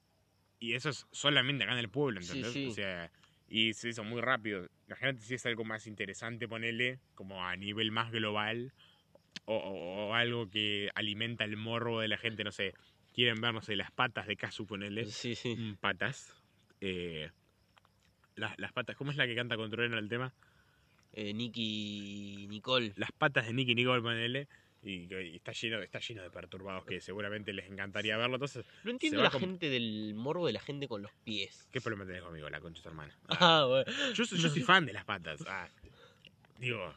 y 0.59 0.73
eso 0.73 0.89
es 0.89 1.05
solamente 1.11 1.63
acá 1.63 1.73
en 1.73 1.79
el 1.79 1.89
pueblo, 1.89 2.19
¿entendés? 2.21 2.51
sí. 2.53 2.67
O 2.67 2.71
sea, 2.71 3.11
y 3.47 3.73
se 3.73 3.89
hizo 3.89 4.03
muy 4.03 4.21
rápido. 4.21 4.67
Imagínate 4.87 5.19
si 5.21 5.35
es 5.35 5.45
algo 5.45 5.63
más 5.65 5.85
interesante, 5.87 6.47
ponerle 6.47 6.99
como 7.15 7.45
a 7.45 7.55
nivel 7.55 7.91
más 7.91 8.11
global 8.11 8.73
o, 9.45 9.55
o- 9.57 10.07
o 10.09 10.13
algo 10.13 10.49
que 10.49 10.89
alimenta 10.95 11.43
el 11.43 11.57
morbo 11.57 11.99
de 12.01 12.07
la 12.07 12.17
gente, 12.17 12.43
no 12.43 12.51
sé, 12.51 12.73
quieren 13.13 13.41
ver, 13.41 13.53
no 13.53 13.61
sé, 13.61 13.75
las 13.75 13.91
patas 13.91 14.25
de 14.27 14.37
Casu, 14.37 14.65
ponerle 14.65 15.05
Sí, 15.05 15.35
sí. 15.35 15.55
mm, 15.55 15.73
patas. 15.75 16.33
Eh, 16.81 17.29
las, 18.35 18.57
las 18.57 18.71
patas, 18.73 18.95
¿cómo 18.95 19.11
es 19.11 19.17
la 19.17 19.27
que 19.27 19.35
canta 19.35 19.55
con 19.55 19.69
Trueno 19.69 19.97
el 19.99 20.09
tema? 20.09 20.33
Eh, 21.11 21.33
Nicky 21.33 22.47
Nicole. 22.49 22.93
Las 22.95 23.11
patas 23.11 23.45
de 23.45 23.53
Nicky 23.53 23.75
Nicole, 23.75 24.01
ponele. 24.01 24.47
Y, 24.83 25.07
y 25.13 25.35
está 25.37 25.53
lleno, 25.53 25.81
está 25.81 25.99
lleno 25.99 26.23
de 26.23 26.29
perturbados 26.29 26.85
que 26.85 26.99
seguramente 26.99 27.53
les 27.53 27.69
encantaría 27.69 28.17
verlo. 28.17 28.35
Entonces, 28.35 28.65
No 28.83 28.91
entiendo 28.91 29.23
la 29.23 29.31
gente 29.31 29.69
del 29.69 30.13
morbo 30.13 30.45
de 30.45 30.53
la 30.53 30.59
gente 30.59 30.87
con 30.87 31.01
los 31.01 31.11
pies. 31.23 31.69
¿qué 31.71 31.79
problema 31.81 32.05
tenés 32.05 32.21
conmigo, 32.21 32.49
la 32.49 32.59
concha 32.59 32.79
de 32.79 32.83
tu 32.83 32.89
hermana? 32.89 33.17
Ah, 33.27 33.27
Ah, 33.39 33.65
bueno. 33.65 34.13
yo, 34.13 34.25
soy- 34.25 34.39
yo 34.39 34.49
soy 34.49 34.61
fan 34.61 34.85
de 34.85 34.93
las 34.93 35.05
patas. 35.05 35.41
Ah, 35.47 35.69
digo, 36.57 36.93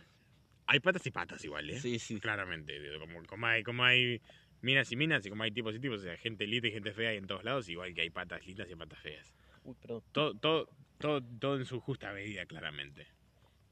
hay 0.66 0.80
patas 0.80 1.06
y 1.06 1.10
patas 1.12 1.44
igual, 1.44 1.70
¿eh? 1.70 1.78
Sí, 1.78 1.98
sí. 2.00 2.18
Claramente. 2.18 2.78
digo, 2.80 2.98
Como, 2.98 3.22
como 3.24 3.46
hay, 3.46 3.62
como 3.62 3.84
hay 3.84 4.20
minas 4.62 4.90
y 4.90 4.96
minas 4.96 5.24
y 5.24 5.30
como 5.30 5.44
hay 5.44 5.52
tipos 5.52 5.74
y 5.76 5.78
tipos, 5.78 6.00
o 6.00 6.02
sea, 6.02 6.16
gente 6.16 6.44
linda 6.46 6.66
y 6.68 6.72
gente 6.72 6.92
fea 6.92 7.10
hay 7.10 7.18
en 7.18 7.26
todos 7.28 7.44
lados, 7.44 7.68
igual 7.68 7.94
que 7.94 8.00
hay 8.00 8.10
patas 8.10 8.44
lindas 8.44 8.68
y 8.68 8.74
patas 8.74 8.98
feas. 9.00 9.32
Uy, 9.62 9.76
perdón. 9.80 10.02
Todo, 10.10 10.34
todo, 10.34 10.68
todo, 10.98 11.22
todo 11.38 11.56
en 11.56 11.64
su 11.66 11.78
justa 11.80 12.12
medida, 12.12 12.46
claramente. 12.46 13.06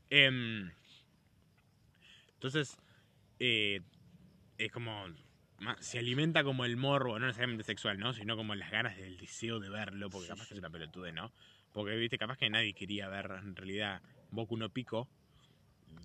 Em, 0.09 0.71
entonces, 2.35 2.77
eh, 3.39 3.81
es 4.59 4.73
como. 4.73 5.07
Se 5.81 5.99
alimenta 5.99 6.43
como 6.45 6.65
el 6.65 6.77
morbo, 6.77 7.19
no 7.19 7.27
necesariamente 7.27 7.65
sexual, 7.65 7.99
¿no? 7.99 8.13
Sino 8.13 8.37
como 8.37 8.55
las 8.55 8.71
ganas 8.71 8.97
del 8.97 9.17
deseo 9.17 9.61
de 9.61 9.71
verlo, 9.71 10.11
porque 10.11 10.27
Sí, 10.27 10.33
capaz 10.33 10.49
que 10.49 10.55
es 10.55 10.59
una 10.59 10.69
pelotude, 10.69 11.13
¿no? 11.13 11.33
Porque, 11.73 11.97
viste, 11.97 12.19
capaz 12.19 12.37
que 12.37 12.51
nadie 12.51 12.75
quería 12.75 13.09
ver 13.09 13.31
en 13.43 13.57
realidad 13.57 14.03
Boku 14.31 14.57
no 14.57 14.69
Pico. 14.69 15.09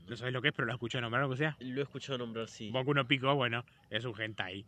No 0.07 0.15
sabes 0.15 0.33
lo 0.33 0.41
que 0.41 0.49
es, 0.49 0.53
pero 0.53 0.65
lo 0.65 0.71
has 0.71 0.77
escuchado 0.77 1.01
nombrar, 1.01 1.23
o 1.23 1.35
sea. 1.35 1.57
Lo 1.59 1.81
he 1.81 1.83
escuchado 1.83 2.17
nombrar, 2.17 2.47
sí. 2.47 2.69
Boku 2.71 2.93
no 2.93 3.07
Pico, 3.07 3.33
bueno, 3.35 3.65
es 3.89 4.05
un 4.05 4.19
hentai. 4.19 4.65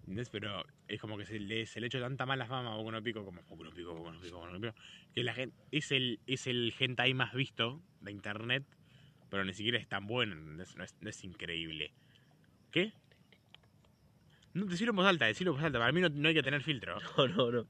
¿Entendés? 0.00 0.30
Pero 0.30 0.64
es 0.88 1.00
como 1.00 1.16
que 1.16 1.26
se 1.26 1.38
le, 1.38 1.66
se 1.66 1.80
le 1.80 1.88
tanta 1.88 2.26
mala 2.26 2.46
fama 2.46 2.72
a 2.72 2.76
Boku 2.76 2.90
no 2.90 3.02
Pico, 3.02 3.24
como 3.24 3.42
Boku 3.42 3.64
no 3.64 3.70
Pico, 3.72 3.94
Boku 3.94 4.12
no 4.12 4.20
Pico, 4.20 4.38
Boku 4.38 4.52
no 4.52 4.60
Pico, 4.60 4.74
que 5.14 5.22
la 5.22 5.34
gente 5.34 5.54
es 5.70 5.92
el, 5.92 6.20
es 6.26 6.46
el 6.46 6.74
hentai 6.78 7.14
más 7.14 7.34
visto 7.34 7.82
de 8.00 8.10
internet, 8.10 8.64
pero 9.30 9.44
ni 9.44 9.52
siquiera 9.52 9.78
es 9.78 9.88
tan 9.88 10.06
bueno. 10.06 10.34
No 10.34 10.62
es, 10.62 10.76
no 10.76 11.10
es 11.10 11.24
increíble. 11.24 11.92
¿Qué? 12.70 12.92
No, 14.54 14.66
decirlo 14.66 14.90
en 14.92 14.96
voz 14.96 15.06
alta, 15.06 15.24
decirlo 15.26 15.52
en 15.52 15.56
voz 15.56 15.64
alta. 15.64 15.78
Para 15.78 15.92
mí 15.92 16.00
no, 16.02 16.08
no 16.10 16.28
hay 16.28 16.34
que 16.34 16.42
tener 16.42 16.62
filtro. 16.62 16.98
No, 17.16 17.28
no, 17.28 17.50
no. 17.50 17.66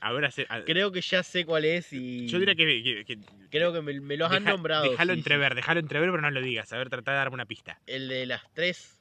Ahora, 0.00 0.30
se- 0.30 0.46
a- 0.48 0.64
Creo 0.64 0.90
que 0.92 1.00
ya 1.02 1.22
sé 1.22 1.44
cuál 1.44 1.64
es 1.66 1.92
y. 1.92 2.26
yo 2.26 2.38
diría 2.38 2.54
que... 2.54 2.64
que- 2.82 3.04
que- 3.04 3.18
Creo 3.50 3.72
que 3.72 3.82
me, 3.82 4.00
me 4.00 4.16
los 4.16 4.30
han 4.32 4.44
deja- 4.44 4.54
nombrado. 4.56 4.84
Déjalo 4.90 5.12
sí, 5.12 5.16
sí. 5.16 5.20
entrever, 5.20 5.54
déjalo 5.54 5.80
entrever, 5.80 6.08
pero 6.10 6.22
no 6.22 6.30
lo 6.30 6.40
digas. 6.40 6.72
A 6.72 6.78
ver, 6.78 6.88
trata 6.88 7.10
de 7.10 7.16
darme 7.18 7.34
una 7.34 7.44
pista. 7.46 7.78
El 7.86 8.08
de 8.08 8.24
las 8.26 8.42
tres. 8.54 8.98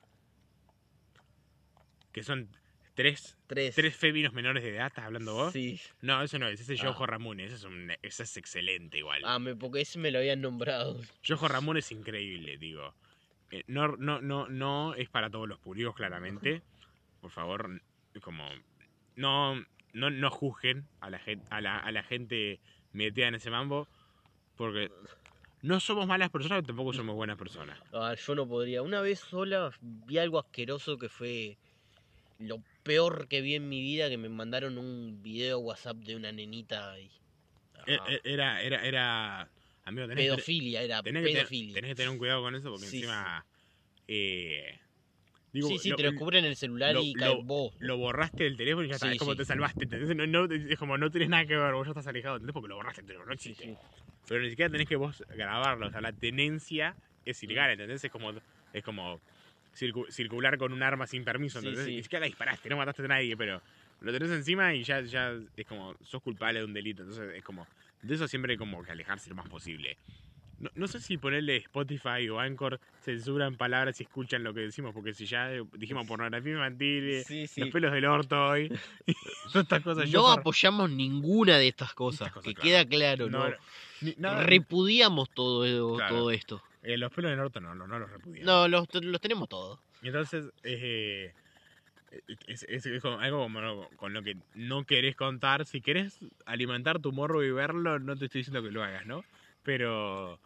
Que 2.11 2.23
son 2.23 2.49
tres, 2.93 3.37
Tres. 3.47 3.73
tres 3.75 3.95
féminos 3.95 4.33
menores 4.33 4.63
de 4.63 4.71
edad, 4.75 4.87
¿estás 4.87 5.05
hablando 5.05 5.33
vos? 5.33 5.53
Sí. 5.53 5.79
No, 6.01 6.21
eso 6.21 6.37
no 6.39 6.47
es, 6.49 6.59
ese 6.59 6.73
es 6.73 6.81
Ah. 6.81 6.85
Yojo 6.87 7.05
Ramón, 7.05 7.39
ese 7.39 7.55
es, 7.55 7.63
un, 7.63 7.89
ese 8.01 8.23
es 8.23 8.35
excelente 8.37 8.97
igual. 8.97 9.21
Ah, 9.23 9.39
me, 9.39 9.55
porque 9.55 9.81
ese 9.81 9.97
me 9.97 10.11
lo 10.11 10.19
habían 10.19 10.41
nombrado. 10.41 10.99
Yojo 11.23 11.47
Ramón 11.47 11.77
es 11.77 11.89
increíble, 11.93 12.57
digo. 12.57 12.93
Eh, 13.51 13.63
no, 13.67 13.95
no, 13.97 14.19
no, 14.21 14.47
no 14.49 14.93
es 14.95 15.09
para 15.09 15.29
todos 15.29 15.47
los 15.47 15.59
públicos, 15.59 15.95
claramente. 15.95 16.61
Por 17.21 17.31
favor, 17.31 17.81
como 18.23 18.43
no, 19.15 19.55
no, 19.93 20.09
no 20.09 20.29
juzguen 20.31 20.87
a 20.99 21.09
la 21.09 21.19
gente, 21.19 21.45
a 21.49 21.61
la, 21.61 21.77
a 21.77 21.91
la 21.91 22.03
gente 22.03 22.59
metida 22.91 23.27
en 23.27 23.35
ese 23.35 23.49
mambo, 23.49 23.87
porque 24.55 24.89
no 25.61 25.79
somos 25.79 26.07
malas 26.07 26.29
personas, 26.29 26.57
pero 26.57 26.67
tampoco 26.67 26.93
somos 26.93 27.15
buenas 27.15 27.37
personas. 27.37 27.79
Ah, 27.93 28.15
yo 28.15 28.35
no 28.35 28.47
podría. 28.47 28.81
Una 28.81 29.01
vez 29.01 29.19
sola 29.19 29.71
vi 29.79 30.17
algo 30.17 30.39
asqueroso 30.39 30.97
que 30.97 31.09
fue 31.09 31.57
lo 32.39 32.63
peor 32.83 33.27
que 33.27 33.41
vi 33.41 33.55
en 33.55 33.69
mi 33.69 33.81
vida, 33.81 34.09
que 34.09 34.17
me 34.17 34.29
mandaron 34.29 34.77
un 34.77 35.21
video 35.21 35.59
WhatsApp 35.59 35.97
de 35.97 36.15
una 36.15 36.31
nenita 36.31 36.91
ahí, 36.91 37.11
E- 37.87 37.99
e- 38.09 38.21
Era, 38.23 38.61
era, 38.61 38.85
era. 38.85 39.51
Amigo, 39.83 40.07
tenés, 40.07 40.23
que- 40.25 40.29
pedofilia, 40.29 40.81
era 40.83 41.01
tenés 41.01 41.23
que, 41.23 41.29
tener, 41.29 41.47
pedofilia. 41.47 41.73
tenés 41.73 41.89
que 41.91 41.95
tener 41.95 42.09
un 42.09 42.17
cuidado 42.17 42.41
con 42.41 42.55
eso 42.55 42.69
porque 42.69 42.85
Sí, 42.85 42.97
encima. 42.97 43.45
Eh, 44.07 44.79
digo, 45.53 45.67
sí, 45.69 45.77
sí, 45.79 45.89
lo- 45.89 45.95
te 45.95 46.03
lo 46.03 46.11
descubren 46.11 46.45
en 46.45 46.51
el 46.51 46.55
celular 46.55 46.95
lo- 46.95 47.01
y 47.03 47.13
cae 47.13 47.29
lo- 47.35 47.43
vos. 47.43 47.75
lo 47.79 47.97
borraste 47.97 48.43
del 48.43 48.57
teléfono 48.57 48.85
y 48.85 48.89
ya 48.89 48.97
Sí, 48.99 49.07
es 49.07 49.17
como 49.19 49.31
sí. 49.31 49.37
te 49.37 49.45
salvaste, 49.45 49.83
¿entendés? 49.85 50.15
No, 50.15 50.27
no, 50.27 50.53
es 50.53 50.77
como 50.79 50.97
no 50.97 51.09
tenés 51.11 51.29
nada 51.29 51.45
que 51.45 51.55
ver, 51.55 51.73
vos 51.73 51.85
ya 51.87 51.91
estás 51.91 52.07
alejado, 52.07 52.35
¿entendés? 52.35 52.53
Porque 52.53 52.69
lo 52.69 52.75
borraste 52.75 53.01
del 53.01 53.07
teléfono, 53.07 53.27
no 53.27 53.33
existe. 53.33 53.63
sí. 53.65 53.77
Pero 54.27 54.41
ni 54.43 54.49
siquiera 54.49 54.71
tenés 54.71 54.87
que 54.87 54.95
vos 54.95 55.23
grabarlo, 55.35 55.87
o 55.87 55.91
sea, 55.91 55.99
la 56.01 56.13
tenencia 56.13 56.95
es 57.25 57.41
ilegal, 57.43 57.71
¿entendés? 57.71 58.03
Es 58.03 58.11
como, 58.11 58.31
es 58.71 58.83
como 58.83 59.19
circu- 59.75 60.09
circular 60.09 60.57
con 60.57 60.71
un 60.73 60.83
arma 60.83 61.07
sin 61.07 61.23
permiso, 61.23 61.59
¿entendés? 61.59 61.87
Ni 61.87 62.03
siquiera 62.03 62.21
la 62.21 62.27
disparaste, 62.27 62.69
no 62.69 62.77
mataste 62.77 63.03
a 63.03 63.07
nadie, 63.07 63.35
pero 63.35 63.61
lo 63.99 64.11
tenés 64.13 64.31
encima 64.31 64.73
y 64.73 64.83
ya, 64.83 65.01
ya 65.01 65.33
es 65.55 65.65
como, 65.65 65.95
sos 66.01 66.21
culpable 66.21 66.59
de 66.59 66.65
un 66.65 66.73
delito, 66.73 67.03
entonces 67.03 67.35
es 67.35 67.43
como, 67.43 67.67
de 68.01 68.15
eso 68.15 68.27
siempre 68.27 68.57
como 68.57 68.83
que 68.83 68.91
alejarse 68.91 69.29
lo 69.29 69.35
más 69.35 69.49
posible. 69.49 69.97
No, 70.61 70.69
no 70.75 70.87
sé 70.87 70.99
si 70.99 71.17
ponerle 71.17 71.57
Spotify 71.57 72.29
o 72.29 72.39
Anchor 72.39 72.79
censuran 73.01 73.55
palabras 73.57 73.99
y 73.99 74.03
escuchan 74.03 74.43
lo 74.43 74.53
que 74.53 74.61
decimos, 74.61 74.93
porque 74.93 75.13
si 75.13 75.25
ya 75.25 75.49
dijimos 75.73 76.05
pornografía 76.07 76.51
infantil, 76.53 77.09
eh, 77.09 77.23
Sí, 77.25 77.47
sí. 77.47 77.61
los 77.61 77.69
pelos 77.71 77.91
del 77.91 78.05
orto 78.05 78.49
hoy, 78.49 78.71
y 79.07 79.13
todas 79.51 79.63
estas 79.63 79.81
cosas. 79.83 80.09
yo 80.09 80.19
No 80.19 80.25
por- 80.33 80.39
apoyamos 80.41 80.89
ninguna 80.91 81.57
de 81.57 81.67
estas 81.69 81.93
cosas, 81.93 82.27
Estas 82.27 82.33
cosas, 82.33 82.45
que 82.47 82.53
claro. 82.53 82.69
queda 82.69 82.85
claro, 82.85 83.29
no, 83.29 83.39
¿no? 83.39 83.49
no, 83.49 83.55
ni- 84.01 84.15
nada- 84.17 84.43
Repudiamos 84.43 85.29
todo, 85.31 85.95
Claro. 85.97 86.15
todo 86.15 86.31
esto. 86.31 86.63
eh, 86.83 86.97
los 86.97 87.11
pelos 87.11 87.31
del 87.31 87.39
orto 87.39 87.59
no, 87.59 87.73
no, 87.75 87.87
no 87.87 87.99
los 87.99 88.09
repudiamos. 88.11 88.45
No, 88.45 88.67
los, 88.67 88.87
los 89.03 89.19
tenemos 89.21 89.49
todos. 89.49 89.79
Entonces, 90.03 90.45
eh, 90.63 91.33
es, 92.47 92.63
es- 92.69 92.85
es 92.85 93.05
algo 93.05 93.39
como 93.43 93.87
con 93.95 94.13
lo 94.13 94.21
que 94.21 94.35
no 94.55 94.83
querés 94.83 95.15
contar. 95.15 95.65
Si 95.65 95.81
querés 95.81 96.19
alimentar 96.45 96.99
tu 96.99 97.11
morro 97.11 97.43
y 97.43 97.51
verlo, 97.51 97.99
no 97.99 98.15
te 98.15 98.25
estoy 98.25 98.41
diciendo 98.41 98.61
que 98.63 98.71
lo 98.71 98.83
hagas, 98.83 99.05
¿no? 99.05 99.23
Pero 99.63 100.39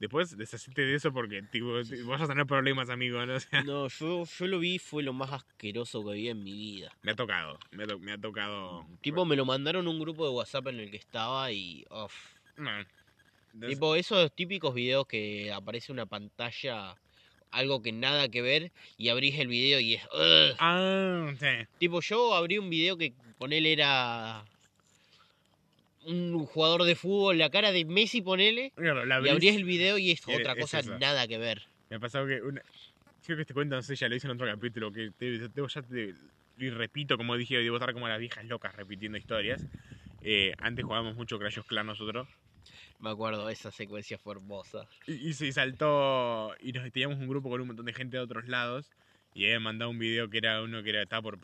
después 0.00 0.36
deshacete 0.36 0.82
de 0.82 0.94
eso 0.96 1.12
porque 1.12 1.42
tipo, 1.42 1.72
vas 2.06 2.20
a 2.22 2.26
tener 2.26 2.46
problemas, 2.46 2.88
amigo. 2.90 3.24
¿no? 3.24 3.34
O 3.36 3.40
sea, 3.40 3.62
No, 3.62 3.86
yo, 3.88 4.24
yo 4.24 4.46
lo 4.46 4.58
vi, 4.58 4.78
fue 4.78 5.02
lo 5.02 5.12
más 5.12 5.30
asqueroso 5.32 6.04
que 6.04 6.12
vi 6.14 6.28
en 6.28 6.42
mi 6.42 6.52
vida. 6.52 6.92
me 7.02 7.12
ha 7.12 7.14
tocado, 7.16 7.58
me 7.70 7.84
ha, 7.84 7.86
to- 7.86 7.98
me 7.98 8.12
ha 8.12 8.18
tocado. 8.18 8.86
Tipo, 9.02 9.24
me 9.24 9.36
lo 9.36 9.44
mandaron 9.44 9.86
un 9.86 10.00
grupo 10.00 10.24
de 10.24 10.32
WhatsApp 10.34 10.66
en 10.68 10.80
el 10.80 10.90
que 10.90 10.96
estaba 10.96 11.52
y... 11.52 11.84
uf. 11.90 12.14
No. 12.56 12.70
Entonces, 13.52 13.76
Tipo, 13.76 13.96
esos 13.96 14.32
típicos 14.34 14.74
videos 14.74 15.06
que 15.06 15.52
aparece 15.52 15.90
una 15.92 16.06
pantalla, 16.06 16.96
algo 17.50 17.82
que 17.82 17.90
nada 17.92 18.28
que 18.28 18.42
ver, 18.42 18.72
y 18.96 19.08
abrís 19.08 19.38
el 19.38 19.48
video 19.48 19.80
y 19.80 19.94
es... 19.94 20.02
Ah, 20.60 21.32
sí. 21.38 21.66
Tipo, 21.78 22.00
yo 22.00 22.34
abrí 22.34 22.58
un 22.58 22.70
video 22.70 22.96
que 22.96 23.12
ponele 23.38 23.72
era... 23.72 24.44
Un 26.06 26.46
jugador 26.46 26.84
de 26.84 26.94
fútbol, 26.96 27.38
la 27.38 27.50
cara 27.50 27.72
de 27.72 27.84
Messi, 27.84 28.22
ponele, 28.22 28.72
Claro, 28.74 29.04
la 29.04 29.20
y 29.24 29.28
abrís 29.28 29.54
el 29.54 29.64
video 29.64 29.98
y 29.98 30.12
es 30.12 30.26
otra 30.26 30.52
es 30.52 30.60
cosa 30.60 30.78
eso. 30.80 30.98
nada 30.98 31.26
que 31.28 31.38
ver. 31.38 31.62
Me 31.90 31.96
ha 31.96 32.00
pasado 32.00 32.26
que 32.26 32.40
una... 32.40 32.62
Creo 33.24 33.36
que 33.36 33.42
este 33.42 33.52
cuento, 33.52 33.76
no 33.76 33.82
sé, 33.82 33.96
ya 33.96 34.08
lo 34.08 34.16
hice 34.16 34.26
en 34.26 34.32
otro 34.32 34.46
capítulo, 34.46 34.90
que 34.90 35.10
te, 35.10 35.48
te- 35.48 35.62
ya 35.68 35.82
te- 35.82 36.14
y 36.56 36.70
repito, 36.70 37.16
como 37.16 37.36
dije, 37.36 37.58
debo 37.58 37.76
estar 37.76 37.92
como 37.92 38.08
las 38.08 38.18
viejas 38.18 38.44
locas 38.46 38.74
repitiendo 38.74 39.18
historias. 39.18 39.66
Eh, 40.22 40.54
antes 40.58 40.84
jugábamos 40.84 41.16
mucho 41.16 41.38
Crash 41.38 41.58
Clan 41.66 41.86
nosotros. 41.86 42.28
Me 42.98 43.10
acuerdo, 43.10 43.48
esa 43.48 43.70
secuencia 43.70 44.18
fue 44.18 44.34
hermosa. 44.34 44.88
Y, 45.06 45.28
y 45.28 45.32
se 45.34 45.52
saltó, 45.52 46.54
y 46.60 46.72
nos 46.72 46.90
teníamos 46.92 47.18
un 47.18 47.28
grupo 47.28 47.50
con 47.50 47.60
un 47.60 47.68
montón 47.68 47.86
de 47.86 47.92
gente 47.94 48.16
de 48.16 48.22
otros 48.22 48.48
lados. 48.48 48.90
Y 49.32 49.44
había 49.44 49.60
mandado 49.60 49.90
un 49.92 49.98
video 49.98 50.28
que 50.28 50.38
era 50.38 50.60
uno 50.60 50.82
que 50.82 50.90
era, 50.90 51.02
estaba 51.02 51.22
por 51.22 51.38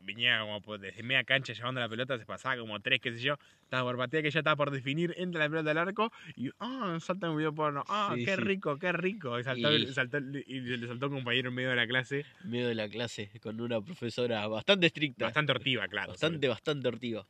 venía 0.00 0.38
como 0.40 0.60
por- 0.62 0.78
desde 0.78 1.02
media 1.02 1.24
cancha 1.24 1.52
llevando 1.52 1.80
la 1.80 1.88
pelota, 1.88 2.16
se 2.18 2.24
pasaba 2.24 2.56
como 2.56 2.78
tres, 2.80 3.00
qué 3.00 3.12
sé 3.12 3.18
yo, 3.20 3.36
estaba 3.64 3.82
por 3.90 3.96
patear 3.98 4.22
que 4.22 4.30
ya 4.30 4.38
estaba 4.40 4.54
por 4.54 4.70
definir, 4.70 5.12
entra 5.16 5.40
la 5.42 5.48
pelota 5.50 5.70
al 5.72 5.78
arco 5.78 6.12
y 6.36 6.50
ah, 6.60 6.96
salta 7.00 7.28
un 7.28 7.36
video 7.36 7.52
porno, 7.52 7.82
ah, 7.88 8.12
Sí, 8.16 8.24
qué 8.24 8.36
sí. 8.36 8.40
rico, 8.42 8.78
qué 8.78 8.92
rico. 8.92 9.38
Y 9.40 9.42
saltó, 9.42 9.72
Y- 9.72 9.86
saltó- 9.92 10.18
y 10.18 10.60
le 10.60 10.86
saltó 10.86 11.06
un 11.08 11.14
compañero 11.14 11.48
en 11.48 11.54
medio 11.56 11.70
de 11.70 11.76
la 11.76 11.86
clase, 11.88 12.24
En 12.44 12.50
medio 12.50 12.68
de 12.68 12.76
la 12.76 12.88
clase 12.88 13.28
con 13.42 13.60
una 13.60 13.80
profesora 13.80 14.46
bastante 14.46 14.86
estricta. 14.86 15.24
bastante 15.24 15.50
hortiva, 15.50 15.88
claro. 15.88 16.12
Bastante, 16.12 16.46
bastante 16.46 16.86
hortiva. 16.88 17.26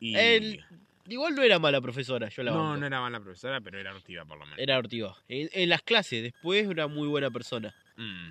Y... 0.00 0.16
El- 0.16 0.64
Igual 1.08 1.34
no 1.34 1.42
era 1.42 1.58
mala 1.58 1.80
profesora, 1.80 2.28
yo 2.28 2.42
la 2.42 2.52
No, 2.52 2.58
banco. 2.68 2.76
no 2.80 2.86
era 2.86 3.00
mala 3.00 3.18
profesora, 3.20 3.60
pero 3.60 3.80
era 3.80 3.92
hortiva 3.92 4.24
por 4.24 4.38
lo 4.38 4.44
menos. 4.44 4.58
Era 4.60 4.76
hortiva. 4.78 5.16
En, 5.28 5.48
en 5.52 5.68
las 5.68 5.82
clases, 5.82 6.22
después 6.22 6.68
era 6.68 6.86
muy 6.88 7.08
buena 7.08 7.30
persona. 7.30 7.74
Mm. 7.96 8.28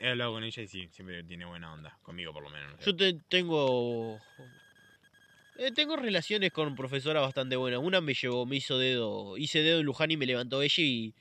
He 0.00 0.08
hablado 0.08 0.32
con 0.32 0.44
ella 0.44 0.62
y 0.62 0.66
sí, 0.66 0.88
siempre 0.90 1.22
tiene 1.24 1.44
buena 1.44 1.72
onda, 1.72 1.98
conmigo 2.02 2.32
por 2.32 2.42
lo 2.42 2.50
menos. 2.50 2.80
Yo 2.84 2.96
te- 2.96 3.20
tengo... 3.28 4.18
eh, 5.58 5.70
tengo 5.72 5.96
relaciones 5.96 6.52
con 6.52 6.74
profesoras 6.74 7.22
bastante 7.22 7.56
buenas. 7.56 7.80
Una 7.80 8.00
me 8.00 8.14
llevó, 8.14 8.46
me 8.46 8.56
hizo 8.56 8.78
dedo. 8.78 9.36
Hice 9.36 9.62
dedo 9.62 9.80
en 9.80 9.84
Luján 9.86 10.10
y 10.10 10.16
me 10.16 10.26
levantó 10.26 10.62
ella 10.62 10.82
y... 10.82 11.14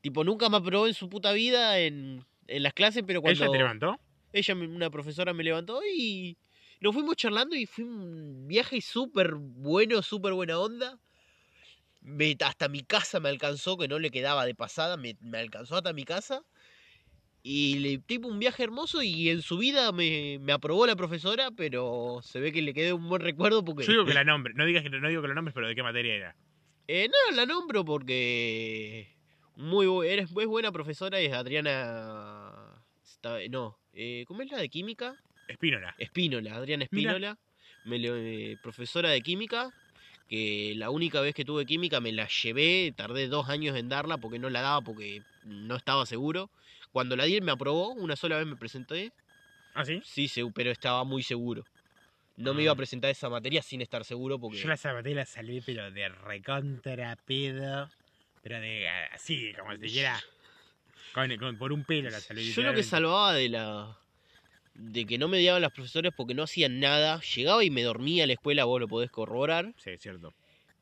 Tipo, 0.00 0.24
nunca 0.24 0.48
me 0.48 0.56
aprobó 0.56 0.86
en 0.86 0.94
su 0.94 1.08
puta 1.08 1.32
vida 1.32 1.78
en, 1.78 2.24
en 2.46 2.62
las 2.62 2.72
clases, 2.72 3.04
pero 3.06 3.20
cuando... 3.20 3.42
¿Ella 3.44 3.52
te 3.52 3.58
levantó? 3.58 4.00
ella, 4.32 4.54
una 4.54 4.90
profesora, 4.90 5.32
me 5.32 5.44
levantó 5.44 5.80
y 5.84 6.36
nos 6.80 6.92
fuimos 6.94 7.16
charlando 7.16 7.54
y 7.54 7.66
fue 7.66 7.84
un 7.84 8.48
viaje 8.48 8.80
súper 8.80 9.34
bueno, 9.34 10.02
súper 10.02 10.32
buena 10.32 10.58
onda. 10.58 10.98
Me- 12.00 12.36
hasta 12.44 12.68
mi 12.68 12.82
casa 12.82 13.20
me 13.20 13.28
alcanzó, 13.28 13.76
que 13.78 13.88
no 13.88 13.98
le 13.98 14.10
quedaba 14.10 14.44
de 14.44 14.54
pasada, 14.54 14.96
me, 14.96 15.16
me 15.20 15.38
alcanzó 15.38 15.76
hasta 15.76 15.92
mi 15.92 16.04
casa. 16.04 16.42
Y 17.46 17.78
le, 17.80 17.98
tipo 17.98 18.26
un 18.26 18.38
viaje 18.38 18.62
hermoso 18.62 19.02
y 19.02 19.28
en 19.28 19.42
su 19.42 19.58
vida 19.58 19.92
me, 19.92 20.38
me 20.40 20.54
aprobó 20.54 20.86
la 20.86 20.96
profesora, 20.96 21.50
pero 21.50 22.20
se 22.22 22.40
ve 22.40 22.52
que 22.52 22.62
le 22.62 22.72
quedó 22.72 22.96
un 22.96 23.06
buen 23.06 23.20
recuerdo 23.20 23.62
porque... 23.62 23.84
Yo 23.84 23.92
digo 23.92 24.06
que 24.06 24.14
la 24.14 24.24
nombre, 24.24 24.54
no 24.54 24.64
digas 24.64 24.82
que 24.82 24.88
no 24.88 25.06
digo 25.06 25.20
que 25.20 25.28
la 25.28 25.34
nombres, 25.34 25.52
pero 25.54 25.68
¿de 25.68 25.74
qué 25.74 25.82
materia 25.82 26.14
era? 26.14 26.36
Eh, 26.88 27.06
no, 27.06 27.36
la 27.36 27.44
nombro 27.44 27.84
porque 27.84 29.14
muy 29.56 29.86
eres, 30.08 30.30
es 30.30 30.46
buena 30.46 30.72
profesora 30.72 31.20
y 31.20 31.26
es 31.26 31.34
Adriana... 31.34 32.82
está- 33.04 33.36
no, 33.50 33.76
eh, 33.92 34.24
¿cómo 34.26 34.40
es 34.40 34.50
la 34.50 34.56
de 34.56 34.70
química? 34.70 35.14
Espínola. 35.46 35.94
Espínola, 35.98 36.54
Adriana. 36.54 36.84
Espínola, 36.84 37.36
me 37.84 37.98
eh, 38.00 38.56
profesora 38.62 39.10
de 39.10 39.20
química, 39.20 39.70
que 40.30 40.72
la 40.76 40.88
única 40.88 41.20
vez 41.20 41.34
que 41.34 41.44
tuve 41.44 41.66
química 41.66 42.00
me 42.00 42.12
la 42.12 42.26
llevé, 42.26 42.94
tardé 42.96 43.28
dos 43.28 43.50
años 43.50 43.76
en 43.76 43.90
darla 43.90 44.16
porque 44.16 44.38
no 44.38 44.48
la 44.48 44.62
daba 44.62 44.80
porque 44.80 45.20
no 45.44 45.76
estaba 45.76 46.06
seguro. 46.06 46.48
Cuando 46.94 47.16
la 47.16 47.24
di 47.24 47.40
me 47.40 47.50
aprobó, 47.50 47.88
una 47.90 48.14
sola 48.14 48.36
vez 48.38 48.46
me 48.46 48.54
presenté, 48.54 49.10
¿Ah, 49.74 49.84
sí? 49.84 50.00
sí, 50.04 50.28
pero 50.54 50.70
estaba 50.70 51.02
muy 51.02 51.24
seguro. 51.24 51.64
No 52.36 52.54
me 52.54 52.62
iba 52.62 52.70
a 52.70 52.74
Ah. 52.74 52.76
presentar 52.76 53.10
esa 53.10 53.28
materia 53.28 53.62
sin 53.62 53.80
estar 53.80 54.04
seguro 54.04 54.38
porque... 54.38 54.58
Yo 54.58 54.68
la 54.68 54.76
sabaté 54.76 55.10
y 55.10 55.14
la 55.14 55.26
salvé, 55.26 55.60
pero 55.66 55.90
de 55.90 56.08
recontra 56.08 57.16
pedo. 57.26 57.90
Pero 58.44 58.60
de 58.60 58.88
así, 59.12 59.52
como 59.58 59.72
si 59.72 59.78
dijera. 59.78 60.22
Con, 61.12 61.36
con- 61.36 61.58
por 61.58 61.72
un 61.72 61.82
pelo 61.82 62.10
la 62.10 62.20
salvé. 62.20 62.44
Yo 62.44 62.62
lo 62.62 62.72
que 62.74 62.84
salvaba 62.84 63.32
de 63.34 63.48
la 63.48 63.98
de 64.74 65.04
que 65.04 65.18
no 65.18 65.26
me 65.26 65.38
odiaban 65.38 65.62
las 65.62 65.72
profesores 65.72 66.12
porque 66.16 66.34
no 66.34 66.44
hacían 66.44 66.78
nada, 66.78 67.20
llegaba 67.34 67.64
y 67.64 67.70
me 67.70 67.82
dormía 67.82 68.22
a 68.22 68.26
la 68.28 68.34
escuela, 68.34 68.66
vos 68.66 68.80
lo 68.80 68.86
podés 68.86 69.10
corroborar, 69.10 69.72
Sí, 69.78 69.90
es 69.90 70.00
cierto. 70.00 70.32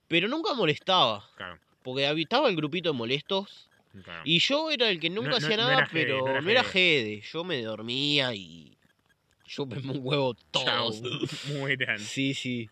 pero 0.09 0.29
nunca 0.29 0.53
molestaba, 0.53 1.27
Claro. 1.37 1.59
porque 1.83 2.05
estaba 2.21 2.51
el 2.51 2.57
grupito 2.57 2.91
de 2.93 2.99
molestos 2.99 3.71
claro. 4.05 4.23
y 4.25 4.39
yo 4.39 4.71
era 4.71 4.89
el 4.91 4.99
que 5.01 5.11
nunca 5.11 5.31
No- 5.31 5.37
hacía 5.37 5.57
no 5.57 5.65
nada, 5.69 5.89
pero 5.93 6.19
no 6.21 6.29
era 6.31 6.41
no 6.41 6.51
era 6.51 6.65
jede. 6.65 7.17
jede, 7.17 7.21
yo 7.33 7.45
me 7.45 7.63
dormía 7.63 8.35
y 8.35 8.77
yo 9.47 9.67
me 9.67 9.77
un 9.79 9.99
huevo 10.03 10.35
Chao. 10.53 10.91
todos. 10.93 11.03
Mueran. 11.59 11.99
Sí, 11.99 12.33
sí. 12.35 12.71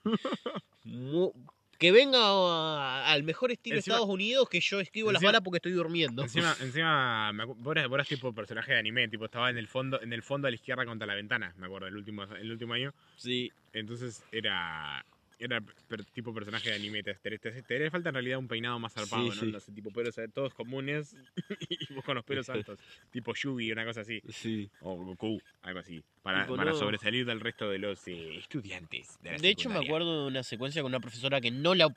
Mu- 0.85 1.33
que 1.79 1.93
venga 1.93 2.19
a- 2.21 3.11
al 3.11 3.23
mejor 3.23 3.53
estilo 3.53 3.77
Encima- 3.77 3.95
Estados 3.97 4.13
Unidos 4.15 4.49
que 4.51 4.61
yo 4.61 4.81
escribo 4.81 5.11
las 5.13 5.23
balas 5.23 5.41
porque 5.43 5.57
estoy 5.57 5.73
durmiendo. 5.73 6.23
Encima, 6.23 6.55
encima 6.61 7.33
me 7.33 7.45
acu- 7.45 7.57
vos, 7.57 7.73
eras, 7.75 7.89
vos 7.89 7.97
eras 7.97 8.09
tipo 8.09 8.33
personaje 8.35 8.73
de 8.73 8.79
anime, 8.79 9.09
tipo 9.09 9.25
estaba 9.25 9.49
en 9.51 9.57
el 9.57 9.67
fondo, 9.67 10.01
en 10.03 10.13
el 10.13 10.23
fondo 10.23 10.47
a 10.47 10.51
la 10.51 10.57
izquierda 10.57 10.85
contra 10.85 11.07
la 11.07 11.15
ventana, 11.15 11.55
me 11.57 11.67
acuerdo, 11.67 11.87
el 11.89 11.97
último, 11.97 12.25
el 12.25 12.51
último 12.51 12.75
año. 12.75 12.93
Sí. 13.17 13.51
Entonces 13.73 14.23
era. 14.33 15.05
Era 15.43 15.59
per- 15.89 16.05
tipo 16.05 16.35
personaje 16.35 16.69
de 16.69 16.75
anime. 16.77 17.03
Te, 17.03 17.15
te, 17.15 17.39
te- 17.39 17.62
te 17.62 17.75
haría 17.77 17.91
falta 17.91 18.11
en 18.11 18.15
realidad 18.15 18.39
un 18.39 18.47
peinado 18.47 18.79
más 18.79 18.93
zarpado, 18.93 19.23
Sí, 19.33 19.39
¿no? 19.41 19.45
sí. 19.47 19.53
No 19.53 19.59
sé, 19.61 19.73
tipo 19.73 19.91
pelos 19.91 20.17
eh, 20.19 20.29
todos 20.29 20.53
comunes 20.53 21.17
y 21.71 21.95
vos 21.95 22.05
con 22.05 22.15
los 22.15 22.25
pelos 22.25 22.49
altos. 22.51 22.79
tipo 23.11 23.35
Yubi, 23.35 23.73
una 23.73 23.87
cosa 23.87 24.03
así. 24.03 24.21
Sí. 24.29 24.71
O 24.81 24.95
Goku, 24.97 25.41
algo 25.62 25.81
así. 25.81 26.03
Para, 26.23 26.47
para 26.47 26.65
no. 26.73 26.75
sobresalir 26.75 27.25
del 27.25 27.41
resto 27.41 27.71
de 27.71 27.79
los 27.79 28.07
eh, 28.07 28.37
estudiantes. 28.37 29.17
De, 29.23 29.33
la 29.33 29.39
De 29.39 29.49
hecho, 29.49 29.71
me 29.71 29.79
acuerdo 29.79 30.23
de 30.25 30.27
una 30.29 30.43
secuencia 30.43 30.83
con 30.83 30.91
una 30.91 31.01
profesora 31.01 31.41
que 31.41 31.51
no 31.51 31.75
la, 31.75 31.89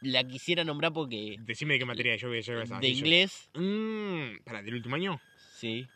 la 0.00 0.22
quisiera 0.24 0.62
nombrar 0.62 0.92
porque 0.92 1.36
Decime 1.40 1.74
de 1.74 1.80
qué 1.80 1.84
materia 1.84 2.14
yo 2.16 2.28
voy 2.28 2.38
a 2.38 2.42
llevar 2.42 2.80
de 2.80 2.88
inglés, 2.88 3.50
Mmm, 3.54 4.38
para, 4.44 4.62
del 4.62 4.74
último 4.74 4.94
año. 4.94 5.20
sí, 5.36 5.88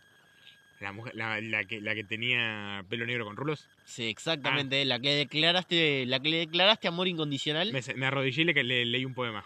La, 0.81 0.93
mujer, 0.93 1.15
la, 1.17 1.41
la 1.41 1.65
que, 1.65 1.81
la 1.81 1.95
que 1.95 2.05
tenía 2.05 2.85
pelo 2.89 3.05
negro 3.05 3.25
con 3.25 3.37
rulos. 3.37 3.69
sí, 3.85 4.05
exactamente, 4.05 4.85
la 4.85 5.01
que 5.01 5.11
declaraste, 5.11 6.07
la 6.07 6.21
que 6.21 6.29
le 6.29 6.39
declaraste 6.39 6.87
amor 6.87 7.09
incondicional. 7.09 7.73
Me, 7.73 7.81
me 7.97 8.07
arrodillé 8.07 8.43
y 8.43 8.45
le, 8.45 8.65
le 8.65 8.85
leí 8.85 9.05
un 9.05 9.15
poema. 9.15 9.45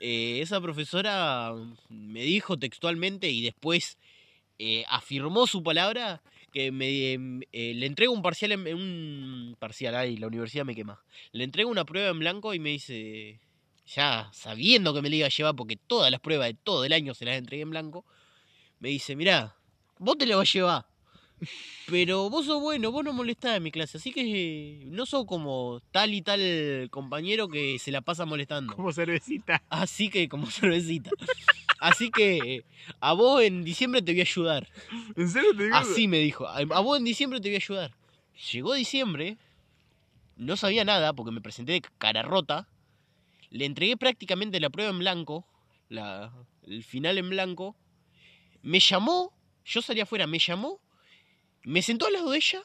Eh, 0.00 0.40
esa 0.40 0.60
profesora 0.60 1.52
me 1.88 2.22
dijo 2.22 2.58
textualmente 2.58 3.30
y 3.30 3.42
después 3.42 3.98
eh, 4.58 4.84
afirmó 4.88 5.46
su 5.46 5.62
palabra 5.62 6.22
que 6.52 6.70
me 6.70 7.14
eh, 7.52 7.74
le 7.74 7.86
entrego 7.86 8.12
un 8.12 8.22
parcial 8.22 8.52
en 8.52 8.76
un 8.76 9.56
parcial 9.58 9.94
ay 9.96 10.16
la 10.18 10.28
universidad 10.28 10.64
me 10.64 10.74
quema 10.74 11.02
le 11.32 11.42
entrego 11.42 11.68
una 11.68 11.84
prueba 11.84 12.10
en 12.10 12.18
blanco 12.20 12.54
y 12.54 12.60
me 12.60 12.70
dice 12.70 13.40
ya 13.86 14.30
sabiendo 14.32 14.94
que 14.94 15.02
me 15.02 15.10
la 15.10 15.16
iba 15.16 15.26
a 15.26 15.30
llevar 15.30 15.54
porque 15.56 15.76
todas 15.76 16.10
las 16.10 16.20
pruebas 16.20 16.48
de 16.48 16.54
todo 16.54 16.84
el 16.84 16.92
año 16.92 17.14
se 17.14 17.24
las 17.24 17.36
entregué 17.36 17.62
en 17.62 17.70
blanco, 17.70 18.04
me 18.80 18.88
dice, 18.88 19.16
mirá, 19.16 19.56
vos 19.98 20.18
te 20.18 20.26
la 20.26 20.36
vas 20.36 20.48
a 20.48 20.52
llevar. 20.52 20.86
Pero 21.86 22.30
vos 22.30 22.46
sos 22.46 22.60
bueno, 22.60 22.90
vos 22.90 23.04
no 23.04 23.12
molestás 23.12 23.56
en 23.56 23.62
mi 23.62 23.70
clase, 23.70 23.98
así 23.98 24.12
que 24.12 24.84
no 24.86 25.04
sos 25.04 25.26
como 25.26 25.80
tal 25.90 26.14
y 26.14 26.22
tal 26.22 26.88
compañero 26.90 27.48
que 27.48 27.78
se 27.78 27.90
la 27.90 28.00
pasa 28.00 28.24
molestando. 28.24 28.74
Como 28.74 28.92
cervecita. 28.92 29.62
Así 29.68 30.08
que, 30.08 30.28
como 30.28 30.46
cervecita. 30.50 31.10
Así 31.80 32.10
que 32.10 32.64
a 33.00 33.12
vos 33.12 33.42
en 33.42 33.62
diciembre 33.62 34.00
te 34.00 34.12
voy 34.12 34.20
a 34.20 34.24
ayudar. 34.24 34.68
¿En 35.16 35.28
serio 35.28 35.54
te 35.54 35.64
digo? 35.64 35.76
Así 35.76 36.08
me 36.08 36.18
dijo, 36.18 36.46
a 36.46 36.58
a 36.58 36.80
vos 36.80 36.98
en 36.98 37.04
diciembre 37.04 37.40
te 37.40 37.48
voy 37.48 37.56
a 37.56 37.58
ayudar. 37.58 37.92
Llegó 38.52 38.72
diciembre, 38.72 39.36
no 40.36 40.56
sabía 40.56 40.84
nada 40.84 41.12
porque 41.12 41.32
me 41.32 41.42
presenté 41.42 41.72
de 41.72 41.82
cara 41.98 42.22
rota. 42.22 42.68
Le 43.50 43.66
entregué 43.66 43.96
prácticamente 43.96 44.58
la 44.60 44.70
prueba 44.70 44.90
en 44.90 44.98
blanco, 44.98 45.46
la, 45.88 46.32
el 46.62 46.82
final 46.82 47.18
en 47.18 47.28
blanco. 47.28 47.76
Me 48.62 48.80
llamó, 48.80 49.33
yo 49.64 49.82
salí 49.82 50.00
afuera, 50.00 50.26
me 50.26 50.38
llamó, 50.38 50.80
me 51.62 51.82
sentó 51.82 52.06
al 52.06 52.14
lado 52.14 52.30
de 52.30 52.38
ella 52.38 52.62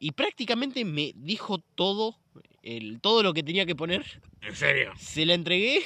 y 0.00 0.12
prácticamente 0.12 0.84
me 0.84 1.12
dijo 1.14 1.58
todo, 1.74 2.18
el, 2.62 3.00
todo 3.00 3.22
lo 3.22 3.34
que 3.34 3.42
tenía 3.42 3.66
que 3.66 3.76
poner. 3.76 4.22
¿En 4.40 4.54
serio? 4.54 4.92
Se 4.98 5.26
la 5.26 5.34
entregué, 5.34 5.82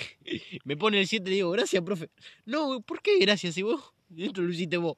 me 0.64 0.76
pone 0.76 1.00
el 1.00 1.06
7 1.06 1.30
y 1.30 1.34
digo, 1.34 1.50
gracias, 1.50 1.82
profe. 1.82 2.10
No, 2.44 2.80
¿por 2.80 3.02
qué 3.02 3.18
gracias? 3.18 3.54
Si 3.54 3.62
vos, 3.62 3.92
dentro 4.08 4.44
lo 4.44 4.52
hiciste 4.52 4.76
vos. 4.76 4.96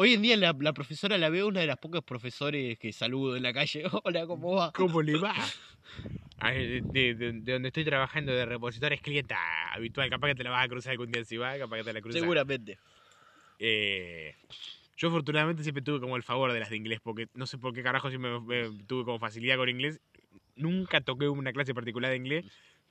Hoy 0.00 0.14
en 0.14 0.22
día 0.22 0.36
la, 0.36 0.54
la 0.60 0.72
profesora 0.72 1.18
la 1.18 1.28
veo 1.28 1.48
una 1.48 1.58
de 1.58 1.66
las 1.66 1.76
pocas 1.76 2.04
profesores 2.04 2.78
que 2.78 2.92
saludo 2.92 3.36
en 3.36 3.42
la 3.42 3.52
calle. 3.52 3.82
Hola, 4.04 4.28
¿cómo 4.28 4.54
va? 4.54 4.70
¿Cómo 4.72 5.02
le 5.02 5.18
va? 5.18 5.34
Ah, 6.40 6.52
De, 6.52 6.82
de- 6.82 7.14
de- 7.16 7.32
de 7.32 7.52
donde 7.54 7.66
estoy 7.66 7.84
trabajando 7.84 8.30
de 8.30 8.46
repositor 8.46 8.92
es 8.92 9.00
clienta 9.00 9.72
habitual. 9.72 10.08
Capaz 10.08 10.28
que 10.28 10.34
te 10.36 10.44
la 10.44 10.50
vas 10.50 10.64
a 10.64 10.68
cruzar 10.68 10.92
algún 10.92 11.10
día 11.10 11.24
si 11.24 11.36
va, 11.36 11.58
capaz 11.58 11.78
que 11.78 11.82
te 11.82 11.92
la 11.92 12.00
cruzas. 12.00 12.20
Seguramente. 12.20 12.78
Eh, 13.58 14.36
yo 14.96 15.08
afortunadamente 15.08 15.64
siempre 15.64 15.82
tuve 15.82 15.98
como 15.98 16.14
el 16.16 16.22
favor 16.22 16.52
de 16.52 16.60
las 16.60 16.70
de 16.70 16.76
inglés, 16.76 17.00
porque 17.02 17.26
no 17.34 17.44
sé 17.48 17.58
por 17.58 17.74
qué 17.74 17.82
carajo 17.82 18.08
siempre 18.08 18.38
me- 18.38 18.68
me 18.70 18.84
tuve 18.84 19.04
como 19.04 19.18
facilidad 19.18 19.56
con 19.56 19.68
inglés. 19.68 20.00
Nunca 20.54 21.00
toqué 21.00 21.28
una 21.28 21.52
clase 21.52 21.74
particular 21.74 22.12
de 22.12 22.18
inglés, 22.18 22.44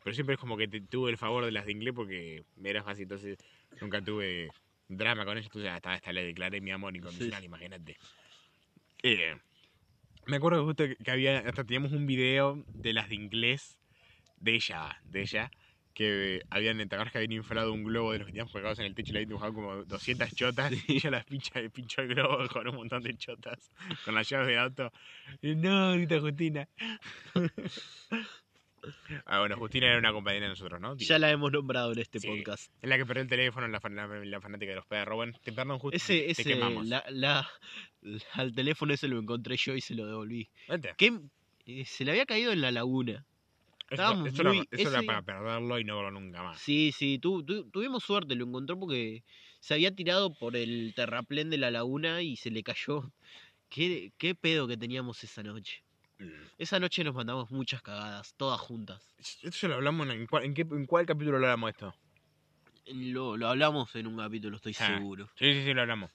pero 0.03 0.13
siempre 0.13 0.35
es 0.35 0.41
como 0.41 0.57
que 0.57 0.67
te- 0.67 0.81
tuve 0.81 1.09
el 1.09 1.17
favor 1.17 1.45
de 1.45 1.51
las 1.53 1.65
de 1.67 1.71
inglés 1.71 1.93
porque 1.95 2.43
me 2.57 2.69
era 2.69 2.83
fácil, 2.83 3.03
entonces 3.03 3.37
nunca 3.79 4.01
tuve 4.01 4.49
drama 4.87 5.25
con 5.25 5.37
ellas, 5.37 5.47
entonces 5.47 5.71
hasta, 5.71 5.93
hasta 5.93 6.13
le 6.13 6.25
declaré 6.25 6.61
mi 6.61 6.71
amor 6.71 6.95
incondicional, 6.95 7.43
imagínate. 7.43 7.97
Eh, 9.03 9.35
me 10.25 10.37
acuerdo 10.37 10.65
justo 10.65 10.83
que 11.03 11.11
había, 11.11 11.39
hasta 11.39 11.63
teníamos 11.63 11.91
un 11.93 12.05
video 12.05 12.65
de 12.73 12.93
las 12.93 13.09
de 13.09 13.15
inglés, 13.15 13.79
de 14.37 14.55
ella, 14.55 15.01
de 15.05 15.21
ella, 15.21 15.51
que 15.93 16.43
habían, 16.51 16.77
¿te 16.77 16.83
acuerdas 16.83 17.11
que 17.11 17.17
habían 17.17 17.31
inflado 17.31 17.73
un 17.73 17.83
globo 17.83 18.11
de 18.11 18.19
los 18.19 18.27
que 18.27 18.33
teníamos 18.33 18.53
pegados 18.53 18.77
en 18.79 18.85
el 18.85 18.93
techo 18.93 19.11
y 19.11 19.13
le 19.13 19.19
habían 19.19 19.29
dibujado 19.29 19.53
como 19.53 19.83
200 19.83 20.33
chotas 20.35 20.71
y 20.87 20.97
ella 20.97 21.11
las 21.11 21.25
pincha, 21.25 21.53
pinchó 21.73 22.01
el 22.01 22.09
globo 22.09 22.47
con 22.49 22.67
un 22.67 22.75
montón 22.75 23.01
de 23.03 23.15
chotas, 23.17 23.71
con 24.05 24.13
las 24.13 24.29
llaves 24.29 24.47
de 24.47 24.57
auto. 24.57 24.91
Y, 25.41 25.55
no, 25.55 25.93
grita 25.93 26.19
Justina. 26.19 26.67
ah, 29.25 29.39
bueno, 29.39 29.57
Justina 29.57 29.87
era 29.87 29.97
una 29.99 30.11
compañera 30.13 30.45
de 30.45 30.49
nosotros, 30.49 30.79
¿no? 30.81 30.95
Digo, 30.95 31.07
Ya 31.09 31.19
la 31.19 31.29
hemos 31.31 31.51
nombrado 31.51 31.91
en 31.93 31.99
este 31.99 32.19
Sí. 32.19 32.27
podcast. 32.27 32.71
Es 32.81 32.89
la 32.89 32.97
que 32.97 33.05
perdió 33.05 33.23
el 33.23 33.29
teléfono 33.29 33.65
en 33.65 33.71
la, 33.71 33.79
fan- 33.79 33.95
la- 33.95 34.07
la 34.07 34.41
fanática 34.41 34.69
de 34.71 34.75
los 34.77 34.85
perros. 34.85 35.15
Bueno, 35.15 35.33
te 35.43 35.51
perdón, 35.51 35.79
Justina. 35.79 35.97
Ese, 35.97 36.13
te 36.19 36.31
ese, 36.31 36.43
quemamos. 36.43 36.85
la, 36.87 37.03
la- 37.09 37.47
la- 38.01 38.19
al 38.33 38.53
teléfono 38.53 38.93
ese 38.93 39.07
lo 39.07 39.19
encontré 39.19 39.57
yo 39.57 39.75
y 39.75 39.81
se 39.81 39.95
lo 39.95 40.05
devolví. 40.05 40.49
Vente. 40.67 40.93
¿Qué? 40.97 41.19
Eh, 41.65 41.85
se 41.85 42.05
le 42.05 42.11
había 42.11 42.25
caído 42.25 42.51
en 42.51 42.61
la 42.61 42.71
laguna. 42.71 43.25
Eso, 43.89 44.25
eso 44.25 44.41
era- 44.41 44.51
muy- 44.53 44.67
eso 44.69 44.89
era 44.89 45.01
para 45.03 45.21
perderlo 45.21 45.79
y 45.79 45.83
no 45.85 45.95
verlo 45.95 46.11
nunca 46.11 46.43
más. 46.43 46.59
Sí, 46.59 46.91
sí, 46.91 47.19
tu- 47.19 47.43
tu- 47.45 47.69
tuvimos 47.69 48.03
suerte, 48.03 48.35
lo 48.35 48.45
encontró 48.45 48.77
porque 48.77 49.23
se 49.59 49.73
había 49.73 49.95
tirado 49.95 50.33
por 50.33 50.55
el 50.57 50.93
terraplén 50.95 51.49
de 51.49 51.57
la 51.57 51.71
laguna 51.71 52.21
y 52.21 52.35
se 52.35 52.51
le 52.51 52.63
cayó. 52.63 53.11
¿Qué, 53.69 54.11
qué 54.17 54.33
pedo 54.35 54.67
que 54.67 54.77
teníamos 54.77 55.23
esa 55.23 55.41
noche? 55.43 55.83
Mm. 56.19 56.29
Esa 56.57 56.79
noche 56.79 57.03
nos 57.03 57.13
mandamos 57.13 57.51
muchas 57.51 57.81
cagadas, 57.81 58.33
todas 58.37 58.59
juntas. 58.59 59.13
Esto 59.19 59.49
ya 59.51 59.67
lo 59.69 59.75
hablamos 59.75 60.09
en, 60.09 60.25
cuál- 60.27 60.45
en, 60.45 60.53
qué, 60.53 60.61
en 60.61 60.85
cuál 60.85 61.05
capítulo 61.05 61.37
lo 61.39 61.45
hablamos 61.45 61.69
esto. 61.71 61.93
Lo, 62.87 63.35
lo 63.37 63.47
hablamos 63.49 63.93
en 63.95 64.07
un 64.07 64.17
capítulo, 64.17 64.55
estoy 64.55 64.75
Ah. 64.79 64.87
seguro. 64.97 65.27
Sí, 65.35 65.53
sí, 65.53 65.63
sí, 65.65 65.73
lo 65.73 65.81
hablamos. 65.81 66.11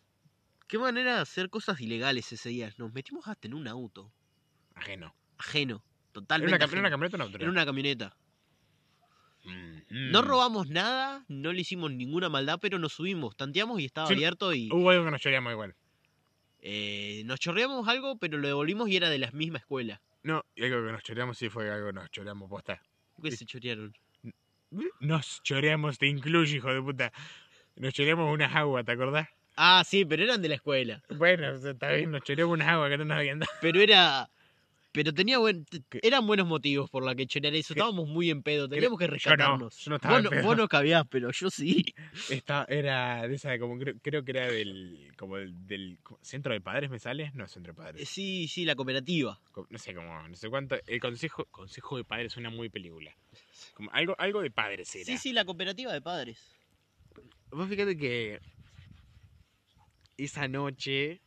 Qué 0.67 0.79
manera 0.79 1.17
de 1.17 1.21
hacer 1.21 1.51
cosas 1.51 1.81
ilegales 1.81 2.33
ese 2.33 2.49
día. 2.49 2.73
Nos 2.79 2.93
metimos 2.95 3.29
hasta 3.29 3.47
en 3.47 3.55
un 3.55 3.69
auto, 3.69 4.11
Ajeno. 4.75 5.15
ajeno, 5.39 5.77
¿Era 5.85 6.13
totalmente 6.13 6.57
una, 6.57 6.65
era 6.65 6.73
una 6.73 6.89
ajeno. 6.89 6.91
camioneta 6.91 7.17
o 7.17 7.19
una 7.19 7.25
auto? 7.27 7.39
Era 7.39 7.51
una 7.51 7.65
camioneta. 7.67 8.17
Mm, 9.45 10.11
No 10.13 10.23
robamos 10.23 10.69
nada, 10.69 11.25
no 11.29 11.53
le 11.53 11.61
hicimos 11.61 11.91
ninguna 11.93 12.29
maldad, 12.29 12.59
pero 12.61 12.79
nos 12.79 12.93
subimos, 12.95 13.37
tanteamos 13.37 13.81
y 13.81 13.85
estaba 13.85 14.07
Sí, 14.07 14.15
abierto 14.15 14.55
y 14.55 14.71
Hubo 14.73 14.91
algo 14.91 15.05
que 15.05 15.11
nos 15.11 15.21
choreamos 15.21 15.53
igual. 15.53 15.75
Eh, 16.63 17.23
nos 17.27 17.41
chorreamos 17.41 17.89
algo, 17.89 18.17
pero 18.19 18.39
lo 18.39 18.47
devolvimos 18.47 18.89
y 18.89 18.97
era 18.97 19.11
de 19.11 19.19
la 19.19 19.31
misma 19.33 19.59
escuela. 19.59 20.01
No, 20.23 20.45
y 20.55 20.65
algo 20.65 20.87
que 20.87 20.93
nos 20.93 21.03
choreamos 21.03 21.37
sí 21.37 21.49
fue 21.49 21.69
algo 21.71 21.89
que 21.89 21.93
nos 21.93 22.11
choreamos 22.11 22.49
posta. 22.49 22.81
¿Qué 23.21 23.33
se 23.33 23.45
chorearon? 23.45 23.93
Nos 25.01 25.43
choreamos, 25.43 25.99
te 25.99 26.07
incluyo, 26.07 26.57
hijo 26.57 26.73
de 26.73 26.81
puta. 26.81 27.13
Nos 27.75 27.93
choreamos 27.93 28.33
unas 28.33 28.55
aguas, 28.55 28.85
¿te 28.85 28.93
acordás? 28.93 29.29
Ah, 29.57 29.83
sí, 29.85 30.05
pero 30.05 30.23
eran 30.23 30.41
de 30.41 30.49
la 30.49 30.55
escuela. 30.55 31.03
Bueno, 31.11 31.51
está 31.51 31.91
bien, 31.91 32.13
nos 32.13 32.23
choreamos 32.23 32.55
unas 32.55 32.69
aguas 32.69 32.91
que 32.91 32.99
no 32.99 33.05
nos 33.05 33.19
habían 33.19 33.41
dado. 33.41 33.53
Pero 33.61 33.81
era. 33.81 34.31
Pero 34.93 35.13
tenía 35.15 35.39
buen. 35.39 35.65
Eran 36.03 36.27
buenos 36.27 36.47
motivos 36.47 36.91
por 36.91 37.03
la 37.03 37.15
que 37.15 37.27
chorear 37.27 37.55
eso. 37.55 37.73
¿Qué? 37.73 37.81
Estábamos 37.81 38.09
muy 38.09 38.29
en 38.31 38.43
pedo. 38.43 38.69
Teníamos 38.69 38.99
que 38.99 39.07
Yo 39.07 39.09
no, 39.09 39.15
rescatarnos. 39.15 39.79
yo 39.79 39.89
no 39.91 39.97
estaba 39.97 40.15
vos, 40.15 40.19
en 40.19 40.25
no, 40.25 40.31
pedo. 40.31 40.43
vos 40.43 40.57
no 40.59 40.69
cabías, 40.69 41.05
pero 41.09 41.31
yo 41.33 41.49
sí. 41.51 41.83
Esta 42.29 42.67
era 42.69 43.27
de 43.27 43.35
esa, 43.35 43.59
como 43.59 43.79
creo, 43.79 43.95
creo 44.03 44.23
que 44.23 44.31
era 44.33 44.47
del, 44.49 45.13
como 45.17 45.39
del, 45.39 45.67
del 45.67 45.99
centro 46.21 46.53
de 46.53 46.61
padres, 46.61 46.91
¿me 46.91 46.99
sale? 46.99 47.31
No, 47.35 47.49
centro 47.49 47.73
de 47.73 47.81
Eh, 47.81 47.83
padres. 47.85 48.09
Sí, 48.11 48.47
sí, 48.49 48.67
la 48.67 48.75
cooperativa. 48.75 49.41
Co- 49.51 49.67
No 49.71 49.79
sé 49.79 49.95
cómo, 49.95 50.29
no 50.29 50.37
sé 50.37 50.51
cuánto. 50.51 50.77
El 50.87 51.01
consejo, 51.01 51.47
consejo 51.51 51.97
de 51.97 52.05
padres 52.05 52.33
suena 52.33 52.51
muy 52.51 52.69
película. 52.69 53.17
Como 53.73 53.91
algo, 53.93 54.15
algo 54.19 54.43
de 54.43 54.51
padres 54.51 54.95
era. 54.95 55.07
Sí, 55.07 55.17
sí, 55.17 55.33
la 55.33 55.47
cooperativa 55.47 55.93
de 55.95 56.03
padres. 56.03 56.39
Vos 57.51 57.67
fíjate 57.69 57.97
que 57.97 58.41
esa 60.19 60.49
noche, 60.49 61.21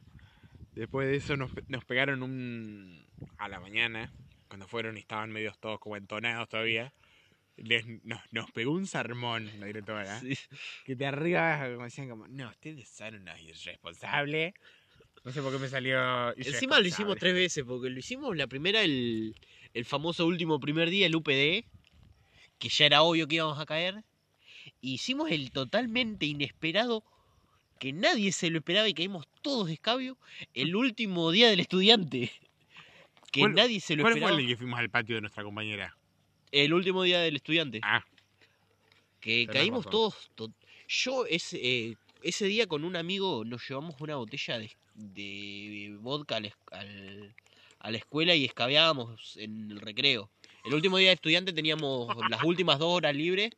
después 0.76 1.08
de 1.08 1.16
eso, 1.18 1.36
nos 1.36 1.86
pegaron 1.86 2.22
un. 2.24 3.05
A 3.38 3.48
la 3.50 3.60
mañana, 3.60 4.12
cuando 4.48 4.68
fueron 4.68 4.98
y 4.98 5.00
estaban 5.02 5.32
medios 5.32 5.58
todos 5.60 5.80
como 5.80 5.98
entonados 5.98 6.50
todavía. 6.50 6.94
les- 7.58 7.86
nos, 8.04 8.20
nos 8.32 8.52
pegó 8.52 8.72
un 8.74 8.86
sermón 8.86 9.50
la 9.60 9.68
directora. 9.68 10.20
Sí. 10.20 10.38
Que 10.86 10.96
de 10.96 11.06
arriba 11.06 11.68
como 11.74 11.86
decían 11.86 12.10
como, 12.10 12.28
no, 12.28 12.50
ustedes 12.50 12.90
son 12.90 13.16
unos 13.16 13.40
irresponsables. 13.42 14.54
No 15.24 15.32
sé 15.32 15.42
por 15.42 15.52
qué 15.54 15.60
me 15.60 15.68
salió 15.70 16.36
Encima 16.38 16.80
lo 16.80 16.86
hicimos 16.88 17.18
tres 17.18 17.34
veces, 17.34 17.64
porque 17.66 17.90
lo 17.90 17.98
hicimos 17.98 18.36
la 18.38 18.48
primera, 18.48 18.82
el, 18.84 19.36
el 19.74 19.86
famoso 19.86 20.26
último 20.28 20.60
primer 20.60 20.90
día, 20.90 21.08
el 21.08 21.16
UPD, 21.16 21.66
que 22.60 22.70
ya 22.70 22.86
era 22.86 23.02
obvio 23.02 23.28
que 23.28 23.36
íbamos 23.36 23.58
a 23.58 23.66
caer. 23.66 24.04
Hicimos 24.82 25.32
el 25.32 25.52
totalmente 25.52 26.26
inesperado, 26.26 27.04
que 27.80 27.92
nadie 27.94 28.32
se 28.34 28.50
lo 28.50 28.58
esperaba 28.60 28.88
y 28.88 28.94
caímos 28.94 29.26
todos 29.42 29.68
de 29.68 29.74
escabio, 29.74 30.18
el 30.54 30.76
último 30.76 31.32
día 31.32 31.50
del 31.50 31.60
estudiante. 31.62 32.32
Que 33.36 33.42
¿Cuál- 33.42 33.54
nadie 33.54 33.82
se 33.82 33.98
lo 33.98 34.04
¿Cuál 34.04 34.14
fue 34.14 34.20
esperaba. 34.22 34.40
el 34.42 34.48
que 34.48 34.56
fuimos 34.56 34.80
al 34.80 34.90
patio 34.90 35.16
de 35.16 35.22
nuestra 35.22 35.44
compañera? 35.44 35.94
El 36.54 36.74
último 36.74 37.04
día 37.04 37.20
del 37.20 37.36
estudiante. 37.36 37.82
Ah, 37.84 38.06
Que 39.20 39.46
Tenés 39.46 39.54
caímos 39.54 39.80
razón. 39.86 39.92
todos. 39.92 40.30
to- 40.36 40.52
Yo 40.88 41.26
ese, 41.26 41.58
eh, 41.62 41.98
ese 42.24 42.46
día 42.46 42.66
con 42.68 42.86
un 42.86 42.96
amigo 42.96 43.44
nos 43.44 43.68
llevamos 43.68 43.96
una 44.00 44.16
botella 44.16 44.58
de, 44.60 44.72
de 44.94 45.98
vodka 46.00 46.38
al, 46.38 46.46
es- 46.46 46.54
al- 46.72 47.36
a 47.80 47.92
la 47.92 47.98
escuela 47.98 48.36
y 48.36 48.46
escabeábamos 48.46 49.36
en 49.38 49.72
el 49.72 49.82
recreo. 49.82 50.30
El 50.64 50.74
último 50.76 50.98
día 50.98 51.10
de 51.10 51.16
estudiante 51.16 51.52
teníamos 51.52 52.08
las 52.30 52.42
últimas 52.44 52.80
dos 52.80 52.88
horas 52.94 53.14
libres. 53.16 53.52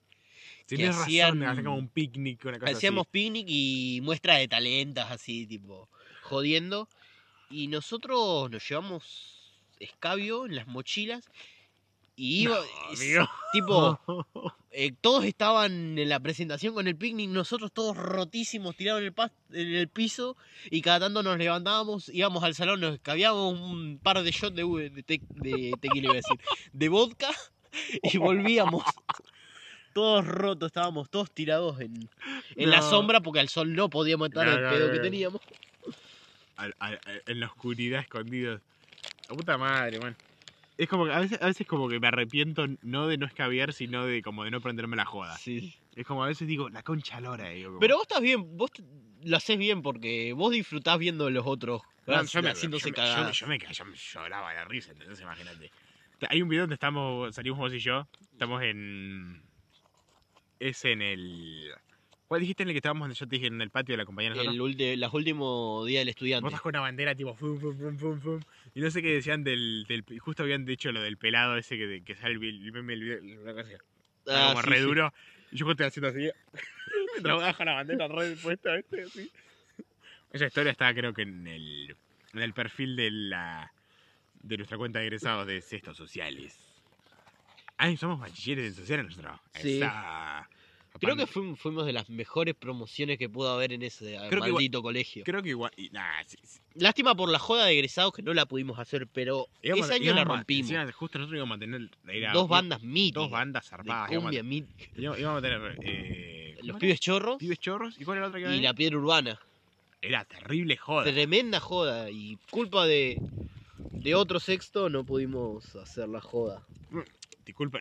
tienes 0.66 0.88
razón, 0.90 1.04
hacían- 1.04 1.44
hacer 1.44 1.64
como 1.66 1.78
un 1.78 1.88
picnic, 1.90 2.44
una 2.46 2.58
cosa 2.60 2.72
Hacíamos 2.72 3.06
picnic 3.08 3.46
y 3.48 4.00
muestra 4.02 4.38
de 4.38 4.48
talentas 4.48 5.12
así, 5.12 5.46
tipo, 5.46 5.88
jodiendo. 6.24 6.90
Y 7.52 7.68
nosotros 7.68 8.50
nos 8.50 8.68
llevamos 8.68 9.37
escabio 9.80 10.46
en 10.46 10.56
las 10.56 10.68
mochilas. 10.68 11.24
Y 12.20 12.44
iba, 12.44 12.58
No, 12.58 12.64
es- 12.94 13.00
amigo. 13.00 13.30
tipo, 13.52 14.00
eh, 14.72 14.92
todos 15.02 15.24
estaban 15.26 16.00
en 16.00 16.10
la 16.10 16.20
presentación 16.20 16.74
con 16.74 16.88
el 16.88 16.96
picnic, 16.96 17.30
nosotros 17.30 17.72
todos 17.72 17.96
rotísimos, 17.96 18.76
tirados 18.76 19.02
en 19.02 19.06
el, 19.08 19.14
pas- 19.16 19.32
en 19.54 19.68
el 19.76 19.88
piso, 19.88 20.36
y 20.72 20.82
cada 20.82 21.02
tanto 21.02 21.22
nos 21.22 21.38
levantábamos, 21.38 22.10
íbamos 22.10 22.44
al 22.44 22.56
salón, 22.56 22.80
nos 22.82 22.98
cabíamos 23.02 23.60
un 23.60 24.00
par 24.02 24.24
de 24.24 24.32
shots 24.32 24.56
de, 24.56 24.90
de, 24.90 25.04
te- 25.04 25.22
de 25.36 25.74
tequila, 25.80 26.06
iba 26.06 26.14
a 26.14 26.16
decir, 26.16 26.40
de 26.74 26.90
vodka, 26.90 27.30
y 28.02 28.18
volvíamos. 28.18 28.84
Todos 29.94 30.26
rotos, 30.26 30.68
estábamos 30.68 31.10
todos 31.10 31.32
tirados 31.32 31.80
en, 31.82 32.10
en 32.56 32.70
la 32.70 32.82
sombra 32.82 33.20
porque 33.22 33.40
al 33.40 33.50
sol 33.50 33.74
no 33.76 33.90
podíamos 33.90 34.30
estar 34.30 34.46
No, 34.46 34.54
el 34.54 34.70
pedo 34.74 34.92
que 34.92 35.00
teníamos. 35.00 35.42
Al- 36.56 36.76
al- 36.80 37.00
al- 37.06 37.24
en 37.28 37.40
la 37.40 37.46
oscuridad 37.48 38.02
escondidos. 38.02 38.62
La 39.30 39.36
puta 39.36 39.58
madre, 39.58 40.00
man. 40.00 40.16
Es 40.78 40.88
como 40.88 41.06
que 41.06 41.12
a 41.12 41.20
veces, 41.20 41.42
a 41.42 41.48
veces 41.48 41.66
como 41.66 41.90
que 41.90 42.00
me 42.00 42.08
arrepiento 42.08 42.66
no 42.84 43.08
de 43.08 43.18
no 43.18 43.26
escabiar, 43.26 43.74
sino 43.74 44.06
de 44.06 44.22
como 44.22 44.44
de 44.44 44.52
no 44.52 44.62
prenderme 44.62 44.96
la 44.96 45.06
joda. 45.06 45.36
Sí. 45.38 45.76
Es 45.96 46.06
como 46.06 46.24
a 46.24 46.28
veces 46.28 46.48
digo, 46.48 46.70
la 46.70 46.84
concha 46.84 47.20
lora, 47.20 47.50
digo. 47.50 47.70
como- 47.70 47.80
Pero 47.80 47.96
vos 47.96 48.04
estás 48.04 48.22
bien, 48.22 48.56
vos 48.58 48.70
lo 49.24 49.38
haces 49.38 49.58
bien 49.58 49.82
porque 49.82 50.34
vos 50.34 50.52
disfrutás 50.52 51.00
viendo 51.00 51.26
a 51.26 51.32
los 51.32 51.46
otros 51.48 51.82
No, 52.06 52.24
yo 52.24 52.42
me, 52.44 52.50
haciéndose 52.52 52.92
yo, 52.92 53.02
me- 53.26 53.34
yo, 53.34 53.48
me- 53.48 53.58
yo 53.58 53.66
me, 53.68 53.74
yo 53.74 53.86
me 53.86 53.96
lloraba 53.98 54.54
la 54.54 54.66
risa, 54.66 54.92
entonces 54.92 55.20
imagínate. 55.22 55.72
Hay 56.30 56.42
un 56.44 56.50
video 56.50 56.64
donde 56.64 56.76
estamos, 56.76 57.34
salimos 57.36 57.58
vos 57.60 57.74
y 57.74 57.80
yo, 57.80 58.08
estamos 58.32 58.62
en... 58.64 59.42
Es 60.60 60.86
en 60.86 61.02
el... 61.02 61.72
¿Cuál 62.28 62.42
dijiste 62.42 62.64
en 62.64 62.70
el 62.70 62.74
que 62.74 62.80
estábamos? 62.80 63.18
Yo 63.18 63.26
te 63.28 63.36
dije 63.38 63.48
en 63.48 63.62
el 63.62 63.70
patio 63.70 63.94
de 63.94 63.98
la 63.98 64.06
compañía 64.06 64.32
de 64.32 64.38
nosotros. 64.38 64.56
El 64.56 64.62
ulti- 64.78 64.98
los 64.98 65.14
últimos 65.14 65.86
días 65.88 66.02
del 66.02 66.10
estudiante. 66.10 66.44
Vos 66.44 66.52
estás 66.52 66.62
con 66.62 66.72
una 66.72 66.82
bandera 66.82 67.16
tipo 67.16 67.34
fum, 67.36 67.58
fum, 67.60 67.78
fum, 67.78 67.98
fum, 67.98 68.20
fum. 68.20 68.40
Y 68.78 68.82
no 68.82 68.92
sé 68.92 69.02
qué 69.02 69.12
decían 69.12 69.44
del, 69.44 69.86
del... 69.88 70.06
Justo 70.20 70.44
habían 70.44 70.64
dicho 70.64 70.92
lo 70.92 71.02
del 71.02 71.18
pelado 71.18 71.58
ese 71.58 71.78
que, 71.78 72.04
que 72.06 72.14
sale 72.14 72.36
el, 72.36 72.44
el 72.64 72.72
meme 72.72 72.96
una 73.40 73.52
cosa 73.54 73.66
así, 73.66 73.74
Ah, 74.28 74.50
como 74.50 74.62
sí, 74.62 74.70
re 74.70 74.78
sí. 74.78 74.84
duro. 74.84 75.14
Y 75.52 75.58
yo 75.58 75.72
estoy 75.72 75.88
haciendo 75.88 76.10
así. 76.10 76.30
Mientras 77.14 77.38
bajo 77.40 77.66
la 77.66 77.74
bandera 77.74 78.08
re 78.08 78.36
puesta, 78.36 78.76
¿viste? 78.76 79.02
Así. 79.02 79.32
Esa 80.32 80.46
historia 80.46 80.72
está 80.74 80.94
creo 80.94 81.12
que 81.12 81.24
en 81.24 81.48
el, 81.48 81.96
en 82.34 82.40
el 82.40 82.54
perfil 82.54 82.96
de 82.96 83.10
la 83.10 83.74
de 84.44 84.58
nuestra 84.58 84.78
cuenta 84.78 85.00
de 85.00 85.06
egresados 85.06 85.48
de 85.48 85.60
Cestos 85.60 85.98
Sociales. 85.98 86.56
Ay, 87.78 87.98
somos 87.98 88.20
bachilleres 88.20 88.66
en 88.66 88.74
sociales 88.76 89.06
nosotros. 89.08 89.40
Sí. 89.56 89.78
Esa- 89.78 90.48
Creo 91.00 91.16
que 91.16 91.26
fuim- 91.28 91.56
fuimos 91.56 91.86
de 91.86 91.94
las 91.94 92.10
mejores 92.10 92.56
promociones 92.56 93.18
que 93.18 93.30
pudo 93.30 93.50
haber 93.52 93.74
en 93.74 93.84
ese 93.84 94.16
eh, 94.16 94.20
Creo 94.30 94.42
maldito 94.42 94.82
colegio. 94.82 95.24
Creo 95.24 95.42
que 95.44 95.50
igual... 95.50 95.72
y 95.78 95.90
nah, 95.90 96.24
sí, 96.26 96.38
sí. 96.44 96.60
Lástima 96.76 97.16
por 97.16 97.30
la 97.30 97.40
joda 97.40 97.66
de 97.66 97.74
egresados 97.74 98.14
que 98.14 98.22
no 98.22 98.34
la 98.34 98.46
pudimos 98.46 98.78
hacer, 98.80 99.08
pero 99.08 99.48
Íbamos- 99.64 99.86
ese 99.86 99.94
año 99.96 100.14
la 100.14 100.24
rompimos. 100.24 100.70
encima, 100.72 100.92
justo 100.92 101.18
nosotros 101.20 101.38
íbamos 101.38 101.58
a 101.58 101.60
tener... 101.60 101.90
era- 102.08 102.34
Dos 102.34 102.48
bandas 102.48 102.82
míticas. 102.84 103.24
Dos 103.24 103.32
bandas 103.32 103.66
zarpadas. 103.68 104.10
cumbia 104.10 104.42
íbamos- 104.42 105.20
íbamos 105.20 105.40
a 105.40 105.42
tener... 105.42 105.78
Eh, 105.84 106.56
¿cómo 106.60 106.68
Los 106.74 106.78
pibes 106.80 107.00
chorros 107.00 107.38
Pibes 107.38 107.60
chorros. 107.60 107.96
¿Y 108.00 108.04
cuál 108.06 108.18
era 108.18 108.26
la 108.26 108.30
otra 108.30 108.40
que 108.50 108.56
y 108.56 108.62
la 108.62 108.74
piedra 108.74 108.98
urbana. 108.98 109.40
Era 110.02 110.26
terrible 110.26 110.78
joda. 110.78 111.04
Tremenda 111.06 111.60
joda. 111.60 112.10
Y 112.12 112.38
culpa 112.52 112.86
de, 112.86 113.20
de 113.92 114.16
otro 114.16 114.40
sexto 114.40 114.90
no 114.90 115.04
pudimos 115.04 115.76
hacer 115.76 116.08
la 116.10 116.22
joda. 116.22 116.62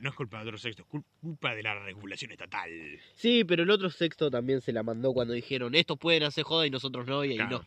No 0.01 0.09
es 0.10 0.14
culpa 0.14 0.38
de 0.43 0.48
otro 0.48 0.59
sexto, 0.59 0.82
es 0.82 0.88
cul- 0.88 1.05
culpa 1.20 1.55
de 1.55 1.62
la 1.62 1.74
regulación 1.84 2.30
estatal. 2.32 2.70
Sí, 3.14 3.44
pero 3.44 3.62
el 3.64 3.70
otro 3.70 3.90
sexto 3.90 4.30
también 4.30 4.60
se 4.60 4.72
la 4.72 4.82
mandó 4.82 5.12
cuando 5.12 5.34
dijeron 5.34 5.74
estos 5.74 5.98
pueden 5.98 6.22
hacer 6.22 6.44
joda 6.44 6.66
y 6.66 6.70
nosotros 6.70 7.06
no. 7.06 7.24
Y 7.24 7.30
ahí 7.32 7.36
Claro. 7.36 7.64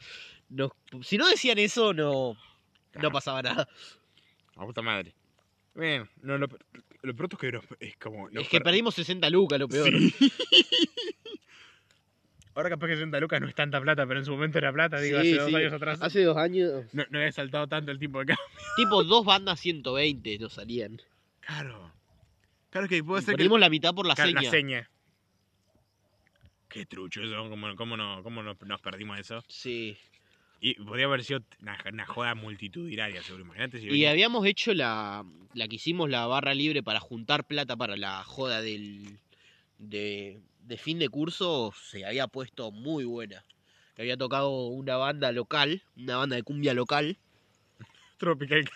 no, 0.49 0.71
no- 0.91 1.03
si 1.03 1.17
no 1.17 1.27
decían 1.27 1.57
eso, 1.59 1.93
no, 1.93 2.37
Claro. 2.91 3.09
no 3.09 3.11
pasaba 3.13 3.41
nada. 3.41 3.67
A 4.55 4.65
puta 4.65 4.81
madre. 4.81 5.13
Bueno, 5.75 6.07
no, 6.23 6.37
lo, 6.37 6.47
lo 7.03 7.15
pronto 7.15 7.35
es 7.37 7.39
que 7.41 7.51
nos- 7.51 7.65
es 7.79 7.95
como. 7.97 8.27
es 8.29 8.47
que 8.49 8.57
per- 8.57 8.63
perdimos 8.63 8.95
60 8.95 9.29
lucas, 9.29 9.59
lo 9.59 9.67
peor. 9.67 9.89
Sí. 9.89 10.13
Ahora 12.55 12.69
capaz 12.69 12.87
que 12.87 12.93
60 12.95 13.19
lucas 13.21 13.39
no 13.39 13.47
es 13.47 13.55
tanta 13.55 13.79
plata, 13.79 14.05
pero 14.05 14.19
en 14.19 14.25
su 14.25 14.31
momento 14.31 14.57
era 14.57 14.73
plata, 14.73 14.99
digo, 14.99 15.21
Sí, 15.21 15.29
hace 15.31 15.39
dos 15.39 15.49
sí. 15.49 15.55
años 15.55 15.71
atrás. 15.73 15.99
Hace 16.01 16.23
dos 16.23 16.35
años, 16.35 16.83
No, 16.93 17.05
no 17.09 17.19
había 17.19 17.31
saltado 17.31 17.67
tanto 17.67 17.91
el 17.91 17.99
tiempo 17.99 18.17
de 18.23 18.33
acá. 18.33 18.41
tipo 18.75 19.03
dos 19.05 19.23
bandas 19.23 19.59
120 19.61 20.37
nos 20.39 20.53
salían. 20.53 20.99
Claro. 21.49 21.91
Claro 22.69 22.87
que 22.87 23.03
puede 23.03 23.23
ser 23.23 23.33
que. 23.33 23.37
Perdimos 23.37 23.59
la 23.59 23.69
mitad 23.69 23.93
por 23.95 24.05
la 24.05 24.13
Claro, 24.15 24.29
seña. 24.29 24.41
la 24.43 24.49
seña. 24.51 24.89
Qué 26.67 26.85
trucho 26.85 27.23
eso, 27.23 27.49
cómo, 27.49 27.75
cómo, 27.75 27.97
no, 27.97 28.21
cómo 28.21 28.43
no- 28.43 28.55
nos 28.65 28.81
perdimos 28.81 29.17
eso. 29.19 29.43
Sí. 29.47 29.97
Y 30.61 30.75
podría 30.75 31.05
haber 31.05 31.23
sido 31.23 31.41
una, 31.61 31.77
una 31.91 32.05
joda 32.05 32.35
multitudinaria, 32.35 33.23
seguro. 33.23 33.43
Imagínate 33.45 33.79
si 33.79 33.85
Y 33.87 33.89
venía- 33.89 34.11
habíamos 34.11 34.45
hecho 34.45 34.73
la, 34.75 35.25
la 35.53 35.67
que 35.67 35.77
hicimos 35.77 36.09
la 36.09 36.27
barra 36.27 36.53
libre 36.53 36.83
para 36.83 36.99
juntar 36.99 37.45
plata 37.45 37.75
para 37.75 37.97
la 37.97 38.23
joda 38.23 38.61
del 38.61 39.17
de, 39.79 40.39
de 40.65 40.77
fin 40.77 40.99
de 40.99 41.09
curso 41.09 41.73
se 41.89 42.05
había 42.05 42.27
puesto 42.27 42.69
muy 42.71 43.05
buena. 43.05 43.43
Había 43.97 44.15
tocado 44.17 44.67
una 44.67 44.95
banda 44.97 45.31
local, 45.31 45.81
una 45.97 46.17
banda 46.17 46.35
de 46.35 46.43
cumbia 46.43 46.73
local. 46.73 47.17
Tropical 48.17 48.69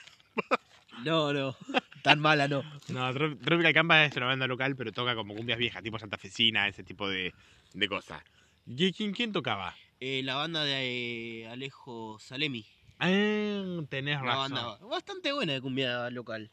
No, 1.03 1.31
no, 1.33 1.55
tan 2.03 2.19
mala 2.19 2.47
no. 2.47 2.61
No, 2.89 3.11
Tro- 3.13 3.39
Tropical 3.39 3.73
Canvas 3.73 4.11
es 4.11 4.17
una 4.17 4.27
banda 4.27 4.45
local, 4.45 4.75
pero 4.75 4.91
toca 4.91 5.15
como 5.15 5.33
cumbias 5.33 5.57
viejas, 5.57 5.81
tipo 5.81 5.97
santafesina, 5.97 6.67
ese 6.67 6.83
tipo 6.83 7.09
de, 7.09 7.33
de 7.73 7.87
cosas. 7.87 8.21
¿Y 8.67 8.91
quién, 8.93 9.13
quién 9.13 9.31
tocaba? 9.31 9.75
Eh, 9.99 10.21
la 10.23 10.35
banda 10.35 10.63
de 10.63 11.41
eh, 11.43 11.47
Alejo 11.47 12.19
Salemi. 12.19 12.65
Ah, 12.99 13.09
tenés 13.89 14.21
Una 14.21 14.35
razón. 14.35 14.53
banda 14.53 14.85
bastante 14.85 15.31
buena 15.33 15.53
de 15.53 15.61
cumbia 15.61 16.09
local. 16.11 16.51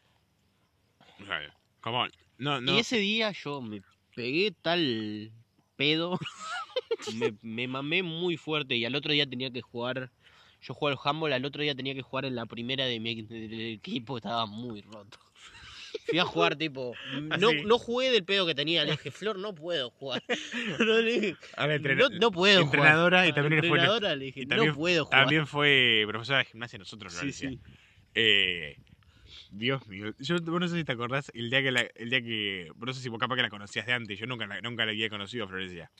No, 2.37 2.59
no. 2.59 2.75
Y 2.75 2.79
ese 2.79 2.97
día 2.97 3.31
yo 3.31 3.61
me 3.61 3.81
pegué 4.15 4.51
tal 4.61 5.31
pedo, 5.75 6.17
me, 7.15 7.33
me 7.41 7.67
mamé 7.67 8.03
muy 8.03 8.37
fuerte 8.37 8.75
y 8.75 8.85
al 8.85 8.95
otro 8.95 9.11
día 9.13 9.27
tenía 9.27 9.51
que 9.51 9.61
jugar, 9.61 10.11
yo 10.61 10.73
juego 10.73 10.97
al 10.99 11.09
handball, 11.09 11.33
al 11.33 11.45
otro 11.45 11.61
día 11.61 11.75
tenía 11.75 11.93
que 11.93 12.01
jugar 12.01 12.25
en 12.25 12.35
la 12.35 12.45
primera 12.45 12.85
de 12.85 12.99
mi 12.99 13.21
del 13.21 13.73
equipo, 13.73 14.17
estaba 14.17 14.45
muy 14.45 14.81
roto. 14.81 15.17
Fui 16.07 16.19
a 16.19 16.25
jugar 16.25 16.55
tipo, 16.55 16.93
no, 17.39 17.49
Así. 17.49 17.61
no 17.65 17.77
jugué 17.79 18.11
del 18.11 18.23
pedo 18.23 18.45
que 18.45 18.55
tenía, 18.55 18.83
le 18.85 18.91
dije, 18.91 19.11
Flor, 19.11 19.37
no 19.39 19.53
puedo 19.55 19.89
jugar. 19.91 20.23
No, 20.79 20.99
le 20.99 21.11
dije, 21.19 21.35
A 21.57 21.67
entrena- 21.67 22.09
no, 22.09 22.17
no 22.19 22.31
puedo 22.31 22.65
jugar. 22.65 22.75
entrenadora 22.79 23.25
y 23.25 23.29
A 23.29 23.29
la 23.29 23.35
también 23.35 23.59
fue, 23.61 23.67
entrenadora 23.69 24.15
le 24.15 24.25
dije, 24.25 24.41
y 24.41 24.45
también- 24.45 24.69
no 24.69 24.75
puedo 24.75 25.05
jugar. 25.05 25.21
también 25.21 25.47
fue 25.47 26.03
profesora 26.07 26.39
de 26.39 26.45
gimnasia 26.45 26.79
nosotros, 26.79 27.13
Sí, 27.13 27.17
Florencia. 27.19 27.49
sí. 27.49 27.59
Eh, 28.15 28.77
Dios 29.51 29.87
mío. 29.87 30.13
Yo 30.19 30.37
no 30.39 30.67
sé 30.67 30.77
si 30.77 30.83
te 30.83 30.91
acordás 30.91 31.31
el 31.33 31.49
día 31.49 31.61
que 31.61 31.71
la, 31.71 31.87
el 31.95 32.09
día 32.09 32.21
que. 32.21 32.69
No 32.77 32.93
sé 32.93 33.01
si 33.01 33.09
vos 33.09 33.19
capaz 33.19 33.35
que 33.35 33.41
la 33.41 33.49
conocías 33.49 33.85
de 33.85 33.93
antes. 33.93 34.17
Yo 34.19 34.25
nunca 34.25 34.45
la, 34.47 34.59
nunca 34.61 34.85
la 34.85 34.91
había 34.91 35.09
conocido 35.09 35.45
a 35.45 35.47
Florencia. 35.47 35.91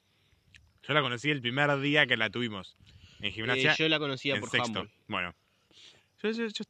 Yo 0.88 0.94
la 0.94 1.02
conocí 1.02 1.30
el 1.30 1.42
primer 1.42 1.78
día 1.80 2.06
que 2.06 2.18
la 2.18 2.30
tuvimos 2.30 2.76
en 3.20 3.26
Eh, 3.28 3.32
gimnasia. 3.32 3.76
yo 3.76 3.88
la 3.90 4.00
conocía 4.00 4.36
en 4.36 4.42
por 4.42 4.50
sexto. 4.50 4.88
Bueno. 5.08 5.34
Yo, 6.24 6.32
yo, 6.32 6.48
yo- 6.48 6.66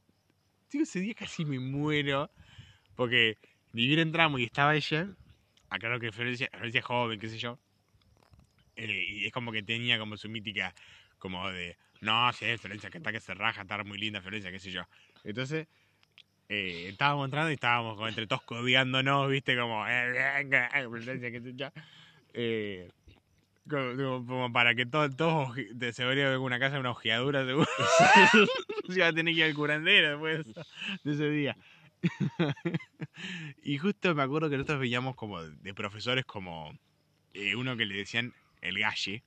digo, 0.71 0.83
ese 0.83 0.99
día 0.99 1.13
casi 1.13 1.45
me 1.45 1.59
muero. 1.59 2.29
Porque 2.95 3.37
ni 3.73 3.87
bien 3.87 3.99
entramos 3.99 4.39
y 4.39 4.45
estaba 4.45 4.75
ella. 4.75 5.07
Aclaro 5.69 5.99
que 5.99 6.11
Florencia, 6.11 6.49
Florencia 6.51 6.79
es 6.79 6.85
joven, 6.85 7.19
qué 7.19 7.29
sé 7.29 7.37
yo. 7.37 7.59
eh, 8.75 9.05
y 9.09 9.25
es 9.27 9.31
como 9.33 9.51
que 9.51 9.63
tenía 9.63 9.99
como 9.99 10.17
su 10.17 10.29
mítica, 10.29 10.73
como 11.17 11.49
de, 11.51 11.77
no, 12.01 12.31
sí, 12.33 12.45
Florencia, 12.57 12.89
que 12.89 12.97
está 12.97 13.11
que 13.11 13.19
se 13.19 13.33
raja, 13.33 13.61
está 13.61 13.83
muy 13.83 13.97
linda 13.99 14.21
Florencia, 14.21 14.51
qué 14.51 14.59
sé 14.59 14.71
yo. 14.71 14.83
Entonces, 15.23 15.67
eh, 16.49 16.89
estábamos 16.89 17.25
entrando 17.25 17.51
y 17.51 17.55
estábamos 17.55 17.95
como 17.95 18.07
entre 18.07 18.27
todos 18.27 18.43
codeándonos, 18.43 19.29
viste, 19.29 19.57
como, 19.57 19.87
eh, 19.87 20.41
eh, 20.41 20.87
Florencia, 20.89 21.31
qué 21.31 21.41
sé 21.41 21.53
yo. 21.55 21.69
Eh, 22.33 22.89
como, 23.69 24.51
para 24.51 24.75
que 24.75 24.85
todos 24.85 25.15
todo, 25.15 25.53
se 25.93 26.05
vería 26.05 26.33
en 26.33 26.39
una 26.41 26.59
casa 26.59 26.79
una 26.79 26.91
ojeadura, 26.91 27.45
seguro. 27.45 27.69
se 28.89 28.95
iba 28.95 29.07
a 29.07 29.13
tener 29.13 29.33
que 29.33 29.39
ir 29.41 29.45
al 29.45 29.53
curandero 29.55 30.09
después 30.11 30.45
de 31.03 31.11
ese 31.13 31.29
día. 31.29 31.57
y 33.63 33.77
justo 33.77 34.13
me 34.15 34.23
acuerdo 34.23 34.49
que 34.49 34.57
nosotros 34.57 34.79
veíamos 34.79 35.15
como 35.15 35.41
de 35.41 35.73
profesores 35.73 36.25
como 36.25 36.73
eh, 37.33 37.55
uno 37.55 37.77
que 37.77 37.85
le 37.85 37.95
decían 37.95 38.33
el 38.61 38.79
galle. 38.79 39.23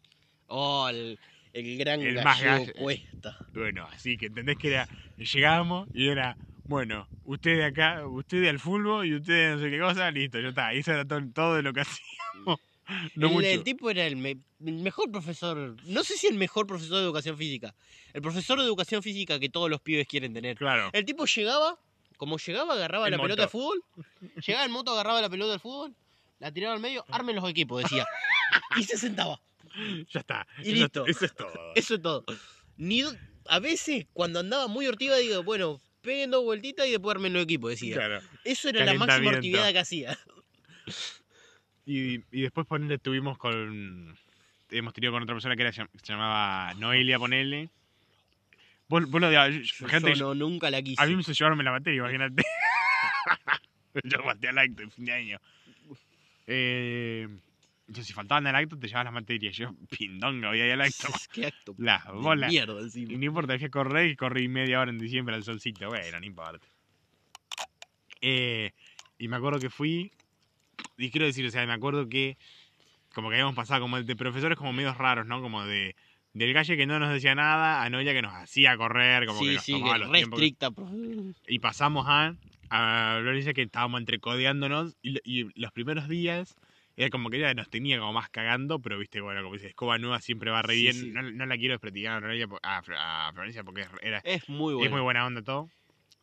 Oh, 0.46 0.88
el, 0.88 1.18
el 1.52 1.78
gran 1.78 2.00
El 2.02 2.22
más 2.22 2.42
galle. 2.42 2.72
cuesta. 2.72 3.36
Bueno, 3.54 3.86
así 3.92 4.16
que 4.16 4.26
entendés 4.26 4.56
que 4.58 4.68
era, 4.68 4.88
llegábamos 5.16 5.88
y 5.94 6.08
era, 6.08 6.36
bueno, 6.66 7.06
usted 7.24 7.56
de 7.58 7.64
acá, 7.64 8.06
usted 8.06 8.42
de 8.42 8.48
al 8.50 8.58
fútbol 8.58 9.06
y 9.06 9.14
usted 9.14 9.32
de 9.50 9.56
no 9.56 9.62
sé 9.62 9.70
qué 9.70 9.78
cosa, 9.80 10.10
listo, 10.10 10.40
ya 10.40 10.48
está. 10.48 10.74
Y 10.74 10.78
eso 10.78 10.92
era 10.92 11.04
todo, 11.04 11.20
todo 11.32 11.62
lo 11.62 11.72
que 11.72 11.80
hacíamos. 11.80 12.60
No 13.14 13.28
el, 13.28 13.32
mucho. 13.32 13.46
el 13.48 13.62
tipo 13.62 13.88
era 13.88 14.04
el, 14.04 14.14
me- 14.16 14.36
el 14.62 14.74
mejor 14.82 15.10
profesor, 15.10 15.74
no 15.86 16.04
sé 16.04 16.18
si 16.18 16.26
el 16.26 16.34
mejor 16.34 16.66
profesor 16.66 16.98
de 16.98 17.04
educación 17.04 17.38
física, 17.38 17.74
el 18.12 18.20
profesor 18.20 18.58
de 18.58 18.64
educación 18.66 19.02
física 19.02 19.40
que 19.40 19.48
todos 19.48 19.70
los 19.70 19.80
pibes 19.80 20.06
quieren 20.06 20.34
tener. 20.34 20.58
Claro. 20.58 20.90
El 20.92 21.06
tipo 21.06 21.24
llegaba, 21.24 21.78
como 22.16 22.38
llegaba, 22.38 22.74
agarraba 22.74 23.10
la 23.10 23.16
moto. 23.16 23.24
pelota 23.24 23.42
de 23.42 23.48
fútbol, 23.48 23.82
llegaba 24.46 24.64
en 24.64 24.70
moto, 24.70 24.92
agarraba 24.92 25.20
la 25.20 25.30
pelota 25.30 25.52
de 25.52 25.58
fútbol, 25.58 25.94
la 26.38 26.52
tiraba 26.52 26.74
al 26.74 26.80
medio, 26.80 27.04
armen 27.10 27.36
los 27.36 27.48
equipos, 27.48 27.82
decía, 27.82 28.06
y 28.76 28.84
se 28.84 28.96
sentaba. 28.96 29.40
Ya 30.12 30.20
está. 30.20 30.46
Y 30.58 30.72
eso, 30.72 30.72
listo. 30.72 31.06
eso 31.06 31.24
es 31.24 31.34
todo. 31.34 31.52
Eso 31.74 31.94
es 31.94 32.02
todo. 32.02 32.24
Ni, 32.76 33.02
a 33.48 33.58
veces, 33.58 34.06
cuando 34.12 34.40
andaba 34.40 34.68
muy 34.68 34.86
hortiva, 34.86 35.16
digo, 35.16 35.42
bueno, 35.42 35.80
peguen 36.00 36.30
dos 36.30 36.44
vueltitas 36.44 36.86
y 36.86 36.92
después 36.92 37.16
armen 37.16 37.32
los 37.32 37.42
equipos, 37.42 37.70
decía. 37.70 37.96
Claro. 37.96 38.20
Eso 38.44 38.68
era 38.68 38.84
la 38.84 38.94
máxima 38.94 39.32
actividad 39.32 39.72
que 39.72 39.78
hacía. 39.78 40.18
Y, 41.86 42.14
y 42.30 42.40
después 42.40 42.66
ponele, 42.66 42.96
tuvimos 42.96 43.36
con. 43.36 44.16
Hemos 44.70 44.94
tenido 44.94 45.12
con 45.12 45.22
otra 45.22 45.34
persona 45.34 45.54
que 45.54 45.64
era, 45.64 45.72
se 45.72 45.86
llamaba 46.02 46.72
Noelia, 46.78 47.18
ponele. 47.18 47.68
Vos, 48.94 49.10
vos 49.10 49.20
lo 49.20 49.28
de. 49.28 49.64
Yo, 49.64 49.88
gente, 49.88 50.14
no, 50.14 50.36
nunca 50.36 50.70
la 50.70 50.80
quise. 50.80 51.02
a 51.02 51.06
mí 51.06 51.16
me 51.16 51.22
hizo 51.22 51.32
llevarme 51.32 51.64
la 51.64 51.72
materia, 51.72 51.98
imagínate. 51.98 52.44
yo 54.04 54.22
pasé 54.22 54.48
al 54.48 54.58
acto 54.58 54.82
de 54.82 54.90
fin 54.90 55.04
de 55.04 55.12
año. 55.12 55.40
Eh, 56.46 57.28
yo, 57.88 58.04
si 58.04 58.12
faltaban 58.12 58.46
al 58.46 58.54
acto, 58.54 58.78
te 58.78 58.86
llevabas 58.86 59.06
las 59.06 59.14
materias. 59.14 59.56
Yo, 59.56 59.74
pindonga, 59.98 60.50
voy 60.50 60.60
a 60.60 60.66
ir 60.66 60.72
al 60.74 60.82
acto. 60.82 61.08
Qué 61.32 61.46
acto. 61.46 61.74
La 61.76 62.04
de 62.06 62.12
bola. 62.12 62.46
Mierda 62.46 62.80
Y 62.80 62.84
encima. 62.84 63.18
no 63.18 63.24
importa, 63.24 63.54
a 63.54 63.68
correr 63.68 64.10
y 64.10 64.14
corrí 64.14 64.46
media 64.46 64.78
hora 64.78 64.92
en 64.92 64.98
diciembre 65.00 65.34
al 65.34 65.42
solcito. 65.42 65.88
Bueno, 65.88 66.20
no 66.20 66.26
importa. 66.26 66.64
Eh, 68.20 68.70
y 69.18 69.26
me 69.26 69.34
acuerdo 69.34 69.58
que 69.58 69.70
fui, 69.70 70.12
y 70.98 71.10
quiero 71.10 71.26
decir, 71.26 71.44
o 71.44 71.50
sea, 71.50 71.66
me 71.66 71.72
acuerdo 71.72 72.08
que 72.08 72.38
como 73.12 73.28
que 73.28 73.34
habíamos 73.34 73.56
pasado 73.56 73.80
como 73.80 74.00
de 74.00 74.14
profesores 74.14 74.56
como 74.56 74.72
medios 74.72 74.96
raros, 74.96 75.26
¿no? 75.26 75.40
Como 75.40 75.64
de 75.64 75.96
del 76.34 76.52
galle 76.52 76.76
que 76.76 76.86
no 76.86 76.98
nos 76.98 77.10
decía 77.12 77.34
nada 77.34 77.82
a 77.82 77.88
Noelia 77.90 78.12
que 78.12 78.20
nos 78.22 78.34
hacía 78.34 78.76
correr, 78.76 79.24
como 79.26 79.40
que 79.40 79.54
nos 79.54 79.62
sí, 79.64 79.72
tomaba 79.72 79.94
que 79.94 79.98
los 80.00 80.12
tiempos. 80.12 80.38
estricta. 80.40 80.70
pues. 80.70 80.90
Y 81.48 81.58
pasamos 81.60 82.04
a, 82.08 82.34
a 82.70 83.18
Florencia 83.20 83.54
que 83.54 83.62
estábamos 83.62 84.00
entrecodeándonos 84.00 84.96
y, 85.00 85.18
y 85.24 85.48
los 85.58 85.72
primeros 85.72 86.08
días 86.08 86.56
era 86.96 87.10
como 87.10 87.28
que 87.30 87.38
ella 87.38 87.54
nos 87.54 87.68
tenía 87.70 87.98
como 87.98 88.12
más 88.12 88.28
cagando, 88.30 88.78
pero 88.78 88.98
viste, 88.98 89.20
bueno, 89.20 89.42
como 89.42 89.54
dice, 89.54 89.66
escoba 89.68 89.98
nueva 89.98 90.20
siempre 90.20 90.50
va 90.50 90.62
re 90.62 90.74
Sí, 90.74 90.82
bien. 90.82 91.12
No, 91.12 91.22
no 91.22 91.46
la 91.46 91.56
quiero 91.56 91.74
desprestigiar 91.74 92.22
a 92.24 92.28
a, 92.28 92.82
Fl- 92.82 92.96
a 92.98 93.32
Florencia 93.32 93.64
porque 93.64 93.80
es, 93.82 93.88
era, 94.02 94.18
Es 94.24 94.48
muy 94.48 94.72
es 94.74 94.78
bueno. 94.78 94.90
muy 94.92 95.00
buena 95.02 95.26
onda 95.26 95.42
todo. 95.42 95.68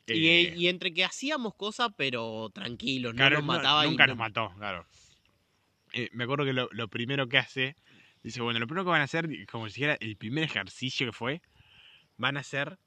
Y, 0.07 0.27
Eh, 0.27 0.53
y 0.57 0.67
entre 0.67 0.93
que 0.93 1.05
hacíamos 1.05 1.55
cosas, 1.55 1.89
pero 1.95 2.49
tranquilos, 2.53 3.13
Claro, 3.13 3.35
no 3.35 3.41
nos 3.41 3.47
no- 3.47 3.53
mataba. 3.53 3.85
y 3.85 3.89
nunca 3.89 4.07
no- 4.07 4.13
nos 4.13 4.17
mató, 4.19 4.51
claro. 4.57 4.85
Eh, 5.93 6.09
me 6.13 6.23
acuerdo 6.23 6.45
que 6.45 6.53
lo, 6.53 6.69
lo 6.71 6.87
primero 6.87 7.27
que 7.27 7.37
hace, 7.37 7.75
dice, 8.23 8.41
bueno, 8.41 8.59
lo 8.59 8.67
primero 8.67 8.85
que 8.85 8.91
van 8.91 9.01
a 9.01 9.05
hacer, 9.05 9.27
como 9.51 9.69
si 9.69 9.83
era 9.83 9.97
el 9.99 10.15
primer 10.17 10.43
ejercicio 10.43 11.07
que 11.07 11.13
fue, 11.13 11.41
van 12.17 12.37
a 12.37 12.41
hacer, 12.41 12.77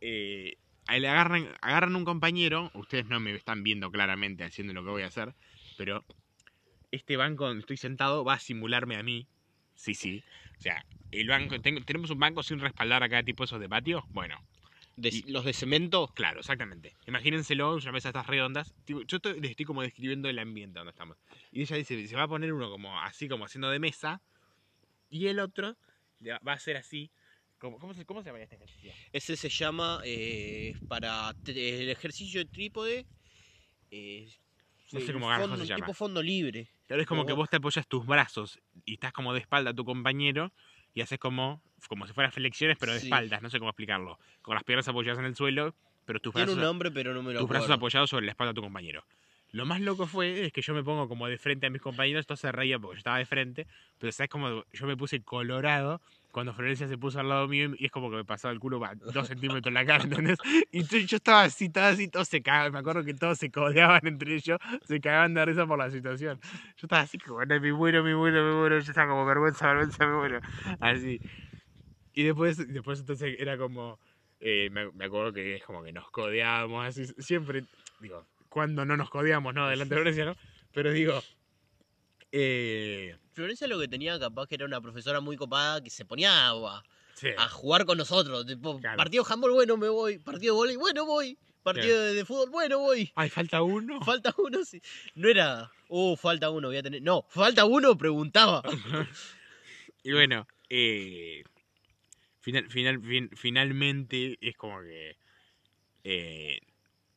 eh, 0.00 0.56
agarran, 0.86 1.48
agarran 1.62 1.96
un 1.96 2.04
compañero, 2.04 2.70
ustedes 2.74 3.06
no 3.06 3.20
me 3.20 3.34
están 3.34 3.62
viendo 3.62 3.90
claramente 3.90 4.44
haciendo 4.44 4.72
lo 4.74 4.84
que 4.84 4.90
voy 4.90 5.02
a 5.02 5.06
hacer, 5.06 5.34
pero 5.76 6.04
este 6.90 7.16
banco 7.16 7.46
donde 7.46 7.60
estoy 7.60 7.76
sentado 7.76 8.24
va 8.24 8.34
a 8.34 8.38
simularme 8.38 8.96
a 8.96 9.02
mí, 9.02 9.26
sí, 9.74 9.94
sí, 9.94 10.22
o 10.58 10.60
sea, 10.60 10.84
el 11.10 11.28
banco, 11.28 11.60
tengo- 11.60 11.80
tenemos 11.82 12.10
un 12.10 12.18
banco 12.18 12.42
sin 12.42 12.60
respaldar 12.60 13.02
acá, 13.02 13.22
tipo 13.22 13.44
esos 13.44 13.60
de 13.60 13.68
patio, 13.68 14.04
bueno, 14.10 14.40
de- 14.96 15.08
y- 15.08 15.32
los 15.32 15.44
de 15.44 15.52
cemento, 15.52 16.12
Claro, 16.14 16.40
exactamente. 16.40 16.94
Imagínenselo, 17.06 17.74
una 17.74 17.92
mesa 17.92 18.10
estas 18.10 18.26
redondas. 18.26 18.74
Tipo, 18.84 19.02
Yo 19.02 19.16
estoy- 19.16 19.40
les 19.40 19.50
estoy 19.50 19.66
como 19.66 19.82
describiendo 19.82 20.28
el 20.28 20.38
ambiente 20.38 20.78
donde 20.78 20.90
estamos. 20.90 21.16
Y 21.50 21.62
ella 21.62 21.76
dice, 21.76 22.06
se 22.06 22.16
va 22.16 22.24
a 22.24 22.28
poner 22.28 22.52
uno 22.52 22.70
como 22.70 23.00
así, 23.00 23.28
como 23.28 23.44
haciendo 23.44 23.70
de 23.70 23.80
mesa. 23.80 24.22
Y 25.10 25.26
el 25.28 25.38
otro 25.38 25.76
va 26.46 26.52
a 26.52 26.58
ser 26.58 26.76
así. 26.76 27.10
Como, 27.58 27.78
¿cómo, 27.78 27.94
se, 27.94 28.04
¿Cómo 28.04 28.22
se 28.22 28.28
llama 28.28 28.40
este 28.42 28.56
ejercicio? 28.56 28.92
ese 29.12 29.36
se 29.36 29.48
llama 29.48 30.00
eh, 30.04 30.74
para 30.88 31.34
el 31.46 31.88
ejercicio 31.88 32.40
de 32.40 32.46
trípode. 32.46 33.06
eh, 33.90 34.28
No 34.92 35.00
sé 35.00 35.12
cómo 35.12 35.26
fondo- 35.34 35.56
se 35.56 35.66
llama. 35.66 35.84
Tipo 35.86 35.94
fondo 35.94 36.22
libre. 36.22 36.68
Claro, 36.86 37.00
es 37.02 37.08
como 37.08 37.22
Como 37.22 37.26
que 37.28 37.32
vos- 37.32 37.48
te 37.48 37.56
apoyas 37.56 37.86
tus 37.88 38.04
brazos 38.06 38.58
y 38.84 38.94
estás 38.94 39.12
como 39.12 39.32
de 39.32 39.40
espalda 39.40 39.70
a 39.70 39.74
tu 39.74 39.84
compañero 39.84 40.52
y 40.92 41.00
haces 41.00 41.18
como, 41.18 41.62
como 41.88 42.06
si 42.06 42.12
fueran 42.12 42.32
flexiones, 42.32 42.76
pero 42.78 42.92
de 42.92 43.00
Sí. 43.00 43.06
espaldas. 43.06 43.40
No 43.40 43.48
sé 43.50 43.58
cómo 43.58 43.70
explicarlo. 43.70 44.18
Con 44.42 44.54
las 44.54 44.64
piernas 44.64 44.86
apoyadas 44.88 45.18
en 45.20 45.24
el 45.24 45.34
suelo, 45.34 45.74
pero 46.04 46.20
tus 46.20 46.34
Tiene 46.34 46.46
brazos, 46.46 46.58
un 46.58 46.64
nombre, 46.64 46.90
pero 46.90 47.14
no 47.14 47.22
me 47.22 47.32
lo 47.32 47.40
tus 47.40 47.48
brazos 47.48 47.64
acuerdo. 47.66 47.74
apoyados 47.78 48.10
sobre 48.10 48.26
la 48.26 48.32
espalda 48.32 48.50
de 48.52 48.56
tu 48.56 48.62
compañero. 48.62 49.06
Lo 49.54 49.64
más 49.66 49.80
loco 49.80 50.08
fue 50.08 50.46
es 50.46 50.52
que 50.52 50.62
yo 50.62 50.74
me 50.74 50.82
pongo 50.82 51.06
como 51.06 51.28
de 51.28 51.38
frente 51.38 51.68
a 51.68 51.70
mis 51.70 51.80
compañeros, 51.80 52.26
todos 52.26 52.40
se 52.40 52.50
reían 52.50 52.80
porque 52.80 52.96
yo 52.96 52.98
estaba 52.98 53.18
de 53.18 53.24
frente, 53.24 53.68
pero 54.00 54.10
sabes 54.10 54.28
como 54.28 54.64
yo 54.72 54.86
me 54.88 54.96
puse 54.96 55.22
colorado 55.22 56.00
cuando 56.32 56.52
Florencia 56.52 56.88
se 56.88 56.98
puso 56.98 57.20
al 57.20 57.28
lado 57.28 57.46
mío 57.46 57.70
y 57.78 57.84
es 57.86 57.92
como 57.92 58.10
que 58.10 58.16
me 58.16 58.24
pasaba 58.24 58.52
el 58.52 58.58
culo 58.58 58.82
dos 59.12 59.28
centímetros 59.28 59.68
en 59.68 59.74
la 59.74 59.86
cara, 59.86 60.02
¿entendés? 60.02 60.38
Y 60.72 60.82
yo, 60.82 60.98
yo 60.98 61.16
estaba 61.18 61.42
así, 61.44 61.66
estaba 61.66 61.90
así, 61.90 62.08
todos 62.08 62.26
se 62.26 62.42
cagaban, 62.42 62.72
me 62.72 62.80
acuerdo 62.80 63.04
que 63.04 63.14
todos 63.14 63.38
se 63.38 63.52
codeaban 63.52 64.04
entre 64.04 64.34
ellos, 64.34 64.58
se 64.82 65.00
cagaban 65.00 65.34
de 65.34 65.44
risa 65.44 65.64
por 65.68 65.78
la 65.78 65.88
situación. 65.88 66.40
Yo 66.42 66.86
estaba 66.86 67.02
así 67.02 67.18
como, 67.18 67.36
bueno, 67.36 67.60
me 67.60 67.72
muero, 67.72 68.02
me 68.02 68.16
muero, 68.16 68.44
me 68.44 68.56
muero, 68.56 68.80
yo 68.80 68.90
estaba 68.90 69.08
como 69.08 69.24
vergüenza, 69.24 69.68
vergüenza, 69.68 70.04
me 70.04 70.16
muero, 70.16 70.40
así. 70.80 71.20
Y 72.12 72.24
después, 72.24 72.56
después 72.56 72.98
entonces 72.98 73.36
era 73.38 73.56
como, 73.56 74.00
eh, 74.40 74.68
me, 74.72 74.90
me 74.90 75.04
acuerdo 75.04 75.32
que 75.32 75.54
es 75.54 75.62
como 75.62 75.84
que 75.84 75.92
nos 75.92 76.10
codeábamos, 76.10 76.84
así, 76.84 77.06
siempre, 77.18 77.62
digo, 78.00 78.26
cuando 78.54 78.84
no 78.84 78.96
nos 78.96 79.10
codeamos, 79.10 79.52
¿no? 79.52 79.68
Delante 79.68 79.96
de 79.96 80.00
Florencia, 80.00 80.24
¿no? 80.26 80.36
Pero 80.72 80.92
digo, 80.92 81.20
eh, 82.30 83.16
Florencia 83.32 83.66
lo 83.66 83.80
que 83.80 83.88
tenía 83.88 84.16
capaz 84.18 84.46
que 84.46 84.54
era 84.54 84.64
una 84.64 84.80
profesora 84.80 85.20
muy 85.20 85.36
copada 85.36 85.82
que 85.82 85.90
se 85.90 86.04
ponía 86.04 86.50
a, 86.50 86.82
sí, 87.14 87.28
a 87.36 87.48
jugar 87.48 87.84
con 87.84 87.98
nosotros. 87.98 88.46
Tipo, 88.46 88.78
Claro. 88.78 88.96
partido 88.96 89.24
de 89.24 89.32
handball, 89.32 89.52
bueno, 89.52 89.76
me 89.76 89.88
voy. 89.88 90.18
Partido 90.18 90.54
de 90.54 90.58
volei, 90.58 90.76
bueno, 90.76 91.04
voy. 91.04 91.36
Partido 91.64 92.00
de, 92.00 92.14
de 92.14 92.24
fútbol, 92.24 92.50
bueno, 92.50 92.78
voy. 92.78 93.10
ay, 93.16 93.28
falta 93.28 93.60
uno. 93.62 94.00
Falta 94.02 94.32
uno, 94.38 94.64
sí. 94.64 94.80
No 95.16 95.28
era, 95.28 95.70
oh, 95.88 96.14
falta 96.14 96.50
uno, 96.50 96.68
voy 96.68 96.76
a 96.76 96.82
tener. 96.82 97.02
No, 97.02 97.24
falta 97.28 97.64
uno, 97.64 97.96
preguntaba. 97.98 98.62
Y 100.06 100.12
bueno, 100.12 100.46
eh, 100.68 101.42
final, 102.40 102.68
final, 102.70 103.00
fin- 103.00 103.30
finalmente 103.34 104.36
es 104.40 104.54
como 104.54 104.80
que. 104.82 105.16
eh, 106.04 106.60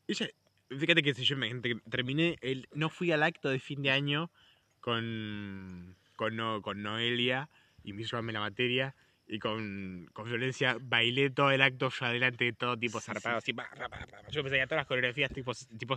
ella, 0.07 0.29
fíjate 0.69 1.03
que 1.03 1.13
si 1.13 1.23
yo 1.25 1.37
me, 1.37 1.53
te- 1.61 1.75
terminé, 1.89 2.37
el, 2.41 2.67
no 2.73 2.89
fui 2.89 3.11
al 3.11 3.23
acto 3.23 3.49
de 3.49 3.59
fin 3.59 3.81
de 3.81 3.91
año 3.91 4.31
con, 4.79 5.95
con, 6.15 6.35
No- 6.35 6.61
con 6.61 6.81
Noelia 6.81 7.49
y 7.83 7.93
me 7.93 8.01
hizo 8.03 8.15
la 8.21 8.39
materia. 8.39 8.95
Y 9.29 9.39
con, 9.39 10.07
con 10.13 10.25
Florencia 10.25 10.77
bailé 10.79 11.29
todo 11.29 11.51
el 11.51 11.61
acto 11.61 11.89
yo 11.89 12.05
adelante 12.05 12.45
de 12.45 12.53
todo 12.53 12.77
tipo 12.77 12.97
Sí, 13.01 13.07
zarpado, 13.07 13.35
sí. 13.39 13.51
así, 13.51 13.53
pa, 13.53 13.69
pa, 13.69 14.07
yo 14.31 14.39
empecé 14.39 14.61
a 14.61 14.67
todas 14.67 14.79
las 14.79 14.87
coreografías 14.87 15.29
tipo, 15.33 15.51
tipo, 15.77 15.95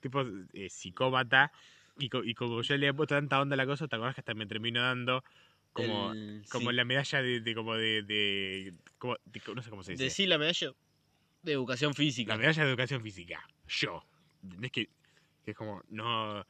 tipo 0.00 0.24
eh, 0.52 0.68
psicópata 0.68 1.52
y, 1.98 2.08
co- 2.08 2.24
y 2.24 2.34
como 2.34 2.62
yo 2.62 2.76
le 2.76 2.88
había 2.88 2.96
puesto 2.96 3.14
tanta 3.14 3.40
onda 3.40 3.54
a 3.54 3.56
la 3.58 3.66
cosa, 3.66 3.86
te 3.86 3.94
acuerdas 3.94 4.16
que 4.16 4.22
hasta 4.22 4.34
me 4.34 4.46
terminó 4.46 4.82
dando 4.82 5.22
como, 5.72 6.10
El- 6.12 6.44
como 6.50 6.70
sí. 6.72 6.76
la 6.76 6.84
medalla 6.84 7.22
de, 7.22 7.40
de 7.40 7.54
como 7.54 7.74
de, 7.76 8.02
de, 8.02 8.74
como- 8.98 9.18
de- 9.24 9.42
no 9.54 9.62
sé 9.62 9.70
cómo 9.70 9.84
se 9.84 9.92
dice. 9.92 10.02
Decí 10.02 10.26
la 10.26 10.38
medalla 10.38 10.72
de 11.44 11.52
educación 11.52 11.94
física. 11.94 12.32
La 12.32 12.38
medalla 12.38 12.62
de 12.64 12.68
educación 12.70 13.02
física. 13.02 13.46
Yo. 13.68 14.02
¿Entendés 14.42 14.72
que, 14.72 14.88
que 15.44 15.50
es 15.52 15.56
como, 15.56 15.82
no. 15.88 16.44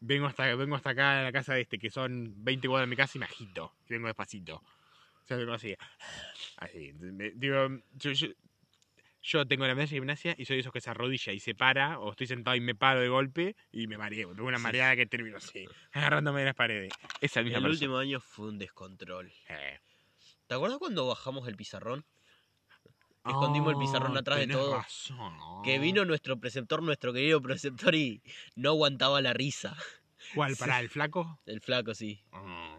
Vengo 0.00 0.26
hasta, 0.26 0.54
vengo 0.54 0.76
hasta 0.76 0.90
acá 0.90 1.20
a 1.20 1.22
la 1.22 1.32
casa 1.32 1.54
de 1.54 1.62
este, 1.62 1.78
que 1.78 1.90
son 1.90 2.32
20 2.44 2.68
cuadras 2.68 2.86
de 2.86 2.90
mi 2.90 2.96
casa 2.96 3.12
y 3.16 3.18
me 3.20 3.24
agito. 3.26 3.72
Y 3.88 3.94
vengo 3.94 4.06
despacito. 4.08 4.56
O 4.56 5.26
sea, 5.26 5.36
vengo 5.36 5.52
así. 5.54 5.74
Así. 6.58 6.92
me- 6.92 7.30
digo, 7.32 7.68
yo, 7.94 8.12
yo, 8.12 8.28
yo 9.22 9.46
tengo 9.46 9.66
la 9.66 9.74
medalla 9.74 9.90
de 9.90 9.96
gimnasia 9.96 10.34
y 10.38 10.44
soy 10.44 10.56
de 10.56 10.60
esos 10.60 10.72
que 10.72 10.80
se 10.80 10.90
arrodilla 10.90 11.32
y 11.32 11.40
se 11.40 11.54
para, 11.54 11.98
o 11.98 12.10
estoy 12.12 12.26
sentado 12.26 12.54
y 12.56 12.60
me 12.60 12.74
paro 12.74 13.00
de 13.00 13.08
golpe 13.08 13.56
y 13.72 13.86
me 13.86 13.98
mareo. 13.98 14.34
Tengo 14.34 14.46
una 14.48 14.58
Sí. 14.58 14.62
mareada 14.62 14.94
que 14.96 15.06
termino 15.06 15.38
así, 15.38 15.66
agarrándome 15.92 16.40
de 16.40 16.46
las 16.46 16.54
paredes. 16.54 16.92
Esa 17.20 17.42
misma 17.42 17.58
El 17.58 17.64
persona. 17.64 17.72
último 17.86 17.98
año 17.98 18.20
fue 18.20 18.48
un 18.48 18.58
descontrol. 18.58 19.32
Eh. 19.48 19.80
¿Te 20.46 20.54
acuerdas 20.54 20.78
cuando 20.78 21.06
bajamos 21.08 21.48
el 21.48 21.56
pizarrón? 21.56 22.04
Escondimos 23.26 23.72
el 23.72 23.78
pizarrón 23.78 24.16
atrás 24.16 24.38
de 24.38 24.46
todo. 24.48 24.76
razón. 24.76 25.34
Que 25.64 25.78
vino 25.78 26.04
nuestro 26.04 26.38
preceptor, 26.38 26.82
nuestro 26.82 27.12
querido 27.12 27.40
preceptor, 27.40 27.94
y 27.94 28.22
no 28.54 28.70
aguantaba 28.70 29.20
la 29.20 29.32
risa. 29.32 29.76
¿Cuál? 30.34 30.56
¿Para 30.58 30.80
el 30.80 30.88
flaco? 30.88 31.38
El 31.46 31.60
flaco, 31.60 31.94
sí. 31.94 32.20
Ah. 32.32 32.78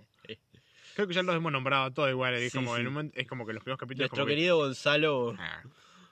Creo 0.96 1.08
que 1.08 1.14
ya 1.14 1.22
los 1.22 1.36
hemos 1.36 1.52
nombrado 1.52 1.92
todos 1.92 2.10
igual. 2.10 2.34
Es, 2.34 2.52
Sí, 2.52 2.58
como, 2.58 2.76
sí. 2.76 2.82
un 2.84 3.12
es 3.14 3.28
como 3.28 3.46
que 3.46 3.54
los 3.54 3.64
primeros 3.64 3.80
capítulos. 3.80 4.06
Nuestro 4.10 4.24
como 4.24 4.28
que- 4.28 4.36
querido 4.36 4.58
Gonzalo 4.58 5.36
Ah, 5.38 5.62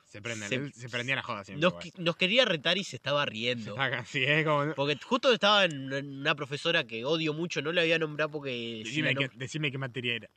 se, 0.06 0.22
prenden, 0.22 0.48
Se- 0.48 0.72
se 0.80 0.90
prendía 0.90 1.16
la 1.16 1.24
joda 1.24 1.44
siempre. 1.44 1.68
nos, 1.98 2.16
quería 2.16 2.45
retar 2.45 2.78
y 2.78 2.84
se 2.84 2.95
estaba 2.98 3.26
riendo. 3.26 3.76
saca 3.76 3.99
así, 4.02 4.24
es 4.24 4.45
como. 4.45 4.76
Porque 4.76 4.95
justo 5.03 5.34
estaba 5.34 5.66
en 5.66 5.91
una 5.91 6.36
profesora 6.36 6.84
que 6.84 7.03
odio 7.03 7.34
mucho, 7.34 7.64
no 7.64 7.72
la 7.72 7.82
voy 7.82 7.94
a 7.94 7.98
nombrar 7.99 8.30
porque 8.30 8.82
si 8.86 8.90
Decime, 9.02 9.14
la, 9.16 9.22
nom- 9.22 9.32
decime 9.34 9.72
qué 9.72 9.78
materia 9.80 10.16
era. 10.18 10.30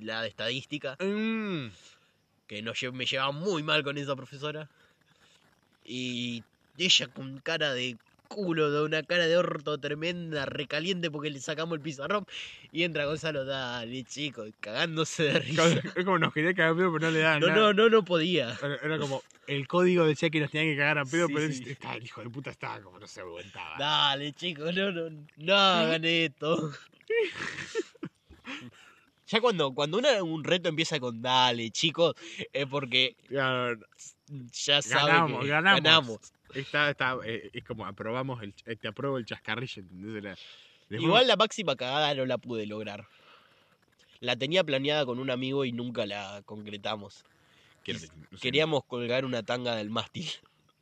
la 0.00 0.22
de 0.22 0.28
estadística, 0.28 0.96
Mm, 1.00 1.66
que 2.46 2.62
lle- 2.62 2.92
me 2.92 3.06
llevaba 3.06 3.32
muy 3.32 3.62
mal 3.62 3.82
con 3.82 3.96
esa 3.98 4.14
profesora. 4.16 4.68
Y 5.84 6.42
ella 6.78 7.08
con 7.08 7.38
cara 7.40 7.72
de 7.74 7.96
culo, 8.28 8.70
de 8.70 8.82
una 8.82 9.02
cara 9.02 9.26
de 9.26 9.36
orto 9.36 9.76
tremenda, 9.78 10.46
recaliente 10.46 11.10
porque 11.10 11.28
le 11.28 11.38
sacamos 11.40 11.74
el 11.76 11.82
pizarrón. 11.82 12.24
Y 12.72 12.84
entra 12.84 13.04
Gonzalo, 13.04 13.44
dale 13.44 14.04
chico, 14.04 14.44
cagándose 14.60 15.24
de 15.24 15.38
risa. 15.40 15.68
es 15.94 16.04
como 16.04 16.18
nos 16.18 16.32
quería 16.32 16.54
cagar 16.54 16.72
a 16.72 16.76
pedo, 16.76 16.92
pero 16.94 17.06
no 17.06 17.10
le 17.12 17.20
daban 17.20 17.40
No, 17.40 17.46
nada. 17.48 17.58
no, 17.60 17.72
no, 17.74 17.88
no 17.90 18.04
podía. 18.04 18.56
Era, 18.82 18.98
como. 18.98 19.22
El 19.48 19.66
código 19.66 20.06
decía 20.06 20.30
que 20.30 20.38
nos 20.40 20.50
tenían 20.52 20.72
que 20.72 20.78
cagar 20.78 20.98
a 20.98 21.04
pedo, 21.04 21.26
Sí, 21.26 21.34
pero 21.34 21.52
sí. 21.52 21.64
estaba, 21.66 21.94
el 21.96 22.04
hijo 22.04 22.22
de 22.22 22.30
puta 22.30 22.50
estaba 22.50 22.80
como 22.80 22.98
no 23.00 23.06
se 23.08 23.20
aguantaba. 23.20 23.76
Dale, 23.76 24.32
chicos, 24.32 24.72
no, 24.74 24.92
no, 24.92 25.10
no 25.36 25.54
hagan 25.56 26.04
esto. 26.06 26.72
Ya 29.32 29.40
cuando, 29.40 29.72
cuando 29.72 29.96
una- 29.96 30.22
un 30.22 30.44
reto 30.44 30.68
empieza 30.68 31.00
con 31.00 31.22
dale, 31.22 31.70
chicos, 31.70 32.14
es 32.52 32.66
porque 32.66 33.16
ya 33.30 34.82
saben 34.82 35.06
Ganamos, 35.06 35.40
que 35.40 35.46
ganamos. 35.48 35.82
ganamos. 35.82 36.18
Está, 36.54 36.90
está, 36.90 37.16
eh, 37.24 37.48
es 37.54 37.64
como 37.64 37.86
aprobamos 37.86 38.42
el, 38.42 38.52
eh, 38.66 38.76
te 38.76 38.88
apruebo 38.88 39.16
el 39.16 39.24
chascarrillo, 39.24 39.80
¿entendés? 39.80 40.38
Igual 40.90 41.26
la 41.26 41.36
máxima 41.36 41.76
cagada 41.76 42.14
no 42.14 42.26
la 42.26 42.36
pude 42.36 42.66
lograr. 42.66 43.06
La 44.20 44.36
tenía 44.36 44.62
planeada 44.64 45.06
con 45.06 45.18
un 45.18 45.30
amigo 45.30 45.64
y 45.64 45.72
nunca 45.72 46.04
la 46.04 46.42
concretamos. 46.44 47.24
Quiero 47.82 48.00
que- 48.00 48.08
no 48.08 48.36
sé. 48.36 48.42
Queríamos 48.42 48.84
colgar 48.84 49.24
una 49.24 49.42
tanga 49.42 49.74
del 49.76 49.88
mástil. 49.88 50.28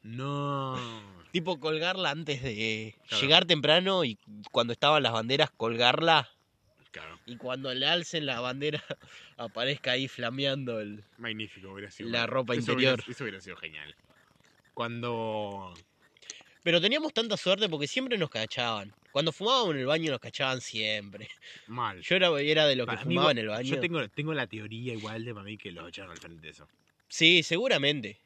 No. 0.02 0.76
Tipo 1.30 1.60
colgarla 1.60 2.10
antes 2.10 2.42
de 2.42 2.96
Claro. 3.06 3.22
llegar 3.22 3.44
temprano 3.44 4.04
y 4.04 4.18
cuando 4.50 4.72
estaban 4.72 5.04
las 5.04 5.12
banderas 5.12 5.50
colgarla 5.56 6.28
Claro, 6.92 7.20
y 7.24 7.36
cuando 7.36 7.72
le 7.72 7.86
alcen 7.86 8.26
la 8.26 8.40
bandera 8.40 8.82
aparezca 9.36 9.92
ahí 9.92 10.08
flameando 10.08 10.80
el... 10.80 11.04
magnífico 11.18 11.72
hubiera 11.72 11.90
sido. 11.90 12.10
La 12.10 12.26
ropa 12.26 12.54
Eso 12.54 12.72
interior. 12.72 12.94
hubiera- 12.94 13.12
eso 13.12 13.24
hubiera 13.24 13.40
sido 13.40 13.56
genial. 13.56 13.94
Cuando. 14.74 15.72
Pero 16.62 16.80
teníamos 16.80 17.14
tanta 17.14 17.36
suerte 17.36 17.68
porque 17.68 17.86
siempre 17.86 18.18
nos 18.18 18.30
cachaban. 18.30 18.92
Cuando 19.12 19.32
fumábamos 19.32 19.74
en 19.74 19.80
el 19.80 19.86
baño 19.86 20.10
nos 20.10 20.20
cachaban 20.20 20.60
siempre. 20.60 21.28
Mal. 21.66 22.00
Yo 22.02 22.16
era, 22.16 22.28
era 22.40 22.66
de 22.66 22.76
los 22.76 22.86
que 22.86 22.92
Para 22.94 23.04
mí, 23.04 23.14
fumaba 23.14 23.30
en 23.32 23.38
el 23.38 23.48
baño. 23.48 23.74
Yo 23.74 23.80
tengo, 23.80 24.08
tengo 24.08 24.34
la 24.34 24.46
teoría 24.46 24.92
igual 24.92 25.24
de 25.24 25.32
para 25.34 25.44
mí 25.44 25.56
que 25.56 25.72
los 25.72 25.88
echaron 25.88 26.10
al 26.12 26.18
frente 26.18 26.42
de 26.42 26.50
eso. 26.50 26.68
Sí, 27.08 27.42
seguramente. 27.42 28.18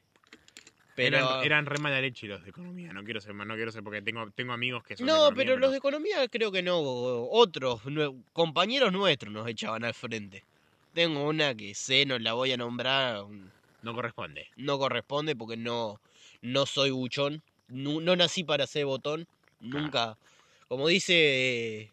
Pero... 0.95 1.17
Eran, 1.17 1.43
eran 1.43 1.65
re 1.65 1.77
mala 1.77 1.99
leche 1.99 2.25
los 2.27 2.41
de 2.43 2.49
economía, 2.49 2.93
no 2.93 3.03
quiero 3.03 3.19
ser 3.19 3.35
no 3.35 3.55
quiero 3.55 3.71
ser 3.71 3.83
porque 3.83 4.01
tengo, 4.01 4.29
tengo 4.31 4.53
amigos 4.53 4.83
que 4.83 4.95
son 4.95 5.05
de 5.05 5.11
No, 5.11 5.17
economía, 5.25 5.43
pero 5.43 5.57
los 5.57 5.71
de 5.71 5.77
economía 5.77 6.27
creo 6.29 6.51
que 6.51 6.63
no. 6.63 6.79
Otros, 6.79 7.81
compañeros 8.31 8.93
nuestros 8.93 9.33
nos 9.33 9.47
echaban 9.47 9.83
al 9.83 9.93
frente. 9.93 10.43
Tengo 10.93 11.27
una 11.27 11.53
que 11.53 11.75
sé, 11.75 12.05
no 12.05 12.17
la 12.17 12.33
voy 12.33 12.53
a 12.53 12.57
nombrar, 12.57 13.25
No 13.81 13.93
corresponde. 13.93 14.47
no 14.55 14.79
corresponde 14.79 15.35
porque 15.35 15.57
no, 15.57 15.99
no 16.41 16.65
soy 16.65 16.91
buchón. 16.91 17.43
No, 17.67 17.99
no 17.99 18.15
nací 18.15 18.43
para 18.43 18.65
ser 18.65 18.85
botón. 18.85 19.27
Nunca. 19.59 20.17
Como 20.69 20.87
dice 20.87 21.81
eh, 21.81 21.91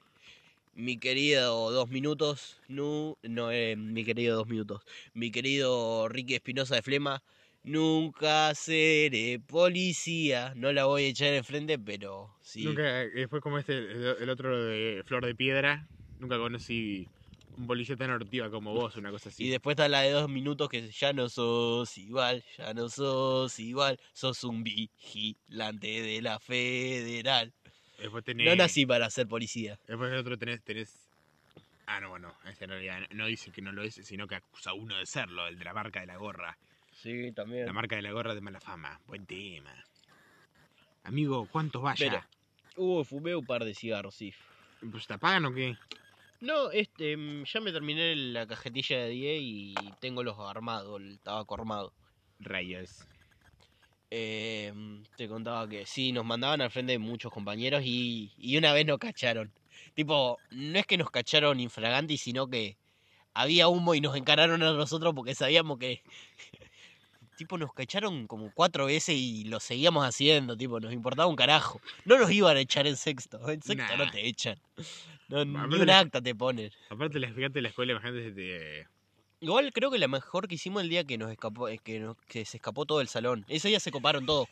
mi 0.74 0.99
querido 0.99 1.73
Dos 1.73 1.89
Minutos. 1.89 2.61
No, 2.69 3.16
no, 3.23 3.51
eh, 3.51 3.74
mi 3.77 4.05
querido 4.05 4.37
Dos 4.37 4.47
Minutos. 4.47 4.83
Mi 5.15 5.33
querido 5.33 6.09
Ricky 6.09 6.35
Espinosa 6.35 6.77
de 6.77 6.83
Flema. 6.83 7.23
Nunca 7.64 8.55
seré 8.55 9.39
policía. 9.39 10.52
No 10.56 10.72
la 10.72 10.86
voy 10.86 11.05
a 11.05 11.09
echar 11.09 11.32
enfrente, 11.34 11.78
pero 11.78 12.34
sí. 12.40 12.64
Nunca, 12.64 13.02
eh, 13.02 13.28
fue 13.28 13.40
como 13.40 13.59
este, 13.59 13.78
el, 13.78 14.28
otro 14.28 14.64
de 14.64 15.02
Flor 15.06 15.24
de 15.24 15.34
Piedra. 15.34 15.86
Nunca 16.18 16.39
conocí 16.39 17.06
un 17.56 17.66
policía 17.66 17.97
tan 17.97 18.10
hortiva 18.10 18.51
como 18.51 18.72
vos, 18.72 18.97
una 18.97 19.10
cosa 19.10 19.28
así. 19.28 19.44
Y 19.44 19.51
después 19.51 19.74
está 19.74 19.89
la 19.89 20.01
de 20.02 20.10
dos 20.10 20.28
minutos 20.28 20.68
que 20.68 20.90
ya 20.90 21.12
no 21.12 21.28
sos 21.28 21.97
igual, 21.98 22.44
ya 22.59 22.74
no 22.74 22.89
sos 22.89 23.59
igual, 23.60 24.01
sos 24.12 24.43
un 24.43 24.64
vigilante 24.64 26.02
de 26.02 26.20
la 26.20 26.40
federal. 26.40 27.52
Después 27.98 28.24
tenés. 28.24 28.47
No 28.47 28.56
nací 28.56 28.86
para 28.86 29.09
ser 29.10 29.28
policía. 29.28 29.78
Después 29.86 30.10
el 30.10 30.18
otro 30.18 30.36
tenés, 30.36 30.62
tenés. 30.62 31.09
Ah, 31.86 32.01
no, 32.01 32.10
bueno, 32.10 32.32
en 32.44 32.68
realidad 32.68 33.01
no 33.10 33.26
dice 33.26 33.52
que 33.52 33.62
no 33.62 33.70
lo 33.70 33.82
es, 33.82 33.94
sino 33.94 34.26
que 34.26 34.36
acusa 34.36 34.70
a 34.70 34.74
uno 34.74 34.97
de 34.97 35.06
serlo, 35.06 35.47
el 35.47 35.59
de 35.59 35.64
la 35.64 35.74
marca 35.74 36.01
de 36.01 36.06
la 36.06 36.16
gorra. 36.16 36.59
Sí, 37.03 37.33
también. 37.33 37.66
La 37.66 37.73
marca 37.73 37.97
de 37.97 38.03
la 38.03 38.12
gorra 38.12 38.35
de 38.35 38.41
mala 38.41 38.61
fama. 38.61 39.01
Buen 39.07 39.27
tema. 39.27 39.74
Amigo, 41.05 41.49
¿cuántos 41.51 41.83
vaya? 41.83 41.97
Pero- 42.11 42.27
Uh, 42.77 43.05
fumé 43.05 43.35
un 43.35 43.45
par 43.45 43.65
de 43.65 43.74
cigarros, 43.74 44.15
sí. 44.15 44.33
¿Pues 44.91 45.07
te 45.07 45.12
apagan 45.15 45.45
o 45.45 45.53
qué? 45.53 45.77
No, 46.41 46.70
este, 46.70 47.16
mm, 47.19 47.45
ya 47.45 47.61
me 47.61 47.70
terminé 47.70 48.16
la 48.16 48.47
cajetilla 48.47 48.99
de 49.01 49.09
10 49.11 49.41
y 49.43 49.74
tengo 50.01 50.23
los 50.23 50.39
armados, 50.39 50.99
el 51.01 51.19
tabaco 51.19 51.55
armado. 51.55 51.93
Rayos. 52.41 53.05
Eh, 54.11 54.73
te 55.16 55.29
contaba 55.29 55.69
que 55.69 55.85
sí, 55.87 56.12
nos 56.12 56.24
mandaban 56.24 56.61
al 56.62 56.70
frente 56.70 56.93
de 56.93 56.99
muchos 56.99 57.31
compañeros 57.33 57.83
y, 57.85 58.33
y 58.39 58.57
una 58.57 58.73
vez 58.73 58.87
nos 58.87 58.99
cacharon. 58.99 59.53
Tipo, 59.95 60.39
no 60.51 60.79
es 60.79 60.87
que 60.87 60.97
nos 60.97 61.11
cacharon 61.11 61.61
infraganti, 61.61 62.16
sino 62.16 62.49
que 62.49 62.77
había 63.35 63.69
humo 63.69 63.95
y 63.95 64.01
nos 64.01 64.16
encararon 64.16 64.62
a 64.62 64.73
nosotros 64.73 65.12
porque 65.15 65.35
sabíamos 65.35 65.79
que... 65.79 66.03
tipo, 67.37 67.59
nos 67.59 67.73
cacharon 67.73 68.27
como 68.27 68.51
cuatro 68.53 68.87
veces 68.87 69.15
y 69.17 69.45
lo 69.45 69.59
seguíamos 69.61 70.05
haciendo, 70.07 70.57
tipo, 70.57 70.79
nos 70.81 70.93
importaba 70.93 71.27
un 71.29 71.37
carajo. 71.37 71.81
No 72.05 72.19
nos 72.19 72.31
iban 72.31 72.57
a 72.57 72.61
echar 72.61 72.87
en 72.87 72.97
sexto, 72.97 73.39
en 73.51 73.63
sexto 73.63 73.97
no 73.97 74.11
te 74.11 74.27
echan. 74.27 74.59
No, 75.29 75.45
ni 75.45 75.51
un 75.83 75.91
acta 75.91 76.21
te 76.21 76.35
ponen. 76.35 76.71
Aparte, 76.91 77.19
fíjate 77.33 77.63
la 77.63 77.69
escuela, 77.69 77.93
imagínate 77.93 78.29
si 78.29 78.35
te. 78.35 78.87
Igual 79.41 79.73
creo 79.73 79.91
que 79.91 79.99
la 79.99 80.07
mejor 80.09 80.47
que 80.47 80.55
hicimos 80.55 80.83
el 80.83 80.89
día 80.89 81.05
que 81.05 81.19
nos 81.19 81.31
escapó, 81.31 81.69
es 81.69 81.81
que, 81.81 81.99
nos- 81.99 82.17
que 82.29 82.45
se 82.45 82.59
escapó 82.59 82.87
todo 82.87 83.01
el 83.01 83.09
salón. 83.09 83.45
Ese 83.49 83.69
día 83.69 83.81
se 83.81 83.91
coparon 83.91 84.25
todos 84.27 84.49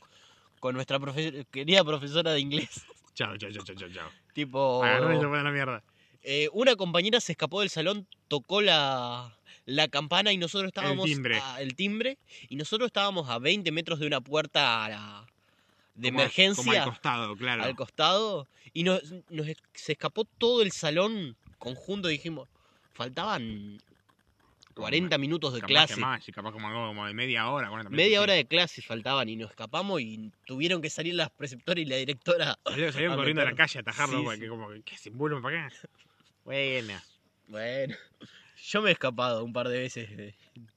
con 0.58 0.74
nuestra 0.74 0.98
profe- 0.98 1.46
querida 1.50 1.84
profesora 1.84 2.32
de 2.32 2.40
inglés. 2.40 2.84
Chao, 3.14 3.36
chao, 3.36 3.50
chao, 3.52 3.62
chao, 3.64 3.76
chao, 3.76 3.88
chao. 3.90 4.10
tipo, 4.32 4.82
Agarró 4.82 5.12
y 5.16 5.20
se 5.20 5.26
fue 5.28 5.38
a 5.38 5.42
la 5.42 5.50
mierda. 5.52 5.84
Eh, 6.22 6.48
una 6.52 6.76
compañera 6.76 7.20
se 7.20 7.32
escapó 7.32 7.60
del 7.60 7.70
salón, 7.70 8.06
tocó 8.28 8.60
la, 8.62 9.36
la 9.66 9.88
campana 9.88 10.32
y 10.32 10.38
nosotros 10.38 10.68
estábamos 10.68 11.06
timbre. 11.06 11.38
a- 11.42 11.60
el 11.60 11.74
timbre 11.74 12.18
y 12.48 12.56
nosotros 12.56 12.86
estábamos 12.88 13.28
a 13.28 13.38
20 13.38 13.70
metros 13.72 13.98
de 14.00 14.06
una 14.06 14.20
puerta 14.20 14.84
a 14.84 14.88
la- 14.88 15.26
de 15.94 16.08
Como- 16.08 16.20
emergencia 16.20 16.62
Como 16.64 16.72
al 16.72 16.84
costado, 16.84 17.36
claro. 17.36 17.62
al 17.64 17.74
costado 17.76 18.48
y 18.72 18.84
nos, 18.84 19.02
se 19.74 19.92
escapó 19.92 20.24
todo 20.24 20.62
el 20.62 20.72
salón 20.72 21.36
conjunto. 21.58 22.08
Dijimos, 22.08 22.48
faltaban 22.94 23.80
40 24.74 25.18
minutos 25.18 25.52
de 25.52 25.60
Capaz 25.60 25.68
clase. 25.72 25.94
que 25.94 26.00
más, 26.00 26.26
y 26.28 26.32
capaz 26.32 26.52
como, 26.52 26.68
como 26.70 27.06
de 27.06 27.12
media 27.12 27.48
hora. 27.50 27.68
40 27.68 27.90
minutos, 27.90 28.04
Media 28.04 28.18
sí. 28.18 28.22
hora 28.22 28.32
de 28.34 28.46
clase 28.46 28.80
faltaban 28.82 29.28
y 29.28 29.36
nos 29.36 29.50
escapamos 29.50 30.00
y 30.00 30.30
tuvieron 30.46 30.80
que 30.80 30.88
salir 30.88 31.14
las 31.14 31.28
preceptoras 31.30 31.82
y 31.82 31.86
la 31.86 31.96
directora. 31.96 32.58
Salieron, 32.64 33.16
corriendo 33.16 33.42
a 33.42 33.46
la 33.46 33.54
calle 33.54 33.78
a 33.78 33.82
atajarlo, 33.82 34.18
Sí, 34.18 34.24
porque 34.24 34.40
sí. 34.40 34.48
como 34.48 34.70
que, 34.70 34.82
¿qué 34.82 34.96
se 34.96 35.10
vuelven 35.10 35.42
para 35.42 35.66
acá? 35.66 35.76
Buena. 36.44 37.02
Bueno, 37.48 37.96
yo 38.62 38.82
me 38.82 38.90
he 38.90 38.92
escapado 38.92 39.44
un 39.44 39.52
par 39.52 39.68
de 39.68 39.78
veces, 39.78 40.08
eh, 40.10 40.34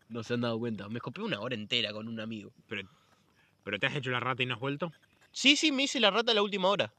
no 0.10 0.24
se 0.24 0.34
han 0.34 0.42
dado 0.42 0.60
cuenta. 0.60 0.90
Me 0.90 0.98
escapé 0.98 1.22
una 1.22 1.40
hora 1.40 1.56
entera 1.56 1.94
con 1.94 2.08
un 2.08 2.20
amigo. 2.20 2.52
¿Pero 2.68 3.80
te 3.80 3.86
has 3.86 3.96
hecho 3.96 4.12
la 4.12 4.20
rata 4.20 4.44
y 4.44 4.46
no 4.46 4.56
has 4.56 4.60
vuelto? 4.60 4.92
Sí, 5.32 5.56
sí, 5.56 5.72
me 5.72 5.84
hice 5.84 6.00
la 6.00 6.12
rata 6.12 6.32
a 6.32 6.36
la 6.36 6.42
última 6.42 6.70
hora. 6.70 6.94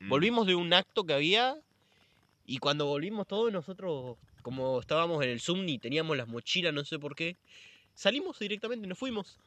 Mm. 0.00 0.08
Volvimos 0.08 0.46
de 0.46 0.54
un 0.54 0.72
acto 0.72 1.04
que 1.04 1.14
había 1.14 1.56
y 2.46 2.58
cuando 2.58 2.86
volvimos 2.86 3.26
todos 3.26 3.52
nosotros, 3.52 4.16
como 4.42 4.80
estábamos 4.80 5.22
en 5.24 5.30
el 5.30 5.40
Zoom 5.40 5.68
y 5.68 5.78
teníamos 5.78 6.16
las 6.16 6.28
mochilas, 6.28 6.74
no 6.74 6.84
sé 6.84 6.98
por 6.98 7.14
qué, 7.14 7.36
salimos 7.94 8.38
directamente, 8.38 8.86
nos 8.86 8.98
fuimos. 8.98 9.38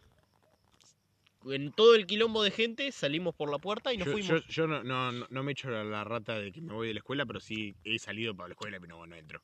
En 1.47 1.71
todo 1.71 1.95
el 1.95 2.07
quilombo 2.07 2.41
de 2.43 2.51
gente 2.51 2.91
salimos 2.91 3.35
por 3.35 3.51
la 3.51 3.59
puerta 3.59 3.93
y 3.93 3.97
nos 3.97 4.07
yo, 4.07 4.11
fuimos. 4.13 4.45
yo- 4.45 4.47
yo 4.49 4.67
no, 4.67 4.83
no, 4.83 5.11
no- 5.29 5.43
me 5.43 5.51
echo 5.51 5.69
la, 5.69 5.83
la 5.83 6.03
rata 6.03 6.39
de 6.39 6.51
que 6.51 6.61
me 6.61 6.73
voy 6.73 6.87
de 6.87 6.93
la 6.95 6.99
escuela, 6.99 7.25
pero 7.25 7.39
sí 7.39 7.75
he 7.83 7.99
salido 7.99 8.35
para 8.35 8.49
la 8.49 8.53
escuela 8.53 8.79
pero 8.79 8.97
no, 8.97 9.05
no 9.05 9.15
entro. 9.15 9.41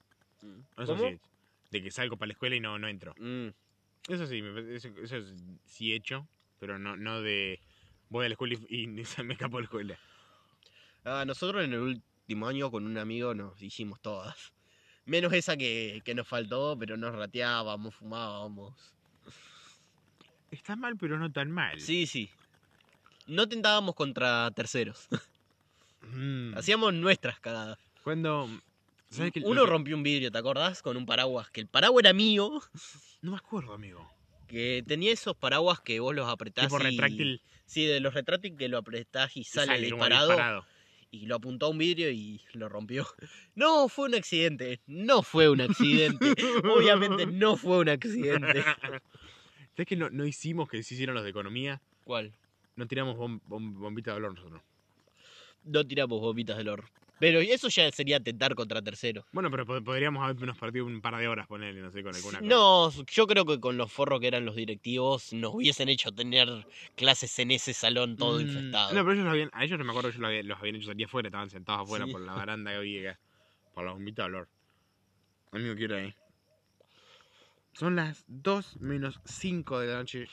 Eso 0.77 0.95
¿Cómo? 0.95 1.09
sí, 1.09 1.19
de 1.69 1.83
que 1.83 1.91
salgo 1.91 2.17
para 2.17 2.27
la 2.27 2.33
escuela 2.33 2.55
y 2.55 2.59
no, 2.59 2.79
no 2.79 2.87
entro. 2.87 3.13
Mm. 3.19 3.49
Eso 4.07 4.25
sí, 4.25 4.41
eso, 4.71 4.89
eso 5.03 5.17
es- 5.17 5.43
sí 5.65 5.93
he 5.93 5.95
hecho, 5.95 6.27
pero 6.59 6.79
no, 6.79 6.97
no 6.97 7.21
de 7.21 7.59
voy 8.09 8.25
a 8.25 8.29
la 8.29 8.33
escuela 8.33 8.57
y, 8.67 8.87
me 9.25 9.33
escapo 9.33 9.57
de 9.57 9.61
la 9.61 9.65
escuela. 9.65 9.99
Ah, 11.03 11.23
nosotros 11.25 11.63
en 11.63 11.73
el 11.73 11.79
último 11.79 12.47
año 12.47 12.71
con 12.71 12.85
un 12.85 12.97
amigo 12.97 13.33
nos 13.35 13.61
hicimos 13.61 14.01
todas. 14.01 14.53
Menos 15.05 15.33
esa 15.33 15.57
que, 15.57 16.01
que 16.05 16.13
nos 16.15 16.27
faltó, 16.27 16.77
pero 16.79 16.95
nos 16.97 17.13
rateábamos, 17.15 17.95
fumábamos. 17.95 18.93
Está 20.51 20.75
mal, 20.75 20.97
pero 20.97 21.17
no 21.17 21.31
tan 21.31 21.49
mal. 21.49 21.79
Sí, 21.79 22.05
sí. 22.05 22.29
No 23.27 23.47
tentábamos 23.47 23.95
contra 23.95 24.51
terceros. 24.51 25.07
Mm. 26.01 26.55
Hacíamos 26.57 26.93
nuestras 26.93 27.39
cagadas. 27.39 27.77
Cuando... 28.03 28.49
¿sabes 29.09 29.31
Uno 29.43 29.63
que- 29.63 29.69
rompió 29.69 29.95
un 29.95 30.03
vidrio, 30.03 30.31
¿te 30.31 30.37
acordás? 30.37 30.81
Con 30.81 30.97
un 30.97 31.05
paraguas. 31.05 31.49
Que 31.49 31.61
el 31.61 31.67
paraguas 31.67 32.03
era 32.03 32.13
mío. 32.13 32.61
No 33.21 33.31
me 33.31 33.37
acuerdo, 33.37 33.73
amigo. 33.73 34.09
Que 34.47 34.83
tenía 34.85 35.11
esos 35.13 35.35
paraguas 35.35 35.79
que 35.79 35.99
vos 35.99 36.13
los 36.13 36.27
apretás 36.27 36.65
Tipo 36.65 36.79
y... 36.79 36.83
retráctil 36.83 37.41
Sí, 37.65 37.85
de 37.85 38.01
los 38.01 38.13
retráctiles 38.13 38.57
que 38.57 38.67
lo 38.67 38.77
apretás 38.79 39.37
y 39.37 39.41
y 39.41 39.43
sale, 39.45 39.89
como 39.89 40.03
disparado, 40.05 40.65
Y 41.09 41.25
lo 41.27 41.35
apuntó 41.35 41.67
a 41.67 41.69
un 41.69 41.77
vidrio 41.77 42.09
y 42.11 42.41
lo 42.53 42.67
rompió. 42.67 43.07
No, 43.55 43.87
fue 43.87 44.09
un 44.09 44.15
accidente. 44.15 44.81
No 44.87 45.23
fue 45.23 45.47
un 45.49 45.61
accidente. 45.61 46.33
Obviamente 46.65 47.27
no 47.27 47.55
fue 47.55 47.77
un 47.79 47.89
accidente. 47.89 48.65
¿Sabes 49.75 49.87
que 49.87 49.95
no, 49.95 50.09
no 50.09 50.25
hicimos 50.25 50.69
que 50.69 50.81
se 50.83 50.93
hicieron 50.93 51.15
los 51.15 51.23
de 51.23 51.29
economía? 51.29 51.81
¿Cuál? 52.03 52.33
No 52.75 52.87
tiramos 52.87 53.15
bom- 53.17 53.41
bom- 53.47 53.73
bombita 53.73 54.11
de 54.11 54.17
olor 54.17 54.35
nosotros. 54.35 54.61
No 55.63 55.85
tiramos 55.85 56.19
bombitas 56.19 56.57
del 56.57 56.69
horno. 56.69 56.87
Pero 57.19 57.39
eso 57.39 57.69
ya 57.69 57.91
sería 57.91 58.19
tentar 58.19 58.55
contra 58.55 58.81
terceros. 58.81 59.23
Bueno, 59.31 59.51
pero 59.51 59.63
pod- 59.63 59.83
podríamos 59.83 60.23
habernos 60.23 60.57
partido 60.57 60.87
un 60.87 61.01
par 61.01 61.15
de 61.17 61.27
horas, 61.27 61.45
ponerle, 61.45 61.79
no 61.79 61.91
sé, 61.91 62.01
con 62.01 62.15
alguna 62.15 62.39
cosa. 62.39 62.49
No, 62.49 62.91
yo 63.05 63.27
creo 63.27 63.45
que 63.45 63.59
con 63.59 63.77
los 63.77 63.91
forros 63.91 64.19
que 64.19 64.25
eran 64.27 64.43
los 64.43 64.55
directivos 64.55 65.31
nos 65.31 65.53
hubiesen 65.53 65.87
hecho 65.89 66.11
tener 66.11 66.49
clases 66.95 67.37
en 67.37 67.51
ese 67.51 67.73
salón 67.73 68.17
todo 68.17 68.39
Mm, 68.39 68.41
infestado. 68.41 68.93
No, 68.93 69.01
pero 69.01 69.11
ellos 69.13 69.25
lo 69.25 69.31
habían, 69.31 69.49
a 69.53 69.63
ellos 69.63 69.77
no 69.77 69.85
me 69.85 69.91
acuerdo 69.91 70.11
que 70.11 70.25
habían- 70.25 70.47
los 70.47 70.57
habían 70.59 70.77
hecho 70.77 70.87
salir 70.87 71.05
afuera, 71.05 71.27
estaban 71.27 71.49
sentados 71.51 71.83
afuera 71.83 72.05
Sí. 72.07 72.11
por 72.11 72.21
la 72.21 72.33
baranda 72.33 72.71
que 72.71 72.77
había, 72.77 73.19
por 73.75 73.85
la 73.85 73.91
bombita 73.91 74.23
de 74.23 74.27
olor. 74.29 74.47
Amigo, 75.51 75.75
quiero 75.75 75.97
ahí. 75.97 76.11
Son 77.73 77.95
las 77.95 78.23
2 78.27 78.77
menos 78.81 79.19
5 79.25 79.79
de 79.79 79.87
la 79.87 79.95
noche. 79.97 80.27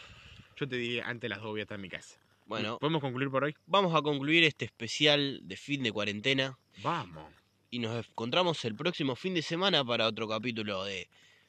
Yo 0.56 0.69
te 0.69 0.77
diría, 0.77 1.06
antes 1.09 1.31
las 1.31 1.40
2 1.40 1.48
voy 1.51 1.60
a 1.60 1.62
estar 1.62 1.77
en 1.77 1.82
mi 1.82 1.89
casa. 1.89 2.19
Bueno, 2.47 2.78
¿Podemos 2.78 3.01
concluir 3.02 3.31
por 3.31 3.44
hoy? 3.44 3.55
vamos 3.66 3.94
a 3.94 4.01
concluir 4.02 4.43
este 4.44 4.65
especial 4.65 5.40
de 5.43 5.56
fin 5.59 5.82
de 5.82 5.93
cuarentena 5.93 6.59
Vamos. 6.82 7.31
y 7.70 7.78
nos 7.78 8.06
encontramos 8.09 8.65
el 8.65 8.74
próximo 8.74 9.16
fin 9.16 9.35
de 9.35 9.43
semana 9.43 9.85
para 9.85 10.06
otro 10.06 10.27
capítulo 10.27 10.82
de 10.85 11.09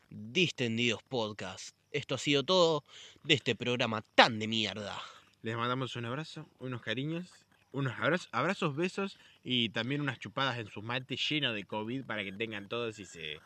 Distendidos 0.10 1.02
Podcast. 1.03 1.74
Esto 1.91 2.16
ha 2.16 2.18
sido 2.18 2.44
todo 2.44 2.84
de 3.24 3.34
este 3.36 3.56
programa 3.56 4.02
tan 4.14 4.40
de 4.40 4.48
mierda. 4.49 5.02
Les 5.41 5.56
mandamos 5.56 5.95
un 5.95 6.03
abrazo, 6.06 6.49
unos 6.60 6.82
cariños, 6.82 7.45
unos 7.72 7.94
abrazos, 7.98 8.28
abrazos, 8.34 8.76
besos 8.76 9.18
y 9.41 9.70
también 9.70 10.02
unas 10.02 10.20
chupadas 10.20 10.60
en 10.60 10.68
su 10.68 10.82
mate 10.82 11.16
lleno 11.16 11.53
de 11.53 11.64
COVID 11.64 12.03
para 12.03 12.26
que 12.26 12.34
tengan 12.34 12.68
todos 12.68 12.99
y 12.99 13.06
se 13.06 13.40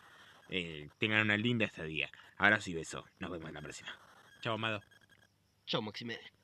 eh, 0.50 0.90
tengan 0.98 1.22
una 1.22 1.38
linda 1.38 1.66
estadía. 1.66 2.10
Abrazo 2.38 2.70
y 2.70 2.74
beso. 2.76 3.06
Nos 3.20 3.32
vemos 3.32 3.50
en 3.50 3.56
la 3.56 3.62
próxima. 3.62 3.98
Chao, 4.42 4.56
amado. 4.56 4.82
Chau, 5.66 5.82
Maximede. 5.82 6.43